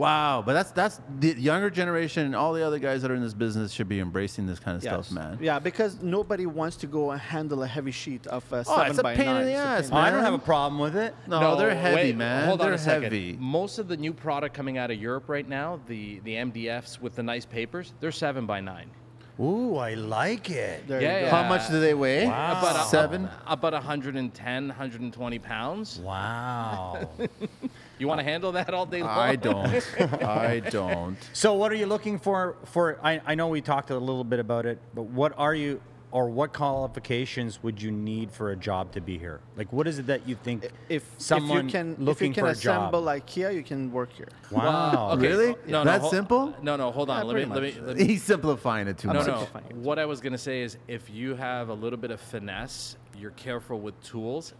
wow, 0.00 0.42
but 0.44 0.54
that's 0.54 0.70
that's 0.72 1.00
the 1.18 1.34
younger 1.34 1.70
generation 1.70 2.26
and 2.26 2.34
all 2.34 2.52
the 2.52 2.62
other 2.66 2.78
guys 2.78 3.02
that 3.02 3.10
are 3.10 3.14
in 3.14 3.22
this 3.22 3.34
business 3.34 3.70
should 3.72 3.88
be 3.88 4.00
embracing 4.00 4.46
this 4.46 4.58
kind 4.58 4.76
of 4.76 4.82
Yes. 4.82 4.92
stuff, 4.92 5.10
man. 5.12 5.38
Yeah, 5.40 5.58
because 5.58 6.02
nobody 6.02 6.46
wants 6.46 6.76
to 6.78 6.86
go 6.86 7.10
and 7.12 7.20
handle 7.20 7.62
a 7.62 7.66
heavy 7.66 7.90
sheet 7.92 8.26
of 8.26 8.42
uh, 8.52 8.56
Oh, 8.66 8.76
seven 8.76 8.90
it's 8.90 8.98
a 8.98 9.02
by 9.02 9.14
pain 9.14 9.28
in 9.36 9.46
the 9.46 9.52
ass, 9.54 9.90
pain- 9.90 9.98
Oh, 9.98 10.00
I 10.00 10.10
don't 10.10 10.22
have 10.24 10.34
a 10.34 10.38
problem 10.38 10.80
with 10.80 10.96
it. 10.96 11.14
No, 11.26 11.54
they're 11.56 11.74
heavy, 11.74 11.94
wait, 11.96 12.16
man. 12.16 12.46
Hold 12.48 12.60
on 12.60 12.66
they're 12.66 12.74
a 12.74 12.78
second. 12.78 13.02
heavy. 13.04 13.36
Most 13.38 13.78
of 13.78 13.88
the 13.88 13.96
new 13.96 14.12
product 14.12 14.54
coming 14.54 14.78
out 14.78 14.90
of 14.90 14.98
Europe 15.00 15.28
right 15.28 15.48
now, 15.48 15.78
the 15.86 16.20
the 16.24 16.34
MDFs 16.34 17.00
with 17.00 17.14
the 17.14 17.22
nice 17.22 17.44
papers, 17.46 17.92
they're 18.00 18.10
seven 18.12 18.46
by 18.46 18.60
nine. 18.60 18.90
Ooh, 19.38 19.76
I 19.76 19.94
like 19.94 20.50
it. 20.50 20.86
There 20.86 21.00
Yeah, 21.00 21.14
you 21.14 21.20
go. 21.20 21.26
yeah. 21.26 21.42
How 21.42 21.48
much 21.48 21.68
do 21.70 21.80
they 21.80 21.94
weigh? 21.94 22.26
Wow. 22.26 22.58
About 22.58 22.76
a, 22.86 22.88
Seven. 22.90 23.26
About 23.46 23.72
110, 23.72 24.68
120 24.68 25.38
pounds. 25.38 25.98
Wow. 26.00 27.08
You 28.00 28.08
want 28.08 28.18
to 28.18 28.24
handle 28.24 28.52
that 28.52 28.72
all 28.72 28.86
day 28.86 29.02
long? 29.02 29.10
I 29.10 29.36
don't. 29.36 29.66
I 30.24 30.60
don't. 30.60 31.16
so 31.34 31.54
what 31.54 31.70
are 31.70 31.74
you 31.76 31.86
looking 31.86 32.18
for 32.18 32.56
for 32.64 32.98
I, 33.02 33.20
I 33.26 33.34
know 33.34 33.48
we 33.48 33.60
talked 33.60 33.90
a 33.90 33.98
little 33.98 34.24
bit 34.24 34.38
about 34.40 34.64
it, 34.66 34.78
but 34.94 35.02
what 35.02 35.34
are 35.36 35.54
you 35.54 35.80
or 36.12 36.28
what 36.28 36.52
qualifications 36.52 37.62
would 37.62 37.80
you 37.80 37.90
need 37.92 38.32
for 38.32 38.50
a 38.50 38.56
job 38.56 38.90
to 38.92 39.00
be 39.00 39.18
here? 39.18 39.40
Like 39.56 39.72
what 39.72 39.86
is 39.86 39.98
it 39.98 40.06
that 40.06 40.26
you 40.26 40.34
think 40.34 40.66
If, 40.88 41.04
someone 41.18 41.58
if 41.58 41.64
you 41.66 41.70
can, 41.70 41.96
looking 41.98 42.32
if 42.32 42.36
you 42.38 42.42
can 42.42 42.44
for 42.46 42.50
a 42.50 42.54
job? 42.54 42.94
assemble 42.94 43.02
IKEA, 43.04 43.54
you 43.54 43.62
can 43.62 43.92
work 43.92 44.12
here. 44.14 44.28
Wow. 44.50 45.10
Okay, 45.12 45.28
Really? 45.28 45.54
No, 45.68 45.84
no, 45.84 45.84
That 45.84 46.00
hol- 46.00 46.10
simple? 46.10 46.54
No, 46.62 46.74
no. 46.76 46.90
Hold 46.90 47.10
on. 47.10 47.18
Yeah, 47.18 47.22
let, 47.32 47.36
me, 47.36 47.44
let 47.54 47.62
me. 47.62 47.74
Let 47.86 47.96
me. 47.98 48.04
He's 48.06 48.22
simplifying 48.24 48.88
it 48.88 48.98
too 48.98 49.08
No, 49.08 49.14
much. 49.14 49.26
no. 49.26 49.38
simplifying 49.38 49.66
it. 49.66 49.76
What 49.76 49.98
I 50.00 50.06
was 50.06 50.20
gonna 50.20 50.38
say 50.38 50.62
is, 50.62 50.78
if 50.88 51.08
you 51.10 51.34
have 51.36 51.68
a 51.68 51.74
little 51.74 51.98
bit 51.98 52.10
of 52.10 52.20
finesse, 52.20 52.96
you're 53.16 53.30
careful 53.32 53.78
with 53.78 54.00
tools. 54.02 54.54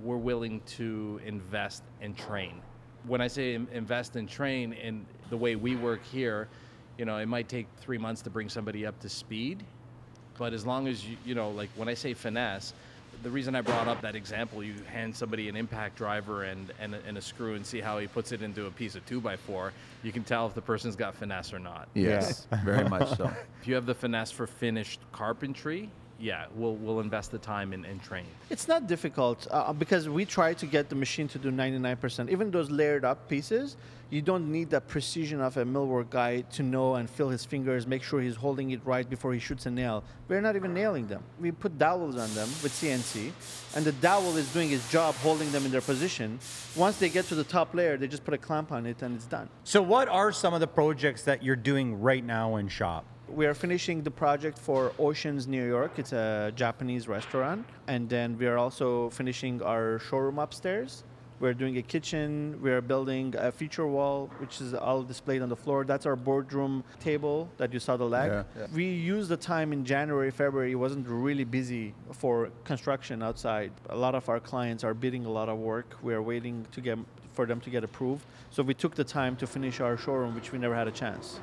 We're 0.00 0.16
willing 0.16 0.60
to 0.78 1.20
invest 1.26 1.82
and 2.00 2.16
train. 2.16 2.62
When 3.08 3.20
I 3.20 3.26
say 3.26 3.54
invest 3.54 4.16
and 4.16 4.28
train, 4.28 4.72
in 4.72 5.04
the 5.30 5.36
way 5.36 5.56
we 5.56 5.74
work 5.74 6.04
here, 6.04 6.48
you 6.98 7.04
know, 7.04 7.16
it 7.16 7.26
might 7.26 7.48
take 7.48 7.66
three 7.80 7.98
months 7.98 8.22
to 8.22 8.30
bring 8.30 8.48
somebody 8.48 8.86
up 8.86 8.98
to 9.00 9.08
speed, 9.08 9.64
but 10.38 10.52
as 10.52 10.64
long 10.66 10.86
as 10.86 11.06
you, 11.06 11.16
you 11.24 11.34
know, 11.34 11.50
like 11.50 11.70
when 11.76 11.88
I 11.88 11.94
say 11.94 12.14
finesse, 12.14 12.74
the 13.22 13.30
reason 13.30 13.54
I 13.56 13.62
brought 13.62 13.88
up 13.88 14.00
that 14.02 14.14
example, 14.14 14.62
you 14.62 14.74
hand 14.86 15.14
somebody 15.14 15.48
an 15.48 15.56
impact 15.56 15.96
driver 15.96 16.44
and, 16.44 16.72
and, 16.78 16.94
a, 16.94 17.00
and 17.06 17.18
a 17.18 17.20
screw 17.20 17.54
and 17.54 17.66
see 17.66 17.80
how 17.80 17.98
he 17.98 18.06
puts 18.06 18.30
it 18.32 18.42
into 18.42 18.66
a 18.66 18.70
piece 18.70 18.94
of 18.94 19.04
two 19.06 19.20
by 19.20 19.36
four, 19.36 19.72
you 20.02 20.12
can 20.12 20.22
tell 20.22 20.46
if 20.46 20.54
the 20.54 20.62
person's 20.62 20.94
got 20.94 21.14
finesse 21.14 21.52
or 21.52 21.58
not. 21.58 21.88
Yes, 21.94 22.46
very 22.64 22.88
much 22.88 23.16
so. 23.16 23.30
If 23.60 23.66
you 23.66 23.74
have 23.74 23.86
the 23.86 23.94
finesse 23.94 24.30
for 24.30 24.46
finished 24.46 25.00
carpentry, 25.12 25.90
yeah, 26.18 26.46
we'll 26.54 26.74
we'll 26.74 27.00
invest 27.00 27.30
the 27.30 27.38
time 27.38 27.72
and, 27.72 27.84
and 27.84 28.02
train. 28.02 28.24
It's 28.50 28.66
not 28.66 28.86
difficult 28.86 29.46
uh, 29.50 29.72
because 29.72 30.08
we 30.08 30.24
try 30.24 30.52
to 30.54 30.66
get 30.66 30.88
the 30.88 30.96
machine 30.96 31.28
to 31.28 31.38
do 31.38 31.50
99%. 31.50 32.28
Even 32.30 32.50
those 32.50 32.70
layered 32.70 33.04
up 33.04 33.28
pieces, 33.28 33.76
you 34.10 34.22
don't 34.22 34.50
need 34.50 34.70
the 34.70 34.80
precision 34.80 35.40
of 35.40 35.56
a 35.58 35.64
millwork 35.64 36.10
guy 36.10 36.40
to 36.40 36.62
know 36.62 36.96
and 36.96 37.08
feel 37.08 37.28
his 37.28 37.44
fingers, 37.44 37.86
make 37.86 38.02
sure 38.02 38.20
he's 38.20 38.36
holding 38.36 38.70
it 38.70 38.80
right 38.84 39.08
before 39.08 39.32
he 39.32 39.38
shoots 39.38 39.66
a 39.66 39.70
nail. 39.70 40.02
We're 40.28 40.40
not 40.40 40.56
even 40.56 40.74
nailing 40.74 41.06
them. 41.06 41.22
We 41.38 41.52
put 41.52 41.78
dowels 41.78 42.16
on 42.16 42.34
them 42.34 42.48
with 42.62 42.72
CNC, 42.72 43.30
and 43.76 43.84
the 43.84 43.92
dowel 43.92 44.36
is 44.36 44.52
doing 44.52 44.72
its 44.72 44.90
job 44.90 45.14
holding 45.16 45.52
them 45.52 45.66
in 45.66 45.70
their 45.70 45.82
position. 45.82 46.40
Once 46.74 46.96
they 46.98 47.10
get 47.10 47.26
to 47.26 47.34
the 47.34 47.44
top 47.44 47.74
layer, 47.74 47.96
they 47.96 48.08
just 48.08 48.24
put 48.24 48.34
a 48.34 48.38
clamp 48.38 48.72
on 48.72 48.86
it 48.86 49.02
and 49.02 49.14
it's 49.14 49.26
done. 49.26 49.48
So, 49.64 49.82
what 49.82 50.08
are 50.08 50.32
some 50.32 50.54
of 50.54 50.60
the 50.60 50.66
projects 50.66 51.22
that 51.24 51.42
you're 51.42 51.56
doing 51.56 52.00
right 52.00 52.24
now 52.24 52.56
in 52.56 52.68
shop? 52.68 53.04
We 53.30 53.44
are 53.46 53.54
finishing 53.54 54.02
the 54.02 54.10
project 54.10 54.58
for 54.58 54.92
Oceans 54.98 55.46
New 55.46 55.66
York. 55.66 55.98
It's 55.98 56.12
a 56.12 56.50
Japanese 56.56 57.08
restaurant. 57.08 57.66
And 57.86 58.08
then 58.08 58.38
we 58.38 58.46
are 58.46 58.56
also 58.56 59.10
finishing 59.10 59.62
our 59.62 59.98
showroom 59.98 60.38
upstairs. 60.38 61.04
We're 61.38 61.54
doing 61.54 61.76
a 61.76 61.82
kitchen. 61.82 62.58
We're 62.60 62.80
building 62.80 63.34
a 63.38 63.52
feature 63.52 63.86
wall, 63.86 64.28
which 64.38 64.60
is 64.60 64.74
all 64.74 65.02
displayed 65.02 65.42
on 65.42 65.48
the 65.50 65.56
floor. 65.56 65.84
That's 65.84 66.06
our 66.06 66.16
boardroom 66.16 66.82
table 67.00 67.48
that 67.58 67.72
you 67.72 67.78
saw 67.78 67.96
the 67.96 68.04
leg. 68.04 68.30
Yeah, 68.30 68.42
yeah. 68.58 68.66
We 68.74 68.86
used 68.86 69.28
the 69.28 69.36
time 69.36 69.72
in 69.72 69.84
January, 69.84 70.30
February. 70.30 70.72
It 70.72 70.76
wasn't 70.76 71.06
really 71.06 71.44
busy 71.44 71.94
for 72.12 72.50
construction 72.64 73.22
outside. 73.22 73.70
A 73.90 73.96
lot 73.96 74.14
of 74.14 74.28
our 74.28 74.40
clients 74.40 74.82
are 74.82 74.94
bidding 74.94 75.26
a 75.26 75.30
lot 75.30 75.48
of 75.48 75.58
work. 75.58 75.96
We're 76.02 76.22
waiting 76.22 76.66
to 76.72 76.80
get 76.80 76.98
for 77.34 77.46
them 77.46 77.60
to 77.60 77.70
get 77.70 77.84
approved. 77.84 78.24
So 78.50 78.64
we 78.64 78.74
took 78.74 78.96
the 78.96 79.04
time 79.04 79.36
to 79.36 79.46
finish 79.46 79.78
our 79.80 79.96
showroom, 79.96 80.34
which 80.34 80.50
we 80.50 80.58
never 80.58 80.74
had 80.74 80.88
a 80.88 80.90
chance. 80.90 81.38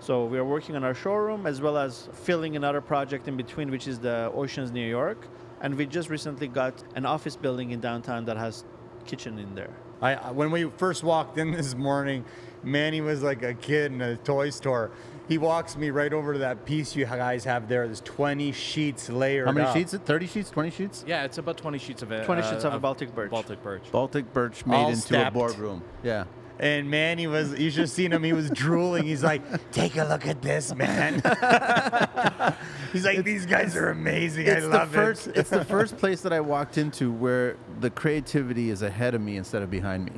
So 0.00 0.24
we 0.24 0.38
are 0.38 0.44
working 0.44 0.76
on 0.76 0.84
our 0.84 0.94
showroom 0.94 1.46
as 1.46 1.60
well 1.60 1.76
as 1.76 2.08
filling 2.12 2.56
another 2.56 2.80
project 2.80 3.28
in 3.28 3.36
between, 3.36 3.70
which 3.70 3.86
is 3.88 3.98
the 3.98 4.30
Oceans 4.34 4.70
New 4.70 4.86
York. 4.86 5.26
And 5.60 5.74
we 5.74 5.86
just 5.86 6.08
recently 6.08 6.46
got 6.48 6.82
an 6.94 7.04
office 7.04 7.36
building 7.36 7.72
in 7.72 7.80
downtown 7.80 8.24
that 8.26 8.36
has 8.36 8.64
kitchen 9.06 9.38
in 9.38 9.54
there. 9.54 9.70
I, 10.00 10.14
I- 10.14 10.30
when 10.30 10.50
we 10.50 10.70
first 10.76 11.02
walked 11.02 11.36
in 11.38 11.50
this 11.60 11.74
morning, 11.74 12.24
Manny 12.62 13.00
was 13.00 13.22
like 13.22 13.42
a 13.42 13.54
kid 13.54 13.92
in 13.92 14.00
a 14.00 14.16
toy 14.16 14.50
store. 14.50 14.90
He 15.28 15.36
walks 15.36 15.76
me 15.76 15.90
right 15.90 16.12
over 16.12 16.32
to 16.32 16.38
that 16.38 16.64
piece 16.64 16.96
you 16.96 17.04
guys 17.04 17.44
have 17.44 17.68
there. 17.68 17.84
There's 17.86 18.00
20 18.00 18.50
sheets 18.52 19.10
layered. 19.10 19.46
How 19.46 19.52
many 19.52 19.66
up. 19.66 19.76
sheets? 19.76 19.92
30 19.92 20.26
sheets? 20.26 20.48
20 20.50 20.70
sheets? 20.70 21.04
Yeah, 21.06 21.24
it's 21.24 21.36
about 21.36 21.58
20 21.58 21.76
sheets 21.78 22.00
of 22.02 22.12
it. 22.12 22.24
20 22.24 22.42
sheets 22.42 22.64
of 22.64 22.72
uh, 22.72 22.76
a 22.76 22.80
Baltic 22.80 23.14
birch. 23.14 23.30
Baltic 23.30 23.62
birch. 23.62 23.82
Baltic 23.92 24.32
birch 24.32 24.64
made 24.64 24.76
All 24.76 24.88
into 24.88 25.00
stepped. 25.02 25.28
a 25.28 25.38
boardroom. 25.38 25.82
Yeah. 26.02 26.24
And 26.60 26.90
man, 26.90 27.18
he 27.18 27.26
was, 27.26 27.58
you 27.58 27.70
should 27.70 27.80
have 27.82 27.90
seen 27.90 28.12
him. 28.12 28.24
He 28.24 28.32
was 28.32 28.50
drooling. 28.50 29.04
He's 29.04 29.22
like, 29.22 29.70
take 29.70 29.96
a 29.96 30.04
look 30.04 30.26
at 30.26 30.42
this, 30.42 30.74
man. 30.74 31.22
He's 32.92 33.04
like, 33.04 33.22
these 33.22 33.46
guys 33.46 33.76
are 33.76 33.90
amazing. 33.90 34.48
I 34.48 34.52
It's 34.52 34.62
the 34.64 34.70
love 34.70 34.90
first. 34.90 35.26
it. 35.28 35.36
it's 35.36 35.50
the 35.50 35.64
first 35.76 35.96
place 35.98 36.22
that 36.22 36.32
I 36.32 36.40
walked 36.40 36.78
into 36.78 37.12
where 37.12 37.56
the 37.80 37.90
creativity 37.90 38.70
is 38.70 38.82
ahead 38.82 39.14
of 39.14 39.20
me 39.20 39.36
instead 39.36 39.62
of 39.62 39.70
behind 39.70 40.06
me, 40.06 40.12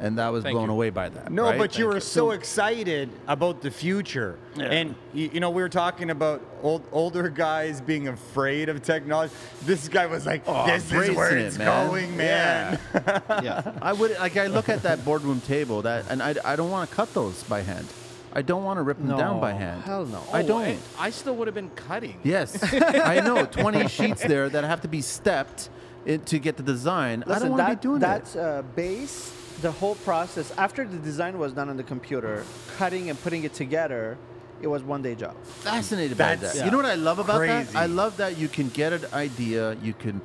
and 0.00 0.18
that 0.18 0.28
was 0.28 0.44
Thank 0.44 0.54
blown 0.54 0.68
you. 0.68 0.72
away 0.74 0.90
by 0.90 1.08
that. 1.08 1.30
No, 1.32 1.44
right? 1.44 1.58
but 1.58 1.76
you 1.78 1.84
Thank 1.86 1.94
were 1.94 2.00
so 2.00 2.30
excited 2.30 3.08
about 3.26 3.62
the 3.62 3.70
future. 3.70 4.38
Yeah. 4.56 4.64
And, 4.66 4.94
you, 5.12 5.30
you 5.34 5.40
know, 5.40 5.50
we 5.50 5.60
were 5.62 5.68
talking 5.68 6.10
about 6.10 6.40
old, 6.62 6.82
older 6.92 7.28
guys 7.28 7.80
being 7.80 8.08
afraid 8.08 8.68
of 8.68 8.82
technology. 8.82 9.32
This 9.64 9.88
guy 9.88 10.06
was 10.06 10.24
like, 10.26 10.42
Oh, 10.46 10.66
this 10.66 10.84
is 10.84 10.92
where 10.92 11.04
embracing 11.08 11.38
it, 11.38 11.42
it's 11.46 11.58
man. 11.58 11.88
going, 11.88 12.16
man. 12.16 12.78
yeah. 13.42 13.72
I 13.82 13.92
would 13.92 14.18
like. 14.18 14.36
I 14.36 14.46
look 14.46 14.68
at 14.68 14.82
that 14.82 15.04
boardroom 15.04 15.40
table 15.40 15.82
that, 15.82 16.04
and 16.10 16.22
I, 16.22 16.34
I 16.44 16.54
don't 16.56 16.70
want 16.70 16.88
to 16.88 16.94
cut 16.96 17.12
those 17.14 17.42
by 17.44 17.62
hand. 17.62 17.86
I 18.32 18.42
don't 18.42 18.62
want 18.62 18.76
to 18.78 18.82
rip 18.82 18.98
them 18.98 19.08
down 19.16 19.40
by 19.40 19.52
No, 19.52 19.58
hand. 19.58 19.82
hell 19.82 20.04
no. 20.06 20.22
I 20.32 20.42
Oh, 20.42 20.46
don't. 20.46 20.62
I, 20.62 20.76
I 20.98 21.10
still 21.10 21.34
would 21.36 21.48
have 21.48 21.54
been 21.54 21.70
cutting. 21.70 22.20
Yes, 22.22 22.62
I 22.72 23.20
know. 23.20 23.46
20 23.46 23.88
sheets 23.88 24.22
there 24.22 24.48
that 24.50 24.64
have 24.64 24.82
to 24.82 24.88
be 24.88 25.00
stepped 25.00 25.70
in, 26.06 26.20
to 26.26 26.38
get 26.38 26.56
the 26.56 26.62
design. 26.62 27.24
I 27.26 27.38
don't 27.38 27.50
want 27.50 27.66
to 27.68 27.74
be 27.74 27.80
doing 27.80 27.98
that's 28.00 28.34
that. 28.34 28.58
uh, 28.58 28.62
base. 28.62 29.32
The 29.60 29.72
whole 29.72 29.96
process 29.96 30.52
after 30.56 30.86
the 30.86 30.98
design 30.98 31.38
was 31.38 31.52
done 31.52 31.68
on 31.68 31.76
the 31.76 31.82
computer, 31.82 32.44
cutting 32.76 33.10
and 33.10 33.20
putting 33.20 33.42
it 33.44 33.54
together, 33.54 34.16
it 34.62 34.68
was 34.68 34.82
one 34.82 35.02
day 35.02 35.14
job. 35.14 35.36
fascinated 35.44 36.16
by 36.16 36.36
That's 36.36 36.58
that. 36.58 36.64
You 36.64 36.70
know 36.70 36.76
what 36.76 36.86
I 36.86 36.94
love 36.94 37.18
about 37.18 37.38
crazy. 37.38 37.72
that? 37.72 37.78
I 37.78 37.86
love 37.86 38.16
that 38.18 38.38
you 38.38 38.48
can 38.48 38.68
get 38.68 38.92
an 38.92 39.04
idea, 39.12 39.74
you 39.82 39.94
can 39.94 40.20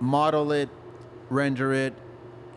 model 0.00 0.52
it, 0.52 0.68
render 1.30 1.72
it, 1.72 1.94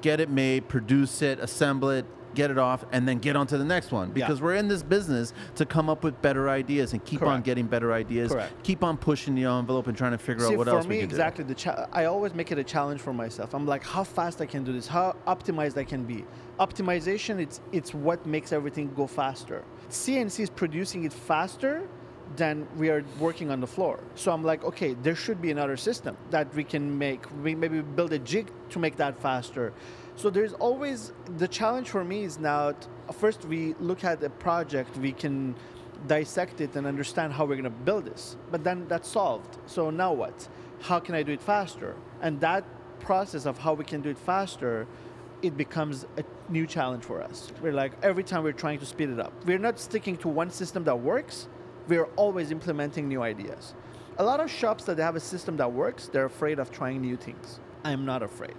get 0.02 0.20
it 0.20 0.30
made, 0.30 0.68
produce 0.68 1.22
it, 1.22 1.40
assemble 1.40 1.90
it, 1.92 2.06
get 2.38 2.52
it 2.52 2.60
off, 2.60 2.86
and 2.92 3.08
then 3.08 3.18
get 3.18 3.36
on 3.36 3.48
to 3.48 3.58
the 3.58 3.66
next 3.66 3.92
one. 3.92 4.12
Because 4.12 4.42
we're 4.42 4.54
in 4.54 4.68
this 4.68 4.84
business 4.84 5.34
to 5.56 5.66
come 5.66 5.90
up 5.90 6.04
with 6.04 6.22
better 6.22 6.50
ideas 6.50 6.94
and 6.94 7.04
keep 7.04 7.24
on 7.24 7.42
getting 7.42 7.66
better 7.66 7.92
ideas. 7.92 8.32
Correct. 8.32 8.54
Keep 8.64 8.84
on 8.84 8.96
pushing 8.96 9.34
the 9.34 9.46
envelope 9.46 9.88
and 9.88 9.98
trying 9.98 10.12
to 10.12 10.20
figure 10.20 10.46
See, 10.46 10.54
out 10.54 10.58
what 10.60 10.68
for 10.68 10.76
else 10.76 10.86
me, 10.86 10.98
we 10.98 11.02
can 11.02 11.10
exactly, 11.10 11.44
do. 11.44 11.56
For 11.56 11.70
me, 11.70 11.74
exactly. 11.74 11.84
The 11.84 11.90
cha- 11.92 12.00
I 12.00 12.06
always 12.06 12.34
make 12.36 12.52
it 12.52 12.60
a 12.60 12.64
challenge 12.64 13.02
for 13.02 13.12
myself. 13.12 13.56
I'm 13.56 13.66
like, 13.66 13.84
how 13.84 14.04
fast 14.04 14.40
I 14.40 14.46
can 14.46 14.64
do 14.64 14.72
this, 14.72 14.86
how 14.88 15.16
optimized 15.26 15.78
I 15.78 15.84
can 15.84 16.04
be. 16.04 16.24
Optimization, 16.60 17.40
it's 17.40 17.60
it's 17.72 17.94
what 17.94 18.26
makes 18.26 18.54
everything 18.54 18.94
go 18.94 19.08
faster. 19.08 19.64
CNC 19.90 20.40
is 20.40 20.50
producing 20.50 21.06
it 21.06 21.14
faster 21.14 21.88
than 22.36 22.68
we 22.78 22.90
are 22.90 23.04
working 23.20 23.50
on 23.50 23.60
the 23.62 23.68
floor. 23.68 24.00
So 24.16 24.32
I'm 24.32 24.44
like, 24.44 24.64
okay, 24.64 24.96
there 25.02 25.16
should 25.16 25.42
be 25.42 25.50
another 25.52 25.78
system 25.78 26.18
that 26.30 26.54
we 26.54 26.64
can 26.64 26.98
make. 26.98 27.22
We 27.44 27.56
maybe 27.56 27.82
build 27.82 28.14
a 28.14 28.20
jig 28.20 28.52
to 28.72 28.80
make 28.80 28.96
that 28.98 29.20
faster. 29.22 29.74
So 30.18 30.32
there's 30.32 30.54
always 30.54 31.14
the 31.38 31.48
challenge 31.48 31.92
for 31.92 32.04
me 32.04 32.24
is 32.24 32.40
now. 32.40 32.74
First, 33.14 33.46
we 33.46 33.76
look 33.80 34.04
at 34.04 34.24
a 34.24 34.32
project, 34.32 34.98
we 34.98 35.12
can 35.12 35.56
dissect 36.08 36.60
it 36.60 36.76
and 36.76 36.88
understand 36.88 37.34
how 37.34 37.46
we're 37.46 37.56
going 37.56 37.64
to 37.66 37.70
build 37.70 38.06
this. 38.06 38.36
But 38.52 38.64
then 38.64 38.88
that's 38.88 39.08
solved. 39.08 39.60
So 39.68 39.92
now 39.92 40.14
what? 40.14 40.48
How 40.82 41.00
can 41.00 41.14
I 41.14 41.22
do 41.22 41.34
it 41.34 41.42
faster? 41.42 41.96
And 42.20 42.40
that 42.42 42.64
process 43.00 43.46
of 43.46 43.60
how 43.60 43.76
we 43.76 43.86
can 43.86 44.02
do 44.02 44.10
it 44.10 44.18
faster, 44.18 44.88
it 45.44 45.56
becomes 45.56 46.08
a 46.18 46.24
new 46.50 46.66
challenge 46.66 47.04
for 47.04 47.22
us. 47.22 47.52
We're 47.62 47.74
like 47.74 47.94
every 48.02 48.24
time 48.24 48.44
we're 48.44 48.54
trying 48.54 48.80
to 48.80 48.88
speed 48.88 49.10
it 49.10 49.20
up. 49.20 49.34
We're 49.46 49.60
not 49.60 49.80
sticking 49.80 50.18
to 50.18 50.28
one 50.30 50.50
system 50.50 50.84
that 50.86 51.00
works. 51.00 51.48
We're 51.88 52.10
always 52.16 52.50
implementing 52.50 53.08
new 53.08 53.22
ideas. 53.22 53.76
A 54.18 54.24
lot 54.24 54.40
of 54.40 54.50
shops 54.50 54.86
that 54.86 54.98
have 54.98 55.16
a 55.16 55.20
system 55.20 55.58
that 55.58 55.72
works, 55.72 56.10
they're 56.12 56.26
afraid 56.26 56.58
of 56.58 56.72
trying 56.72 57.02
new 57.02 57.18
things. 57.18 57.60
I'm 57.84 58.04
not 58.04 58.24
afraid. 58.24 58.56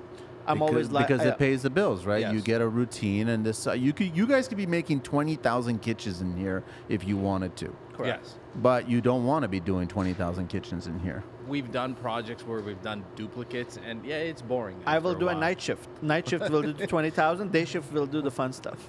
I'm 0.49 0.59
because, 0.59 0.71
always 0.71 0.91
like 0.91 1.09
because 1.09 1.25
I- 1.27 1.31
it 1.31 1.39
pays 1.39 1.63
the 1.63 1.71
bills, 1.71 2.07
right? 2.07 2.33
You 2.33 2.41
get 2.41 2.61
a 2.61 2.69
routine, 2.69 3.29
and 3.29 3.45
this 3.45 3.67
uh, 3.67 3.73
you 3.73 3.93
could 3.93 4.17
you 4.17 4.27
guys 4.27 4.49
could 4.49 4.57
be 4.59 4.67
making 4.67 5.01
twenty 5.03 5.37
thousand 5.37 5.81
kitchens 5.81 6.21
in 6.21 6.37
here 6.37 6.65
if 6.89 7.07
you 7.07 7.17
wanted 7.17 7.55
to, 7.57 7.77
Correct. 7.93 8.25
Yes. 8.25 8.35
but 8.57 8.89
you 8.89 9.01
don't 9.01 9.25
want 9.25 9.43
to 9.43 9.49
be 9.49 9.61
doing 9.61 9.87
twenty 9.89 10.15
thousand 10.15 10.49
kitchens 10.49 10.87
in 10.87 10.99
here. 11.01 11.23
We've 11.49 11.73
done 11.73 11.95
projects 11.95 12.47
where 12.47 12.61
we've 12.61 12.83
done 12.83 13.05
duplicates, 13.17 13.79
and 13.85 14.05
yeah, 14.05 14.17
it's 14.17 14.43
boring. 14.43 14.77
I 14.87 14.99
will 14.99 15.13
after 15.13 15.21
do 15.21 15.25
a 15.29 15.33
while. 15.33 15.41
night 15.41 15.61
shift. 15.61 15.89
Night 16.03 16.29
shift 16.29 16.51
will 16.51 16.63
do 16.63 16.87
20,000. 16.87 17.51
Day 17.51 17.65
shift 17.65 17.91
will 17.93 18.07
do 18.07 18.21
the 18.21 18.31
fun 18.31 18.53
stuff. 18.53 18.79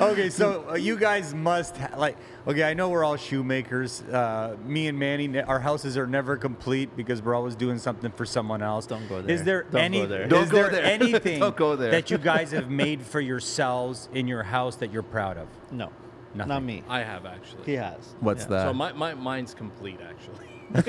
okay, 0.00 0.30
so 0.30 0.68
uh, 0.70 0.74
you 0.74 0.96
guys 0.96 1.34
must 1.34 1.76
ha- 1.76 1.94
like. 1.96 2.16
Okay, 2.46 2.62
I 2.64 2.74
know 2.74 2.88
we're 2.88 3.04
all 3.04 3.16
shoemakers. 3.16 4.02
Uh, 4.02 4.56
me 4.64 4.88
and 4.88 4.98
Manny, 4.98 5.28
ne- 5.28 5.42
our 5.42 5.60
houses 5.60 5.96
are 5.96 6.06
never 6.06 6.36
complete 6.36 6.96
because 6.96 7.22
we're 7.22 7.34
always 7.34 7.54
doing 7.54 7.78
something 7.78 8.10
for 8.10 8.24
someone 8.26 8.62
else. 8.62 8.86
Don't 8.86 9.06
go 9.08 9.18
Is 9.18 9.44
there. 9.44 9.62
there 9.62 9.62
Don't 9.70 9.80
any? 9.82 10.00
go 10.00 10.06
there. 10.06 10.22
Is 10.24 10.28
Don't 10.30 10.48
go 10.50 10.62
there 10.62 10.70
there. 10.70 10.84
anything 11.00 11.40
Don't 11.40 11.56
go 11.56 11.76
there. 11.76 11.90
that 11.90 12.10
you 12.10 12.18
guys 12.18 12.50
have 12.52 12.70
made 12.70 13.02
for 13.02 13.20
yourselves 13.20 14.08
in 14.14 14.26
your 14.26 14.42
house 14.42 14.76
that 14.76 14.92
you're 14.92 15.02
proud 15.02 15.36
of? 15.36 15.48
No, 15.70 15.90
Nothing. 16.34 16.48
not 16.48 16.62
me. 16.62 16.82
I 16.88 17.00
have 17.00 17.26
actually. 17.26 17.64
He 17.64 17.74
has. 17.74 18.14
What's 18.20 18.42
Yeah. 18.44 18.48
that? 18.50 18.62
So 18.68 18.72
my, 18.72 18.92
my 18.92 19.14
mine's 19.14 19.54
complete 19.54 20.00
actually. 20.02 20.46
and 20.74 20.84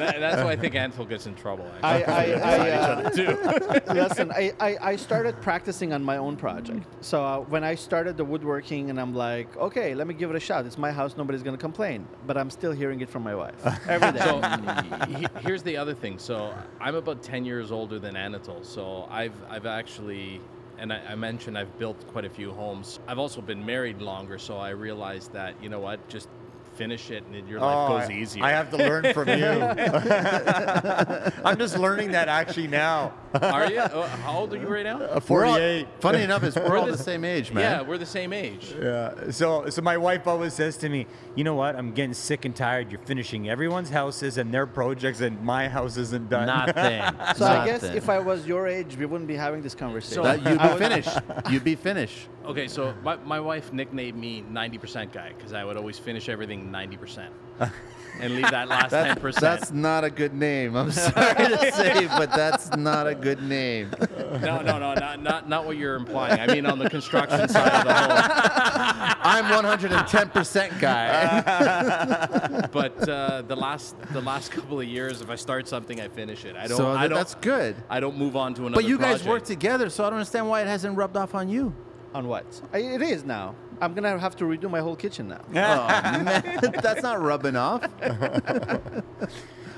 that, 0.00 0.20
that's 0.20 0.42
why 0.42 0.52
I 0.52 0.56
think 0.56 0.74
Ansel 0.74 1.04
gets 1.04 1.26
in 1.26 1.34
trouble. 1.34 1.70
I, 1.82 2.02
Actually. 2.02 2.34
I, 2.34 2.56
I, 2.56 2.70
uh, 2.70 3.10
too. 3.10 3.92
listen, 3.92 4.30
I, 4.34 4.52
I, 4.60 4.76
I 4.80 4.96
started 4.96 5.40
practicing 5.42 5.92
on 5.92 6.02
my 6.04 6.16
own 6.16 6.36
project. 6.36 6.86
So 7.00 7.24
uh, 7.24 7.40
when 7.40 7.64
I 7.64 7.74
started 7.74 8.16
the 8.16 8.24
woodworking, 8.24 8.90
and 8.90 9.00
I'm 9.00 9.14
like, 9.14 9.56
okay, 9.56 9.94
let 9.94 10.06
me 10.06 10.14
give 10.14 10.30
it 10.30 10.36
a 10.36 10.40
shot. 10.40 10.66
It's 10.66 10.78
my 10.78 10.92
house. 10.92 11.16
Nobody's 11.16 11.42
going 11.42 11.56
to 11.56 11.60
complain. 11.60 12.06
But 12.26 12.36
I'm 12.36 12.50
still 12.50 12.72
hearing 12.72 13.00
it 13.00 13.08
from 13.08 13.22
my 13.22 13.34
wife 13.34 13.54
every 13.88 14.12
day. 14.12 14.20
So 14.20 14.40
he- 15.08 15.26
here's 15.40 15.62
the 15.62 15.76
other 15.76 15.94
thing. 15.94 16.18
So 16.18 16.54
I'm 16.80 16.94
about 16.94 17.22
10 17.22 17.44
years 17.44 17.72
older 17.72 17.98
than 17.98 18.14
Anatol. 18.14 18.64
So 18.64 19.08
I've 19.10 19.34
I've 19.48 19.66
actually, 19.66 20.40
and 20.78 20.92
I, 20.92 21.00
I 21.10 21.14
mentioned 21.16 21.58
I've 21.58 21.76
built 21.78 22.06
quite 22.12 22.24
a 22.24 22.30
few 22.30 22.52
homes. 22.52 23.00
I've 23.08 23.18
also 23.18 23.40
been 23.40 23.64
married 23.64 24.00
longer, 24.00 24.38
so 24.38 24.56
I 24.58 24.70
realized 24.70 25.32
that 25.32 25.54
you 25.62 25.68
know 25.68 25.80
what, 25.80 26.06
just 26.08 26.28
finish 26.76 27.10
it 27.10 27.24
and 27.32 27.48
your 27.48 27.60
life 27.60 27.74
Oh, 27.90 27.98
goes 27.98 28.10
I- 28.10 28.12
easier. 28.12 28.44
I 28.44 28.50
have 28.50 28.70
to 28.70 28.76
learn 28.76 29.12
from 29.14 29.28
you. 29.28 29.34
I'm 31.44 31.58
just 31.58 31.78
learning 31.78 32.12
that 32.12 32.28
actually 32.28 32.68
now. 32.68 33.12
Are 33.40 33.70
you? 33.70 33.78
Uh, 33.80 34.06
How 34.08 34.38
old 34.38 34.52
are 34.54 34.56
you 34.56 34.66
right 34.68 34.84
now? 34.84 35.00
Uh, 35.00 35.20
We're 35.28 35.44
all- 35.44 35.54
48. 35.54 35.86
funny 36.00 36.22
enough, 36.22 36.42
is 36.44 36.56
we're 36.56 36.76
all 36.76 36.86
the- 36.86 36.92
the 36.92 36.98
same 37.02 37.24
age, 37.24 37.52
man. 37.52 37.62
Yeah, 37.62 37.82
we're 37.82 37.98
the 37.98 38.06
same 38.06 38.32
age. 38.32 38.74
Yeah. 38.80 39.30
So, 39.30 39.68
so 39.70 39.82
my 39.82 39.96
wife 39.96 40.26
always 40.26 40.54
says 40.54 40.76
to 40.78 40.88
me, 40.88 41.06
"You 41.34 41.44
know 41.44 41.54
what? 41.54 41.76
I'm 41.76 41.92
getting 41.92 42.14
sick 42.14 42.44
and 42.44 42.54
tired. 42.56 42.90
You're 42.90 43.00
finishing 43.00 43.48
everyone's 43.48 43.90
houses 43.90 44.38
and 44.38 44.52
their 44.52 44.66
projects, 44.66 45.20
and 45.20 45.40
my 45.42 45.68
house 45.68 45.96
isn't 45.96 46.28
done." 46.30 46.46
Nothing. 46.46 46.76
So 47.36 47.44
I 47.44 47.66
guess 47.66 47.82
if 47.82 48.08
I 48.08 48.18
was 48.18 48.46
your 48.46 48.66
age, 48.66 48.96
we 48.96 49.04
wouldn't 49.04 49.28
be 49.28 49.34
having 49.36 49.60
this 49.62 49.74
conversation. 49.74 50.22
that 50.22 50.42
you'd 50.42 50.60
be 50.62 50.78
finished. 50.78 51.18
You'd 51.50 51.64
be 51.64 51.74
finished. 51.74 52.28
Okay, 52.46 52.68
so 52.68 52.94
my, 53.02 53.16
my 53.16 53.40
wife 53.40 53.72
nicknamed 53.72 54.16
me 54.16 54.44
90% 54.50 55.12
guy 55.12 55.32
because 55.36 55.52
I 55.52 55.64
would 55.64 55.76
always 55.76 55.98
finish 55.98 56.28
everything 56.28 56.70
90%. 56.70 57.28
and 58.20 58.34
leave 58.34 58.50
that 58.50 58.68
last 58.68 58.92
10%. 58.92 59.40
that's 59.40 59.72
not 59.72 60.04
a 60.04 60.10
good 60.10 60.32
name. 60.32 60.76
I'm 60.76 60.92
sorry 60.92 61.48
to 61.48 61.72
say, 61.76 62.06
but 62.06 62.30
that's 62.30 62.70
not 62.76 63.06
a 63.06 63.14
good 63.14 63.42
name. 63.42 63.90
No, 64.40 64.62
no, 64.62 64.78
no, 64.78 64.94
not, 64.94 65.22
not 65.22 65.48
not 65.48 65.66
what 65.66 65.76
you're 65.76 65.96
implying. 65.96 66.38
I 66.38 66.46
mean, 66.46 66.66
on 66.66 66.78
the 66.78 66.88
construction 66.88 67.48
side 67.48 67.72
of 67.72 67.84
the 67.84 67.94
whole. 67.94 68.10
I'm 69.22 69.44
110% 69.44 70.80
guy. 70.80 72.68
But 72.72 73.08
uh, 73.08 73.42
the 73.42 73.56
last 73.56 73.96
the 74.12 74.20
last 74.20 74.52
couple 74.52 74.80
of 74.80 74.86
years, 74.86 75.20
if 75.20 75.30
I 75.30 75.34
start 75.36 75.68
something, 75.68 76.00
I 76.00 76.08
finish 76.08 76.44
it. 76.44 76.56
I 76.56 76.66
don't. 76.66 76.76
so 76.76 76.92
I 76.92 77.08
don't 77.08 77.16
that's 77.16 77.34
good. 77.36 77.76
I 77.88 78.00
don't 78.00 78.16
move 78.16 78.36
on 78.36 78.54
to 78.54 78.62
another. 78.62 78.82
But 78.82 78.88
you 78.88 78.98
guys 78.98 79.22
project. 79.22 79.28
work 79.28 79.44
together, 79.44 79.90
so 79.90 80.04
I 80.04 80.10
don't 80.10 80.18
understand 80.18 80.48
why 80.48 80.62
it 80.62 80.68
hasn't 80.68 80.96
rubbed 80.96 81.16
off 81.16 81.34
on 81.34 81.48
you. 81.48 81.74
On 82.16 82.28
what? 82.28 82.62
I, 82.72 82.78
it 82.78 83.02
is 83.02 83.24
now. 83.24 83.54
I'm 83.78 83.92
gonna 83.92 84.18
have 84.18 84.36
to 84.36 84.44
redo 84.44 84.70
my 84.70 84.80
whole 84.80 84.96
kitchen 84.96 85.28
now. 85.28 85.42
Oh, 85.50 85.86
man, 86.24 86.72
that's 86.82 87.02
not 87.02 87.20
rubbing 87.20 87.56
off. 87.56 87.86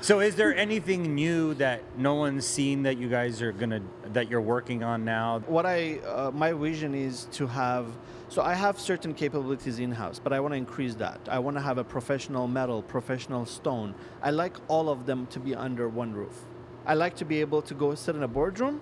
So, 0.01 0.21
is 0.21 0.35
there 0.35 0.55
anything 0.55 1.13
new 1.13 1.53
that 1.55 1.81
no 1.97 2.15
one's 2.15 2.45
seen 2.45 2.83
that 2.83 2.97
you 2.97 3.09
guys 3.09 3.41
are 3.41 3.51
gonna 3.51 3.81
that 4.13 4.29
you're 4.29 4.39
working 4.39 4.81
on 4.81 5.03
now? 5.03 5.39
What 5.39 5.65
I 5.65 5.97
uh, 6.07 6.31
my 6.33 6.53
vision 6.53 6.95
is 6.95 7.27
to 7.33 7.45
have. 7.47 7.85
So 8.29 8.41
I 8.41 8.53
have 8.53 8.79
certain 8.79 9.13
capabilities 9.13 9.79
in 9.79 9.91
house, 9.91 10.17
but 10.17 10.31
I 10.31 10.39
want 10.39 10.53
to 10.53 10.57
increase 10.57 10.95
that. 10.95 11.19
I 11.29 11.39
want 11.39 11.57
to 11.57 11.61
have 11.61 11.77
a 11.77 11.83
professional 11.83 12.47
metal, 12.47 12.81
professional 12.81 13.45
stone. 13.45 13.93
I 14.21 14.29
like 14.31 14.55
all 14.69 14.87
of 14.87 15.05
them 15.05 15.27
to 15.31 15.39
be 15.41 15.53
under 15.53 15.89
one 15.89 16.13
roof. 16.13 16.45
I 16.85 16.93
like 16.93 17.17
to 17.17 17.25
be 17.25 17.41
able 17.41 17.61
to 17.63 17.73
go 17.73 17.93
sit 17.95 18.15
in 18.15 18.23
a 18.23 18.27
boardroom 18.27 18.79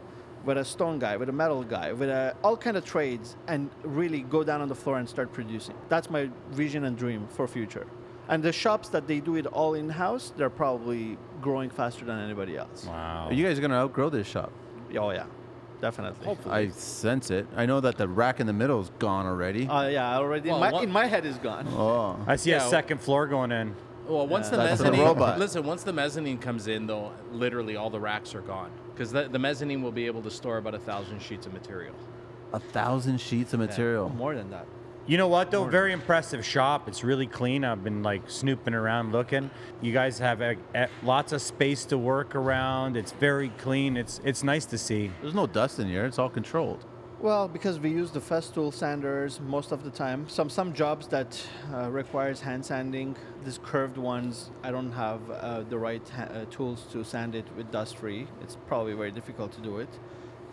with 0.48 0.58
a 0.58 0.66
stone 0.66 0.98
guy, 0.98 1.18
with 1.18 1.28
a 1.30 1.32
metal 1.34 1.62
guy, 1.62 1.92
with 1.92 2.10
a, 2.10 2.34
all 2.44 2.56
kind 2.58 2.78
of 2.78 2.86
trades, 2.86 3.36
and 3.48 3.70
really 3.84 4.22
go 4.22 4.44
down 4.44 4.62
on 4.62 4.70
the 4.70 4.76
floor 4.76 4.98
and 4.98 5.08
start 5.08 5.32
producing. 5.34 5.76
That's 5.90 6.10
my 6.10 6.30
vision 6.52 6.86
and 6.86 6.98
dream 6.98 7.28
for 7.30 7.48
future. 7.48 7.86
And 8.30 8.42
the 8.42 8.52
shops 8.54 8.90
that 8.90 9.08
they 9.08 9.20
do 9.20 9.36
it 9.36 9.46
all 9.46 9.74
in 9.76 9.90
house, 9.90 10.32
they're 10.38 10.50
probably 10.50 11.18
growing 11.42 11.70
faster 11.70 12.06
than 12.06 12.18
anybody 12.20 12.58
else. 12.58 12.86
Wow. 12.86 13.30
You 13.30 13.46
guys 13.46 13.60
are 13.60 13.62
gonna 13.62 13.76
outgrow 13.76 14.10
this 14.10 14.26
shop. 14.28 14.52
Oh 14.98 15.12
yeah, 15.12 15.26
definitely. 15.82 16.26
Hopefully. 16.26 16.56
I 16.56 16.70
sense 16.70 17.30
it. 17.30 17.46
I 17.56 17.66
know 17.66 17.80
that 17.82 17.98
the 17.98 18.08
rack 18.08 18.40
in 18.40 18.48
the 18.48 18.54
middle 18.54 18.80
is 18.82 18.90
gone 19.00 19.26
already. 19.26 19.68
Uh, 19.68 19.88
yeah, 19.90 20.18
already 20.18 20.50
Well, 20.50 20.58
in, 20.58 20.62
my, 20.62 20.72
what- 20.72 20.84
in 20.86 20.92
my 20.92 21.06
head 21.08 21.26
is 21.26 21.38
gone. 21.38 21.68
oh, 21.72 22.18
I 22.26 22.38
see 22.38 22.52
Yeah. 22.52 22.66
a 22.66 22.70
second 22.70 23.00
floor 23.02 23.28
going 23.28 23.52
in. 23.52 23.76
Well, 24.08 24.26
once 24.26 24.48
the 24.48 24.56
That's 24.56 24.80
a 24.80 24.84
mezzanine, 24.86 25.06
robot. 25.06 25.38
listen, 25.46 25.66
once 25.66 25.84
the 25.84 25.92
mezzanine 25.92 26.38
comes 26.38 26.70
in, 26.70 26.88
though, 26.88 27.12
literally 27.34 27.76
all 27.76 27.90
the 27.90 28.00
racks 28.00 28.34
are 28.36 28.42
gone 28.42 28.72
because 28.98 29.12
the, 29.12 29.28
the 29.30 29.38
mezzanine 29.38 29.84
will 29.84 29.92
be 29.92 30.08
able 30.08 30.24
to 30.24 30.32
store 30.32 30.58
about 30.58 30.74
a 30.74 30.80
thousand 30.80 31.22
sheets 31.22 31.46
of 31.46 31.54
material. 31.54 31.94
a 32.54 32.60
thousand 32.60 33.20
sheets 33.22 33.54
of 33.54 33.60
material. 33.60 34.10
More 34.10 34.34
than 34.34 34.50
that. 34.50 34.66
You 35.06 35.18
know 35.18 35.28
what 35.28 35.52
though? 35.52 35.66
Very 35.66 35.94
impressive 35.94 36.44
shop. 36.46 36.88
It's 36.88 37.04
really 37.04 37.28
clean. 37.28 37.64
I've 37.64 37.84
been 37.84 38.04
like 38.04 38.30
snooping 38.30 38.74
around 38.74 39.12
looking. 39.14 39.50
You 39.82 39.94
guys 39.94 40.20
have 40.20 40.42
uh, 40.42 40.56
uh, 40.76 40.88
lots 41.04 41.32
of 41.32 41.42
space 41.42 41.86
to 41.86 41.98
work 41.98 42.36
around. 42.36 42.98
It's 42.98 43.14
very 43.14 43.50
clean. 43.58 43.96
It's 43.96 44.20
it's 44.26 44.44
nice 44.44 44.66
to 44.66 44.78
see. 44.78 45.12
There's 45.22 45.34
no 45.36 45.48
dust 45.48 45.80
in 45.80 45.88
here. 45.88 46.06
It's 46.06 46.20
all 46.20 46.30
controlled. 46.30 46.86
Well, 47.20 47.48
because 47.48 47.80
we 47.80 47.90
use 47.90 48.12
the 48.12 48.20
Festool 48.20 48.72
sanders 48.72 49.40
most 49.40 49.72
of 49.72 49.84
the 49.84 49.90
time. 49.90 50.30
Some 50.30 50.52
some 50.52 50.72
jobs 50.72 51.08
that 51.08 51.44
uh, 51.74 51.90
requires 51.90 52.42
hand 52.42 52.64
sanding, 52.64 53.16
these 53.44 53.60
curved 53.64 53.98
ones, 53.98 54.52
I 54.62 54.70
don't 54.70 54.92
have 54.92 55.22
uh, 55.32 55.64
the 55.64 55.80
right 55.80 56.08
ha- 56.10 56.26
uh, 56.26 56.46
tools 56.52 56.86
to 56.92 57.04
sand 57.04 57.34
it 57.34 57.46
with 57.58 57.72
dust 57.72 57.98
free. 57.98 58.28
It's 58.44 58.56
probably 58.68 58.94
very 58.94 59.10
difficult 59.10 59.52
to 59.54 59.62
do 59.62 59.80
it. 59.80 59.90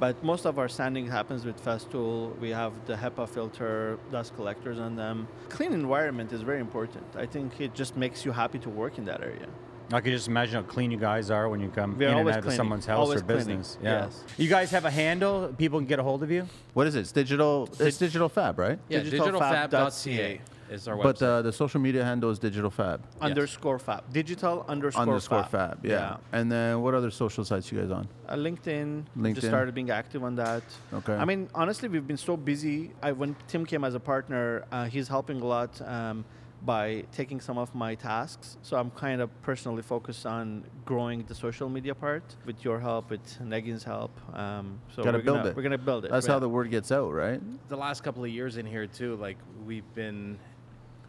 But 0.00 0.24
most 0.24 0.46
of 0.46 0.58
our 0.58 0.68
sanding 0.68 1.06
happens 1.06 1.44
with 1.44 1.62
Festool. 1.62 2.34
We 2.38 2.48
have 2.48 2.72
the 2.86 2.94
HEPA 2.94 3.28
filter, 3.28 3.98
dust 4.10 4.34
collectors 4.34 4.78
on 4.78 4.96
them. 4.96 5.28
Clean 5.50 5.72
environment 5.72 6.32
is 6.32 6.40
very 6.40 6.60
important. 6.60 7.04
I 7.14 7.26
think 7.26 7.60
it 7.60 7.74
just 7.74 7.94
makes 7.94 8.24
you 8.24 8.32
happy 8.32 8.58
to 8.60 8.70
work 8.70 8.96
in 8.96 9.04
that 9.04 9.20
area. 9.20 9.48
I 9.94 10.00
can 10.00 10.10
just 10.10 10.26
imagine 10.26 10.56
how 10.56 10.62
clean 10.68 10.90
you 10.90 10.96
guys 10.96 11.30
are 11.30 11.48
when 11.48 11.60
you 11.60 11.68
come 11.68 11.96
We 11.96 12.04
are 12.04 12.08
in 12.08 12.14
and 12.14 12.20
always 12.20 12.36
out 12.36 12.46
of 12.46 12.52
someone's 12.52 12.84
house 12.84 12.98
Always 12.98 13.20
or 13.20 13.24
cleaning. 13.24 13.58
business. 13.58 13.78
Yeah. 13.80 14.04
Yes. 14.06 14.24
You 14.36 14.48
guys 14.48 14.72
have 14.72 14.84
a 14.84 14.90
handle 14.90 15.54
people 15.56 15.78
can 15.78 15.86
get 15.86 16.00
a 16.00 16.02
hold 16.02 16.24
of 16.24 16.32
you. 16.32 16.48
What 16.72 16.88
is 16.88 16.96
it? 16.96 17.00
It's 17.00 17.12
digital. 17.12 17.68
It's 17.78 17.96
digital 17.98 18.28
fab, 18.28 18.58
right? 18.58 18.78
Yeah, 18.88 19.00
Digitalfab.ca. 19.00 19.68
digitalfab.ca 19.68 20.40
is 20.70 20.88
our 20.88 20.96
website. 20.96 21.02
But 21.02 21.22
uh, 21.22 21.42
the 21.42 21.52
social 21.52 21.80
media 21.80 22.04
handle 22.04 22.30
is 22.30 22.40
digital 22.40 22.70
fab. 22.70 23.02
Underscore 23.20 23.78
fab. 23.78 24.12
Digital 24.12 24.64
underscore, 24.66 25.02
underscore 25.02 25.42
fab. 25.44 25.78
fab. 25.82 25.86
Yeah. 25.86 26.16
And 26.32 26.50
then 26.50 26.80
what 26.82 26.94
other 26.94 27.12
social 27.12 27.44
sites 27.44 27.70
you 27.70 27.80
guys 27.80 27.92
on? 27.92 28.08
Uh, 28.28 28.34
LinkedIn. 28.34 29.04
we 29.14 29.22
LinkedIn. 29.22 29.34
Just 29.36 29.46
started 29.46 29.76
being 29.76 29.90
active 29.90 30.24
on 30.24 30.34
that. 30.36 30.64
Okay. 30.92 31.14
I 31.14 31.24
mean, 31.24 31.48
honestly, 31.54 31.88
we've 31.88 32.06
been 32.06 32.16
so 32.16 32.36
busy. 32.36 32.90
I, 33.00 33.12
when 33.12 33.36
Tim 33.46 33.64
came 33.64 33.84
as 33.84 33.94
a 33.94 34.00
partner, 34.00 34.64
uh, 34.72 34.86
he's 34.86 35.06
helping 35.06 35.40
a 35.40 35.46
lot 35.46 35.80
um, 35.82 36.24
by 36.64 37.04
taking 37.12 37.40
some 37.40 37.58
of 37.58 37.74
my 37.74 37.94
tasks. 37.94 38.56
So 38.62 38.76
I'm 38.76 38.90
kind 38.90 39.20
of 39.20 39.30
personally 39.42 39.82
focused 39.82 40.24
on 40.24 40.64
growing 40.84 41.24
the 41.24 41.34
social 41.34 41.68
media 41.68 41.94
part 41.94 42.22
with 42.46 42.64
your 42.64 42.80
help, 42.80 43.10
with 43.10 43.40
Negin's 43.40 43.84
help. 43.84 44.12
Um, 44.36 44.80
so 44.94 45.02
Gotta 45.02 45.18
we're 45.18 45.24
build 45.24 45.36
gonna, 45.38 45.48
it. 45.50 45.56
We're 45.56 45.62
gonna 45.62 45.78
build 45.78 46.04
it. 46.06 46.10
That's 46.10 46.26
yeah. 46.26 46.34
how 46.34 46.38
the 46.38 46.48
word 46.48 46.70
gets 46.70 46.90
out, 46.90 47.12
right? 47.12 47.40
the 47.68 47.76
last 47.76 48.02
couple 48.02 48.24
of 48.24 48.30
years 48.30 48.56
in 48.56 48.66
here 48.66 48.86
too, 48.86 49.16
like 49.16 49.36
we've 49.66 49.94
been, 49.94 50.38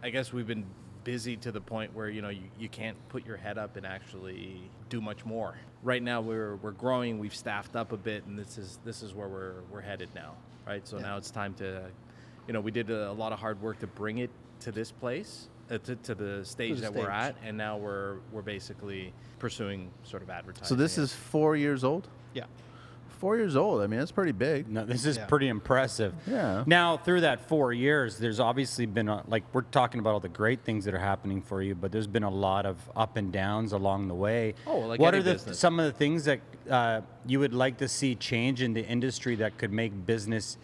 I 0.04 0.10
guess 0.10 0.34
we've 0.34 0.48
been 0.48 0.66
busy 1.04 1.38
to 1.38 1.52
the 1.52 1.62
point 1.62 1.94
where 1.94 2.10
you 2.10 2.22
know 2.22 2.30
you, 2.30 2.44
you 2.60 2.68
can't 2.68 2.98
put 3.10 3.26
your 3.26 3.38
head 3.38 3.58
up 3.58 3.78
and 3.78 3.86
actually 3.86 4.70
do 4.90 5.00
much 5.00 5.24
more. 5.26 5.56
Right 5.84 6.04
now 6.04 6.20
we're 6.20 6.58
we're 6.58 6.72
growing, 6.72 7.20
we've 7.20 7.36
staffed 7.36 7.76
up 7.78 7.94
a 7.94 7.98
bit, 7.98 8.26
and 8.26 8.38
this 8.38 8.58
is 8.58 8.80
this 8.84 9.02
is 9.02 9.14
where 9.14 9.30
we're 9.30 9.62
we're 9.72 9.82
headed 9.82 10.10
now, 10.14 10.34
right? 10.68 10.86
So 10.86 10.98
now 10.98 11.16
it's 11.16 11.32
time 11.32 11.54
to, 11.56 11.84
you 12.48 12.54
know, 12.54 12.60
we 12.60 12.72
did 12.72 12.90
a, 12.90 13.14
lot 13.14 13.32
of 13.32 13.40
hard 13.40 13.62
work 13.62 13.80
to 13.80 13.88
bring 13.88 14.18
it 14.18 14.32
to 14.62 14.72
this 14.72 14.92
place. 14.92 15.48
Uh, 15.68 15.80
to, 15.80 15.96
to 15.96 16.14
the 16.14 16.46
stage 16.46 16.76
the 16.76 16.82
that 16.84 16.94
we're 16.94 17.10
at, 17.10 17.36
and 17.44 17.58
now 17.58 17.76
we're 17.76 18.18
we're 18.32 18.44
basically 18.44 19.12
pursuing 19.40 19.90
sort 20.04 20.22
of 20.22 20.30
advertising. 20.30 20.68
So 20.68 20.76
this 20.76 21.00
it. 21.00 21.02
is 21.02 21.12
four 21.14 21.56
years 21.56 21.84
old. 21.84 22.08
Yeah. 22.36 22.44
Four 23.18 23.38
years 23.38 23.56
old. 23.56 23.82
I 23.82 23.88
mean, 23.88 23.98
that's 23.98 24.12
pretty 24.12 24.34
big. 24.34 24.70
No, 24.70 24.86
this 24.86 25.06
is 25.06 25.18
Yeah. 25.18 25.26
pretty 25.26 25.48
impressive. 25.48 26.14
Yeah. 26.28 26.64
Now, 26.68 26.98
through 26.98 27.22
that 27.22 27.48
four 27.48 27.74
years, 27.74 28.20
there's 28.20 28.40
obviously 28.40 28.86
been 28.86 29.10
a, 29.10 29.24
like 29.28 29.44
we're 29.54 29.62
talking 29.64 30.00
about 30.00 30.14
all 30.14 30.20
the 30.20 30.30
great 30.30 30.62
things 30.64 30.86
that 30.86 30.94
are 30.94 31.00
happening 31.00 31.42
for 31.42 31.64
you, 31.64 31.74
but 31.74 31.92
there's 31.92 32.06
been 32.06 32.24
a 32.24 32.30
lot 32.30 32.68
of 32.68 32.78
up 32.96 33.18
and 33.18 33.32
downs 33.32 33.72
along 33.72 34.08
the 34.08 34.14
way. 34.14 34.54
Oh, 34.68 34.80
like 34.82 35.00
what 35.00 35.16
any 35.16 35.22
are 35.22 35.24
the 35.24 35.34
business. 35.34 35.58
some 35.58 35.80
of 35.80 35.86
the 35.86 35.94
things 35.94 36.26
that 36.26 36.42
uh, 36.70 37.02
you 37.26 37.40
would 37.40 37.56
like 37.56 37.78
to 37.78 37.88
see 37.88 38.14
change 38.14 38.62
in 38.62 38.74
the 38.74 38.86
industry 38.86 39.34
that 39.38 39.58
could 39.58 39.72
make 39.72 40.06
business 40.06 40.58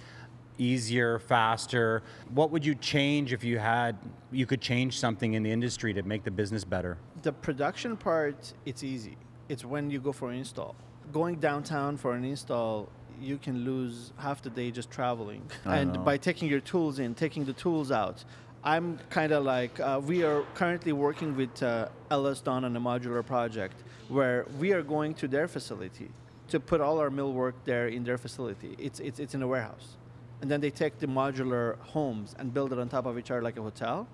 easier, 0.61 1.19
faster? 1.19 2.03
What 2.33 2.51
would 2.51 2.65
you 2.65 2.75
change 2.75 3.33
if 3.33 3.43
you 3.43 3.57
had 3.57 3.97
you 4.31 4.45
could 4.45 4.61
change 4.61 4.99
something 4.99 5.33
in 5.33 5.43
the 5.43 5.51
industry 5.51 5.93
to 5.93 6.03
make 6.03 6.23
the 6.23 6.31
business 6.31 6.63
better? 6.63 6.97
The 7.23 7.33
production 7.33 7.97
part, 7.97 8.53
it's 8.65 8.83
easy. 8.83 9.17
It's 9.49 9.65
when 9.65 9.89
you 9.89 9.99
go 9.99 10.11
for 10.11 10.29
an 10.31 10.37
install. 10.37 10.75
Going 11.11 11.35
downtown 11.35 11.97
for 11.97 12.13
an 12.13 12.23
install, 12.23 12.87
you 13.19 13.37
can 13.37 13.65
lose 13.65 14.13
half 14.17 14.41
the 14.41 14.49
day 14.49 14.71
just 14.71 14.89
traveling. 14.89 15.41
I 15.65 15.79
and 15.79 15.93
know. 15.93 16.01
by 16.01 16.17
taking 16.17 16.47
your 16.47 16.61
tools 16.61 16.99
in, 16.99 17.15
taking 17.15 17.43
the 17.45 17.53
tools 17.53 17.91
out, 17.91 18.23
I'm 18.63 18.99
kind 19.09 19.31
of 19.31 19.43
like, 19.43 19.79
uh, 19.79 19.99
we 20.03 20.23
are 20.23 20.43
currently 20.53 20.91
working 20.91 21.35
with 21.35 21.63
uh, 21.63 21.89
LS 22.11 22.41
Don 22.41 22.63
on 22.63 22.75
a 22.75 22.79
modular 22.79 23.25
project 23.25 23.83
where 24.07 24.45
we 24.59 24.71
are 24.71 24.83
going 24.83 25.13
to 25.15 25.27
their 25.27 25.47
facility 25.47 26.09
to 26.49 26.59
put 26.59 26.81
all 26.81 26.99
our 26.99 27.09
mill 27.09 27.33
work 27.33 27.55
there 27.65 27.87
in 27.87 28.03
their 28.03 28.17
facility. 28.17 28.75
It's, 28.77 28.99
it's, 28.99 29.19
it's 29.19 29.33
in 29.33 29.41
a 29.41 29.47
warehouse. 29.47 29.97
And 30.41 30.49
then 30.49 30.59
they 30.59 30.71
take 30.71 30.99
the 30.99 31.07
modular 31.07 31.77
homes 31.79 32.35
and 32.39 32.53
build 32.53 32.73
it 32.73 32.79
on 32.79 32.89
top 32.89 33.05
of 33.05 33.17
each 33.17 33.31
other 33.31 33.41
like 33.41 33.57
a 33.57 33.61
hotel. 33.61 34.07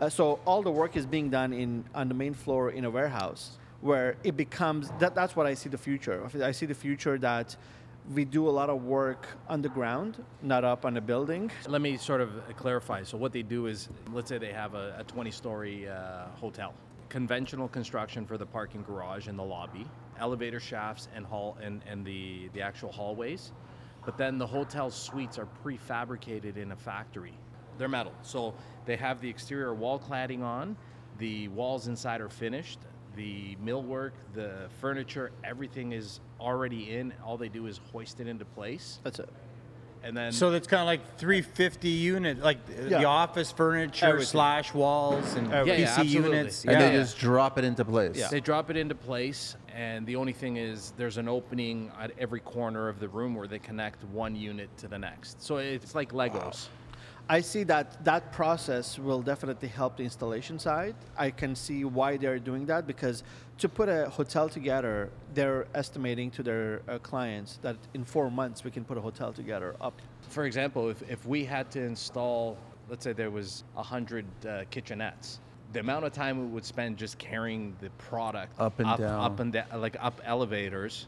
Uh, 0.00 0.08
so 0.08 0.38
all 0.44 0.62
the 0.62 0.70
work 0.70 0.96
is 0.96 1.06
being 1.06 1.30
done 1.30 1.52
in 1.52 1.84
on 1.94 2.08
the 2.08 2.14
main 2.14 2.34
floor 2.34 2.70
in 2.70 2.84
a 2.84 2.90
warehouse 2.90 3.58
where 3.80 4.16
it 4.24 4.36
becomes 4.36 4.90
that, 4.98 5.14
that's 5.14 5.36
what 5.36 5.46
I 5.46 5.54
see 5.54 5.68
the 5.68 5.78
future. 5.78 6.28
I 6.42 6.52
see 6.52 6.66
the 6.66 6.74
future 6.74 7.18
that 7.18 7.56
we 8.14 8.24
do 8.24 8.48
a 8.48 8.50
lot 8.50 8.70
of 8.70 8.84
work 8.84 9.26
underground, 9.48 10.24
not 10.42 10.64
up 10.64 10.84
on 10.84 10.96
a 10.96 11.00
building. 11.00 11.50
Let 11.66 11.82
me 11.82 11.96
sort 11.96 12.20
of 12.20 12.30
clarify. 12.56 13.02
So 13.02 13.18
what 13.18 13.32
they 13.32 13.42
do 13.42 13.66
is, 13.66 13.88
let's 14.12 14.28
say 14.28 14.38
they 14.38 14.52
have 14.52 14.74
a, 14.74 14.96
a 14.98 15.04
20-story 15.04 15.88
uh, 15.88 16.26
hotel, 16.40 16.74
conventional 17.08 17.68
construction 17.68 18.24
for 18.24 18.38
the 18.38 18.46
parking 18.46 18.82
garage 18.82 19.28
and 19.28 19.38
the 19.38 19.42
lobby, 19.42 19.86
elevator 20.18 20.60
shafts 20.60 21.08
and 21.14 21.26
hall 21.26 21.58
and, 21.62 21.82
and 21.86 22.04
the, 22.04 22.48
the 22.54 22.62
actual 22.62 22.90
hallways. 22.90 23.52
But 24.08 24.16
then 24.16 24.38
the 24.38 24.46
hotel 24.46 24.90
suites 24.90 25.38
are 25.38 25.46
prefabricated 25.62 26.56
in 26.56 26.72
a 26.72 26.76
factory. 26.76 27.34
They're 27.76 27.88
metal, 27.88 28.14
so 28.22 28.54
they 28.86 28.96
have 28.96 29.20
the 29.20 29.28
exterior 29.28 29.74
wall 29.74 29.98
cladding 29.98 30.40
on. 30.42 30.78
The 31.18 31.48
walls 31.48 31.88
inside 31.88 32.22
are 32.22 32.30
finished. 32.30 32.78
The 33.16 33.54
millwork, 33.62 34.12
the 34.32 34.70
furniture, 34.80 35.30
everything 35.44 35.92
is 35.92 36.20
already 36.40 36.90
in. 36.90 37.12
All 37.22 37.36
they 37.36 37.50
do 37.50 37.66
is 37.66 37.82
hoist 37.92 38.18
it 38.20 38.28
into 38.28 38.46
place, 38.46 38.98
That's 39.04 39.18
it. 39.18 39.28
and 40.02 40.16
then 40.16 40.32
So 40.32 40.52
it's 40.52 40.66
kind 40.66 40.80
of 40.80 40.86
like 40.86 41.18
350 41.18 41.88
unit, 41.90 42.38
like 42.38 42.60
uh, 42.70 42.84
Yeah. 42.84 43.00
the 43.00 43.04
office 43.04 43.52
furniture 43.52 44.06
Everything. 44.06 44.26
slash 44.26 44.72
walls 44.72 45.34
and 45.34 45.50
Yeah, 45.50 45.64
PC 45.64 45.78
yeah, 45.80 45.94
absolutely. 45.98 46.30
units. 46.38 46.64
And 46.64 46.72
yeah. 46.72 46.78
they 46.88 46.96
just 46.96 47.18
drop 47.18 47.58
it 47.58 47.64
into 47.66 47.84
place. 47.84 48.16
Yeah. 48.16 48.28
They 48.28 48.40
drop 48.40 48.70
it 48.70 48.78
into 48.78 48.94
place, 48.94 49.54
and 49.78 50.04
the 50.06 50.16
only 50.16 50.32
thing 50.32 50.56
is 50.56 50.92
there's 50.96 51.18
an 51.18 51.28
opening 51.28 51.92
at 52.00 52.10
every 52.18 52.40
corner 52.40 52.88
of 52.88 52.98
the 52.98 53.08
room 53.08 53.36
where 53.36 53.46
they 53.46 53.60
connect 53.60 54.02
one 54.06 54.34
unit 54.34 54.68
to 54.78 54.88
the 54.88 54.98
next. 54.98 55.40
So 55.40 55.58
it's 55.58 55.94
like 55.94 56.10
Legos. 56.10 56.66
I 57.28 57.40
see 57.42 57.62
that 57.64 58.04
that 58.04 58.32
process 58.32 58.98
will 58.98 59.22
definitely 59.22 59.68
help 59.68 59.96
the 59.96 60.02
installation 60.02 60.58
side. 60.58 60.96
I 61.16 61.30
can 61.30 61.54
see 61.54 61.84
why 61.84 62.16
they're 62.16 62.40
doing 62.40 62.66
that 62.66 62.88
because 62.88 63.22
to 63.58 63.68
put 63.68 63.88
a 63.88 64.08
hotel 64.08 64.48
together, 64.48 65.10
they're 65.34 65.68
estimating 65.76 66.32
to 66.32 66.42
their 66.42 66.82
uh, 66.88 66.98
clients 66.98 67.58
that 67.62 67.76
in 67.94 68.04
four 68.04 68.32
months 68.32 68.64
we 68.64 68.72
can 68.72 68.84
put 68.84 68.98
a 68.98 69.00
hotel 69.00 69.32
together 69.32 69.76
up. 69.80 70.02
For 70.28 70.44
example, 70.44 70.88
if, 70.88 71.08
if 71.08 71.24
we 71.24 71.44
had 71.44 71.70
to 71.72 71.80
install, 71.80 72.58
let's 72.90 73.04
say 73.04 73.12
there 73.12 73.30
was 73.30 73.62
100 73.74 74.24
uh, 74.24 74.64
kitchenettes, 74.72 75.38
the 75.72 75.80
amount 75.80 76.04
of 76.04 76.12
time 76.12 76.40
we 76.40 76.46
would 76.46 76.64
spend 76.64 76.96
just 76.96 77.18
carrying 77.18 77.76
the 77.80 77.90
product 77.90 78.58
Up 78.58 78.78
and 78.78 78.88
up, 78.88 78.98
down. 78.98 79.20
up 79.20 79.40
and 79.40 79.52
down, 79.52 79.66
like 79.76 79.96
up 80.00 80.20
elevators, 80.24 81.06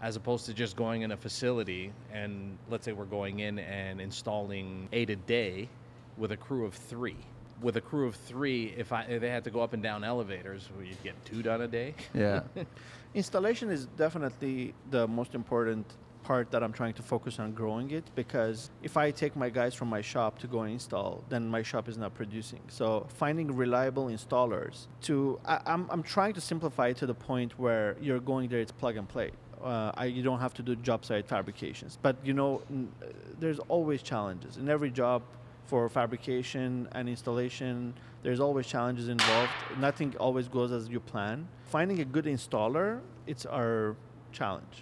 as 0.00 0.14
opposed 0.16 0.46
to 0.46 0.54
just 0.54 0.76
going 0.76 1.02
in 1.02 1.10
a 1.12 1.16
facility 1.16 1.92
and 2.12 2.56
let's 2.70 2.84
say 2.84 2.92
we're 2.92 3.04
going 3.04 3.40
in 3.40 3.58
and 3.58 4.00
installing 4.00 4.88
eight 4.92 5.10
a 5.10 5.16
day 5.16 5.68
with 6.16 6.32
a 6.32 6.36
crew 6.36 6.64
of 6.64 6.74
three. 6.74 7.16
With 7.62 7.76
a 7.78 7.80
crew 7.80 8.06
of 8.06 8.14
three, 8.14 8.74
if 8.76 8.92
I 8.92 9.02
if 9.04 9.22
they 9.22 9.30
had 9.30 9.42
to 9.44 9.50
go 9.50 9.60
up 9.60 9.72
and 9.72 9.82
down 9.82 10.04
elevators, 10.04 10.68
well, 10.76 10.84
you'd 10.84 11.02
get 11.02 11.14
two 11.24 11.42
done 11.42 11.62
a 11.62 11.66
day. 11.68 11.94
Yeah. 12.12 12.42
Installation 13.14 13.70
is 13.70 13.86
definitely 13.96 14.74
the 14.90 15.08
most 15.08 15.34
important 15.34 15.86
part 16.26 16.50
that 16.50 16.62
I'm 16.64 16.72
trying 16.72 16.94
to 16.94 17.02
focus 17.02 17.38
on 17.38 17.52
growing 17.52 17.88
it 17.98 18.04
because 18.14 18.58
if 18.82 18.96
I 18.96 19.06
take 19.22 19.36
my 19.44 19.50
guys 19.58 19.72
from 19.78 19.88
my 19.96 20.02
shop 20.12 20.32
to 20.40 20.46
go 20.56 20.60
install, 20.64 21.12
then 21.28 21.42
my 21.56 21.62
shop 21.70 21.88
is 21.88 21.96
not 21.96 22.12
producing. 22.20 22.62
So 22.68 23.06
finding 23.22 23.48
reliable 23.64 24.06
installers 24.16 24.76
to 25.08 25.38
I, 25.46 25.56
I'm 25.72 25.82
I'm 25.94 26.02
trying 26.16 26.34
to 26.38 26.42
simplify 26.52 26.86
it 26.92 26.96
to 27.02 27.06
the 27.12 27.18
point 27.30 27.50
where 27.64 27.96
you're 28.00 28.24
going 28.32 28.46
there, 28.50 28.60
it's 28.66 28.72
plug 28.82 28.96
and 28.96 29.08
play. 29.08 29.30
Uh, 29.62 29.90
I, 30.02 30.04
you 30.16 30.22
don't 30.28 30.40
have 30.46 30.54
to 30.54 30.62
do 30.68 30.72
job 30.90 31.00
site 31.08 31.26
fabrications, 31.26 31.92
but 32.06 32.14
you 32.28 32.34
know, 32.40 32.52
n- 32.70 32.92
uh, 33.02 33.06
there's 33.42 33.60
always 33.74 34.02
challenges 34.02 34.58
in 34.60 34.68
every 34.68 34.90
job 34.90 35.22
for 35.70 35.88
fabrication 35.88 36.88
and 36.92 37.08
installation. 37.08 37.94
There's 38.22 38.40
always 38.46 38.66
challenges 38.66 39.08
involved. 39.08 39.52
Nothing 39.80 40.14
always 40.26 40.46
goes 40.48 40.70
as 40.72 40.88
you 40.88 41.00
plan. 41.00 41.48
Finding 41.76 41.98
a 42.00 42.04
good 42.04 42.26
installer, 42.26 43.00
it's 43.26 43.46
our 43.46 43.96
challenge. 44.32 44.76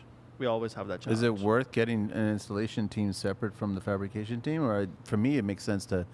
We 0.45 0.49
always 0.49 0.74
have 0.74 0.88
that 0.88 1.01
challenge. 1.01 1.16
Is 1.16 1.22
it 1.22 1.34
worth 1.38 1.72
getting 1.72 2.11
an 2.12 2.28
installation 2.32 2.86
team 2.86 3.14
separate 3.14 3.57
from 3.57 3.74
the 3.74 3.80
fabrication 3.80 4.42
team, 4.42 4.62
or 4.62 4.86
for 5.05 5.16
me, 5.16 5.38
it 5.38 5.42
makes 5.42 5.64
sense 5.64 5.86
to 5.86 6.05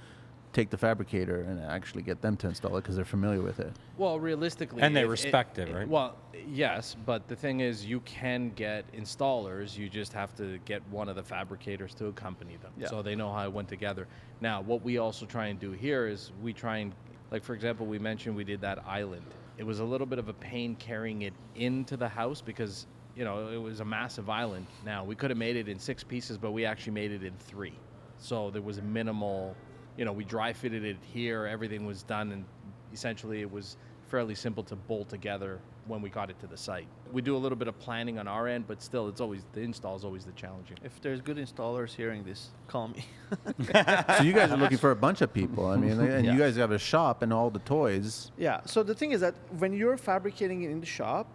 take 0.53 0.71
the 0.71 0.79
fabricator 0.79 1.41
and 1.41 1.61
actually 1.61 2.03
get 2.03 2.21
them 2.23 2.37
to 2.37 2.47
install 2.47 2.77
it 2.77 2.83
because 2.83 2.95
they're 2.95 3.05
familiar 3.05 3.43
with 3.43 3.59
it. 3.59 3.73
Well, 3.99 4.21
realistically, 4.21 4.83
And 4.83 4.95
they 4.95 5.03
if 5.03 5.11
respect 5.11 5.59
it, 5.59 5.75
right? 5.75 5.89
Well, 5.89 6.15
yes, 6.47 6.95
but 7.05 7.27
the 7.27 7.35
thing 7.35 7.59
is, 7.59 7.85
you 7.85 7.99
can 8.01 8.51
get 8.51 8.85
installers. 8.93 9.77
You 9.77 9.89
just 9.89 10.13
have 10.13 10.33
to 10.37 10.59
get 10.65 10.81
one 10.91 11.09
of 11.09 11.17
the 11.17 11.25
fabricators 11.25 11.93
to 11.97 12.07
accompany 12.07 12.57
them, 12.59 12.71
Yeah. 12.79 12.87
so 12.87 13.03
they 13.03 13.17
know 13.17 13.33
how 13.33 13.45
it 13.47 13.53
went 13.53 13.69
together. 13.69 14.07
Now, 14.41 14.61
what 14.61 14.85
we 14.85 14.99
also 14.99 15.27
try 15.27 15.47
and 15.47 15.59
do 15.59 15.73
here 15.73 16.07
is 16.07 16.31
we 16.41 16.53
try 16.53 16.77
and, 16.79 16.93
like 17.33 17.43
for 17.43 17.55
example, 17.55 17.85
we 17.85 17.99
mentioned 17.99 18.37
we 18.37 18.45
did 18.45 18.61
that 18.61 18.79
island. 18.87 19.27
It 19.59 19.65
was 19.67 19.81
a 19.81 19.85
little 19.85 20.07
bit 20.07 20.21
of 20.21 20.29
a 20.29 20.35
pain 20.35 20.77
carrying 20.77 21.23
it 21.23 21.35
into 21.57 21.97
the 21.97 22.09
house 22.09 22.41
because 22.41 22.87
you 23.17 23.25
know 23.25 23.49
it 23.49 23.57
was 23.57 23.81
a 23.81 23.85
massive 23.85 24.29
island. 24.31 24.67
Now 24.85 25.05
we 25.05 25.15
could 25.15 25.31
have 25.31 25.39
made 25.39 25.57
it 25.57 25.69
in 25.69 25.79
six 25.79 26.03
pieces, 26.05 26.39
but 26.39 26.53
we 26.53 26.65
actually 26.65 26.93
made 26.93 27.11
it 27.13 27.23
in 27.25 27.35
three. 27.39 27.75
So 28.19 28.51
there 28.51 28.63
was 28.63 28.79
a 28.79 28.83
minimal, 28.83 29.57
you 29.97 30.05
know, 30.05 30.13
we 30.13 30.25
dry 30.25 30.53
fitted 30.53 30.85
it 30.85 30.97
here. 31.03 31.47
Everything 31.47 31.87
was 31.87 32.03
done, 32.03 32.33
and 32.33 32.45
essentially 32.93 33.41
it 33.41 33.51
was 33.51 33.77
fairly 34.09 34.35
simple 34.35 34.63
to 34.65 34.75
bolt 34.77 35.09
together 35.09 35.61
when 35.87 36.03
we 36.03 36.11
got 36.11 36.29
it 36.31 36.39
to 36.41 36.47
the 36.47 36.57
site. 36.57 36.87
We 37.13 37.23
do 37.23 37.37
a 37.37 37.39
little 37.39 37.57
bit 37.57 37.67
of 37.69 37.79
planning 37.79 38.19
on 38.19 38.29
our 38.29 38.47
end, 38.47 38.67
but 38.67 38.83
still, 38.83 39.09
it's 39.09 39.21
always 39.21 39.43
the 39.53 39.61
install 39.61 39.97
is 39.97 40.05
always 40.05 40.25
the 40.25 40.33
challenging. 40.33 40.77
If 40.85 41.01
there's 41.01 41.21
good 41.21 41.37
installers 41.39 41.95
hearing 41.95 42.23
this, 42.25 42.51
call 42.69 42.89
me. 42.89 43.07
so 43.73 44.23
you 44.23 44.33
guys 44.33 44.51
are 44.51 44.57
looking 44.57 44.79
for 44.79 44.91
a 44.91 44.97
bunch 44.97 45.21
of 45.23 45.33
people. 45.33 45.67
I 45.67 45.77
mean, 45.77 45.93
and 45.99 46.25
Yeah. 46.25 46.33
you 46.33 46.39
guys 46.39 46.57
have 46.57 46.71
a 46.73 46.79
shop 46.79 47.23
and 47.23 47.33
all 47.33 47.51
the 47.51 47.59
toys. 47.61 48.31
yeah. 48.37 48.61
So 48.67 48.83
the 48.83 48.95
thing 48.95 49.13
is 49.13 49.21
that 49.21 49.35
when 49.59 49.73
you're 49.73 49.97
fabricating 49.97 50.63
it 50.63 50.71
in 50.71 50.81
the 50.81 50.87
shop, 50.87 51.27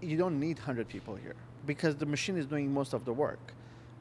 you 0.00 0.16
don't 0.16 0.38
need 0.38 0.58
100 0.58 0.88
people 0.88 1.16
here 1.16 1.34
because 1.66 1.96
the 1.96 2.06
machine 2.06 2.36
is 2.36 2.46
doing 2.46 2.72
most 2.72 2.92
of 2.92 3.04
the 3.04 3.12
work. 3.12 3.52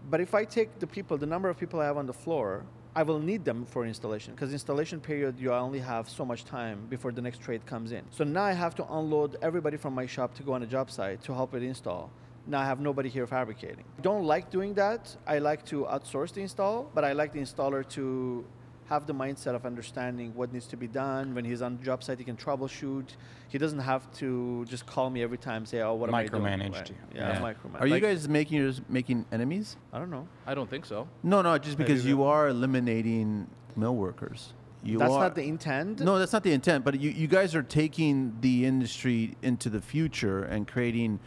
But 0.10 0.22
if 0.22 0.34
I 0.34 0.46
take 0.46 0.80
the 0.80 0.88
people, 0.88 1.18
the 1.18 1.26
number 1.26 1.50
of 1.50 1.58
people 1.58 1.80
I 1.80 1.86
have 1.86 1.98
on 1.98 2.06
the 2.06 2.14
floor, 2.14 2.64
I 2.96 3.04
will 3.04 3.20
need 3.20 3.46
them 3.46 3.66
for 3.66 3.86
installation 3.86 4.34
because 4.34 4.54
installation 4.54 5.00
period 5.00 5.40
you 5.40 5.54
only 5.54 5.80
have 5.80 6.10
so 6.10 6.26
much 6.26 6.46
time 6.46 6.88
before 6.90 7.12
the 7.12 7.22
next 7.22 7.42
trade 7.42 7.66
comes 7.66 7.92
in. 7.92 8.04
So 8.10 8.24
now 8.24 8.44
I 8.44 8.54
have 8.54 8.74
to 8.76 8.86
unload 8.92 9.38
everybody 9.42 9.78
from 9.78 9.94
my 9.94 10.06
shop 10.06 10.34
to 10.36 10.44
go 10.44 10.54
on 10.54 10.64
a 10.64 10.66
job 10.66 10.90
site 10.90 11.22
to 11.24 11.34
help 11.34 11.54
with 11.54 11.64
install. 11.64 12.10
Now 12.48 12.62
I 12.62 12.66
have 12.66 12.80
nobody 12.80 13.10
here 13.10 13.28
fabricating. 13.28 13.84
I 14.00 14.02
Don't 14.02 14.24
like 14.24 14.50
doing 14.50 14.74
that. 14.76 15.16
I 15.28 15.40
like 15.40 15.66
to 15.66 15.84
outsource 15.84 16.32
the 16.34 16.42
install, 16.42 16.90
but 16.96 17.04
I 17.04 17.12
like 17.12 17.34
the 17.34 17.40
installer 17.40 17.88
to 17.90 18.46
have 18.90 19.06
the 19.06 19.14
mindset 19.14 19.54
of 19.54 19.66
understanding 19.66 20.34
what 20.34 20.54
needs 20.54 20.66
to 20.68 20.78
be 20.78 20.88
done. 20.88 21.36
When 21.36 21.44
he's 21.44 21.62
on 21.62 21.78
the 21.78 21.84
job 21.84 22.04
site, 22.04 22.20
he 22.20 22.24
can 22.24 22.38
troubleshoot. 22.38 23.10
He 23.50 23.58
doesn't 23.58 23.80
have 23.80 24.10
to 24.16 24.66
just 24.66 24.86
call 24.86 25.10
me 25.10 25.22
every 25.24 25.38
time, 25.38 25.66
say, 25.66 25.82
"Oh, 25.82 25.96
what 25.96 26.10
am 26.10 26.16
I 26.16 26.26
doing?" 26.26 26.44
Micromanage 26.44 26.74
Right. 26.74 26.92
Yeah, 27.14 27.30
Yeah. 27.30 27.40
micromanage. 27.42 27.82
Are 27.82 27.88
you 27.88 27.94
Like, 27.96 28.04
guys 28.04 28.30
making 28.30 28.60
yours 28.60 28.82
making 28.90 29.26
enemies? 29.32 29.76
I 29.92 30.00
don't 30.00 30.10
know. 30.10 30.28
I 30.46 30.54
don't 30.56 30.70
think 30.70 30.86
so. 30.86 31.08
No, 31.22 31.42
no, 31.42 31.58
just 31.58 31.78
because 31.78 32.06
you 32.06 32.24
are 32.24 32.48
eliminating 32.48 33.48
mill 33.76 33.96
workers. 33.96 34.54
You 34.84 35.00
That's 35.00 35.12
are, 35.12 35.24
not 35.24 35.36
the 35.36 35.44
intent. 35.44 36.00
No, 36.00 36.18
that's 36.18 36.32
not 36.32 36.44
the 36.44 36.54
intent. 36.54 36.86
But 36.86 37.00
you, 37.02 37.10
you 37.10 37.28
guys 37.28 37.56
are 37.56 37.64
taking 37.64 38.38
the 38.40 38.66
industry 38.66 39.36
into 39.42 39.70
the 39.70 39.82
future 39.82 40.44
and 40.44 40.68
creating 40.68 41.20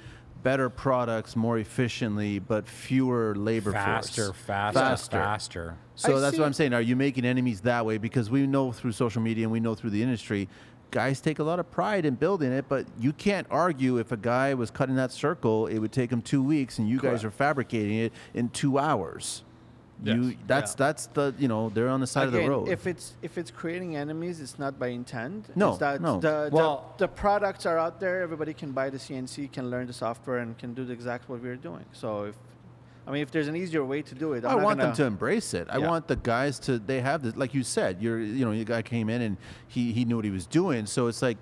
better 0.43 0.69
products 0.71 1.37
more 1.37 1.59
efficiently, 1.59 2.39
but 2.39 2.67
fewer 2.69 3.35
labor 3.35 3.73
faster, 3.73 4.27
force. 4.27 4.37
faster, 4.39 4.81
faster. 4.81 5.11
faster. 5.19 5.77
So 5.95 6.17
I 6.17 6.21
that's 6.21 6.37
see- 6.37 6.41
what 6.41 6.47
I'm 6.47 6.53
saying. 6.53 6.73
Are 6.75 6.81
you 6.81 6.97
making 6.97 7.25
enemies 7.25 7.61
that 7.63 7.85
way? 7.85 7.99
Because 7.99 8.31
we 8.31 8.47
know 8.47 8.73
through 8.73 8.93
social 8.93 9.23
media 9.23 9.45
and 9.45 9.53
we 9.53 9.61
know 9.61 9.75
through 9.75 9.91
the 9.91 10.03
industry, 10.03 10.49
guys 10.91 11.21
take 11.21 11.39
a 11.39 11.45
lot 11.45 11.59
of 11.61 11.71
pride 11.71 12.05
in 12.05 12.15
building 12.15 12.51
it, 12.53 12.65
but 12.69 12.87
you 12.99 13.13
can't 13.13 13.47
argue 13.51 13.99
if 13.99 14.11
a 14.13 14.17
guy 14.17 14.55
was 14.55 14.71
cutting 14.71 14.97
that 14.97 15.13
circle, 15.13 15.67
it 15.67 15.79
would 15.79 15.93
take 15.93 16.11
him 16.11 16.21
two 16.23 16.43
weeks, 16.43 16.79
and 16.79 16.89
you 16.89 16.99
guys 16.99 17.25
are 17.25 17.31
fabricating 17.31 17.99
it 17.99 18.13
in 18.35 18.49
two 18.49 18.79
hours. 18.79 19.45
You 20.03 20.35
that's 20.47 20.73
Yeah. 20.73 20.77
that's 20.79 21.07
the 21.09 21.35
you 21.39 21.49
know 21.49 21.69
they're 21.69 21.89
on 21.89 22.01
the 22.01 22.07
side 22.07 22.27
of 22.27 22.33
the 22.33 22.49
road. 22.49 22.69
If 22.69 22.87
it's 22.87 23.15
if 23.23 23.37
it's 23.39 23.51
creating 23.51 23.97
enemies, 23.97 24.41
it's 24.41 24.59
not 24.59 24.79
by 24.79 24.89
intent. 24.89 25.55
No, 25.57 25.71
it's 25.71 25.79
that 25.79 26.01
no. 26.01 26.19
The, 26.21 26.49
the, 26.51 26.57
Well- 26.57 26.95
the 26.99 27.09
products 27.09 27.67
are 27.67 27.79
out 27.79 28.01
there. 28.01 28.23
Everybody 28.23 28.55
can 28.55 28.73
buy 28.73 28.89
the 28.91 28.99
CNC, 28.99 29.53
can 29.53 29.71
learn 29.71 29.87
the 29.87 29.93
software, 29.93 30.39
and 30.39 30.57
can 30.57 30.73
do 30.75 30.85
the 30.85 30.93
exact 30.93 31.29
what 31.29 31.43
we're 31.43 31.57
doing. 31.57 31.85
So 31.93 32.25
if 32.25 32.37
I 33.07 33.13
mean, 33.13 33.23
if 33.23 33.31
there's 33.31 33.49
an 33.49 33.57
easier 33.57 33.85
way 33.85 34.03
to 34.03 34.15
do 34.15 34.35
it, 34.35 34.45
I'm 34.45 34.51
I 34.53 34.55
not 34.55 34.63
want 34.65 34.79
them 34.81 34.93
gonna- 34.93 35.07
embrace 35.07 35.53
it. 35.55 35.67
I 35.71 35.79
want 35.79 36.07
the 36.09 36.17
guys 36.17 36.59
to. 36.61 36.79
They 36.79 37.01
have 37.01 37.23
this, 37.23 37.35
like 37.37 37.55
you 37.55 37.63
said. 37.63 38.01
You're, 38.01 38.21
you 38.21 38.45
know, 38.45 38.53
your 38.53 38.65
guy 38.67 38.83
came 38.83 39.09
in 39.11 39.21
and 39.23 39.37
he 39.69 39.93
he 39.93 40.05
knew 40.05 40.17
what 40.17 40.25
he 40.25 40.31
was 40.31 40.47
doing. 40.47 40.87
So 40.87 41.09
it's 41.09 41.21
like, 41.23 41.39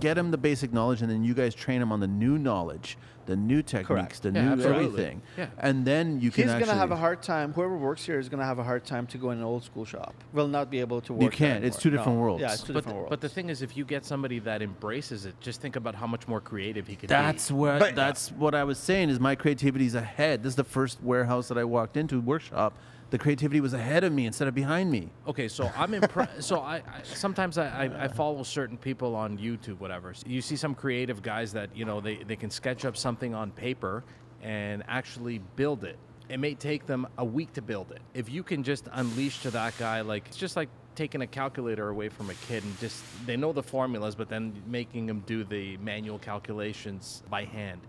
get 0.00 0.16
him 0.16 0.30
the 0.30 0.38
basic 0.38 0.72
knowledge, 0.72 1.02
and 1.02 1.10
then 1.10 1.22
you 1.24 1.34
guys 1.34 1.54
train 1.54 1.80
him 1.82 1.92
on 1.92 2.00
the 2.00 2.06
new 2.06 2.38
knowledge, 2.38 2.96
the 3.26 3.36
new 3.36 3.60
techniques, 3.62 4.20
the 4.20 4.30
Yeah, 4.30 4.42
new 4.44 4.52
absolutely. 4.52 4.84
everything. 4.86 5.22
Yeah. 5.36 5.46
And 5.58 5.84
then 5.84 6.20
you 6.20 6.30
can 6.30 6.44
He's 6.44 6.52
gonna 6.52 6.78
have 6.78 6.92
a 6.92 6.96
hard 6.96 7.22
time. 7.22 7.52
Whoever 7.52 7.76
works 7.76 8.04
here 8.06 8.18
is 8.18 8.28
gonna 8.28 8.44
have 8.44 8.58
a 8.58 8.64
hard 8.64 8.84
time 8.84 9.06
to 9.08 9.18
go 9.18 9.30
in 9.32 9.38
an 9.38 9.44
old 9.44 9.64
school 9.64 9.84
shop. 9.84 10.14
Will 10.32 10.48
not 10.48 10.70
be 10.70 10.80
able 10.80 11.00
to 11.02 11.12
work. 11.12 11.20
there 11.20 11.30
can't. 11.30 11.64
It's 11.64 11.76
two 11.76 11.90
different 11.90 12.16
No. 12.18 12.22
worlds. 12.22 12.40
Yeah, 12.40 12.52
it's 12.52 12.62
two 12.62 12.72
But, 12.72 12.80
different 12.80 12.96
worlds. 12.98 13.10
but 13.10 13.20
the 13.20 13.28
thing 13.28 13.50
is, 13.50 13.62
if 13.62 13.76
you 13.76 13.84
get 13.84 14.04
somebody 14.04 14.38
that 14.40 14.62
embraces 14.62 15.26
it, 15.26 15.38
just 15.40 15.60
think 15.60 15.76
about 15.76 15.94
how 15.96 16.06
much 16.06 16.26
more 16.28 16.40
creative 16.40 16.86
he 16.86 16.96
could 16.96 17.08
That's 17.08 17.48
be. 17.48 17.54
what. 17.56 17.80
But- 17.80 17.94
that's 17.96 18.30
what 18.32 18.54
I 18.54 18.64
was 18.64 18.78
saying. 18.78 19.10
Is 19.10 19.20
my 19.20 19.34
creativity 19.34 19.86
is 19.86 19.94
ahead. 19.94 20.42
This 20.42 20.50
is 20.52 20.56
the 20.56 20.64
first 20.64 21.02
warehouse 21.02 21.48
that 21.48 21.58
I 21.58 21.64
walked 21.64 21.96
into 21.96 22.20
workshop. 22.20 22.74
The 23.10 23.18
creativity 23.18 23.60
was 23.60 23.72
ahead 23.72 24.02
of 24.02 24.12
me 24.12 24.26
instead 24.26 24.48
of 24.48 24.54
behind 24.54 24.90
me. 24.90 25.10
Okay, 25.28 25.46
so 25.46 25.70
I'm 25.76 25.94
impressed. 25.94 26.42
so 26.48 26.60
I, 26.60 26.76
I 26.76 27.02
sometimes 27.04 27.56
I, 27.56 27.66
I, 27.66 28.04
I 28.04 28.08
follow 28.08 28.42
certain 28.42 28.76
people 28.76 29.14
on 29.14 29.38
YouTube, 29.38 29.78
whatever. 29.78 30.12
You 30.26 30.42
see 30.42 30.56
some 30.56 30.74
creative 30.74 31.22
guys 31.22 31.52
that 31.52 31.70
you 31.76 31.84
know 31.84 32.00
they, 32.00 32.16
they 32.16 32.36
can 32.36 32.50
sketch 32.50 32.84
up 32.84 32.96
something 32.96 33.34
on 33.34 33.52
paper 33.52 34.02
and 34.42 34.82
actually 34.88 35.38
build 35.54 35.84
it. 35.84 35.98
It 36.28 36.40
may 36.40 36.54
take 36.54 36.86
them 36.86 37.06
a 37.18 37.24
week 37.24 37.52
to 37.52 37.62
build 37.62 37.92
it. 37.92 38.00
If 38.12 38.28
you 38.28 38.42
can 38.42 38.64
just 38.64 38.88
unleash 38.92 39.42
to 39.42 39.50
that 39.52 39.78
guy, 39.78 40.00
like 40.00 40.26
it's 40.26 40.36
just 40.36 40.56
like 40.56 40.68
taking 40.96 41.22
a 41.22 41.26
calculator 41.26 41.88
away 41.90 42.08
from 42.08 42.30
a 42.30 42.34
kid 42.34 42.64
and 42.64 42.78
just 42.80 43.04
they 43.26 43.36
know 43.36 43.52
the 43.52 43.62
formulas, 43.62 44.16
but 44.16 44.28
then 44.28 44.60
making 44.66 45.06
them 45.06 45.22
do 45.26 45.44
the 45.44 45.76
manual 45.76 46.18
calculations 46.18 47.22
by 47.30 47.44
hand. 47.44 47.80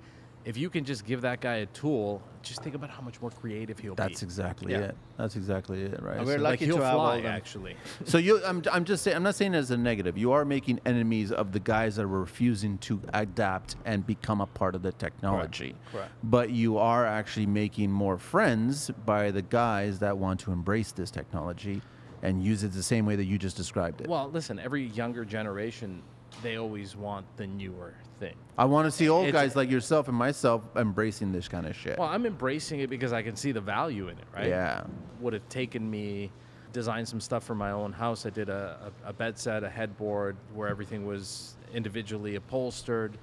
If 0.47 0.55
you 0.55 0.69
can 0.69 0.85
just 0.85 1.05
give 1.05 1.19
that 1.23 1.41
guy 1.41 1.55
a 1.55 1.65
tool, 1.65 2.21
just 2.41 2.63
think 2.63 2.73
about 2.73 2.89
how 2.89 3.01
much 3.01 3.19
more 3.21 3.29
creative 3.31 3.77
he'll 3.79 3.95
That's 3.95 4.07
be. 4.07 4.13
That's 4.13 4.23
exactly 4.23 4.71
Yeah. 4.71 4.79
it. 4.79 4.97
That's 5.17 5.35
exactly 5.35 5.81
it, 5.81 6.01
right? 6.01 6.15
And 6.19 6.25
we're 6.25 6.37
So- 6.37 6.41
like 6.41 6.51
lucky 6.61 6.65
he'll 6.67 6.77
to 6.77 6.83
have 6.85 6.95
all 6.95 7.07
fly 7.07 7.17
them. 7.17 7.25
actually. 7.33 7.75
So 8.05 8.17
you, 8.17 8.41
I'm, 8.45 8.63
I'm 8.71 8.85
just 8.85 9.03
saying, 9.03 9.17
I'm 9.17 9.23
not 9.23 9.35
saying 9.35 9.53
it 9.55 9.57
as 9.57 9.71
a 9.71 9.77
negative. 9.77 10.17
You 10.17 10.31
are 10.31 10.45
making 10.45 10.79
enemies 10.85 11.33
of 11.33 11.51
the 11.51 11.59
guys 11.59 11.97
that 11.97 12.03
are 12.03 12.07
refusing 12.07 12.77
to 12.77 13.01
adapt 13.13 13.75
and 13.83 14.07
become 14.07 14.39
a 14.39 14.45
part 14.47 14.73
of 14.73 14.83
the 14.83 14.93
technology. 14.93 15.75
Correct. 15.91 16.11
But 16.23 16.51
you 16.51 16.77
are 16.77 17.05
actually 17.05 17.47
making 17.47 17.91
more 17.91 18.17
friends 18.17 18.89
by 19.05 19.31
the 19.31 19.41
guys 19.41 19.99
that 19.99 20.17
want 20.17 20.39
to 20.41 20.53
embrace 20.53 20.93
this 20.93 21.11
technology 21.11 21.81
and 22.23 22.41
use 22.41 22.63
it 22.63 22.71
the 22.71 22.81
same 22.81 23.05
way 23.05 23.17
that 23.17 23.25
you 23.25 23.37
just 23.37 23.57
described 23.57 23.99
it. 23.99 24.07
Well, 24.07 24.29
listen, 24.31 24.59
every 24.59 24.85
younger 24.87 25.25
generation, 25.25 26.01
they 26.43 26.57
always 26.57 26.95
want 26.95 27.25
the 27.37 27.47
newer 27.47 27.93
thing. 28.19 28.35
I 28.57 28.65
want 28.65 28.85
to 28.85 28.91
see 28.91 29.09
old 29.09 29.27
it's- 29.27 29.41
guys 29.41 29.55
like 29.55 29.69
yourself 29.69 30.07
and 30.07 30.17
myself 30.17 30.61
embracing 30.75 31.31
this 31.31 31.47
kind 31.47 31.65
of 31.65 31.75
shit. 31.75 31.97
Well, 31.99 32.09
I'm 32.09 32.25
embracing 32.25 32.79
it 32.79 32.89
because 32.89 33.13
I 33.13 33.21
can 33.21 33.35
see 33.35 33.51
the 33.51 33.61
value 33.61 34.07
in 34.07 34.17
it, 34.17 34.25
right? 34.33 34.47
Yeah. 34.47 34.83
Would 35.19 35.33
have 35.33 35.47
taken 35.49 35.89
me 35.89 36.31
design 36.73 37.05
some 37.05 37.19
stuff 37.19 37.43
for 37.43 37.55
my 37.55 37.71
own 37.71 37.91
house. 37.93 38.25
I 38.25 38.29
did 38.29 38.49
a, 38.49 38.91
a, 39.05 39.09
a 39.09 39.13
bed 39.13 39.37
set, 39.39 39.63
a 39.63 39.69
headboard 39.69 40.35
where 40.53 40.67
everything 40.67 41.05
was 41.05 41.55
individually 41.73 42.35
upholstered. 42.35 43.17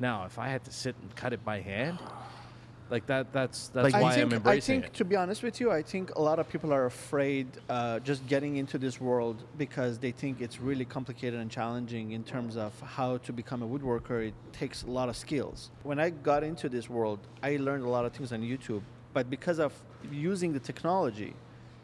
Now, 0.00 0.24
if 0.24 0.38
I 0.38 0.48
had 0.48 0.64
to 0.64 0.72
sit 0.72 0.94
and 1.02 1.14
cut 1.16 1.32
it 1.32 1.44
by 1.44 1.60
hand, 1.60 1.98
like 2.90 3.06
that, 3.06 3.32
that's 3.32 3.68
that's 3.68 3.92
Like- 3.92 4.02
why 4.02 4.10
I 4.10 4.14
think, 4.14 4.26
I'm 4.26 4.32
embracing 4.38 4.74
it. 4.76 4.78
I 4.78 4.80
think, 4.82 4.94
it. 4.94 4.98
to 4.98 5.04
be 5.04 5.16
honest 5.16 5.42
with 5.42 5.60
you, 5.60 5.70
I 5.70 5.82
think 5.82 6.14
a 6.16 6.22
lot 6.22 6.38
of 6.38 6.48
people 6.48 6.72
are 6.72 6.86
afraid 6.86 7.46
uh, 7.68 7.98
just 8.00 8.26
getting 8.26 8.56
into 8.56 8.78
this 8.78 9.00
world 9.00 9.36
because 9.56 9.98
they 9.98 10.12
think 10.12 10.40
it's 10.40 10.60
really 10.60 10.84
complicated 10.84 11.38
and 11.40 11.50
challenging 11.50 12.12
in 12.12 12.24
terms 12.24 12.56
of 12.56 12.78
how 12.80 13.18
to 13.18 13.32
become 13.32 13.62
a 13.62 13.68
woodworker. 13.68 14.28
It 14.28 14.34
takes 14.52 14.82
a 14.84 14.90
lot 14.90 15.08
of 15.08 15.16
skills. 15.16 15.70
When 15.82 15.98
I 15.98 16.10
got 16.10 16.42
into 16.44 16.68
this 16.68 16.88
world, 16.88 17.18
I 17.42 17.56
learned 17.56 17.84
a 17.84 17.88
lot 17.88 18.04
of 18.04 18.12
things 18.12 18.32
on 18.32 18.40
YouTube, 18.42 18.82
but 19.12 19.28
because 19.30 19.58
of 19.58 19.72
using 20.10 20.52
the 20.52 20.60
technology, 20.60 21.34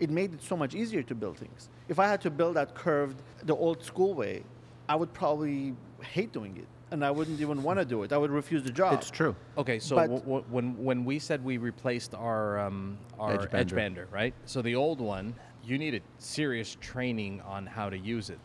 it 0.01 0.11
made 0.11 0.35
it 0.35 0.43
so 0.43 0.57
much 0.57 0.75
easier 0.75 1.03
to 1.03 1.15
build 1.15 1.37
things. 1.39 1.69
If 1.89 1.99
I 1.99 2.07
had 2.09 2.21
to 2.23 2.31
build 2.31 2.57
that 2.57 2.75
curved 2.75 3.23
the 3.45 3.55
old 3.55 3.83
school 3.85 4.15
way, 4.15 4.43
I 4.89 4.97
would 4.97 5.13
probably 5.13 5.75
hate 6.03 6.33
doing 6.33 6.57
it. 6.57 6.67
And 6.95 7.05
I 7.05 7.11
wouldn't 7.11 7.41
even 7.41 7.61
want 7.65 7.81
to 7.81 7.85
do 7.85 8.05
it. 8.05 8.13
I 8.13 8.17
would 8.17 8.31
refuse 8.31 8.63
the 8.63 8.71
job. 8.71 8.95
It's 8.95 9.11
true. 9.11 9.35
Okay, 9.59 9.81
so 9.81 9.97
But- 9.97 10.03
w- 10.07 10.23
w- 10.23 10.45
when 10.49 10.77
when 10.83 11.05
we 11.05 11.19
said 11.19 11.45
we 11.45 11.57
replaced 11.59 12.15
our 12.15 12.61
um, 12.61 12.97
our 13.19 13.33
Edge 13.35 13.49
edge, 13.53 13.73
bander. 13.73 14.05
bander. 14.07 14.13
right? 14.13 14.33
So 14.47 14.63
the 14.63 14.77
old 14.77 15.01
one, 15.01 15.35
you 15.65 15.77
needed 15.77 16.03
serious 16.19 16.77
training 16.81 17.41
on 17.41 17.67
how 17.67 17.91
to 17.91 17.99
use 17.99 18.31
it. 18.31 18.39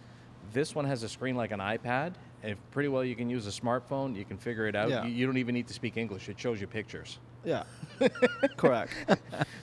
This 0.52 0.74
one 0.74 0.86
has 0.86 1.04
a 1.04 1.10
screen 1.10 1.36
like 1.36 1.52
an 1.52 1.60
iPad, 1.60 2.14
and 2.42 2.58
pretty 2.72 2.90
well 2.90 3.04
you 3.04 3.16
can 3.16 3.30
use 3.30 3.46
a 3.46 3.52
smartphone. 3.52 4.16
You 4.16 4.26
can 4.26 4.38
figure 4.40 4.66
it 4.66 4.76
out. 4.76 4.90
Yeah. 4.90 5.06
You, 5.06 5.12
you 5.12 5.26
don't 5.28 5.38
even 5.38 5.54
need 5.54 5.68
to 5.68 5.74
speak 5.76 5.96
English. 5.96 6.28
It 6.28 6.40
shows 6.40 6.60
you 6.60 6.66
pictures. 6.66 7.20
Yeah. 7.46 7.64
Correct. 8.58 8.94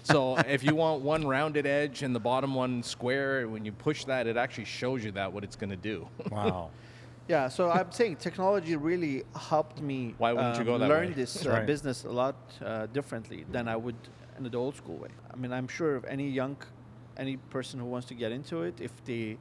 So 0.05 0.37
if 0.37 0.63
you 0.63 0.77
want 0.77 1.03
one 1.03 1.27
rounded 1.27 1.67
edge 1.67 2.05
and 2.05 2.15
the 2.15 2.21
bottom 2.21 2.55
one 2.55 2.81
square, 2.85 3.49
when 3.49 3.65
you 3.65 3.73
push 3.73 4.05
that, 4.05 4.29
it 4.29 4.37
actually 4.37 4.67
shows 4.67 5.05
you 5.05 5.11
that 5.13 5.33
what 5.33 5.43
it's 5.43 5.57
going 5.57 5.71
to 5.71 5.77
do. 5.77 6.07
Wow. 6.31 6.71
Yeah, 7.29 7.49
so 7.49 7.71
I'm 7.71 7.91
saying 7.91 8.17
technology 8.17 8.77
really 8.77 9.25
helped 9.35 9.81
me 9.81 10.15
Why 10.19 10.33
wouldn't 10.33 10.59
you 10.59 10.65
go 10.65 10.79
that 10.79 10.89
learn 10.89 11.09
way? 11.09 11.15
this 11.15 11.45
uh, 11.45 11.51
Right. 11.51 11.67
business 11.67 12.05
a 12.05 12.11
lot 12.11 12.37
uh, 12.65 12.87
differently 12.87 13.45
than 13.51 13.67
I 13.67 13.77
would 13.77 13.97
in 14.39 14.45
the 14.45 14.57
old 14.57 14.77
school 14.77 14.99
way. 14.99 15.09
I 15.33 15.37
mean, 15.37 15.53
I'm 15.53 15.67
sure 15.67 15.97
if 15.97 16.05
any 16.05 16.29
young, 16.31 16.57
any 17.17 17.37
person 17.37 17.81
who 17.81 17.87
wants 17.87 18.07
to 18.09 18.15
get 18.15 18.31
into 18.31 18.63
it, 18.63 18.81
if 18.81 18.93
they 19.05 19.39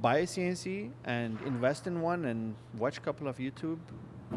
buy 0.00 0.18
a 0.18 0.26
CNC 0.26 0.90
and 1.04 1.40
invest 1.42 1.86
in 1.86 2.00
one 2.00 2.24
and 2.24 2.56
watch 2.76 2.98
a 2.98 3.00
couple 3.00 3.28
of 3.28 3.36
YouTube, 3.38 3.78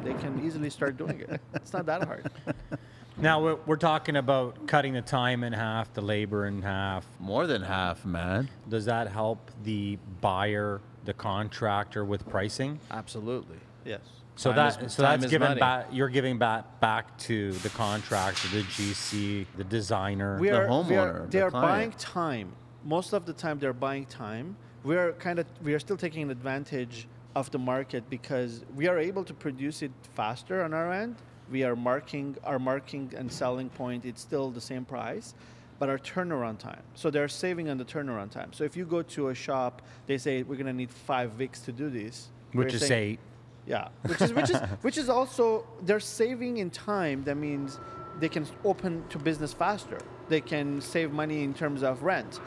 they 0.03 0.13
can 0.13 0.37
easily 0.37 0.69
start 0.69 0.97
doing 0.97 1.19
it. 1.21 1.41
It's 1.55 1.73
not 1.73 1.85
that 1.87 2.03
hard. 2.03 2.25
Now 3.22 3.39
we're, 3.41 3.57
we're 3.68 3.76
talking 3.76 4.15
about 4.15 4.65
cutting 4.68 4.93
the 4.93 5.02
time 5.03 5.43
in 5.43 5.53
half, 5.53 5.93
the 5.93 6.02
labor 6.02 6.48
in 6.48 6.64
half. 6.64 7.06
More 7.19 7.45
than 7.45 7.61
half, 7.61 8.03
man. 8.03 8.49
Does 8.68 8.85
that 8.85 9.10
help 9.10 9.52
the 9.64 9.99
buyer, 10.22 10.81
the 11.06 11.14
contractor 11.14 12.03
with 12.03 12.27
pricing? 12.27 12.80
Absolutely. 12.89 13.57
Yes. 13.85 14.02
So 14.35 14.49
Time 14.52 14.56
that 14.56 14.84
is- 14.85 14.93
so 14.93 15.02
that's 15.03 15.23
is 15.26 15.30
given 15.30 15.60
back. 15.60 15.88
You're 15.91 16.10
giving 16.10 16.39
back 16.39 16.80
back 16.80 17.15
to 17.19 17.52
the 17.52 17.69
contractor, 17.69 18.48
the 18.48 18.64
GC, 18.64 19.45
the 19.56 19.64
designer. 19.65 20.39
we 20.39 20.49
The 20.49 20.57
are, 20.61 20.65
we 20.65 20.72
homeowner, 20.72 21.15
are 21.15 21.22
the 21.23 21.27
they 21.27 21.41
are 21.41 21.52
client. 21.52 21.68
buying 21.68 21.91
time. 21.91 22.53
Most 22.84 23.14
of 23.14 23.27
the 23.27 23.34
time, 23.34 23.60
they're 23.60 23.73
buying 23.73 24.06
time. 24.07 24.56
We 24.84 24.95
are 24.98 25.11
kind 25.14 25.38
of 25.38 25.45
we 25.61 25.76
are 25.76 25.80
still 25.80 25.98
taking 25.98 26.31
advantage 26.31 27.07
of 27.35 27.52
the 27.52 27.60
market 27.60 28.10
because 28.10 28.65
we 28.76 28.88
are 28.88 28.98
able 28.98 29.23
to 29.26 29.34
produce 29.34 29.84
it 29.84 29.91
faster 30.15 30.64
on 30.64 30.73
our 30.73 30.91
end. 30.91 31.18
We 31.51 31.63
are 31.63 31.75
marking 31.75 32.37
our 32.45 32.57
marking 32.59 33.13
and 33.15 33.31
selling 33.31 33.69
point. 33.69 34.05
It's 34.05 34.21
still 34.21 34.49
the 34.51 34.61
same 34.61 34.85
price, 34.85 35.33
but 35.79 35.89
our 35.89 35.97
turnaround 35.99 36.59
time. 36.59 36.81
So 36.95 37.11
they're 37.11 37.27
saving 37.27 37.69
on 37.69 37.77
the 37.77 37.85
turnaround 37.85 38.31
time. 38.31 38.53
So 38.53 38.63
if 38.63 38.77
you 38.77 38.85
go 38.85 39.01
to 39.03 39.27
a 39.29 39.35
shop, 39.35 39.81
they 40.07 40.17
say 40.17 40.43
we're 40.43 40.55
gonna 40.55 40.73
need 40.73 40.89
five 40.91 41.37
weeks 41.37 41.59
to 41.61 41.71
do 41.73 41.89
this, 41.89 42.29
which 42.53 42.73
is 42.73 42.87
saying- 42.87 43.11
eight. 43.13 43.19
yeah, 43.67 43.89
which 44.03 44.21
is 44.21 44.33
which 44.33 44.49
is 44.49 44.57
which 44.81 44.97
is 44.97 45.09
also 45.09 45.65
they're 45.83 45.99
saving 45.99 46.57
in 46.57 46.69
time. 46.69 47.23
That 47.25 47.35
means 47.35 47.79
they 48.19 48.29
can 48.29 48.45
open 48.63 49.03
to 49.09 49.17
business 49.17 49.51
faster. 49.51 49.97
They 50.29 50.41
can 50.41 50.79
save 50.79 51.11
money 51.11 51.43
in 51.43 51.53
terms 51.53 51.83
of 51.83 52.03
rent. 52.03 52.39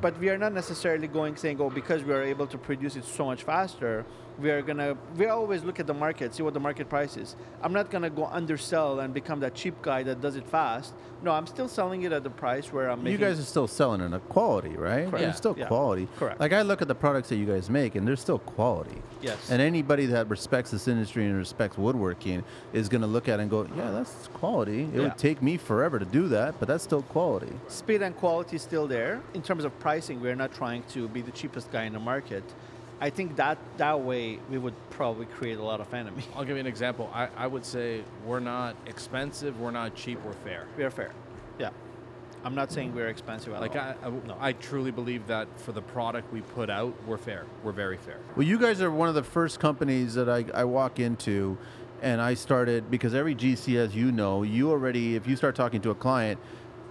But 0.00 0.16
we 0.18 0.28
are 0.30 0.38
not 0.38 0.52
necessarily 0.52 1.08
going 1.08 1.36
saying, 1.36 1.60
oh, 1.60 1.70
because 1.70 2.04
we 2.04 2.12
are 2.12 2.22
able 2.22 2.46
to 2.48 2.56
produce 2.58 2.94
it 2.94 3.04
so 3.04 3.24
much 3.24 3.42
faster, 3.42 4.06
we 4.38 4.50
are 4.50 4.62
gonna. 4.62 4.96
We 5.16 5.26
always 5.26 5.64
look 5.64 5.80
at 5.80 5.86
the 5.86 5.94
market, 5.94 6.34
see 6.34 6.42
what 6.42 6.54
the 6.54 6.60
market 6.60 6.88
price 6.88 7.16
is. 7.16 7.34
I'm 7.62 7.72
not 7.72 7.90
gonna 7.90 8.10
go 8.10 8.26
undersell 8.26 9.00
and 9.00 9.12
become 9.12 9.40
that 9.40 9.54
cheap 9.54 9.80
guy 9.82 10.02
that 10.04 10.20
does 10.20 10.36
it 10.36 10.46
fast. 10.46 10.94
No, 11.22 11.32
I'm 11.32 11.48
still 11.48 11.66
selling 11.66 12.02
it 12.02 12.12
at 12.12 12.22
the 12.22 12.30
price 12.30 12.72
where 12.72 12.88
I'm 12.90 13.04
You 13.04 13.18
guys 13.18 13.40
are 13.40 13.44
still 13.44 13.66
selling 13.66 14.00
in 14.00 14.14
a 14.14 14.20
quality, 14.20 14.76
right? 14.76 15.10
Correct. 15.10 15.24
It's 15.24 15.38
still 15.38 15.56
Yeah. 15.58 15.66
quality. 15.66 16.06
Correct. 16.16 16.38
Like 16.38 16.52
I 16.52 16.62
look 16.62 16.80
at 16.80 16.86
the 16.86 16.94
products 16.94 17.28
that 17.30 17.36
you 17.36 17.46
guys 17.46 17.68
make, 17.68 17.96
and 17.96 18.06
they're 18.06 18.14
still 18.14 18.38
quality. 18.38 19.02
Yes. 19.20 19.50
And 19.50 19.60
anybody 19.60 20.06
that 20.06 20.28
respects 20.30 20.70
this 20.70 20.86
industry 20.86 21.26
and 21.26 21.36
respects 21.36 21.76
woodworking 21.76 22.44
is 22.72 22.88
going 22.88 23.00
to 23.00 23.08
look 23.08 23.28
at 23.28 23.40
it 23.40 23.42
and 23.42 23.50
go, 23.50 23.66
"Yeah, 23.76 23.90
that's 23.90 24.28
quality. 24.34 24.82
It 24.84 24.94
Yeah. 24.94 25.00
would 25.02 25.18
take 25.18 25.42
me 25.42 25.56
forever 25.56 25.98
to 25.98 26.04
do 26.04 26.28
that, 26.28 26.54
but 26.60 26.68
that's 26.68 26.84
still 26.84 27.02
quality." 27.02 27.52
speed 27.66 28.02
and 28.02 28.16
quality 28.16 28.54
is 28.56 28.62
still 28.62 28.86
there. 28.86 29.20
In 29.34 29.42
terms 29.42 29.64
of 29.64 29.76
pricing, 29.80 30.20
we're 30.20 30.36
not 30.36 30.52
trying 30.52 30.84
to 30.90 31.08
be 31.08 31.20
the 31.22 31.32
cheapest 31.32 31.72
guy 31.72 31.82
in 31.84 31.94
the 31.94 31.98
market. 31.98 32.44
I 33.00 33.10
think 33.10 33.36
that 33.36 33.58
that 33.76 34.00
way 34.00 34.40
we 34.50 34.58
would 34.58 34.74
probably 34.90 35.26
create 35.26 35.58
a 35.58 35.62
lot 35.62 35.80
of 35.80 35.92
enemy. 35.94 36.24
I'll 36.34 36.44
give 36.44 36.56
you 36.56 36.60
an 36.60 36.66
example. 36.66 37.10
I, 37.14 37.28
I 37.36 37.46
would 37.46 37.64
say 37.64 38.02
we're 38.26 38.40
not 38.40 38.74
expensive, 38.86 39.60
we're 39.60 39.70
not 39.70 39.94
cheap, 39.94 40.18
we're 40.24 40.32
fair. 40.32 40.66
We 40.76 40.84
are 40.84 40.90
fair. 40.90 41.12
Yeah. 41.58 41.70
I'm 42.44 42.54
not 42.54 42.70
saying 42.72 42.94
we're 42.94 43.08
expensive 43.08 43.52
at 43.52 43.60
Like 43.60 43.76
all. 43.76 43.94
I, 44.38 44.44
I, 44.44 44.48
I 44.48 44.52
truly 44.52 44.90
believe 44.90 45.26
that 45.26 45.48
for 45.60 45.72
the 45.72 45.82
product 45.82 46.32
we 46.32 46.40
put 46.40 46.70
out, 46.70 46.94
we're 47.06 47.18
fair. 47.18 47.46
We're 47.62 47.72
very 47.72 47.96
fair. 47.96 48.18
Well, 48.36 48.46
you 48.46 48.58
guys 48.58 48.80
are 48.80 48.90
one 48.90 49.08
of 49.08 49.14
the 49.14 49.24
first 49.24 49.58
companies 49.60 50.14
that 50.14 50.28
I, 50.28 50.44
I 50.54 50.64
walk 50.64 51.00
into, 51.00 51.58
and 52.00 52.20
I 52.20 52.34
started 52.34 52.90
because 52.90 53.14
every 53.14 53.34
GC, 53.34 53.76
as 53.76 53.94
you 53.94 54.12
know, 54.12 54.44
you 54.44 54.70
already, 54.70 55.16
if 55.16 55.26
you 55.26 55.36
start 55.36 55.56
talking 55.56 55.80
to 55.82 55.90
a 55.90 55.94
client, 55.96 56.38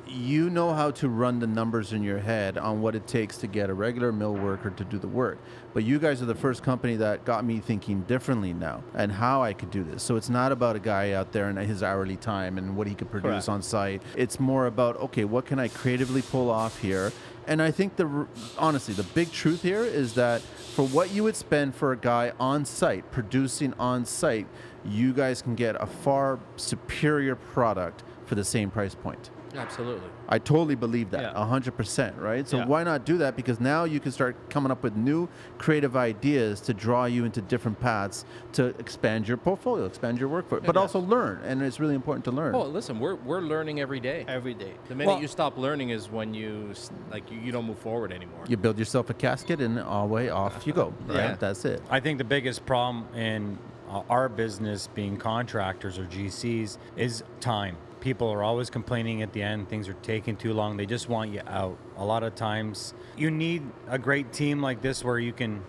you 0.09 0.49
know 0.49 0.73
how 0.73 0.91
to 0.91 1.09
run 1.09 1.39
the 1.39 1.47
numbers 1.47 1.93
in 1.93 2.03
your 2.03 2.19
head 2.19 2.57
on 2.57 2.81
what 2.81 2.95
it 2.95 3.07
takes 3.07 3.37
to 3.37 3.47
get 3.47 3.69
a 3.69 3.73
regular 3.73 4.11
mill 4.11 4.33
worker 4.33 4.69
to 4.69 4.83
do 4.83 4.97
the 4.97 5.07
work. 5.07 5.37
But 5.73 5.83
you 5.83 5.99
guys 5.99 6.21
are 6.21 6.25
the 6.25 6.35
first 6.35 6.63
company 6.63 6.95
that 6.97 7.25
got 7.25 7.45
me 7.45 7.59
thinking 7.59 8.01
differently 8.01 8.53
now 8.53 8.83
and 8.93 9.11
how 9.11 9.43
I 9.43 9.53
could 9.53 9.71
do 9.71 9.83
this. 9.83 10.03
So 10.03 10.15
it's 10.15 10.29
not 10.29 10.51
about 10.51 10.75
a 10.75 10.79
guy 10.79 11.11
out 11.11 11.31
there 11.31 11.49
and 11.49 11.57
his 11.59 11.83
hourly 11.83 12.15
time 12.15 12.57
and 12.57 12.75
what 12.75 12.87
he 12.87 12.95
could 12.95 13.11
produce 13.11 13.45
Correct. 13.45 13.49
on 13.49 13.61
site. 13.61 14.01
It's 14.15 14.39
more 14.39 14.65
about, 14.65 14.97
okay, 14.97 15.25
what 15.25 15.45
can 15.45 15.59
I 15.59 15.67
creatively 15.67 16.21
pull 16.21 16.49
off 16.49 16.79
here? 16.79 17.11
And 17.47 17.61
I 17.61 17.71
think 17.71 17.95
the 17.95 18.27
honestly, 18.57 18.93
the 18.93 19.03
big 19.03 19.31
truth 19.31 19.61
here 19.61 19.83
is 19.83 20.15
that 20.15 20.41
for 20.41 20.85
what 20.85 21.11
you 21.11 21.23
would 21.23 21.35
spend 21.35 21.75
for 21.75 21.93
a 21.93 21.97
guy 21.97 22.33
on 22.39 22.65
site 22.65 23.09
producing 23.11 23.73
on 23.79 24.05
site, 24.05 24.47
you 24.83 25.13
guys 25.13 25.41
can 25.41 25.55
get 25.55 25.81
a 25.81 25.85
far 25.85 26.39
superior 26.57 27.35
product 27.35 28.03
for 28.25 28.35
the 28.35 28.43
same 28.43 28.69
price 28.69 28.95
point. 28.95 29.29
Absolutely. 29.57 30.07
I 30.29 30.39
totally 30.39 30.75
believe 30.75 31.09
that, 31.11 31.21
Yeah. 31.21 31.45
hundred 31.45 31.75
percent, 31.77 32.15
right? 32.17 32.47
So 32.47 32.57
Yeah. 32.57 32.65
why 32.65 32.83
not 32.83 33.05
do 33.05 33.17
that? 33.17 33.35
Because 33.35 33.59
now 33.59 33.83
you 33.85 33.99
can 33.99 34.11
start 34.11 34.35
coming 34.49 34.71
up 34.71 34.83
with 34.83 34.95
new 34.95 35.27
creative 35.57 35.95
ideas 35.95 36.61
to 36.61 36.73
draw 36.73 37.05
you 37.05 37.25
into 37.25 37.41
different 37.41 37.79
paths 37.79 38.25
to 38.53 38.67
expand 38.79 39.27
your 39.27 39.37
portfolio, 39.37 39.85
expand 39.85 40.19
your 40.19 40.29
work, 40.29 40.47
for, 40.47 40.59
but 40.61 40.75
Yeah. 40.75 40.81
also 40.81 40.99
learn. 40.99 41.39
And 41.45 41.61
it's 41.61 41.79
really 41.79 41.95
important 41.95 42.23
to 42.25 42.31
learn. 42.31 42.53
Oh, 42.55 42.63
listen, 42.63 42.99
we're, 42.99 43.15
we're 43.15 43.41
learning 43.41 43.79
every 43.79 43.99
day. 43.99 44.25
Every 44.27 44.53
day. 44.53 44.73
The 44.89 44.95
minute 44.95 45.11
Well- 45.13 45.21
you 45.21 45.27
stop 45.27 45.57
learning 45.57 45.89
is 45.89 46.09
when 46.11 46.33
you 46.33 46.73
like 47.11 47.31
you, 47.31 47.39
you 47.39 47.51
don't 47.51 47.65
move 47.65 47.79
forward 47.79 48.11
anymore. 48.11 48.43
you 48.47 48.57
build 48.57 48.77
yourself 48.77 49.09
a 49.09 49.13
casket, 49.13 49.59
and 49.61 49.79
away 49.87 50.29
off 50.29 50.65
you 50.67 50.73
go. 50.73 50.93
Right? 51.07 51.15
Yeah. 51.17 51.35
That's 51.39 51.65
it. 51.65 51.81
I 51.89 51.99
think 51.99 52.17
the 52.17 52.23
biggest 52.23 52.65
problem 52.65 53.05
in 53.15 53.57
uh, 53.89 54.01
our 54.09 54.27
business, 54.29 54.87
being 54.93 55.15
contractors 55.17 55.97
or 55.97 56.03
GCs, 56.05 56.77
is 56.97 57.23
time. 57.39 57.77
People 57.99 58.29
are 58.29 58.43
always 58.43 58.69
complaining 58.69 59.21
at 59.21 59.33
the 59.33 59.41
end, 59.41 59.69
things 59.69 59.89
are 59.89 59.93
taking 60.01 60.35
too 60.35 60.53
long. 60.53 60.77
They 60.77 60.85
just 60.85 61.09
want 61.09 61.31
you 61.31 61.41
out. 61.47 61.77
A 61.97 62.05
lot 62.05 62.23
of 62.23 62.35
times, 62.35 62.93
you 63.17 63.31
need 63.31 63.63
a 63.87 63.97
great 63.97 64.31
team 64.31 64.61
like 64.61 64.81
this 64.81 65.03
where 65.03 65.19
you 65.19 65.33
can 65.33 65.63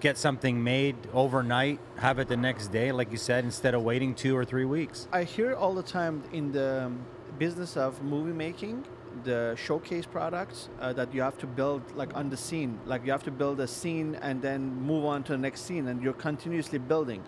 get 0.00 0.18
something 0.18 0.62
made 0.62 0.96
overnight, 1.12 1.78
have 1.96 2.18
it 2.18 2.28
the 2.28 2.36
next 2.36 2.68
day, 2.68 2.92
like 2.92 3.10
you 3.10 3.16
said, 3.16 3.44
instead 3.44 3.74
of 3.74 3.82
waiting 3.82 4.14
two 4.14 4.36
or 4.36 4.44
three 4.44 4.64
weeks. 4.64 5.08
I 5.12 5.24
hear 5.24 5.54
all 5.54 5.74
the 5.74 5.82
time 5.82 6.22
in 6.32 6.52
the 6.52 6.84
um, 6.86 7.00
business 7.38 7.76
of 7.76 8.02
movie 8.02 8.32
making, 8.32 8.84
the 9.22 9.54
showcase 9.56 10.06
products 10.06 10.68
uh, 10.80 10.92
that 10.92 11.14
you 11.14 11.22
have 11.22 11.38
to 11.38 11.46
build 11.46 11.82
like 11.94 12.14
on 12.16 12.28
the 12.28 12.36
scene. 12.36 12.78
Like 12.84 13.06
you 13.06 13.12
have 13.12 13.22
to 13.24 13.30
build 13.30 13.60
a 13.60 13.66
scene 13.66 14.16
and 14.16 14.42
then 14.42 14.74
move 14.82 15.04
on 15.04 15.22
to 15.24 15.32
the 15.32 15.38
next 15.38 15.62
scene, 15.62 15.88
and 15.88 16.02
you're 16.02 16.12
continuously 16.12 16.78
building. 16.78 17.22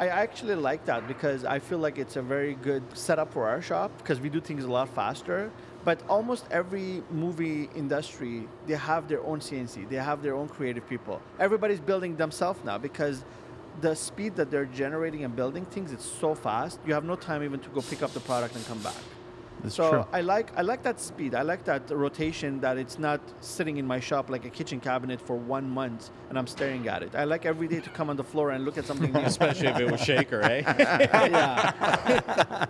I 0.00 0.08
actually 0.08 0.54
like 0.54 0.86
that 0.86 1.06
because 1.06 1.44
I 1.44 1.58
feel 1.58 1.76
like 1.76 1.98
it's 1.98 2.16
a 2.16 2.22
very 2.22 2.54
good 2.54 2.82
setup 2.94 3.34
for 3.34 3.46
our 3.46 3.60
shop 3.60 3.90
because 3.98 4.18
we 4.18 4.30
do 4.30 4.40
things 4.40 4.64
a 4.64 4.70
lot 4.70 4.88
faster. 4.88 5.50
But 5.84 6.00
almost 6.08 6.46
every 6.50 7.02
movie 7.10 7.68
industry, 7.76 8.48
they 8.66 8.76
have 8.76 9.08
their 9.08 9.22
own 9.22 9.40
CNC, 9.40 9.90
they 9.90 9.96
have 9.96 10.22
their 10.22 10.34
own 10.34 10.48
creative 10.48 10.88
people. 10.88 11.20
Everybody's 11.38 11.80
building 11.80 12.16
themselves 12.16 12.60
now 12.64 12.78
because 12.78 13.24
the 13.82 13.94
speed 13.94 14.36
that 14.36 14.50
they're 14.50 14.64
generating 14.64 15.22
and 15.24 15.36
building 15.36 15.66
things 15.66 15.92
it's 15.92 16.04
so 16.04 16.34
fast 16.34 16.80
you 16.84 16.92
have 16.92 17.04
no 17.04 17.14
time 17.14 17.42
even 17.42 17.60
to 17.60 17.68
go 17.70 17.80
pick 17.80 18.02
up 18.02 18.12
the 18.12 18.20
product 18.20 18.54
and 18.56 18.66
come 18.66 18.78
back 18.80 18.96
It's 19.64 19.74
so 19.76 19.90
true. 19.90 20.04
I 20.12 20.20
like 20.20 20.50
I 20.56 20.62
like 20.62 20.82
that 20.82 21.00
speed. 21.00 21.34
I 21.34 21.42
like 21.42 21.64
that 21.64 21.90
rotation. 21.90 22.60
That 22.60 22.76
it's 22.78 22.98
not 22.98 23.20
sitting 23.40 23.76
in 23.78 23.86
my 23.86 24.00
shop 24.00 24.30
like 24.30 24.44
a 24.44 24.50
kitchen 24.50 24.80
cabinet 24.80 25.20
for 25.20 25.36
one 25.36 25.68
month 25.68 26.10
and 26.28 26.38
I'm 26.38 26.46
staring 26.46 26.86
at 26.88 27.02
it. 27.02 27.14
I 27.14 27.24
like 27.24 27.44
every 27.46 27.68
day 27.68 27.80
to 27.80 27.90
come 27.90 28.08
on 28.10 28.16
the 28.16 28.24
floor 28.24 28.50
and 28.50 28.64
look 28.64 28.78
at 28.78 28.86
something 28.86 29.12
new. 29.12 29.20
Especially 29.20 29.68
if 29.68 29.78
it 29.78 29.90
was 29.90 30.00
shaker, 30.00 30.40
eh? 30.42 30.62
yeah. 31.30 32.66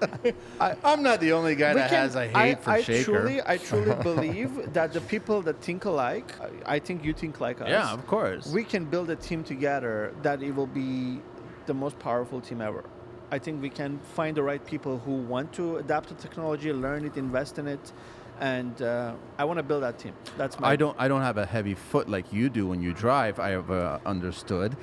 I'm 0.85 1.03
not 1.03 1.21
the 1.21 1.33
only 1.33 1.55
guy 1.55 1.75
that 1.75 1.91
can- 1.91 1.99
has 2.01 2.15
a 2.17 2.27
hate 2.27 2.35
I, 2.35 2.55
for 2.57 2.71
I 2.71 2.83
shaker. 2.83 3.05
Truly, 3.05 3.41
I 3.47 3.57
truly 3.59 3.95
believe 4.03 4.73
that 4.73 4.93
the 4.93 5.01
people 5.03 5.43
that 5.43 5.61
think 5.63 5.85
alike, 5.85 6.33
I 6.41 6.77
I 6.77 6.79
think 6.79 7.05
you 7.05 7.13
think 7.13 7.41
like 7.41 7.61
us. 7.61 7.69
yeah, 7.69 7.93
of 7.93 8.07
course. 8.07 8.47
we 8.53 8.65
can 8.65 8.85
build 8.85 9.09
a 9.11 9.17
team 9.17 9.43
together 9.45 10.15
that 10.23 10.43
it 10.43 10.53
will 10.55 10.67
be 10.85 11.21
the 11.67 11.75
most 11.75 11.99
powerful 11.99 12.41
team 12.41 12.61
ever. 12.61 12.85
I 13.31 13.39
think 13.39 13.63
we 13.63 13.71
can 13.71 13.99
find 14.15 14.37
the 14.37 14.43
right 14.43 14.65
people 14.65 14.99
who 14.99 15.13
want 15.13 15.53
to 15.55 15.77
adapt 15.77 16.09
to 16.09 16.15
technology, 16.15 16.73
learn 16.73 17.05
it, 17.05 17.17
invest 17.17 17.59
in 17.59 17.67
it, 17.69 17.93
and 18.41 18.81
uh, 18.83 19.13
I 19.39 19.45
want 19.45 19.59
to 19.59 19.63
build 19.63 19.83
that 19.83 19.99
team. 19.99 20.15
That's 20.37 20.59
my. 20.59 20.69
I 20.71 20.77
don't. 20.77 20.97
I 20.99 21.07
don't 21.09 21.23
have 21.23 21.37
a 21.39 21.47
heavy 21.47 21.75
foot 21.75 22.09
like 22.09 22.33
you 22.33 22.49
do 22.49 22.67
when 22.67 22.83
you 22.83 22.93
drive. 22.93 23.39
I 23.39 23.51
have 23.51 23.71
uh, 23.71 23.99
understood. 24.07 24.77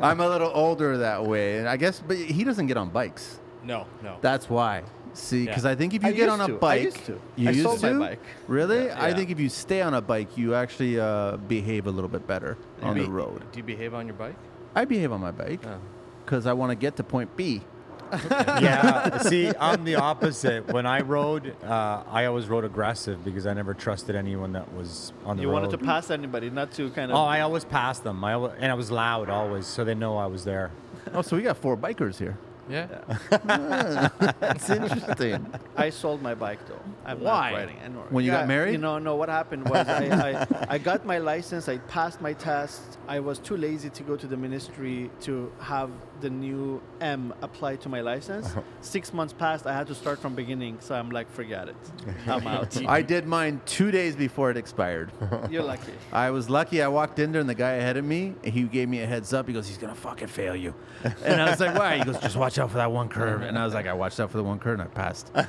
I'm 0.00 0.20
a 0.20 0.28
little 0.28 0.50
older 0.54 0.98
that 0.98 1.24
way, 1.24 1.58
and 1.58 1.68
I 1.68 1.76
guess. 1.76 2.00
But 2.06 2.16
he 2.16 2.44
doesn't 2.44 2.66
get 2.68 2.76
on 2.76 2.88
bikes. 2.90 3.40
no, 3.64 3.86
no. 4.02 4.16
That's 4.20 4.48
why. 4.48 4.84
See, 5.14 5.44
Yeah. 5.44 5.50
because 5.50 5.64
I 5.64 5.74
think 5.74 5.94
if 5.94 6.02
you 6.02 6.10
I 6.10 6.12
get 6.12 6.28
on 6.28 6.40
a 6.40 6.46
to. 6.46 6.54
I 6.54 6.58
bike, 6.58 6.82
used 6.84 7.04
to. 7.06 7.20
you 7.36 7.48
I 7.48 7.52
used 7.52 7.62
sold 7.64 7.82
my 7.82 7.88
to? 7.92 7.98
bike. 7.98 8.20
Really? 8.46 8.84
Yeah. 8.86 9.02
I 9.04 9.12
think 9.14 9.30
if 9.30 9.40
you 9.40 9.48
stay 9.48 9.82
on 9.82 9.94
a 9.94 10.00
bike, 10.00 10.36
you 10.36 10.54
actually 10.54 11.00
uh, 11.00 11.36
behave 11.48 11.86
a 11.86 11.90
little 11.90 12.08
bit 12.10 12.26
better 12.26 12.56
on 12.82 12.94
Be- 12.94 13.02
the 13.02 13.10
road. 13.10 13.42
Do 13.50 13.58
you 13.58 13.64
behave 13.64 13.94
on 13.94 14.06
your 14.06 14.14
bike? 14.14 14.36
I 14.76 14.84
behave 14.84 15.10
on 15.12 15.20
my 15.20 15.32
bike 15.32 15.60
Oh. 15.66 15.80
Because 16.28 16.46
I 16.46 16.52
want 16.52 16.70
to 16.70 16.74
get 16.76 16.96
to 16.96 17.02
point 17.02 17.34
B. 17.38 17.62
yeah. 18.30 19.18
See, 19.18 19.50
I'm 19.58 19.84
the 19.84 19.96
opposite. 19.96 20.66
When 20.68 20.84
I 20.84 21.00
rode, 21.00 21.54
uh, 21.64 22.02
I 22.10 22.26
always 22.26 22.46
rode 22.46 22.64
aggressive 22.64 23.24
because 23.24 23.46
I 23.46 23.54
never 23.54 23.72
trusted 23.72 24.14
anyone 24.14 24.52
that 24.52 24.70
was 24.74 25.12
on 25.24 25.36
the 25.36 25.42
You 25.42 25.48
road. 25.48 25.62
wanted 25.62 25.70
to 25.70 25.78
pass 25.78 26.10
anybody, 26.10 26.50
not 26.50 26.70
to 26.72 26.90
kind 26.90 27.10
of. 27.10 27.16
Oh, 27.16 27.22
I 27.24 27.40
always 27.40 27.64
passed 27.64 28.04
them. 28.04 28.22
I 28.24 28.34
alwa- 28.34 28.54
and 28.60 28.70
I 28.70 28.74
was 28.74 28.90
loud 28.90 29.30
always, 29.30 29.66
so 29.66 29.84
they 29.84 29.94
know 29.94 30.18
I 30.18 30.26
was 30.26 30.44
there. 30.44 30.70
Oh, 31.14 31.22
so 31.22 31.36
we 31.36 31.42
got 31.42 31.56
four 31.56 31.76
bikers 31.76 32.18
here. 32.18 32.36
Yeah. 32.68 32.86
That's 34.40 34.68
interesting. 34.68 35.46
I 35.76 35.88
sold 35.88 36.20
my 36.20 36.34
bike 36.34 36.58
though. 36.68 36.80
I'm 37.06 37.20
Why? 37.20 37.50
not 37.50 37.56
riding 37.56 37.78
anymore. 37.78 38.06
When 38.10 38.24
you 38.26 38.30
got 38.30 38.46
married? 38.46 38.72
You 38.72 38.78
know, 38.78 38.98
no. 38.98 39.16
What 39.16 39.30
happened 39.30 39.66
was 39.68 39.88
I, 39.88 40.04
I, 40.42 40.46
I 40.68 40.78
got 40.78 41.06
my 41.06 41.16
license. 41.18 41.68
I 41.68 41.78
passed 41.78 42.20
my 42.20 42.34
test. 42.34 42.98
I 43.08 43.20
was 43.20 43.38
too 43.38 43.56
lazy 43.56 43.88
to 43.90 44.02
go 44.02 44.16
to 44.16 44.26
the 44.26 44.36
ministry 44.36 45.10
to 45.22 45.50
have 45.60 45.90
the 46.20 46.30
new 46.30 46.82
M 47.00 47.34
applied 47.42 47.80
to 47.82 47.88
my 47.88 48.00
license. 48.00 48.46
Uh-huh. 48.46 48.62
Six 48.80 49.12
months 49.12 49.32
passed. 49.32 49.66
I 49.66 49.72
had 49.72 49.86
to 49.88 49.94
start 49.94 50.18
from 50.18 50.34
beginning. 50.34 50.78
So 50.80 50.94
I'm 50.94 51.10
like, 51.10 51.30
forget 51.30 51.68
it. 51.68 51.76
I'm 52.26 52.46
out. 52.46 52.76
I 52.86 53.02
did 53.02 53.26
mine 53.26 53.60
two 53.66 53.90
days 53.90 54.16
before 54.16 54.50
it 54.50 54.56
expired. 54.56 55.12
You're 55.50 55.62
lucky. 55.62 55.92
I 56.12 56.30
was 56.30 56.50
lucky. 56.50 56.82
I 56.82 56.88
walked 56.88 57.18
in 57.18 57.32
there, 57.32 57.40
and 57.40 57.48
the 57.48 57.54
guy 57.54 57.72
ahead 57.72 57.96
of 57.96 58.04
me, 58.04 58.34
he 58.44 58.62
gave 58.64 58.88
me 58.88 59.00
a 59.00 59.06
heads 59.06 59.32
up. 59.32 59.46
He 59.46 59.52
goes, 59.52 59.68
"He's 59.68 59.78
gonna 59.78 59.94
fucking 59.94 60.28
fail 60.28 60.56
you," 60.56 60.74
and 61.24 61.40
I 61.40 61.50
was 61.50 61.60
like, 61.60 61.76
"Why?" 61.78 61.98
He 61.98 62.04
goes, 62.04 62.18
"Just 62.18 62.36
watch 62.36 62.58
out 62.58 62.70
for 62.70 62.76
that 62.78 62.90
one 62.90 63.08
curve." 63.08 63.42
And 63.42 63.58
I 63.58 63.64
was 63.64 63.74
like, 63.74 63.86
"I 63.86 63.92
watched 63.92 64.20
out 64.20 64.30
for 64.30 64.36
the 64.36 64.44
one 64.44 64.58
curve, 64.58 64.80
and 64.80 64.88
I 64.88 64.92
passed." 64.92 65.30
I 65.34 65.46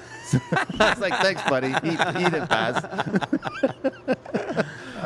was 0.79 0.99
like, 0.99 1.13
"Thanks, 1.21 1.41
buddy." 1.49 1.69
He, 1.69 1.91
he 1.91 2.29
didn't 2.29 2.47
pass. 2.47 2.85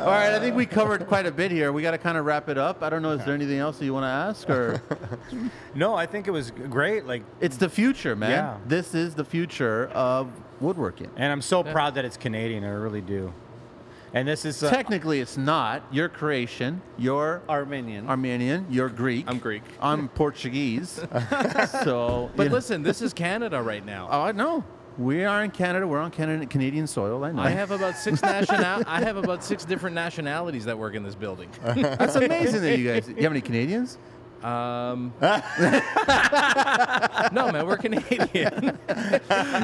All 0.04 0.10
right, 0.10 0.34
I 0.34 0.40
think 0.40 0.56
we 0.56 0.66
covered 0.66 1.08
quite 1.08 1.26
a 1.26 1.32
bit 1.32 1.50
here. 1.50 1.72
We 1.72 1.82
got 1.82 1.92
to 1.92 1.98
kind 1.98 2.18
of 2.18 2.26
wrap 2.26 2.50
it 2.50 2.58
up. 2.58 2.84
I 2.84 2.90
don't 2.90 3.02
know. 3.02 3.12
Is 3.12 3.24
there 3.24 3.34
anything 3.34 3.58
else 3.60 3.80
that 3.80 3.86
you 3.86 3.94
want 3.94 4.04
to 4.04 4.08
ask, 4.10 4.50
or 4.50 4.82
No, 5.76 5.96
I 5.96 6.06
think 6.06 6.28
it 6.28 6.32
was 6.32 6.52
great. 6.52 7.06
Like, 7.06 7.24
it's 7.40 7.56
the 7.56 7.70
future, 7.70 8.14
man. 8.16 8.32
Yeah. 8.32 8.58
This 8.68 8.94
is 8.94 9.16
the 9.16 9.24
future 9.24 9.88
of 9.94 10.30
woodworking. 10.60 11.10
and 11.16 11.32
I'm 11.32 11.42
so 11.42 11.64
proud 11.64 11.96
that 11.96 12.04
it's 12.04 12.18
Canadian. 12.18 12.66
I 12.66 12.70
really 12.70 13.00
do. 13.02 13.34
And 14.16 14.28
this 14.28 14.46
is 14.46 14.62
uh, 14.62 14.70
Technically, 14.70 15.22
it's 15.22 15.38
not 15.38 15.84
your 15.92 16.08
creation. 16.10 16.82
You're 16.98 17.42
Armenian. 17.50 18.08
Armenian. 18.08 18.68
You're 18.70 18.90
Greek. 18.90 19.26
I'm 19.28 19.40
Greek. 19.40 19.64
I'm 19.82 20.08
Portuguese. 20.10 20.90
so, 21.84 22.30
But 22.36 22.44
you 22.44 22.50
know- 22.50 22.56
listen, 22.56 22.84
this 22.84 23.02
is 23.02 23.12
Canada 23.14 23.62
right 23.62 23.84
now. 23.84 24.10
oh, 24.12 24.22
I 24.22 24.32
know. 24.34 24.64
We 24.98 25.26
are 25.26 25.44
in 25.44 25.52
Canada. 25.52 25.88
We're 25.88 26.00
on 26.00 26.12
Canada, 26.12 26.46
Canadian 26.46 26.86
soil. 26.86 27.24
I 27.24 27.32
know. 27.32 27.42
I 27.42 27.50
have 27.50 27.72
about 27.72 27.96
six 27.96 28.22
national. 28.22 28.84
I 28.88 29.02
have 29.02 29.18
about 29.18 29.44
six 29.44 29.66
different 29.66 29.96
nationalities 29.96 30.66
that 30.66 30.78
work 30.78 30.94
in 30.94 31.04
this 31.04 31.16
building. 31.16 31.50
That's 31.64 32.16
amazing 32.16 32.62
that 32.62 32.78
you 32.78 32.88
guys. 32.92 33.08
Do 33.08 33.14
You 33.14 33.24
have 33.24 33.32
any 33.32 33.42
Canadians? 33.42 33.98
Um, 34.44 35.14
no, 35.22 35.32
man, 37.52 37.66
we're 37.66 37.78
Canadian. 37.78 38.78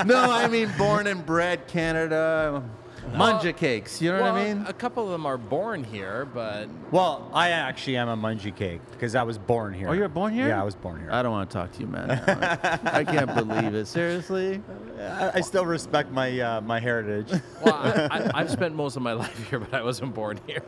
no, 0.06 0.32
I 0.32 0.48
mean 0.50 0.72
born 0.78 1.06
and 1.06 1.26
bred 1.26 1.68
Canada. 1.68 2.64
Mangiacakes. 3.14 4.02
You 4.02 4.12
know 4.12 4.22
well, 4.22 4.34
what 4.34 4.42
I 4.42 4.54
mean? 4.54 4.66
a 4.68 4.74
couple 4.74 5.04
of 5.04 5.12
them 5.12 5.26
are 5.26 5.38
born 5.38 5.84
here, 5.84 6.26
but 6.34 6.70
well, 6.92 7.30
I 7.34 7.50
actually 7.50 7.98
am 7.98 8.10
a 8.10 8.18
mangiacake 8.18 8.80
because 8.92 9.16
I 9.16 9.24
was 9.24 9.38
born 9.38 9.74
here. 9.74 9.90
Oh, 9.90 9.94
you 9.94 10.02
were 10.02 10.08
born 10.08 10.34
here? 10.34 10.48
Yeah, 10.48 10.62
I 10.62 10.66
was 10.66 10.76
born 10.76 11.00
here. 11.00 11.12
I 11.12 11.22
don't 11.22 11.32
want 11.32 11.50
to 11.50 11.54
talk 11.54 11.72
to 11.74 11.80
you, 11.80 11.88
man. 11.88 12.12
I 12.12 13.04
can't 13.04 13.34
believe 13.34 13.74
it. 13.74 13.86
Seriously? 13.86 14.62
I, 15.00 15.32
I 15.36 15.42
still 15.42 15.66
respect 15.66 16.12
my 16.12 16.40
uh, 16.40 16.62
my 16.62 16.80
heritage. 16.80 17.32
well, 17.64 17.76
I, 17.76 18.08
I, 18.12 18.32
I've 18.42 18.52
spent 18.52 18.76
most 18.76 18.96
of 18.96 19.02
my 19.02 19.14
life 19.24 19.50
here, 19.50 19.60
but 19.60 19.74
I 19.74 19.82
wasn't 19.82 20.14
born 20.14 20.40
here. 20.48 20.64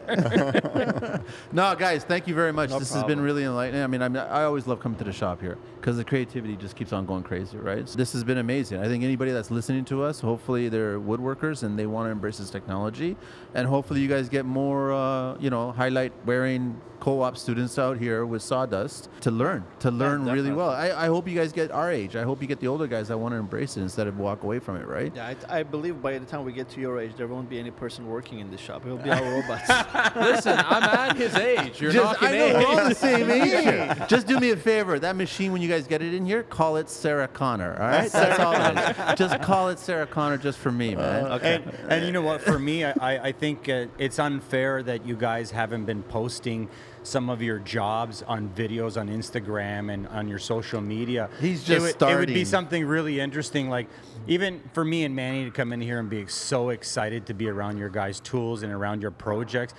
No, 1.51 1.75
guys, 1.75 2.03
thank 2.03 2.27
you 2.27 2.35
very 2.35 2.53
much. 2.53 2.69
No 2.69 2.79
this 2.79 2.93
has 2.93 3.03
been 3.03 3.17
problem. 3.17 3.25
really 3.25 3.43
enlightening. 3.43 3.81
I 3.81 3.87
mean, 3.87 4.01
I'm, 4.01 4.15
I 4.15 4.43
always 4.43 4.67
love 4.67 4.79
coming 4.79 4.97
to 4.99 5.03
the 5.03 5.11
shop 5.11 5.41
here 5.41 5.57
because 5.79 5.97
the 5.97 6.05
creativity 6.05 6.55
just 6.55 6.75
keeps 6.75 6.93
on 6.93 7.05
going 7.05 7.23
crazy, 7.23 7.57
right? 7.57 7.87
So 7.87 7.97
this 7.97 8.13
has 8.13 8.23
been 8.23 8.37
amazing. 8.37 8.79
I 8.79 8.87
think 8.87 9.03
anybody 9.03 9.31
that's 9.31 9.51
listening 9.51 9.85
to 9.85 10.03
us, 10.03 10.19
hopefully 10.19 10.69
they're 10.69 10.99
woodworkers 10.99 11.63
and 11.63 11.77
they 11.77 11.87
want 11.87 12.07
to 12.07 12.11
embrace 12.21 12.37
this 12.37 12.51
technology, 12.51 13.17
and 13.55 13.67
hopefully 13.67 13.99
you 13.99 14.07
guys 14.07 14.29
get 14.29 14.45
more, 14.45 14.93
uh, 14.93 15.35
you 15.39 15.49
know, 15.49 15.71
highlight 15.71 16.13
wearing 16.23 16.79
co-op 17.01 17.35
students 17.35 17.77
out 17.77 17.97
here 17.97 18.25
with 18.25 18.41
sawdust 18.41 19.09
to 19.19 19.31
learn, 19.31 19.65
to 19.79 19.91
learn 19.91 20.23
really 20.25 20.51
well. 20.51 20.69
I, 20.69 20.91
I 20.91 21.07
hope 21.07 21.27
you 21.27 21.35
guys 21.35 21.51
get 21.51 21.71
our 21.71 21.91
age. 21.91 22.15
I 22.15 22.21
hope 22.23 22.41
you 22.41 22.47
get 22.47 22.59
the 22.61 22.67
older 22.67 22.87
guys 22.87 23.09
that 23.09 23.17
want 23.17 23.33
to 23.33 23.37
embrace 23.37 23.75
it 23.75 23.81
instead 23.81 24.07
of 24.07 24.17
walk 24.19 24.43
away 24.43 24.59
from 24.59 24.77
it, 24.77 24.87
right? 24.87 25.11
Yeah, 25.13 25.33
I, 25.49 25.59
I 25.59 25.63
believe 25.63 26.01
by 26.01 26.17
the 26.17 26.25
time 26.25 26.45
we 26.45 26.53
get 26.53 26.69
to 26.69 26.79
your 26.79 26.99
age, 27.01 27.13
there 27.17 27.27
won't 27.27 27.49
be 27.49 27.59
any 27.59 27.71
person 27.71 28.07
working 28.07 28.39
in 28.39 28.49
this 28.51 28.61
shop. 28.61 28.85
It 28.85 28.89
will 28.89 28.97
be 28.97 29.09
all 29.09 29.23
robots. 29.31 29.67
Listen, 30.15 30.57
I'm 30.59 30.83
at 30.83 31.17
his 31.17 31.35
age. 31.35 31.81
You're 31.81 31.91
Just, 31.91 32.05
knocking 32.21 32.27
I 32.27 32.37
know 32.37 32.53
we're 32.59 32.65
all 32.67 32.75
the 32.85 32.91
age. 32.91 32.97
same 32.97 33.29
age. 33.31 34.07
Just 34.07 34.27
do 34.27 34.39
me 34.39 34.51
a 34.51 34.57
favor. 34.57 34.99
That 34.99 35.15
machine, 35.15 35.51
when 35.51 35.61
you 35.63 35.69
guys 35.69 35.87
get 35.87 36.03
it 36.03 36.13
in 36.13 36.25
here, 36.25 36.43
call 36.43 36.77
it 36.77 36.87
Sarah 36.87 37.27
Connor. 37.27 37.73
All 37.73 37.87
right, 37.87 38.11
that's 38.11 38.39
all. 38.39 38.53
It 38.53 39.11
is. 39.13 39.17
Just 39.17 39.41
call 39.41 39.69
it 39.69 39.79
Sarah 39.79 40.05
Connor, 40.07 40.37
just 40.37 40.59
for 40.59 40.71
me, 40.71 40.93
man. 40.93 41.25
And, 41.41 41.63
and 41.89 42.05
you 42.05 42.11
know 42.11 42.21
what? 42.21 42.41
For 42.41 42.59
me, 42.59 42.85
I, 42.85 42.91
I 42.99 43.31
I 43.31 43.31
think 43.31 43.67
uh, 43.69 43.85
it's 43.97 44.19
unfair 44.19 44.83
that 44.83 45.05
you 45.05 45.15
guys 45.15 45.49
haven't 45.51 45.85
been 45.85 46.03
posting 46.03 46.69
some 47.03 47.29
of 47.29 47.41
your 47.41 47.59
jobs 47.59 48.23
on 48.23 48.49
videos 48.49 48.99
on 48.99 49.09
Instagram 49.09 49.93
and 49.93 50.07
on 50.07 50.27
your 50.27 50.39
social 50.39 50.81
media. 50.81 51.29
He's 51.39 51.63
It 51.63 51.79
just 51.79 51.99
would, 51.99 52.09
It 52.09 52.15
would 52.15 52.27
be 52.27 52.45
something 52.45 52.85
really 52.85 53.19
interesting, 53.19 53.69
like 53.69 53.87
even 54.27 54.61
for 54.73 54.85
me 54.85 55.03
and 55.03 55.15
Manny 55.15 55.45
to 55.45 55.51
come 55.51 55.73
in 55.73 55.81
here 55.81 55.99
and 55.99 56.09
be 56.09 56.25
so 56.27 56.69
excited 56.69 57.25
to 57.27 57.33
be 57.33 57.49
around 57.49 57.77
your 57.77 57.89
guys' 57.89 58.19
tools 58.19 58.63
and 58.63 58.71
around 58.71 59.01
your 59.01 59.11
projects. 59.11 59.73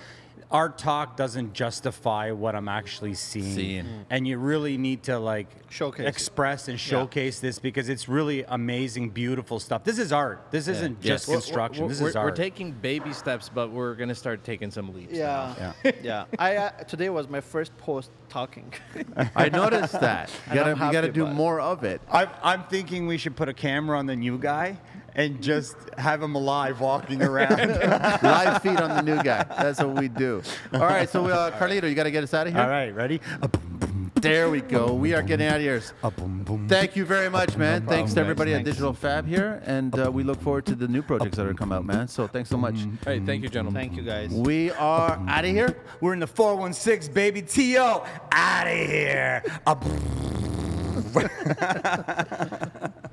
Our 0.53 0.69
talk 0.69 1.17
doesn't 1.17 1.53
justify 1.53 2.29
what 2.29 2.53
I'm 2.55 2.67
actually 2.67 3.15
seeing, 3.15 3.55
Seeing. 3.55 4.05
and 4.11 4.27
you 4.27 4.37
really 4.37 4.77
need 4.77 5.01
to 5.03 5.17
like 5.17 5.47
Showcase 5.69 6.05
it. 6.05 6.07
express 6.07 6.67
and 6.67 6.79
showcase 6.79 7.39
this 7.39 7.57
because 7.57 7.89
it's 7.89 8.07
really 8.07 8.43
amazing, 8.47 9.09
beautiful 9.09 9.59
stuff. 9.59 9.83
This 9.83 9.97
is 9.97 10.11
art. 10.13 10.45
This 10.51 10.67
isn't 10.67 11.01
just 11.01 11.27
We're- 11.27 11.39
construction. 11.41 11.85
We're, 11.85 11.89
this 11.89 12.01
we're, 12.01 12.09
is 12.09 12.15
art. 12.15 12.25
we're 12.31 12.35
taking 12.35 12.71
baby 12.71 13.13
steps, 13.13 13.49
but 13.49 13.71
we're 13.71 13.95
gonna 13.95 14.13
start 14.13 14.43
taking 14.43 14.69
some 14.69 14.93
leaps. 14.93 15.13
now. 15.17 15.55
yeah, 15.83 15.91
yeah. 16.03 16.25
I 16.37 16.57
uh, 16.57 16.69
today 16.83 17.09
was 17.09 17.27
my 17.27 17.41
first 17.41 17.75
post 17.79 18.11
talking. 18.29 18.71
I 19.35 19.49
noticed 19.49 19.99
that. 20.01 20.29
You 20.49 20.53
gotta, 20.53 20.69
you 20.85 20.91
gotta 20.91 21.11
do 21.11 21.23
about 21.23 21.31
it. 21.31 21.35
more 21.35 21.59
of 21.61 21.83
it. 21.83 21.99
I'm, 22.11 22.29
I'm 22.43 22.63
thinking 22.65 23.07
we 23.07 23.17
should 23.17 23.35
put 23.35 23.49
a 23.49 23.53
camera 23.55 23.97
on 23.97 24.05
the 24.05 24.15
new 24.15 24.37
guy 24.37 24.77
and 25.15 25.41
just 25.41 25.75
have 25.97 26.21
him 26.21 26.35
alive 26.35 26.79
walking 26.79 27.21
around. 27.21 27.57
Live 28.23 28.61
feed 28.61 28.79
on 28.79 28.89
the 28.89 29.01
new 29.01 29.21
guy. 29.23 29.43
That's 29.43 29.79
what 29.79 29.95
we 29.99 30.07
do. 30.07 30.41
All 30.73 30.79
right, 30.81 31.09
so 31.09 31.25
uh, 31.27 31.51
Carlito, 31.51 31.87
you 31.89 31.95
got 31.95 32.03
to 32.03 32.11
get 32.11 32.23
us 32.23 32.33
out 32.33 32.47
of 32.47 32.53
here. 32.53 32.61
All 32.61 32.69
right, 32.69 32.93
ready? 32.93 33.21
A 33.41 33.47
boom, 33.47 33.77
boom, 33.79 34.11
There 34.15 34.49
we 34.49 34.61
go. 34.61 34.93
We 34.93 35.13
are 35.13 35.21
getting 35.21 35.47
out 35.47 35.57
of 35.57 35.61
here. 35.61 35.81
a 36.03 36.11
boom, 36.11 36.43
boom. 36.43 36.67
Thank 36.67 36.95
you 36.95 37.05
very 37.05 37.29
much, 37.29 37.57
man. 37.57 37.85
thanks 37.85 38.11
to 38.11 38.15
guys. 38.15 38.21
everybody 38.21 38.53
at 38.53 38.63
Digital 38.63 38.93
Fab 38.93 39.27
here, 39.27 39.61
and 39.65 39.97
uh, 39.99 40.11
we 40.11 40.23
look 40.23 40.41
forward 40.41 40.65
to 40.67 40.75
the 40.75 40.87
new 40.87 41.01
projects 41.01 41.37
that 41.37 41.45
are 41.45 41.53
coming 41.53 41.77
out, 41.77 41.85
man. 41.85 42.07
So 42.07 42.27
thanks 42.27 42.49
so 42.49 42.57
much. 42.57 42.75
Hey, 43.05 43.19
thank 43.19 43.43
you, 43.43 43.49
gentlemen. 43.49 43.81
Thank 43.81 43.95
you 43.97 44.03
guys. 44.03 44.31
We 44.31 44.71
are 44.71 45.19
out 45.27 45.45
of 45.45 45.51
here. 45.51 45.77
We're 46.01 46.13
in 46.13 46.19
the 46.19 46.27
416, 46.27 47.13
baby. 47.13 47.41
T.O. 47.41 48.05
Out 48.31 48.67
of 48.67 48.73
here. 48.73 49.43
A 49.67 49.75
boom. 49.75 49.99